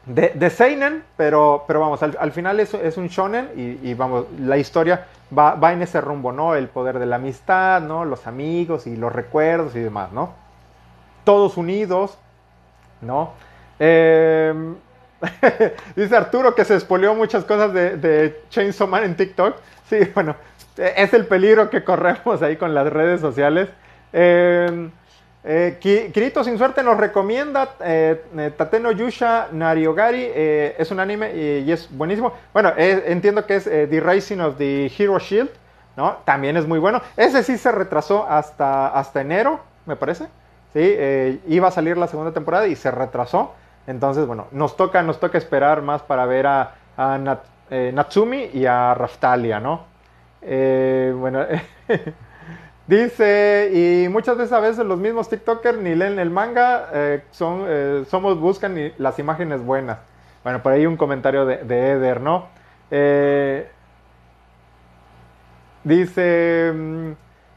De, 0.06 0.50
Seinen, 0.50 1.04
pero, 1.16 1.64
pero 1.66 1.80
vamos, 1.80 2.04
al, 2.04 2.32
final 2.34 2.60
es, 2.60 2.98
un 2.98 3.08
shonen 3.08 3.50
y, 3.56 3.94
vamos, 3.94 4.26
la 4.38 4.58
historia 4.58 5.06
va, 5.36 5.56
va, 5.56 5.72
en 5.72 5.82
ese 5.82 6.02
rumbo, 6.02 6.34
¿no? 6.34 6.56
El 6.56 6.68
poder 6.68 7.00
de 7.00 7.06
la 7.06 7.16
amistad, 7.16 7.82
¿no? 7.82 8.04
Los 8.04 8.28
amigos 8.28 8.86
y 8.86 8.98
los 8.98 9.14
recuerdos 9.14 9.78
y 9.78 9.80
demás, 9.80 10.12
¿no? 10.12 10.34
Todos 11.24 11.56
unidos, 11.56 12.18
¿no? 13.00 13.32
Em, 13.80 14.76
dice 15.96 16.18
Arturo 16.18 16.54
que 16.54 16.66
se 16.66 16.76
expolió 16.76 17.16
muchas 17.16 17.46
cosas 17.46 17.74
de, 17.74 17.96
de 17.96 18.42
Chainsaw 18.50 18.88
Man 18.88 19.06
en 19.06 19.16
TikTok. 19.16 19.56
Sí, 19.90 20.00
bueno, 20.14 20.36
es 20.78 21.14
el 21.14 21.28
peligro 21.28 21.70
que 21.70 21.84
corremos 21.84 22.42
ahí 22.42 22.58
con 22.58 22.74
las 22.74 22.92
redes 22.92 23.22
sociales. 23.22 23.70
Eh, 24.12 24.90
eh, 25.46 25.78
Kirito 25.82 26.42
sin 26.44 26.58
suerte 26.58 26.84
nos 26.84 26.98
recomienda 26.98 27.76
eh, 27.82 28.24
eh 28.38 28.52
Tateno 28.56 28.92
Yusha 28.92 29.50
Nariogari. 29.52 30.32
es 30.34 30.90
un 30.92 31.00
anime 31.00 31.36
y, 31.36 31.72
es 31.72 31.90
buenísimo. 31.92 32.34
Bueno, 32.54 32.72
entiendo 32.78 33.46
que 33.46 33.58
es 33.58 33.66
The 33.66 34.00
Rising 34.00 34.40
of 34.40 34.58
the 34.58 34.92
Hero 34.98 35.20
Shield. 35.20 35.50
¿no? 35.98 36.18
También 36.26 36.58
es 36.58 36.66
muy 36.66 36.80
bueno. 36.80 37.02
Ese 37.18 37.44
sí 37.44 37.58
se 37.58 37.72
retrasó 37.72 38.26
hasta, 38.28 38.88
hasta 38.88 39.22
enero, 39.22 39.60
me 39.86 39.96
parece. 39.96 40.28
¿sí? 40.74 41.42
iba 41.48 41.68
a 41.68 41.72
salir 41.72 41.98
la 41.98 42.08
segunda 42.08 42.32
temporada 42.32 42.68
y 42.68 42.76
se 42.76 42.90
retrasó. 42.90 43.54
Entonces, 43.86 44.26
bueno, 44.26 44.48
nos 44.52 44.78
toca, 44.78 45.04
nos 45.04 45.20
toca 45.20 45.38
esperar 45.38 45.82
más 45.82 46.02
para 46.02 46.26
ver 46.26 46.48
a, 46.48 46.76
a 46.96 47.20
Natsumi 47.70 48.50
y 48.54 48.66
a 48.66 48.94
Raftalia, 48.94 49.60
¿no? 49.60 49.92
bueno, 50.42 51.46
dice, 52.88 53.70
y 53.74 54.10
muchas 54.10 54.38
veces 54.38 54.54
a 54.54 54.60
veces 54.60 54.86
los 54.86 55.00
mismos 55.00 55.30
TikTokers 55.30 55.78
ni 55.80 55.96
leen 55.96 56.20
el 56.20 56.30
manga, 56.30 57.22
son, 57.32 58.06
somos, 58.08 58.40
buscan 58.40 58.94
las 58.98 59.20
imágenes 59.20 59.64
buenas. 59.64 60.00
Bueno, 60.44 60.62
por 60.62 60.74
ahí 60.74 60.86
un 60.86 60.98
comentario 60.98 61.46
de, 61.46 61.58
de 61.58 61.92
Eder, 61.92 62.22
¿no? 62.22 62.48
dice... 65.84 66.72
Mm, 66.74 67.12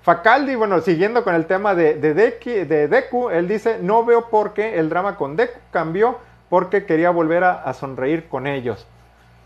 Facaldi, 0.07 0.55
bueno, 0.55 0.81
siguiendo 0.83 1.25
con 1.25 1.35
el 1.35 1.47
tema 1.47 1.75
de, 1.75 1.95
de, 1.95 2.15
de, 2.15 2.87
Deku, 2.87 3.29
él 3.29 3.49
dice, 3.49 3.81
no 3.83 4.05
veo 4.05 4.31
por 4.31 4.53
qué 4.53 4.79
el 4.79 4.89
drama 4.89 5.17
con 5.17 5.35
Deku 5.35 5.59
cambió 5.73 6.19
porque 6.49 6.87
quería 6.87 7.11
volver 7.11 7.43
a, 7.43 7.73
sonreír 7.73 8.29
con 8.29 8.47
ellos. 8.47 8.87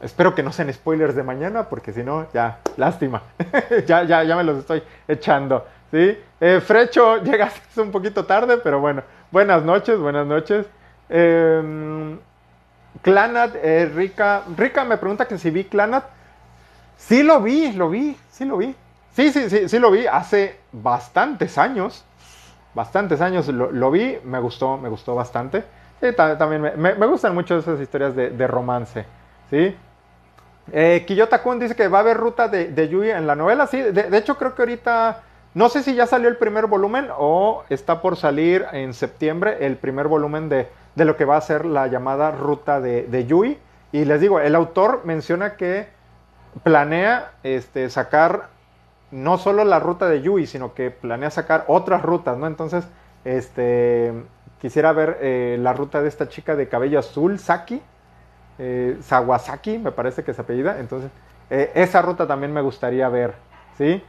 Espero 0.01 0.35
que 0.35 0.43
no 0.43 0.53
sean 0.53 0.73
spoilers 0.73 1.15
de 1.15 1.23
mañana, 1.23 1.69
porque 1.69 1.93
si 1.93 2.03
no, 2.03 2.27
ya, 2.33 2.61
lástima. 2.77 3.23
ya, 3.87 4.05
ya, 4.05 4.23
ya 4.25 4.37
me 4.37 4.45
los 4.45 4.59
estoy 4.59 4.83
echando. 5.07 5.67
¿sí? 5.91 6.19
Eh, 6.41 6.61
Frecho, 6.61 7.17
llegaste 7.23 7.81
un 7.81 7.91
poquito 7.91 8.25
tarde, 8.25 8.59
pero 8.59 8.81
bueno. 8.81 9.03
Buenas 9.31 9.63
noches, 9.63 9.99
buenas 9.99 10.27
noches. 10.27 10.67
Eh, 11.09 12.17
Clanat, 13.03 13.55
eh, 13.57 13.91
Rica. 13.95 14.43
Rica 14.57 14.85
me 14.85 14.97
pregunta 14.97 15.27
que 15.27 15.39
si 15.39 15.51
vi 15.51 15.65
Clanat. 15.65 16.05
Sí 16.97 17.23
lo 17.23 17.41
vi, 17.41 17.73
lo 17.73 17.89
vi, 17.89 18.17
sí 18.31 18.45
lo 18.45 18.59
vi. 18.59 18.75
Sí, 19.15 19.33
sí, 19.33 19.51
sí, 19.51 19.69
sí 19.69 19.79
lo 19.79 19.91
vi 19.91 20.07
hace 20.07 20.61
bastantes 20.73 21.59
años. 21.59 22.05
Bastantes 22.75 23.21
años 23.21 23.49
lo, 23.49 23.91
vi, 23.91 24.19
me 24.25 24.39
gustó, 24.39 24.77
me 24.77 24.89
gustó 24.89 25.15
bastante. 25.15 25.65
también 26.17 26.73
me, 26.77 27.07
gustan 27.07 27.35
mucho 27.35 27.59
esas 27.59 27.81
historias 27.81 28.15
de, 28.15 28.47
romance. 28.47 29.05
¿sí? 29.51 29.75
Eh, 30.73 31.05
Kiyota-kun 31.07 31.59
dice 31.59 31.75
que 31.75 31.89
va 31.89 31.99
a 31.99 32.01
haber 32.03 32.17
ruta 32.17 32.49
de, 32.49 32.89
Yui 32.89 33.11
en 33.11 33.27
la 33.27 33.35
novela. 33.35 33.67
Sí, 33.67 33.81
de, 33.83 34.17
hecho 34.17 34.37
creo 34.37 34.55
que 34.55 34.63
ahorita, 34.63 35.23
no 35.55 35.69
sé 35.69 35.83
si 35.83 35.95
ya 35.95 36.07
salió 36.07 36.29
el 36.29 36.37
primer 36.37 36.67
volumen 36.67 37.09
o 37.17 37.65
está 37.69 38.01
por 38.01 38.17
salir 38.17 38.67
en 38.73 38.95
septiembre 38.95 39.59
el 39.67 39.77
primer 39.77 40.09
volumen 40.09 40.49
de, 40.49 40.69
lo 40.95 41.17
que 41.17 41.25
va 41.25 41.37
a 41.37 41.41
ser 41.41 41.67
la 41.67 41.87
llamada 41.89 42.31
ruta 42.31 42.81
de, 42.81 43.27
Yui. 43.27 43.59
Y 43.93 44.05
les 44.05 44.21
digo, 44.21 44.39
el 44.39 44.55
autor 44.55 45.01
menciona 45.05 45.57
que 45.57 45.89
planea 46.63 47.33
este, 47.43 47.91
sacar 47.91 48.49
no 49.11 49.39
solo 49.39 49.65
la 49.65 49.81
ruta 49.81 50.09
de 50.09 50.23
Yui, 50.23 50.47
sino 50.47 50.75
que 50.75 50.93
planea 50.93 51.31
sacar 51.31 51.65
otras 51.67 52.03
rutas, 52.03 52.39
¿no? 52.39 52.47
Entonces, 52.47 52.85
este, 53.25 54.13
quisiera 54.61 54.93
ver 54.93 55.19
eh, 55.21 55.57
la 55.61 55.73
ruta 55.73 56.01
de 56.03 56.09
esta 56.09 56.29
chica 56.29 56.55
de 56.55 56.69
cabello 56.69 57.01
azul, 57.01 57.41
Saki, 57.41 57.83
eh, 58.61 58.99
Sawasaki, 59.03 59.79
me 59.79 59.91
parece 59.91 60.23
que 60.23 60.31
es 60.31 60.39
apellida. 60.39 60.79
Entonces, 60.79 61.11
eh, 61.51 61.73
esa 61.75 62.03
ruta 62.03 62.27
también 62.27 62.53
me 62.53 62.61
gustaría 62.61 63.09
ver, 63.09 63.35
¿sí? 63.77 64.03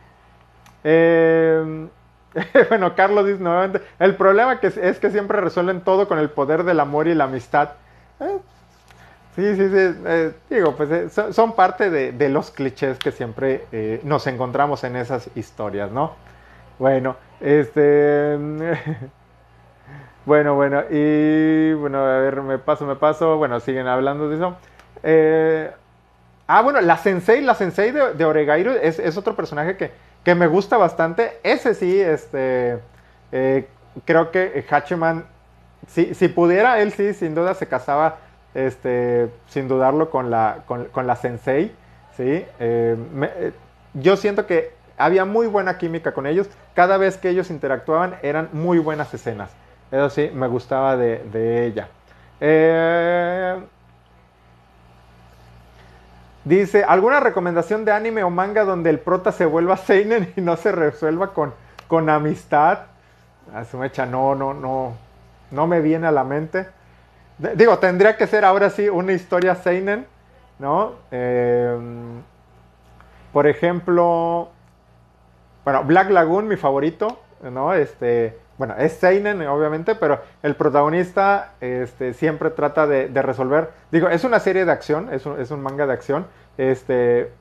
bueno, 2.69 2.95
Carlos 2.95 3.26
dice 3.26 3.40
nuevamente, 3.40 3.82
el 3.99 4.15
problema 4.15 4.60
es, 4.61 4.99
que 4.99 5.11
siempre 5.11 5.41
resuelven 5.41 5.82
todo 5.82 6.07
con 6.07 6.19
el 6.19 6.30
poder 6.30 6.64
del 6.64 6.80
amor 6.80 7.07
y 7.07 7.15
la 7.15 7.23
amistad. 7.26 7.69
Sí, 9.36 9.56
sí, 9.56 9.69
sí. 9.69 9.95
Eh, 10.06 10.34
digo, 10.49 10.76
pues 10.76 10.91
eh, 10.91 11.32
son, 11.32 11.53
parte 11.53 11.90
de, 11.90 12.30
los 12.30 12.52
clichés 12.52 12.98
que 12.98 13.11
siempre 13.11 13.65
eh, 13.72 14.02
nos 14.03 14.28
encontramos 14.28 14.84
en 14.84 14.98
esas 14.98 15.30
historias, 15.36 15.91
¿no? 15.91 16.15
Bueno, 16.80 17.15
este. 17.40 18.38
bueno, 20.26 20.56
bueno, 20.56 20.84
y 20.89 21.73
bueno, 21.73 21.99
a 21.99 22.19
ver, 22.19 22.41
me 22.41 22.57
paso, 22.57 22.85
me 22.85 22.95
paso. 22.95 23.38
Bueno, 23.38 23.60
siguen 23.60 23.88
hablando 23.88 24.30
de 24.30 24.35
eso. 24.35 24.57
ah, 26.48 26.61
bueno, 26.61 26.81
la 26.81 26.98
Sensei, 26.98 27.41
la 27.41 27.56
Sensei 27.56 27.91
de, 27.91 28.14
de 28.14 28.26
Oregairu 28.26 28.72
es, 28.81 29.18
otro 29.18 29.35
personaje 29.35 29.77
que, 29.77 29.91
que, 30.23 30.35
me 30.35 30.48
gusta 30.48 30.77
bastante. 30.77 31.39
Ese 31.43 31.73
sí, 31.73 31.99
este. 31.99 32.80
creo 34.06 34.31
que 34.31 34.65
Hachiman, 34.69 35.26
si, 35.88 36.14
si 36.14 36.27
pudiera, 36.27 36.80
él 36.80 36.91
sí, 36.91 37.14
sin 37.14 37.35
duda 37.35 37.53
se 37.53 37.68
casaba 37.68 38.18
este, 38.53 39.30
sin 39.48 39.68
dudarlo 39.68 40.10
con 40.10 40.30
la, 40.30 40.64
con, 40.65 41.07
la 41.07 41.15
sensei, 41.15 41.73
¿sí? 42.18 42.45
Eh, 42.60 42.98
eh, 43.39 43.52
yo 43.93 44.18
siento 44.18 44.45
que 44.45 44.73
había 44.98 45.26
muy 45.26 45.48
buena 45.48 45.77
química 45.77 46.14
con 46.14 46.27
ellos, 46.27 46.49
cada 46.73 46.98
vez 46.98 47.18
que 47.18 47.30
ellos 47.30 47.49
interactuaban 47.49 48.15
eran 48.22 48.49
muy 48.52 48.80
buenas 48.80 49.14
escenas, 49.14 49.52
eso 49.92 50.10
sí, 50.10 50.32
me 50.34 50.48
gustaba 50.48 50.96
de, 50.96 51.66
ella. 51.66 51.90
Eh, 52.40 53.60
dice, 56.46 56.84
¿alguna 56.84 57.20
recomendación 57.20 57.84
de 57.84 57.92
anime 57.92 58.24
o 58.24 58.30
manga 58.30 58.64
donde 58.64 58.90
el 58.90 59.00
prota 59.00 59.32
se 59.32 59.46
vuelva 59.46 59.78
seinen 59.78 60.34
y 60.36 60.42
no 60.42 60.56
se 60.56 60.72
resuelva 60.72 61.34
con, 61.34 61.54
con 61.88 62.10
amistad? 62.10 62.80
A 63.54 63.66
su 63.66 63.78
mecha, 63.78 64.06
no, 64.06 64.34
no, 64.34 64.54
no, 64.54 64.96
no 65.52 65.68
me 65.68 65.82
viene 65.82 66.08
a 66.08 66.12
la 66.12 66.24
mente. 66.24 66.68
Digo, 67.56 67.80
tendría 67.80 68.16
que 68.16 68.28
ser 68.28 68.46
ahora 68.46 68.70
sí 68.70 68.88
una 68.88 69.14
historia 69.14 69.56
Seinen, 69.56 70.06
¿no? 70.60 70.94
Em, 71.10 72.22
por 73.34 73.48
ejemplo, 73.48 74.50
bueno, 75.64 75.84
Black 75.84 76.12
Lagoon, 76.12 76.48
mi 76.48 76.56
favorito, 76.56 77.20
¿no? 77.42 77.74
Este, 77.74 78.38
bueno, 78.62 78.76
es 78.78 78.94
Seinen, 78.94 79.42
obviamente, 79.48 79.96
pero 79.96 80.20
el 80.44 80.56
protagonista 80.56 81.54
este, 81.62 82.14
siempre 82.14 82.52
trata 82.52 82.86
de, 82.86 83.08
resolver. 83.24 83.72
Digo, 83.92 84.08
es 84.08 84.24
una 84.24 84.40
serie 84.40 84.66
de 84.66 84.72
acción, 84.72 85.10
es 85.12 85.26
un, 85.26 85.64
manga 85.64 85.88
de 85.88 85.94
acción. 85.94 86.28
Este, 86.60 87.32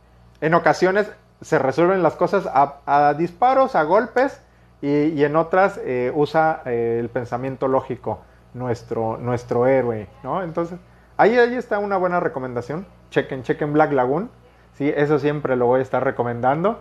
en 0.40 0.54
ocasiones 0.54 1.12
se 1.42 1.58
resuelven 1.58 2.02
las 2.02 2.14
cosas 2.14 2.48
a, 2.50 3.14
disparos, 3.18 3.76
a 3.76 3.82
golpes, 3.82 4.40
y, 4.80 5.22
en 5.22 5.36
otras 5.36 5.78
eh, 5.84 6.10
usa 6.14 6.62
eh, 6.64 6.96
el 6.98 7.10
pensamiento 7.10 7.68
lógico 7.68 8.20
nuestro, 8.54 9.18
nuestro 9.18 9.66
héroe, 9.66 10.08
¿no? 10.22 10.42
Entonces, 10.42 10.78
ahí, 11.18 11.36
ahí 11.36 11.54
está 11.54 11.80
una 11.80 11.98
buena 11.98 12.18
recomendación. 12.18 12.86
Chequen, 13.10 13.42
chequen 13.42 13.74
Black 13.74 13.92
Lagoon. 13.92 14.30
Sí, 14.72 14.90
eso 14.96 15.18
siempre 15.18 15.54
lo 15.54 15.66
voy 15.66 15.80
a 15.80 15.82
estar 15.82 16.02
recomendando. 16.02 16.80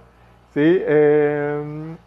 Sí, 0.54 0.62
eh, 0.64 1.98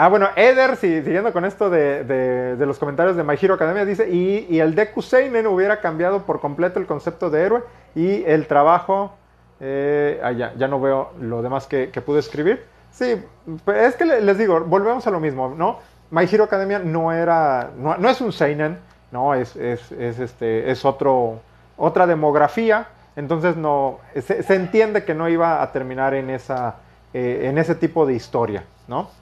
Ah, 0.00 0.06
bueno, 0.06 0.28
Eder, 0.36 0.76
siguiendo 0.76 1.32
con 1.32 1.44
esto 1.44 1.70
de, 1.70 2.54
los 2.56 2.78
comentarios 2.78 3.16
de 3.16 3.24
My 3.24 3.34
Hero 3.34 3.54
Academia, 3.54 3.84
dice, 3.84 4.08
y, 4.08 4.60
el 4.60 4.76
Deku 4.76 5.02
Seinen 5.02 5.48
hubiera 5.48 5.80
cambiado 5.80 6.22
por 6.22 6.38
completo 6.38 6.78
el 6.78 6.86
concepto 6.86 7.30
de 7.30 7.42
héroe 7.42 7.64
y 7.96 8.22
el 8.24 8.46
trabajo... 8.46 9.16
Eh, 9.58 10.20
ah, 10.22 10.30
ya, 10.30 10.54
ya, 10.54 10.68
no 10.68 10.80
veo 10.80 11.10
lo 11.20 11.42
demás 11.42 11.66
que, 11.66 11.88
pude 12.06 12.20
escribir. 12.20 12.64
Sí, 12.92 13.20
pues, 13.64 13.88
es 13.88 13.96
que 13.96 14.04
les 14.04 14.38
digo, 14.38 14.60
volvemos 14.60 15.04
a 15.08 15.10
lo 15.10 15.18
mismo, 15.18 15.52
¿no? 15.58 15.80
My 16.12 16.28
Hero 16.30 16.44
Academia 16.44 16.78
no 16.78 17.12
era, 17.12 17.70
no, 17.76 18.08
es 18.08 18.20
un 18.20 18.32
seinen, 18.32 18.78
no, 19.10 19.34
es, 19.34 19.56
es, 19.56 19.90
este, 19.90 20.70
es 20.70 20.84
otro, 20.84 21.40
otra 21.76 22.06
demografía, 22.06 22.86
entonces 23.16 23.56
no, 23.56 23.98
se, 24.14 24.54
entiende 24.54 25.02
que 25.02 25.14
no 25.14 25.28
iba 25.28 25.60
a 25.60 25.72
terminar 25.72 26.14
en, 26.14 26.30
esa, 26.30 26.76
eh, 27.12 27.48
en 27.50 27.58
ese 27.58 27.74
tipo 27.74 28.06
de 28.06 28.14
historia, 28.14 28.62
¿no? 28.86 29.17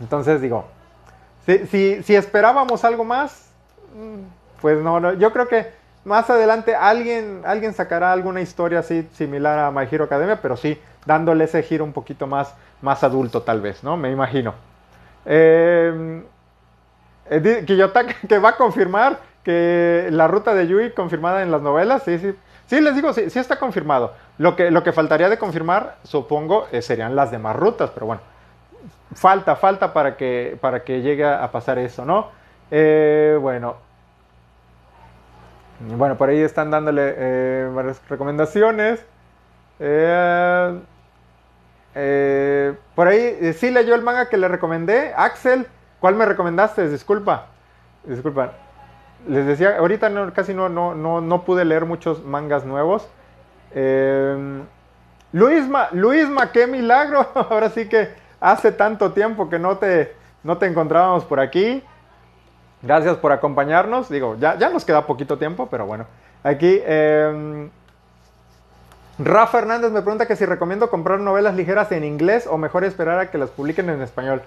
Entonces 0.00 0.40
digo, 0.40 0.66
si, 1.46 2.02
si, 2.02 2.16
esperábamos 2.16 2.84
algo 2.84 3.04
más, 3.04 3.50
mm, 3.94 4.60
pues 4.60 4.78
no, 4.82 5.14
yo 5.14 5.32
creo 5.32 5.48
que 5.48 5.70
más 6.04 6.28
adelante 6.30 6.74
alguien, 6.74 7.42
alguien 7.44 7.72
sacará 7.72 8.12
alguna 8.12 8.40
historia 8.40 8.80
así 8.80 9.08
similar 9.12 9.58
a 9.58 9.70
My 9.70 9.86
Hero 9.90 10.04
Academia, 10.04 10.40
pero 10.40 10.56
sí 10.56 10.80
dándole 11.04 11.44
ese 11.44 11.62
giro 11.62 11.84
un 11.84 11.92
poquito 11.92 12.26
más, 12.26 12.54
más 12.82 13.04
adulto 13.04 13.42
tal 13.42 13.60
vez, 13.60 13.82
¿no? 13.82 13.96
Me 13.96 14.10
imagino. 14.10 14.54
Eh, 15.24 16.22
eh 17.30 17.64
que 18.28 18.38
va 18.38 18.50
a 18.50 18.56
confirmar 18.56 19.18
que 19.42 20.08
la 20.10 20.26
ruta 20.26 20.54
de 20.54 20.66
Yui 20.66 20.90
confirmada 20.90 21.42
en 21.42 21.52
las 21.52 21.62
novelas, 21.62 22.02
sí, 22.02 22.18
sí. 22.18 22.34
Sí, 22.66 22.80
les 22.80 22.96
digo, 22.96 23.12
sí, 23.12 23.30
sí 23.30 23.38
está 23.38 23.60
confirmado. 23.60 24.12
Lo 24.38 24.56
que, 24.56 24.72
lo 24.72 24.82
que 24.82 24.92
faltaría 24.92 25.28
de 25.28 25.38
confirmar, 25.38 25.98
supongo, 26.02 26.66
eh, 26.72 26.82
serían 26.82 27.14
las 27.14 27.30
demás 27.30 27.54
rutas, 27.54 27.90
pero 27.94 28.06
bueno, 28.06 28.22
falta, 29.14 29.56
falta 29.56 29.92
para 29.92 30.16
que, 30.16 30.58
para 30.60 30.84
que 30.84 31.02
llegue 31.02 31.24
a 31.24 31.50
pasar 31.50 31.78
eso, 31.78 32.04
¿no? 32.04 32.30
Eh, 32.70 33.38
bueno. 33.40 33.76
Bueno, 35.80 36.16
por 36.16 36.30
ahí 36.30 36.40
están 36.40 36.70
dándole 36.70 37.68
varias 37.68 38.00
recomendaciones. 38.08 39.04
Eh, 39.78 40.80
eh, 41.98 42.74
por 42.94 43.08
ahí 43.08 43.38
eh, 43.40 43.54
sí 43.54 43.70
leyó 43.70 43.94
el 43.94 44.02
manga 44.02 44.28
que 44.28 44.36
le 44.36 44.48
recomendé. 44.48 45.14
Axel, 45.16 45.66
¿cuál 45.98 46.14
me 46.14 46.26
recomendaste? 46.26 46.88
Disculpa. 46.90 47.46
Disculpa. 48.04 48.52
Les 49.26 49.46
decía, 49.46 49.78
ahorita 49.78 50.10
casi 50.32 50.52
no, 50.52 50.68
no, 50.68 50.94
no, 50.94 51.44
pude 51.44 51.64
leer 51.64 51.86
muchos 51.86 52.22
mangas 52.22 52.66
nuevos. 52.66 53.08
Eh, 53.72 54.62
Luisma, 55.32 55.88
Luisma, 55.92 56.52
qué 56.52 56.66
milagro. 56.66 57.26
Ahora 57.34 57.70
sí 57.70 57.88
que 57.88 58.10
hace 58.40 58.72
tanto 58.72 59.12
tiempo 59.12 59.48
que 59.48 59.58
no 59.58 59.78
te, 59.78 60.14
no 60.42 60.58
te 60.58 60.66
encontrábamos 60.66 61.24
por 61.24 61.40
aquí. 61.40 61.82
Gracias 62.82 63.16
por 63.16 63.32
acompañarnos. 63.32 64.08
Digo, 64.08 64.36
ya, 64.38 64.56
ya 64.58 64.70
nos 64.70 64.84
queda 64.84 65.06
poquito 65.06 65.38
tiempo, 65.38 65.68
pero 65.70 65.86
bueno. 65.86 66.06
Aquí. 66.42 66.80
Em, 66.84 67.70
Rafa 69.18 69.58
Hernández 69.58 69.92
me 69.92 70.02
pregunta 70.02 70.26
que 70.26 70.36
si 70.36 70.44
recomiendo 70.44 70.90
comprar 70.90 71.18
novelas 71.20 71.54
ligeras 71.54 71.90
en 71.92 72.04
inglés 72.04 72.46
o 72.46 72.58
mejor 72.58 72.84
esperar 72.84 73.18
a 73.18 73.30
que 73.30 73.38
las 73.38 73.48
publiquen 73.48 73.88
en 73.88 74.02
español. 74.02 74.42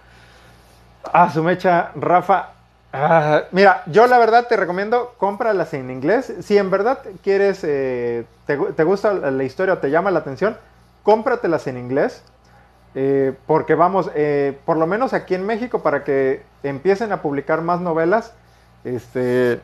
Ah, 1.12 1.30
su 1.32 1.44
mecha, 1.44 1.92
Rafa. 1.96 2.50
Ah, 2.94 3.44
mira, 3.52 3.84
yo 3.88 4.08
la 4.08 4.18
verdad 4.18 4.48
te 4.48 4.58
recomiendo 4.58 5.16
cómpralas 5.18 5.74
en 5.74 5.90
inglés. 5.90 6.34
Si 6.42 6.58
en 6.58 6.70
verdad 6.70 7.00
quieres, 7.24 7.64
eh, 7.64 8.26
te, 8.46 8.84
gusta 8.84 9.14
la 9.14 9.44
historia 9.44 9.76
o 9.76 9.78
te 9.78 9.90
llama 9.90 10.12
la 10.12 10.20
atención, 10.20 10.58
cómpratelas 11.04 11.66
en 11.68 11.78
inglés. 11.78 12.24
Eh, 12.96 13.34
porque 13.46 13.76
vamos, 13.76 14.10
eh, 14.16 14.58
por 14.66 14.78
lo 14.78 14.88
menos 14.88 15.14
aquí 15.14 15.36
en 15.36 15.46
México, 15.46 15.82
para 15.84 16.04
que 16.04 16.44
empiecen 16.64 17.12
a 17.12 17.22
publicar 17.22 17.62
más 17.62 17.82
novelas, 17.82 18.34
este, 18.84 19.60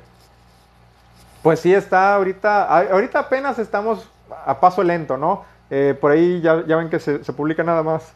pues 1.42 1.60
sí 1.60 1.74
está 1.74 2.16
ahorita, 2.16 2.66
ahorita 2.92 3.20
apenas 3.20 3.60
estamos 3.60 4.10
a 4.46 4.60
paso 4.60 4.84
lento, 4.84 5.18
¿no? 5.18 5.44
por 6.00 6.12
ahí 6.12 6.42
ya, 6.42 6.54
ven 6.54 6.90
que 6.90 7.00
se, 7.00 7.20
publica 7.34 7.64
nada 7.64 7.84
más. 7.84 8.14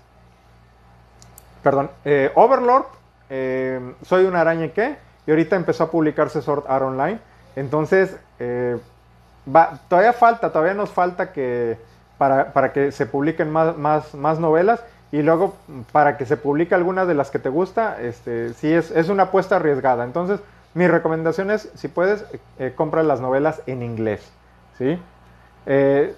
Perdón, 1.61 1.89
Overlord 2.35 2.85
eh, 3.29 3.93
soy 4.03 4.25
una 4.25 4.41
araña 4.41 4.69
que, 4.69 4.97
y 5.27 5.31
ahorita 5.31 5.55
empezó 5.55 5.85
a 5.85 5.91
publicarse 5.91 6.41
Sword 6.41 6.65
Art 6.67 6.83
Online. 6.83 7.19
Entonces, 7.55 8.15
eh, 8.39 8.77
todavía 9.87 10.13
falta, 10.13 10.51
todavía 10.51 10.73
nos 10.73 10.89
falta 10.89 11.31
que 11.31 11.77
para, 12.17 12.73
que 12.73 12.91
se 12.91 13.05
publiquen 13.05 13.49
más, 13.51 13.77
más, 13.77 14.13
más, 14.13 14.39
novelas 14.39 14.83
y 15.11 15.21
luego 15.21 15.55
para 15.91 16.17
que 16.17 16.25
se 16.25 16.37
publique 16.37 16.75
alguna 16.75 17.05
de 17.05 17.13
las 17.13 17.31
que 17.31 17.39
te 17.39 17.49
gusta, 17.49 18.01
este, 18.01 18.53
sí 18.53 18.71
es, 18.71 18.91
es 18.91 19.09
una 19.09 19.23
apuesta 19.23 19.55
arriesgada. 19.55 20.03
Entonces, 20.03 20.39
mi 20.73 20.87
recomendación 20.87 21.51
es, 21.51 21.71
si 21.75 21.87
puedes, 21.87 22.25
eh, 22.59 22.73
compra 22.75 23.03
las 23.03 23.19
novelas 23.19 23.61
en 23.65 23.81
inglés. 23.81 24.31
¿sí? 24.77 24.99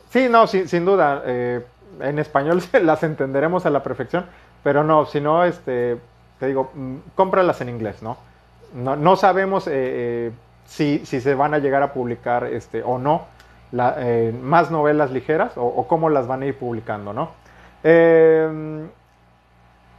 sí, 0.09 0.27
no, 0.29 0.47
sin 0.47 0.85
duda, 0.85 1.23
en 1.25 2.19
español 2.19 2.61
las 2.83 3.03
entenderemos 3.03 3.65
a 3.65 3.69
la 3.69 3.83
perfección, 3.83 4.25
pero 4.63 4.83
no, 4.83 5.05
si 5.05 5.19
no, 5.19 5.43
este, 5.43 5.97
te 6.39 6.47
digo, 6.47 6.71
mm, 6.73 6.95
cómpralas 7.15 7.61
en 7.61 7.69
inglés, 7.69 8.01
¿no? 8.01 8.17
No, 8.73 9.15
sabemos 9.17 9.67
eh, 9.67 9.71
eh, 9.73 10.31
si, 10.65 11.05
se 11.05 11.35
van 11.35 11.53
a 11.53 11.59
llegar 11.59 11.83
a 11.83 11.91
publicar 11.91 12.45
este, 12.45 12.81
o 12.81 12.97
no 12.97 13.25
eh, 13.73 14.33
más 14.41 14.71
novelas 14.71 15.11
ligeras 15.11 15.51
o, 15.57 15.85
cómo 15.89 16.09
las 16.09 16.25
van 16.25 16.41
a 16.41 16.45
ir 16.45 16.57
publicando, 16.57 17.11
¿no? 17.11 17.31
Eh, 17.83 18.87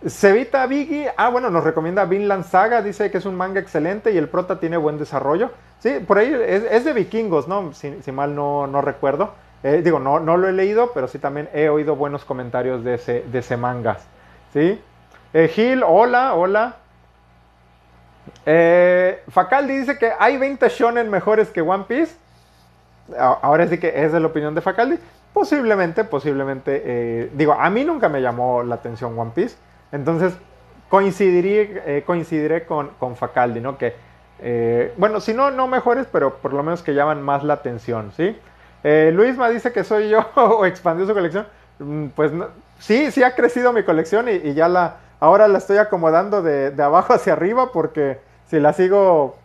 Cevita 0.07 0.67
Biggie, 0.67 1.11
ah, 1.17 1.29
bueno, 1.29 1.51
nos 1.51 1.63
recomienda 1.63 2.05
Vinland 2.05 2.45
Saga, 2.45 2.83
dice 2.83 3.11
que 3.11 3.19
es 3.19 3.25
un 3.25 3.37
manga 3.37 3.61
excelente 3.61 4.13
y 4.13 4.19
el 4.19 4.29
prota 4.29 4.59
tiene 4.59 4.77
buen 4.77 4.99
desarrollo. 4.99 5.51
Sí, 5.79 5.99
por 6.07 6.19
ahí 6.19 6.33
es, 6.47 6.85
de 6.85 6.93
vikingos, 6.93 7.49
¿no? 7.49 7.73
Si, 7.73 7.91
mal 8.13 8.35
no, 8.35 8.67
no 8.67 8.81
recuerdo. 8.81 9.35
digo, 9.63 10.01
no, 10.01 10.21
no 10.21 10.37
lo 10.37 10.49
he 10.49 10.53
leído, 10.53 10.93
pero 10.93 11.09
sí 11.09 11.19
también 11.19 11.49
he 11.53 11.69
oído 11.69 11.97
buenos 11.97 12.25
comentarios 12.25 12.85
de 12.85 12.95
ese, 12.95 13.25
de 13.31 13.39
ese 13.39 13.57
manga, 13.57 13.99
¿sí? 14.53 14.81
Eh, 15.35 15.49
Gil, 15.49 15.83
hola, 15.87 16.35
hola. 16.35 16.77
Eh, 18.45 19.23
Facaldi 19.31 19.79
dice 19.79 19.99
que 19.99 20.13
hay 20.19 20.37
20 20.37 20.69
shonen 20.69 21.11
mejores 21.11 21.49
que 21.49 21.63
One 21.63 21.85
Piece. 21.89 22.17
Ahora 23.19 23.67
sí 23.67 23.79
que 23.79 24.05
es 24.05 24.13
de 24.13 24.21
la 24.21 24.27
opinión 24.27 24.55
de 24.55 24.61
Facaldi. 24.61 24.99
Posiblemente, 25.33 26.05
posiblemente. 26.05 26.83
Eh, 26.85 27.31
digo, 27.35 27.55
a 27.55 27.71
mí 27.71 27.85
nunca 27.85 28.09
me 28.09 28.21
llamó 28.21 28.63
la 28.63 28.77
atención 28.77 29.19
One 29.19 29.33
Piece. 29.35 29.57
Entonces, 29.93 30.35
coincidiré, 30.89 32.03
coincidiré 32.07 32.67
con, 32.67 32.89
con, 32.99 33.17
Facaldi, 33.17 33.61
¿no? 33.61 33.79
Que, 33.79 33.95
bueno, 34.97 35.21
si 35.21 35.33
no, 35.33 35.51
no 35.51 35.69
mejores, 35.69 36.07
pero 36.11 36.37
por 36.37 36.53
lo 36.53 36.63
menos 36.63 36.83
que 36.83 36.95
llaman 36.95 37.23
más 37.23 37.45
la 37.45 37.55
atención, 37.55 38.13
¿sí? 38.17 38.37
Luisma 38.83 39.49
dice 39.49 39.73
que 39.73 39.85
soy 39.85 40.09
yo 40.09 40.27
o 40.35 40.67
expandió 40.67 41.07
su 41.07 41.15
colección. 41.15 41.47
Mm, 41.79 42.07
pues 42.09 42.33
sí, 42.79 43.11
sí 43.11 43.23
ha 43.23 43.35
crecido 43.35 43.73
mi 43.73 43.83
colección 43.85 44.29
y 44.29 44.55
ya 44.55 44.69
la, 44.69 44.97
Ahora 45.23 45.47
la 45.47 45.59
estoy 45.59 45.77
acomodando 45.79 46.43
de, 46.43 46.75
abajo 46.83 47.13
hacia 47.13 47.35
arriba 47.35 47.71
porque 47.71 48.19
si 48.49 48.59
la 48.59 48.73
sigo, 48.73 49.37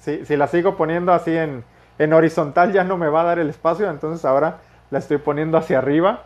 si, 0.00 0.36
la 0.36 0.46
sigo 0.46 0.76
poniendo 0.76 1.10
así 1.14 1.34
en, 1.34 1.64
horizontal 2.12 2.70
ya 2.74 2.84
no 2.84 2.98
me 2.98 3.08
va 3.08 3.22
a 3.22 3.24
dar 3.24 3.38
el 3.38 3.48
espacio, 3.48 3.88
entonces 3.88 4.26
ahora 4.26 4.58
la 4.90 4.98
estoy 4.98 5.18
poniendo 5.18 5.58
hacia 5.58 5.78
arriba. 5.78 6.22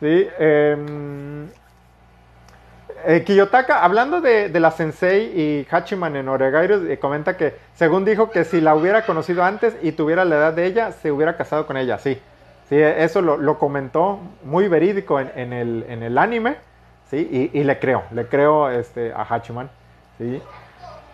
¿sí? 0.00 0.26
Em, 0.38 1.48
eh, 3.06 3.22
Kiyotaka, 3.24 3.84
hablando 3.84 4.20
de, 4.20 4.48
la 4.48 4.70
Sensei 4.70 5.32
y 5.34 5.66
Hachiman 5.70 6.16
en 6.16 6.28
Oregairo, 6.28 6.86
eh, 6.86 6.98
comenta 6.98 7.36
que 7.36 7.54
según 7.74 8.04
dijo 8.04 8.30
que 8.30 8.44
si 8.44 8.60
la 8.60 8.74
hubiera 8.74 9.04
conocido 9.04 9.44
antes 9.44 9.76
y 9.82 9.92
tuviera 9.92 10.24
la 10.24 10.36
edad 10.36 10.52
de 10.52 10.66
ella, 10.66 10.92
se 10.92 11.12
hubiera 11.12 11.36
casado 11.36 11.66
con 11.66 11.76
ella, 11.76 11.98
sí. 11.98 12.20
Sí, 12.68 12.76
eso 12.80 13.20
lo, 13.20 13.58
comentó 13.58 14.20
muy 14.42 14.68
verídico 14.68 15.20
en, 15.20 15.52
el, 15.52 15.84
en 15.86 16.02
el 16.02 16.16
anime. 16.16 16.56
Y, 17.12 17.62
le 17.62 17.78
creo, 17.78 18.02
le 18.10 18.26
creo 18.26 18.70
este, 18.70 19.12
a 19.12 19.22
Hachiman, 19.22 19.70
¿sí? 20.18 20.42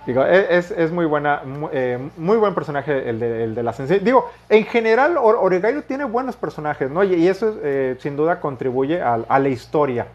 Digo, 0.06 0.24
e, 0.24 0.56
es, 0.56 0.90
muy 0.90 1.04
buena, 1.04 1.42
eh, 1.72 1.98
muy, 2.16 2.38
buen 2.38 2.54
personaje 2.54 3.08
el 3.08 3.20
de, 3.54 3.62
la 3.62 3.72
Sensei. 3.72 4.00
Digo, 4.00 4.30
en 4.48 4.64
general, 4.64 5.16
Oregairo 5.18 5.82
tiene 5.82 6.04
buenos 6.04 6.36
personajes, 6.36 6.90
¿no? 6.90 7.04
Y, 7.04 7.28
eso 7.28 7.58
eh, 7.62 7.96
sin 8.00 8.16
duda 8.16 8.40
contribuye 8.40 9.02
a, 9.02 9.38
la 9.38 9.48
historia. 9.48 10.06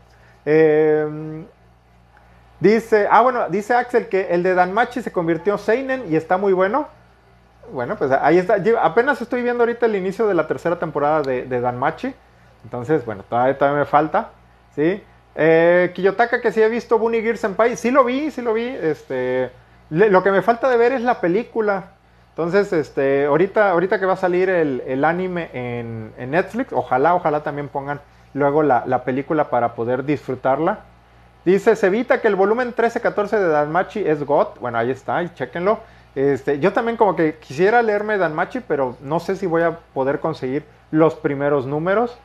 Em, 0.44 1.46
dice, 2.60 3.08
ah, 3.10 3.22
bueno, 3.22 3.48
dice 3.50 3.76
Axel 3.76 4.08
que 4.08 4.28
el 4.32 4.44
de 4.44 4.56
Danmachi 4.56 5.02
se 5.02 5.12
convirtió 5.12 5.58
Seinen 5.58 6.12
y 6.12 6.16
está 6.16 6.38
muy 6.38 6.54
bueno. 6.54 6.88
Bueno, 7.72 7.96
pues 7.96 8.12
ahí 8.12 8.38
está. 8.38 8.58
apenas 8.82 9.22
estoy 9.22 9.42
viendo 9.42 9.64
ahorita 9.64 9.86
el 9.88 9.96
inicio 9.96 10.28
de 10.28 10.34
la 10.34 10.48
tercera 10.48 10.78
temporada 10.78 11.22
de, 11.22 11.44
de 11.46 11.62
Danmachi. 11.62 12.14
Entonces, 12.64 13.06
bueno, 13.06 13.24
todavía, 13.30 13.58
todavía 13.58 13.80
me 13.80 13.86
falta. 13.86 14.32
¿sí? 14.76 15.02
Eh, 15.36 15.92
Kiyotaka, 15.94 16.42
que 16.42 16.52
sí 16.52 16.62
he 16.62 16.70
visto 16.70 16.98
Bunny 16.98 17.22
Gear 17.22 17.38
Senpai, 17.38 17.76
sí 17.76 17.92
lo 17.92 18.04
vi, 18.04 18.32
sí 18.32 18.42
lo 18.42 18.54
vi. 18.54 18.66
Este, 18.68 19.52
lo 19.90 20.24
que 20.24 20.32
me 20.32 20.42
falta 20.42 20.70
de 20.70 20.78
ver 20.78 20.92
es 20.92 21.02
la 21.02 21.22
película. 21.22 21.92
Entonces, 22.30 22.74
este, 22.74 23.26
ahorita, 23.26 23.72
ahorita 23.72 24.00
que 24.00 24.06
va 24.06 24.14
a 24.14 24.18
salir 24.18 24.50
el, 24.50 25.06
anime 25.06 25.50
en, 25.54 26.32
Netflix, 26.32 26.74
ojalá, 26.74 27.16
ojalá 27.16 27.44
también 27.44 27.70
pongan 27.70 28.02
luego 28.34 28.62
la, 28.62 29.04
película 29.06 29.50
para 29.50 29.74
poder 29.74 30.04
disfrutarla. 30.04 30.80
Dice, 31.46 31.76
se 31.76 31.88
evita 31.88 32.20
que 32.22 32.28
el 32.28 32.36
volumen 32.36 32.76
13-14 32.76 33.30
de 33.38 33.48
Danmachi 33.48 34.00
es 34.06 34.26
God. 34.26 34.48
Bueno, 34.60 34.78
ahí 34.78 34.92
está, 34.92 35.34
chequenlo. 35.34 35.80
Este, 36.16 36.60
yo 36.60 36.74
también 36.74 36.98
como 36.98 37.16
que 37.16 37.36
quisiera 37.36 37.82
leerme 37.82 38.18
Danmachi, 38.18 38.62
pero 38.62 38.98
no 39.02 39.20
sé 39.20 39.36
si 39.36 39.46
voy 39.46 39.62
a 39.62 39.78
poder 39.94 40.20
conseguir 40.20 40.66
los 40.92 41.16
primeros 41.16 41.66
números. 41.66 42.18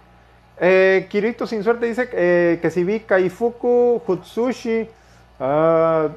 Eh, 0.59 1.07
Kirito 1.09 1.47
sin 1.47 1.63
suerte 1.65 1.87
dice 1.87 2.09
eh, 2.13 2.59
que 2.61 2.71
si 2.71 2.85
vi 2.85 3.01
Kaifuku 3.01 4.03
Hutsushi, 4.07 4.89
ah, 5.39 6.09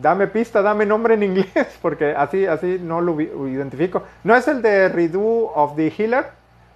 dame 0.00 0.26
pista, 0.26 0.62
dame 0.62 0.86
nombre 0.86 1.14
en 1.14 1.22
inglés, 1.22 1.78
porque 1.82 2.14
así, 2.16 2.46
así 2.46 2.78
no 2.80 3.00
lo 3.00 3.20
identifico. 3.20 4.02
No 4.22 4.34
es 4.34 4.46
el 4.48 4.62
de 4.62 4.88
Redo 4.88 5.52
of 5.54 5.76
the 5.76 5.92
Healer. 5.96 6.26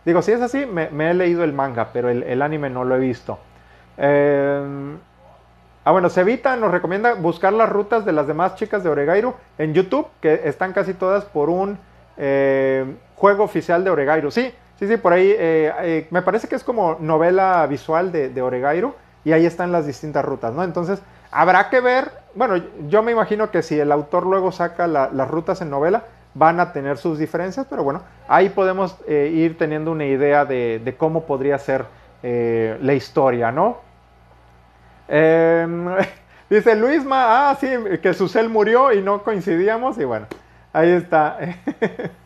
Digo, 0.04 0.22
si 0.22 0.32
es 0.32 0.40
así, 0.40 0.64
me, 0.64 1.10
he 1.10 1.14
leído 1.14 1.44
el 1.44 1.52
manga, 1.52 1.88
pero 1.92 2.08
el, 2.08 2.42
anime 2.42 2.70
no 2.70 2.84
lo 2.84 2.96
he 2.96 2.98
visto. 2.98 3.38
Eh, 3.98 4.96
ah, 5.84 5.92
bueno, 5.92 6.08
Sevita 6.08 6.56
nos 6.56 6.70
recomienda 6.70 7.14
buscar 7.14 7.52
las 7.52 7.68
rutas 7.68 8.04
de 8.04 8.12
las 8.12 8.26
demás 8.26 8.54
chicas 8.54 8.82
de 8.82 8.90
Oregairu 8.90 9.34
en 9.58 9.74
YouTube, 9.74 10.06
que 10.20 10.42
están 10.44 10.72
casi 10.72 10.94
todas 10.94 11.24
por 11.24 11.50
un 11.50 11.78
eh, 12.16 12.86
juego 13.16 13.44
oficial 13.44 13.84
de 13.84 13.90
Oregairu. 13.90 14.30
Sí, 14.30 14.52
Sí, 14.78 14.86
sí, 14.86 14.96
por 14.96 15.12
ahí 15.12 15.34
eh, 15.36 16.06
me 16.10 16.22
parece 16.22 16.46
que 16.46 16.54
es 16.54 16.62
como 16.62 16.98
novela 17.00 17.66
visual 17.66 18.12
de, 18.12 18.28
de, 18.28 18.42
Oregairo 18.42 18.94
y 19.24 19.32
ahí 19.32 19.44
están 19.44 19.72
las 19.72 19.86
distintas 19.86 20.24
rutas, 20.24 20.54
¿no? 20.54 20.62
Entonces, 20.62 21.02
habrá 21.32 21.68
que 21.68 21.80
ver, 21.80 22.12
bueno, 22.34 22.62
yo 22.88 23.02
me 23.02 23.12
imagino 23.12 23.50
que 23.50 23.62
si 23.62 23.78
el 23.78 23.92
autor 23.92 24.26
luego 24.26 24.52
saca 24.52 24.86
las 24.86 25.28
rutas 25.28 25.60
en 25.60 25.70
novela, 25.70 26.04
van 26.34 26.60
a 26.60 26.72
tener 26.72 26.98
sus 26.98 27.18
diferencias, 27.18 27.66
pero 27.68 27.82
bueno, 27.82 28.02
ahí 28.28 28.48
podemos 28.48 28.96
eh, 29.06 29.30
ir 29.34 29.58
teniendo 29.58 29.90
una 29.90 30.06
idea 30.06 30.44
de, 30.44 30.94
cómo 30.98 31.24
podría 31.24 31.58
ser 31.58 31.86
la 32.22 32.94
historia, 32.94 33.52
¿no? 33.52 33.78
Em, 35.08 35.88
dice 36.50 36.76
Luisma, 36.76 37.50
ah, 37.50 37.56
sí, 37.58 37.68
que 38.02 38.12
Susel 38.14 38.48
murió 38.48 38.92
y 38.92 39.02
no 39.02 39.22
coincidíamos, 39.22 39.98
y 39.98 40.04
bueno, 40.04 40.26
ahí 40.72 40.90
está. 40.90 41.38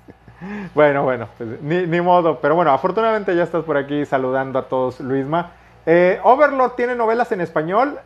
bueno, 0.75 1.05
bueno, 1.05 1.29
pues, 1.39 1.63
ni, 1.63 2.01
modo. 2.01 2.41
Pero 2.41 2.57
bueno, 2.57 2.73
afortunadamente 2.73 3.35
ya 3.35 3.45
estás 3.45 3.65
por 3.65 3.77
aquí 3.77 4.05
saludando 4.05 4.59
a 4.59 4.69
todos, 4.69 5.01
Luisma. 5.01 5.53
Eh, 5.87 6.21
Overlord 6.23 6.73
tiene 6.73 6.95
novelas 6.95 7.31
en 7.33 7.41
español. 7.41 7.99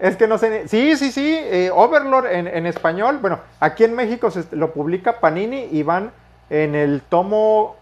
Es 0.00 0.16
que 0.16 0.26
no 0.26 0.38
sé. 0.38 0.66
Sí, 0.66 0.96
sí, 0.96 1.12
sí. 1.12 1.38
Eh, 1.38 1.70
Overlord 1.72 2.26
en, 2.26 2.66
español. 2.66 3.18
Bueno, 3.20 3.40
aquí 3.60 3.84
en 3.84 3.94
México 3.94 4.30
se, 4.30 4.44
lo 4.56 4.72
publica 4.72 5.20
Panini 5.20 5.68
y 5.70 5.82
van 5.82 6.10
en 6.48 6.74
el 6.74 7.02
tomo 7.02 7.76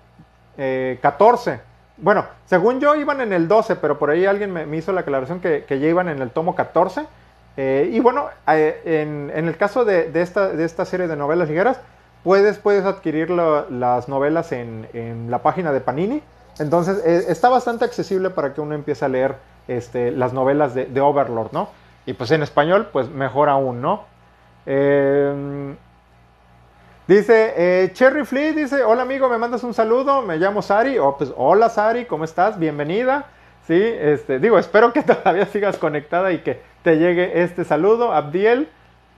14. 0.56 1.52
Eh, 1.52 1.60
bueno, 1.96 2.26
según 2.46 2.80
yo 2.80 2.94
iban 2.94 3.20
en 3.20 3.32
el 3.32 3.48
12, 3.48 3.76
pero 3.76 3.98
por 3.98 4.10
ahí 4.10 4.26
alguien 4.26 4.52
me, 4.52 4.76
hizo 4.76 4.92
la 4.92 5.00
aclaración 5.00 5.40
que, 5.40 5.64
ya 5.68 5.76
iban 5.76 6.08
en 6.08 6.20
el 6.20 6.30
tomo 6.30 6.54
14. 6.54 7.06
y 7.56 8.00
bueno, 8.00 8.28
en, 8.46 9.30
el 9.32 9.56
caso 9.56 9.84
de, 9.84 10.10
esta, 10.14 10.48
de 10.48 10.64
esta 10.64 10.84
serie 10.84 11.08
de 11.08 11.16
novelas 11.16 11.48
ligeras, 11.48 11.80
Puedes, 12.24 12.58
puedes 12.58 12.84
adquirir 12.84 13.30
las 13.30 14.08
novelas 14.08 14.52
en, 14.52 15.28
la 15.30 15.42
página 15.42 15.72
de 15.72 15.80
Panini. 15.80 16.22
Entonces 16.58 17.00
eh, 17.04 17.26
está 17.28 17.48
bastante 17.48 17.84
accesible 17.84 18.30
para 18.30 18.52
que 18.52 18.60
uno 18.60 18.74
empiece 18.74 19.04
a 19.04 19.08
leer 19.08 19.36
este, 19.68 20.10
las 20.10 20.32
novelas 20.32 20.74
de, 20.74 21.00
Overlord, 21.00 21.52
¿no? 21.52 21.68
Y 22.08 22.14
pues 22.14 22.30
en 22.30 22.42
español, 22.42 22.88
pues 22.90 23.10
mejor 23.10 23.50
aún, 23.50 23.82
¿no? 23.82 24.06
Eh, 24.64 25.74
dice 27.06 27.52
eh, 27.54 27.90
Cherry 27.92 28.24
Flea, 28.24 28.54
dice, 28.54 28.82
hola 28.82 29.02
amigo, 29.02 29.28
me 29.28 29.36
mandas 29.36 29.62
un 29.62 29.74
saludo, 29.74 30.22
me 30.22 30.38
llamo 30.38 30.62
Sari, 30.62 30.96
oh, 30.96 31.18
pues 31.18 31.30
hola 31.36 31.68
Sari, 31.68 32.06
¿cómo 32.06 32.24
estás? 32.24 32.58
Bienvenida. 32.58 33.26
Sí, 33.66 33.78
este, 33.78 34.38
digo, 34.38 34.58
espero 34.58 34.90
que 34.94 35.02
todavía 35.02 35.44
sigas 35.44 35.76
conectada 35.76 36.32
y 36.32 36.38
que 36.38 36.62
te 36.82 36.96
llegue 36.96 37.42
este 37.42 37.66
saludo. 37.66 38.14
Abdiel, 38.14 38.70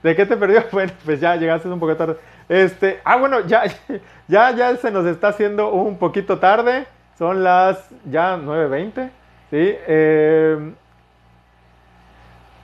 ¿de 0.03 0.13
qué 0.13 0.25
te 0.25 0.35
perdió? 0.35 0.61
Bueno, 0.73 0.91
pues 1.05 1.21
ya 1.21 1.37
llegaste 1.37 1.69
un 1.69 1.79
poco 1.79 1.95
tarde. 1.95 2.17
Este, 2.49 2.99
ah, 3.05 3.15
bueno, 3.15 3.39
ya, 3.47 3.63
ya, 4.27 4.51
ya 4.51 4.75
se 4.75 4.91
nos 4.91 5.05
está 5.05 5.29
haciendo 5.29 5.71
un 5.71 5.97
poquito 5.97 6.39
tarde. 6.39 6.87
Son 7.17 7.41
las 7.41 7.87
ya 8.03 8.35
9.20. 8.35 9.09
¿sí? 9.49 9.75
Eh, 9.87 10.73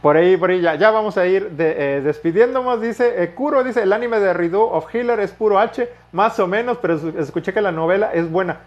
por 0.02 0.15
ahí, 0.18 0.38
por 0.38 0.52
ahí, 0.52 0.61
ya, 0.61 0.91
vamos 0.91 1.18
a 1.18 1.26
ir 1.26 1.52
de, 1.52 1.98
eh, 1.98 2.02
despidiéndonos. 2.02 2.82
Dice, 2.82 3.24
eh, 3.24 3.34
Kuro 3.34 3.64
dice, 3.64 3.84
el 3.84 3.94
anime 3.94 4.19
de 4.19 4.34
Rido 4.34 4.64
of 4.64 4.94
Healer 4.94 5.19
es 5.19 5.32
puro 5.32 5.60
H, 5.60 5.90
más 6.11 6.40
o 6.40 6.48
menos, 6.48 6.78
pero 6.82 6.95
escuché 7.19 7.53
que 7.53 7.61
la 7.61 7.72
novela 7.72 8.11
es 8.14 8.30
buena. 8.30 8.60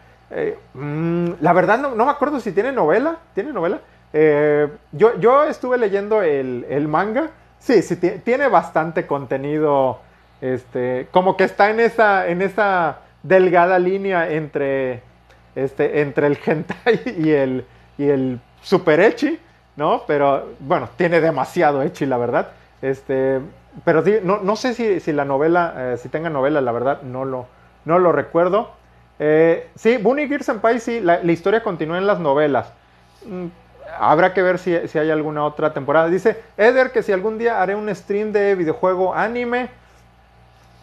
Mmm, 0.75 1.33
la 1.41 1.53
verdad 1.53 1.79
no, 1.79 1.95
no, 1.95 2.05
me 2.05 2.11
acuerdo 2.11 2.41
si 2.41 2.53
tiene 2.53 2.73
novela. 2.73 3.19
¿Tiene 3.35 3.53
novela? 3.53 3.81
Eh, 4.13 4.69
yo, 4.93 5.19
yo 5.19 5.45
estuve 5.45 5.79
leyendo 5.79 6.23
el, 6.23 6.67
el 6.69 6.89
manga. 6.89 7.31
Sí, 7.59 7.83
sí, 7.83 7.97
tiene 7.97 8.49
bastante 8.49 9.07
contenido 9.07 10.01
este, 10.41 11.09
como 11.11 11.37
que 11.37 11.45
está 11.45 11.71
en 11.71 11.81
esa, 11.81 12.29
en 12.29 12.43
esa 12.43 13.01
delgada 13.23 13.79
línea 13.79 14.31
entre, 14.31 15.03
este, 15.55 16.01
entre 16.01 16.27
el 16.27 16.39
hentai 16.47 17.01
y 17.19 17.31
el, 17.31 17.65
y 17.99 18.09
el 18.09 18.41
super 18.63 19.01
echi, 19.01 19.39
¿no? 19.81 20.03
Pero 20.07 20.51
bueno, 20.61 20.91
tiene 20.97 21.23
demasiado 21.23 21.83
echi, 21.83 22.05
la 22.05 22.19
verdad. 22.19 22.49
Este, 22.83 23.41
pero 23.83 24.05
sí, 24.05 24.19
no, 24.23 24.39
no 24.43 24.55
sé 24.55 24.75
si, 24.75 25.01
si, 25.01 25.11
la 25.11 25.25
novela, 25.25 25.75
eh, 25.75 25.97
si 25.97 26.11
tenga 26.11 26.29
novela, 26.29 26.61
la 26.61 26.71
verdad, 26.71 27.01
no 27.01 27.25
lo, 27.25 27.47
no 27.87 27.99
lo 27.99 28.13
recuerdo. 28.13 28.73
Eh, 29.19 29.71
sí, 29.77 29.97
Bunny 29.97 30.29
Gear 30.29 30.45
Senpai, 30.45 30.81
sí, 30.81 31.01
la, 31.01 31.23
la, 31.23 31.33
historia 31.33 31.63
continúa 31.63 31.97
en 31.97 32.07
las 32.07 32.21
novelas. 32.21 32.71
Mm, 33.25 33.47
habrá 33.99 34.35
que 34.35 34.43
ver 34.43 34.59
si, 34.59 34.87
si, 34.87 34.99
hay 34.99 35.11
alguna 35.11 35.47
otra 35.47 35.73
temporada. 35.73 36.09
Dice 36.09 36.43
Eder 36.59 36.93
que 36.93 37.03
si 37.03 37.13
algún 37.13 37.39
día 37.39 37.63
haré 37.63 37.75
un 37.75 37.93
stream 37.95 38.33
de 38.33 38.55
videojuego 38.55 39.15
anime. 39.15 39.71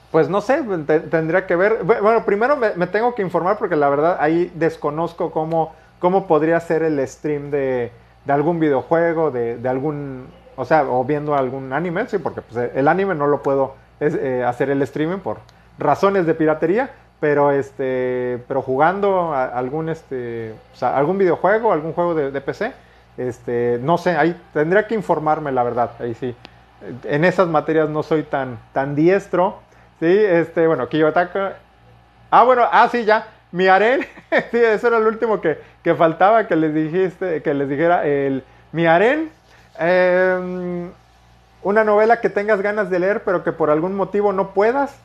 Pues 0.09 0.27
no 0.27 0.41
sé, 0.41 0.63
te, 0.87 1.01
tendría 1.01 1.45
que 1.45 1.55
ver. 1.55 1.83
Bueno, 1.83 2.25
primero 2.25 2.57
me, 2.57 2.73
me, 2.75 2.87
tengo 2.87 3.13
que 3.13 3.21
informar 3.21 3.59
porque 3.59 3.75
la 3.75 3.89
verdad 3.89 4.17
ahí 4.19 4.51
desconozco 4.55 5.29
cómo, 5.29 5.75
cómo 5.99 6.25
podría 6.25 6.59
ser 6.59 6.81
el 6.81 7.05
stream 7.07 7.51
de, 7.51 7.91
de 8.27 8.33
algún 8.33 8.59
videojuego, 8.59 9.31
de, 9.31 9.57
de, 9.57 9.69
algún. 9.69 10.27
O 10.57 10.65
sea, 10.65 10.83
o 10.83 11.03
viendo 11.05 11.33
algún 11.33 11.71
anime, 11.71 12.07
sí, 12.07 12.17
porque 12.17 12.41
pues, 12.41 12.71
el 12.75 12.87
anime 12.87 13.15
no 13.15 13.25
lo 13.25 13.41
puedo 13.41 13.75
eh, 14.01 14.43
hacer 14.45 14.69
el 14.69 14.81
streaming 14.81 15.19
por 15.19 15.37
razones 15.79 16.25
de 16.25 16.33
piratería. 16.33 16.91
Pero 17.21 17.51
este. 17.51 18.43
Pero 18.47 18.61
jugando 18.61 19.33
algún 19.33 19.89
este. 19.89 20.53
O 20.73 20.75
sea, 20.75 20.95
algún 20.97 21.17
videojuego, 21.17 21.71
algún 21.71 21.93
juego 21.93 22.13
de, 22.13 22.31
de 22.31 22.41
PC. 22.41 22.73
Este. 23.17 23.79
No 23.81 23.97
sé, 23.97 24.15
ahí 24.17 24.39
tendría 24.53 24.85
que 24.85 24.93
informarme, 24.93 25.51
la 25.51 25.63
verdad. 25.63 25.91
Ahí 25.99 26.13
sí. 26.13 26.35
En 27.05 27.25
esas 27.25 27.47
materias 27.47 27.89
no 27.89 28.03
soy 28.03 28.23
tan, 28.23 28.59
tan 28.73 28.93
diestro. 28.93 29.59
Sí, 29.99 30.05
este, 30.05 30.67
bueno, 30.67 30.87
Kiyotaka. 30.89 31.55
Ah, 32.29 32.43
bueno, 32.43 32.63
ah, 32.69 32.87
sí, 32.91 33.05
ya. 33.05 33.25
Mi 33.51 33.67
aren. 33.67 34.01
sí, 34.51 34.57
eso 34.57 34.87
era 34.87 34.97
el 34.97 35.07
último 35.07 35.41
que, 35.41 35.57
que, 35.83 35.95
faltaba 35.95 36.47
que 36.47 36.55
les 36.55 36.73
dijiste, 36.73 37.41
que 37.41 37.53
les 37.53 37.69
dijera. 37.69 38.05
El, 38.05 38.43
mi 38.71 38.85
aren. 38.85 39.29
Eh, 39.79 40.89
una 41.63 41.83
novela 41.83 42.21
que 42.21 42.29
tengas 42.29 42.61
ganas 42.61 42.89
de 42.89 42.99
leer, 42.99 43.23
pero 43.23 43.43
que 43.43 43.51
por 43.51 43.69
algún 43.69 43.95
motivo 43.95 44.31
no 44.31 44.53
puedas. 44.53 44.95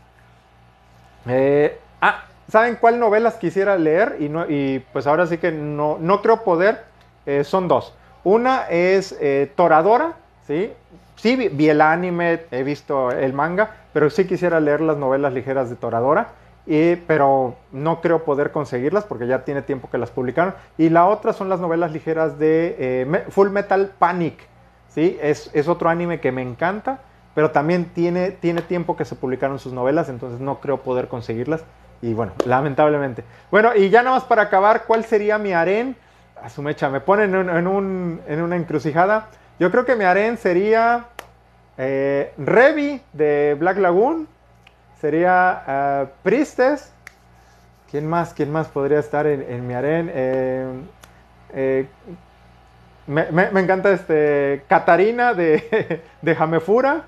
Eh, 1.26 1.78
ah, 2.00 2.24
¿saben 2.48 2.76
cuál 2.76 2.98
novelas 3.00 3.34
quisiera 3.34 3.76
leer? 3.76 4.16
Y, 4.20 4.28
no, 4.28 4.48
y 4.48 4.80
pues 4.92 5.06
ahora 5.06 5.26
sí 5.26 5.38
que 5.38 5.50
no, 5.50 5.98
no 6.00 6.22
creo 6.22 6.44
poder. 6.44 6.84
Eh, 7.26 7.44
son 7.44 7.68
dos. 7.68 7.94
Una 8.24 8.68
es 8.68 9.16
eh, 9.20 9.50
Toradora, 9.56 10.12
¿sí? 10.46 10.72
Sí, 11.16 11.36
vi, 11.36 11.48
vi, 11.48 11.68
el 11.68 11.80
anime, 11.80 12.42
he 12.50 12.62
visto 12.62 13.10
el 13.10 13.32
manga, 13.32 13.70
pero 13.92 14.10
sí 14.10 14.26
quisiera 14.26 14.60
leer 14.60 14.80
las 14.80 14.96
novelas 14.96 15.32
ligeras 15.32 15.70
de 15.70 15.76
Toradora, 15.76 16.28
pero 16.66 17.56
no 17.72 18.00
creo 18.00 18.24
poder 18.24 18.52
conseguirlas 18.52 19.04
porque 19.04 19.26
ya 19.26 19.44
tiene 19.44 19.62
tiempo 19.62 19.90
que 19.90 19.98
las 19.98 20.10
publicaron. 20.10 20.54
Y 20.78 20.88
la 20.88 21.06
otra 21.06 21.32
son 21.32 21.48
las 21.48 21.60
novelas 21.60 21.92
ligeras 21.92 22.38
de 22.38 22.76
eh, 22.78 23.24
Full 23.30 23.50
Metal 23.50 23.92
Panic, 23.98 24.38
¿sí? 24.88 25.18
Es, 25.20 25.50
es, 25.54 25.68
otro 25.68 25.88
anime 25.88 26.20
que 26.20 26.32
me 26.32 26.42
encanta, 26.42 27.00
pero 27.34 27.50
también 27.50 27.86
tiene, 27.86 28.30
tiene 28.30 28.62
tiempo 28.62 28.96
que 28.96 29.04
se 29.04 29.16
publicaron 29.16 29.58
sus 29.58 29.72
novelas, 29.72 30.08
entonces 30.08 30.40
no 30.40 30.60
creo 30.60 30.78
poder 30.82 31.08
conseguirlas. 31.08 31.64
Y 32.00 32.14
bueno, 32.14 32.32
lamentablemente. 32.46 33.24
Bueno, 33.50 33.74
y 33.76 33.88
ya 33.88 34.02
nada 34.02 34.16
más 34.16 34.24
para 34.24 34.42
acabar, 34.42 34.84
¿cuál 34.86 35.04
sería 35.04 35.38
mi 35.38 35.52
harén? 35.52 35.96
A 36.42 36.48
su 36.48 36.60
mecha, 36.60 36.90
me 36.90 37.00
ponen 37.00 37.34
en, 37.34 37.48
en, 37.48 37.66
un, 37.68 38.20
en 38.26 38.42
una 38.42 38.56
encrucijada. 38.56 39.28
Yo 39.60 39.70
creo 39.70 39.84
que 39.84 39.94
mi 39.94 40.04
harén 40.04 40.36
sería 40.36 41.06
eh, 41.78 42.32
Revi 42.38 43.00
de 43.12 43.56
Black 43.58 43.78
Lagoon. 43.78 44.28
Sería 45.02 45.64
uh, 45.66 46.10
Priestess. 46.22 46.92
¿Quién 47.90 48.06
más? 48.08 48.32
¿Quién 48.32 48.52
más 48.52 48.68
podría 48.68 49.00
estar 49.00 49.26
en, 49.26 49.66
mi 49.66 49.74
harén? 49.74 50.08
Eh, 50.14 50.64
eh, 51.52 51.86
me, 53.08 53.60
encanta 53.60 53.90
este 53.90 54.62
Katarina 54.68 55.34
de, 55.34 56.02
de 56.22 56.36
Hamefura. 56.38 57.02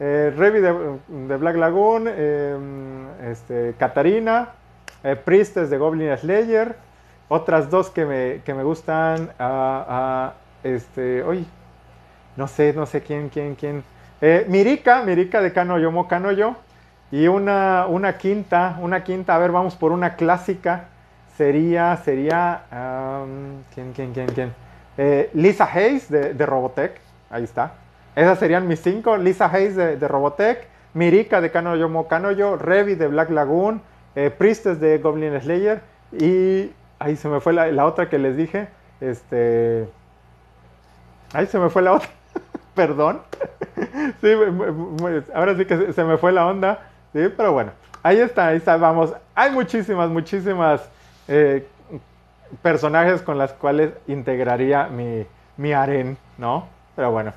Eh, 0.00 0.32
Revi 0.34 0.60
de, 0.60 0.98
de, 1.06 1.36
Black 1.36 1.56
Lagoon. 1.56 2.08
este, 3.22 3.74
Katarina. 3.78 4.48
Priestess 5.26 5.68
de 5.68 5.76
Goblin 5.76 6.16
Slayer. 6.16 6.76
Otras 7.28 7.68
dos 7.68 7.90
que 7.90 8.06
me, 8.06 8.40
que 8.42 8.54
me 8.54 8.62
gustan. 8.62 9.30
Uh, 9.38 9.44
uh, 9.44 10.30
este, 10.64 11.22
uy, 11.22 11.46
no 12.36 12.48
sé, 12.48 12.72
no 12.72 12.86
sé 12.86 13.02
quién, 13.02 13.28
quién, 13.28 13.54
quién. 13.54 13.84
Eh, 14.22 14.46
Mirika, 14.48 15.02
Mirika 15.02 15.42
de 15.42 15.52
Kanoyo 15.52 16.08
Kanoyo. 16.08 16.56
Y 17.10 17.26
una, 17.26 17.86
una 17.88 18.18
quinta, 18.18 18.78
una 18.80 19.02
quinta, 19.02 19.34
a 19.34 19.38
ver, 19.38 19.50
vamos 19.50 19.76
por 19.76 19.92
una 19.92 20.14
clásica. 20.14 20.88
Sería, 21.36 21.96
sería, 21.98 22.62
¿quién, 23.74 23.92
quién, 23.92 24.12
quién, 24.12 24.26
quién? 24.28 24.52
Eh, 24.96 25.30
Lisa 25.32 25.68
Hayes 25.72 26.10
de, 26.10 26.34
de, 26.34 26.46
Robotech, 26.46 27.00
ahí 27.30 27.44
está. 27.44 27.74
Esas 28.16 28.38
serían 28.38 28.66
mis 28.66 28.80
cinco. 28.80 29.16
Lisa 29.16 29.46
Hayes 29.50 29.76
de, 29.76 29.96
de 29.96 30.08
Robotech, 30.08 30.66
Mirika 30.94 31.40
de 31.40 31.50
Kanoyo 31.50 32.08
Kanoyo, 32.08 32.56
Revi 32.56 32.96
de 32.96 33.06
Black 33.06 33.30
Lagoon, 33.30 33.80
eh, 34.16 34.30
Priestess 34.30 34.80
de 34.80 34.98
Goblin 34.98 35.40
Slayer 35.40 35.80
y 36.12 36.72
ahí 36.98 37.16
se 37.16 37.28
me 37.28 37.40
fue 37.40 37.52
la, 37.52 37.68
la 37.68 37.86
otra 37.86 38.08
que 38.08 38.18
les 38.18 38.36
dije. 38.36 38.68
Este, 39.00 39.88
ahí 41.32 41.46
se 41.46 41.58
me 41.58 41.68
fue 41.68 41.82
la 41.82 41.92
otra. 41.92 42.08
Perdón. 42.74 43.22
sí, 44.20 44.28
ahora 45.34 45.56
sí 45.56 45.64
que 45.64 45.92
se 45.92 46.04
me 46.04 46.16
fue 46.16 46.32
la 46.32 46.46
onda. 46.46 46.87
Sí, 47.12 47.32
pero 47.36 47.52
bueno. 47.52 47.72
Ahí 48.02 48.18
está, 48.18 48.48
ahí 48.48 48.56
está, 48.58 48.76
vamos. 48.76 49.12
Hay 49.34 49.50
muchísimas, 49.50 50.08
muchísimas 50.08 50.88
eh, 51.26 51.66
personajes 52.62 53.22
con 53.22 53.38
las 53.38 53.52
cuales 53.52 53.92
integraría 54.06 54.86
mi, 54.86 55.26
mi 55.56 55.72
¿no? 56.36 56.66
Pero 56.94 57.10
bueno. 57.10 57.32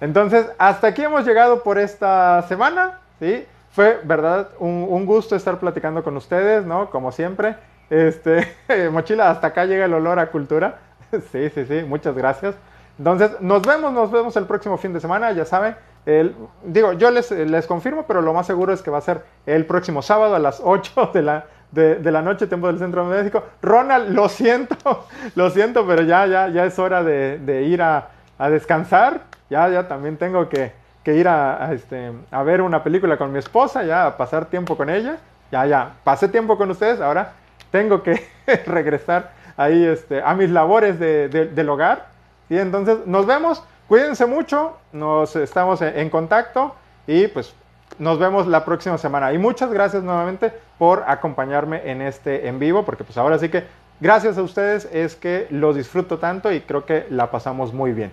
Entonces, 0.00 0.46
hasta 0.58 0.88
aquí 0.88 1.02
hemos 1.02 1.24
llegado 1.24 1.62
por 1.62 1.78
esta 1.78 2.42
semana, 2.42 3.00
¿sí? 3.18 3.46
Fue, 3.72 4.00
verdad, 4.04 4.50
un, 4.58 4.86
un 4.88 5.06
gusto 5.06 5.36
estar 5.36 5.58
platicando 5.58 6.02
con 6.04 6.16
ustedes, 6.16 6.64
¿no? 6.64 6.90
Como 6.90 7.12
siempre. 7.12 7.56
Este, 7.88 8.46
mochila, 8.90 9.30
hasta 9.30 9.48
acá 9.48 9.64
llega 9.64 9.86
el 9.86 9.94
olor 9.94 10.18
a 10.18 10.30
cultura. 10.30 10.78
sí, 11.32 11.50
sí, 11.50 11.64
sí, 11.66 11.82
muchas 11.86 12.14
gracias. 12.14 12.54
Entonces, 12.98 13.40
nos 13.40 13.62
vemos, 13.62 13.92
nos 13.92 14.10
vemos 14.10 14.36
el 14.36 14.46
próximo 14.46 14.76
fin 14.76 14.92
de 14.92 15.00
semana, 15.00 15.32
ya 15.32 15.44
saben. 15.44 15.76
El, 16.06 16.36
digo, 16.62 16.92
yo 16.92 17.10
les, 17.10 17.30
les 17.32 17.66
confirmo, 17.66 18.04
pero 18.06 18.22
lo 18.22 18.32
más 18.32 18.46
seguro 18.46 18.72
es 18.72 18.80
que 18.80 18.90
va 18.92 18.98
a 18.98 19.02
ser 19.02 19.22
el 19.44 19.66
próximo 19.66 20.02
sábado 20.02 20.36
a 20.36 20.38
las 20.38 20.60
8 20.64 21.10
de 21.12 21.22
la, 21.22 21.44
de, 21.72 21.96
de 21.96 22.12
la 22.12 22.22
noche, 22.22 22.46
tiempo 22.46 22.68
del 22.68 22.78
Centro 22.78 23.04
Médico. 23.04 23.42
Ronald, 23.60 24.10
lo 24.14 24.28
siento, 24.28 25.06
lo 25.34 25.50
siento, 25.50 25.86
pero 25.86 26.02
ya, 26.02 26.26
ya, 26.26 26.48
ya 26.48 26.64
es 26.64 26.78
hora 26.78 27.02
de, 27.02 27.38
de 27.38 27.62
ir 27.64 27.82
a, 27.82 28.08
a, 28.38 28.48
descansar. 28.48 29.22
Ya, 29.50 29.68
ya 29.68 29.88
también 29.88 30.16
tengo 30.16 30.48
que, 30.48 30.72
que 31.02 31.14
ir 31.14 31.28
a, 31.28 31.66
a, 31.66 31.72
este, 31.72 32.12
a 32.30 32.42
ver 32.42 32.62
una 32.62 32.82
película 32.82 33.16
con 33.16 33.32
mi 33.32 33.38
esposa, 33.38 33.82
ya 33.84 34.06
a 34.06 34.16
pasar 34.16 34.46
tiempo 34.46 34.76
con 34.76 34.88
ella. 34.88 35.18
Ya, 35.50 35.66
ya, 35.66 35.92
pasé 36.02 36.28
tiempo 36.28 36.56
con 36.56 36.70
ustedes, 36.70 37.00
ahora 37.00 37.32
tengo 37.70 38.02
que 38.02 38.26
regresar 38.66 39.32
ahí 39.56 39.84
este, 39.84 40.22
a 40.22 40.34
mis 40.34 40.50
labores 40.50 40.98
de, 40.98 41.28
de, 41.28 41.46
del 41.46 41.68
hogar. 41.68 42.06
Y 42.48 42.58
entonces 42.58 42.98
nos 43.06 43.26
vemos, 43.26 43.62
cuídense 43.88 44.26
mucho, 44.26 44.76
nos 44.92 45.36
estamos 45.36 45.82
en 45.82 46.10
contacto 46.10 46.74
y 47.06 47.28
pues 47.28 47.54
nos 47.98 48.18
vemos 48.18 48.46
la 48.46 48.64
próxima 48.64 48.98
semana. 48.98 49.32
Y 49.32 49.38
muchas 49.38 49.72
gracias 49.72 50.02
nuevamente 50.02 50.52
por 50.78 51.04
acompañarme 51.06 51.90
en 51.90 52.02
este 52.02 52.48
en 52.48 52.58
vivo, 52.58 52.84
porque 52.84 53.04
pues 53.04 53.16
ahora 53.16 53.38
sí 53.38 53.48
que 53.48 53.64
gracias 54.00 54.38
a 54.38 54.42
ustedes 54.42 54.88
es 54.92 55.16
que 55.16 55.46
lo 55.50 55.72
disfruto 55.72 56.18
tanto 56.18 56.52
y 56.52 56.60
creo 56.60 56.84
que 56.84 57.06
la 57.10 57.30
pasamos 57.30 57.72
muy 57.72 57.92
bien. 57.92 58.12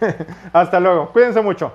Hasta 0.52 0.80
luego, 0.80 1.10
cuídense 1.10 1.40
mucho. 1.40 1.72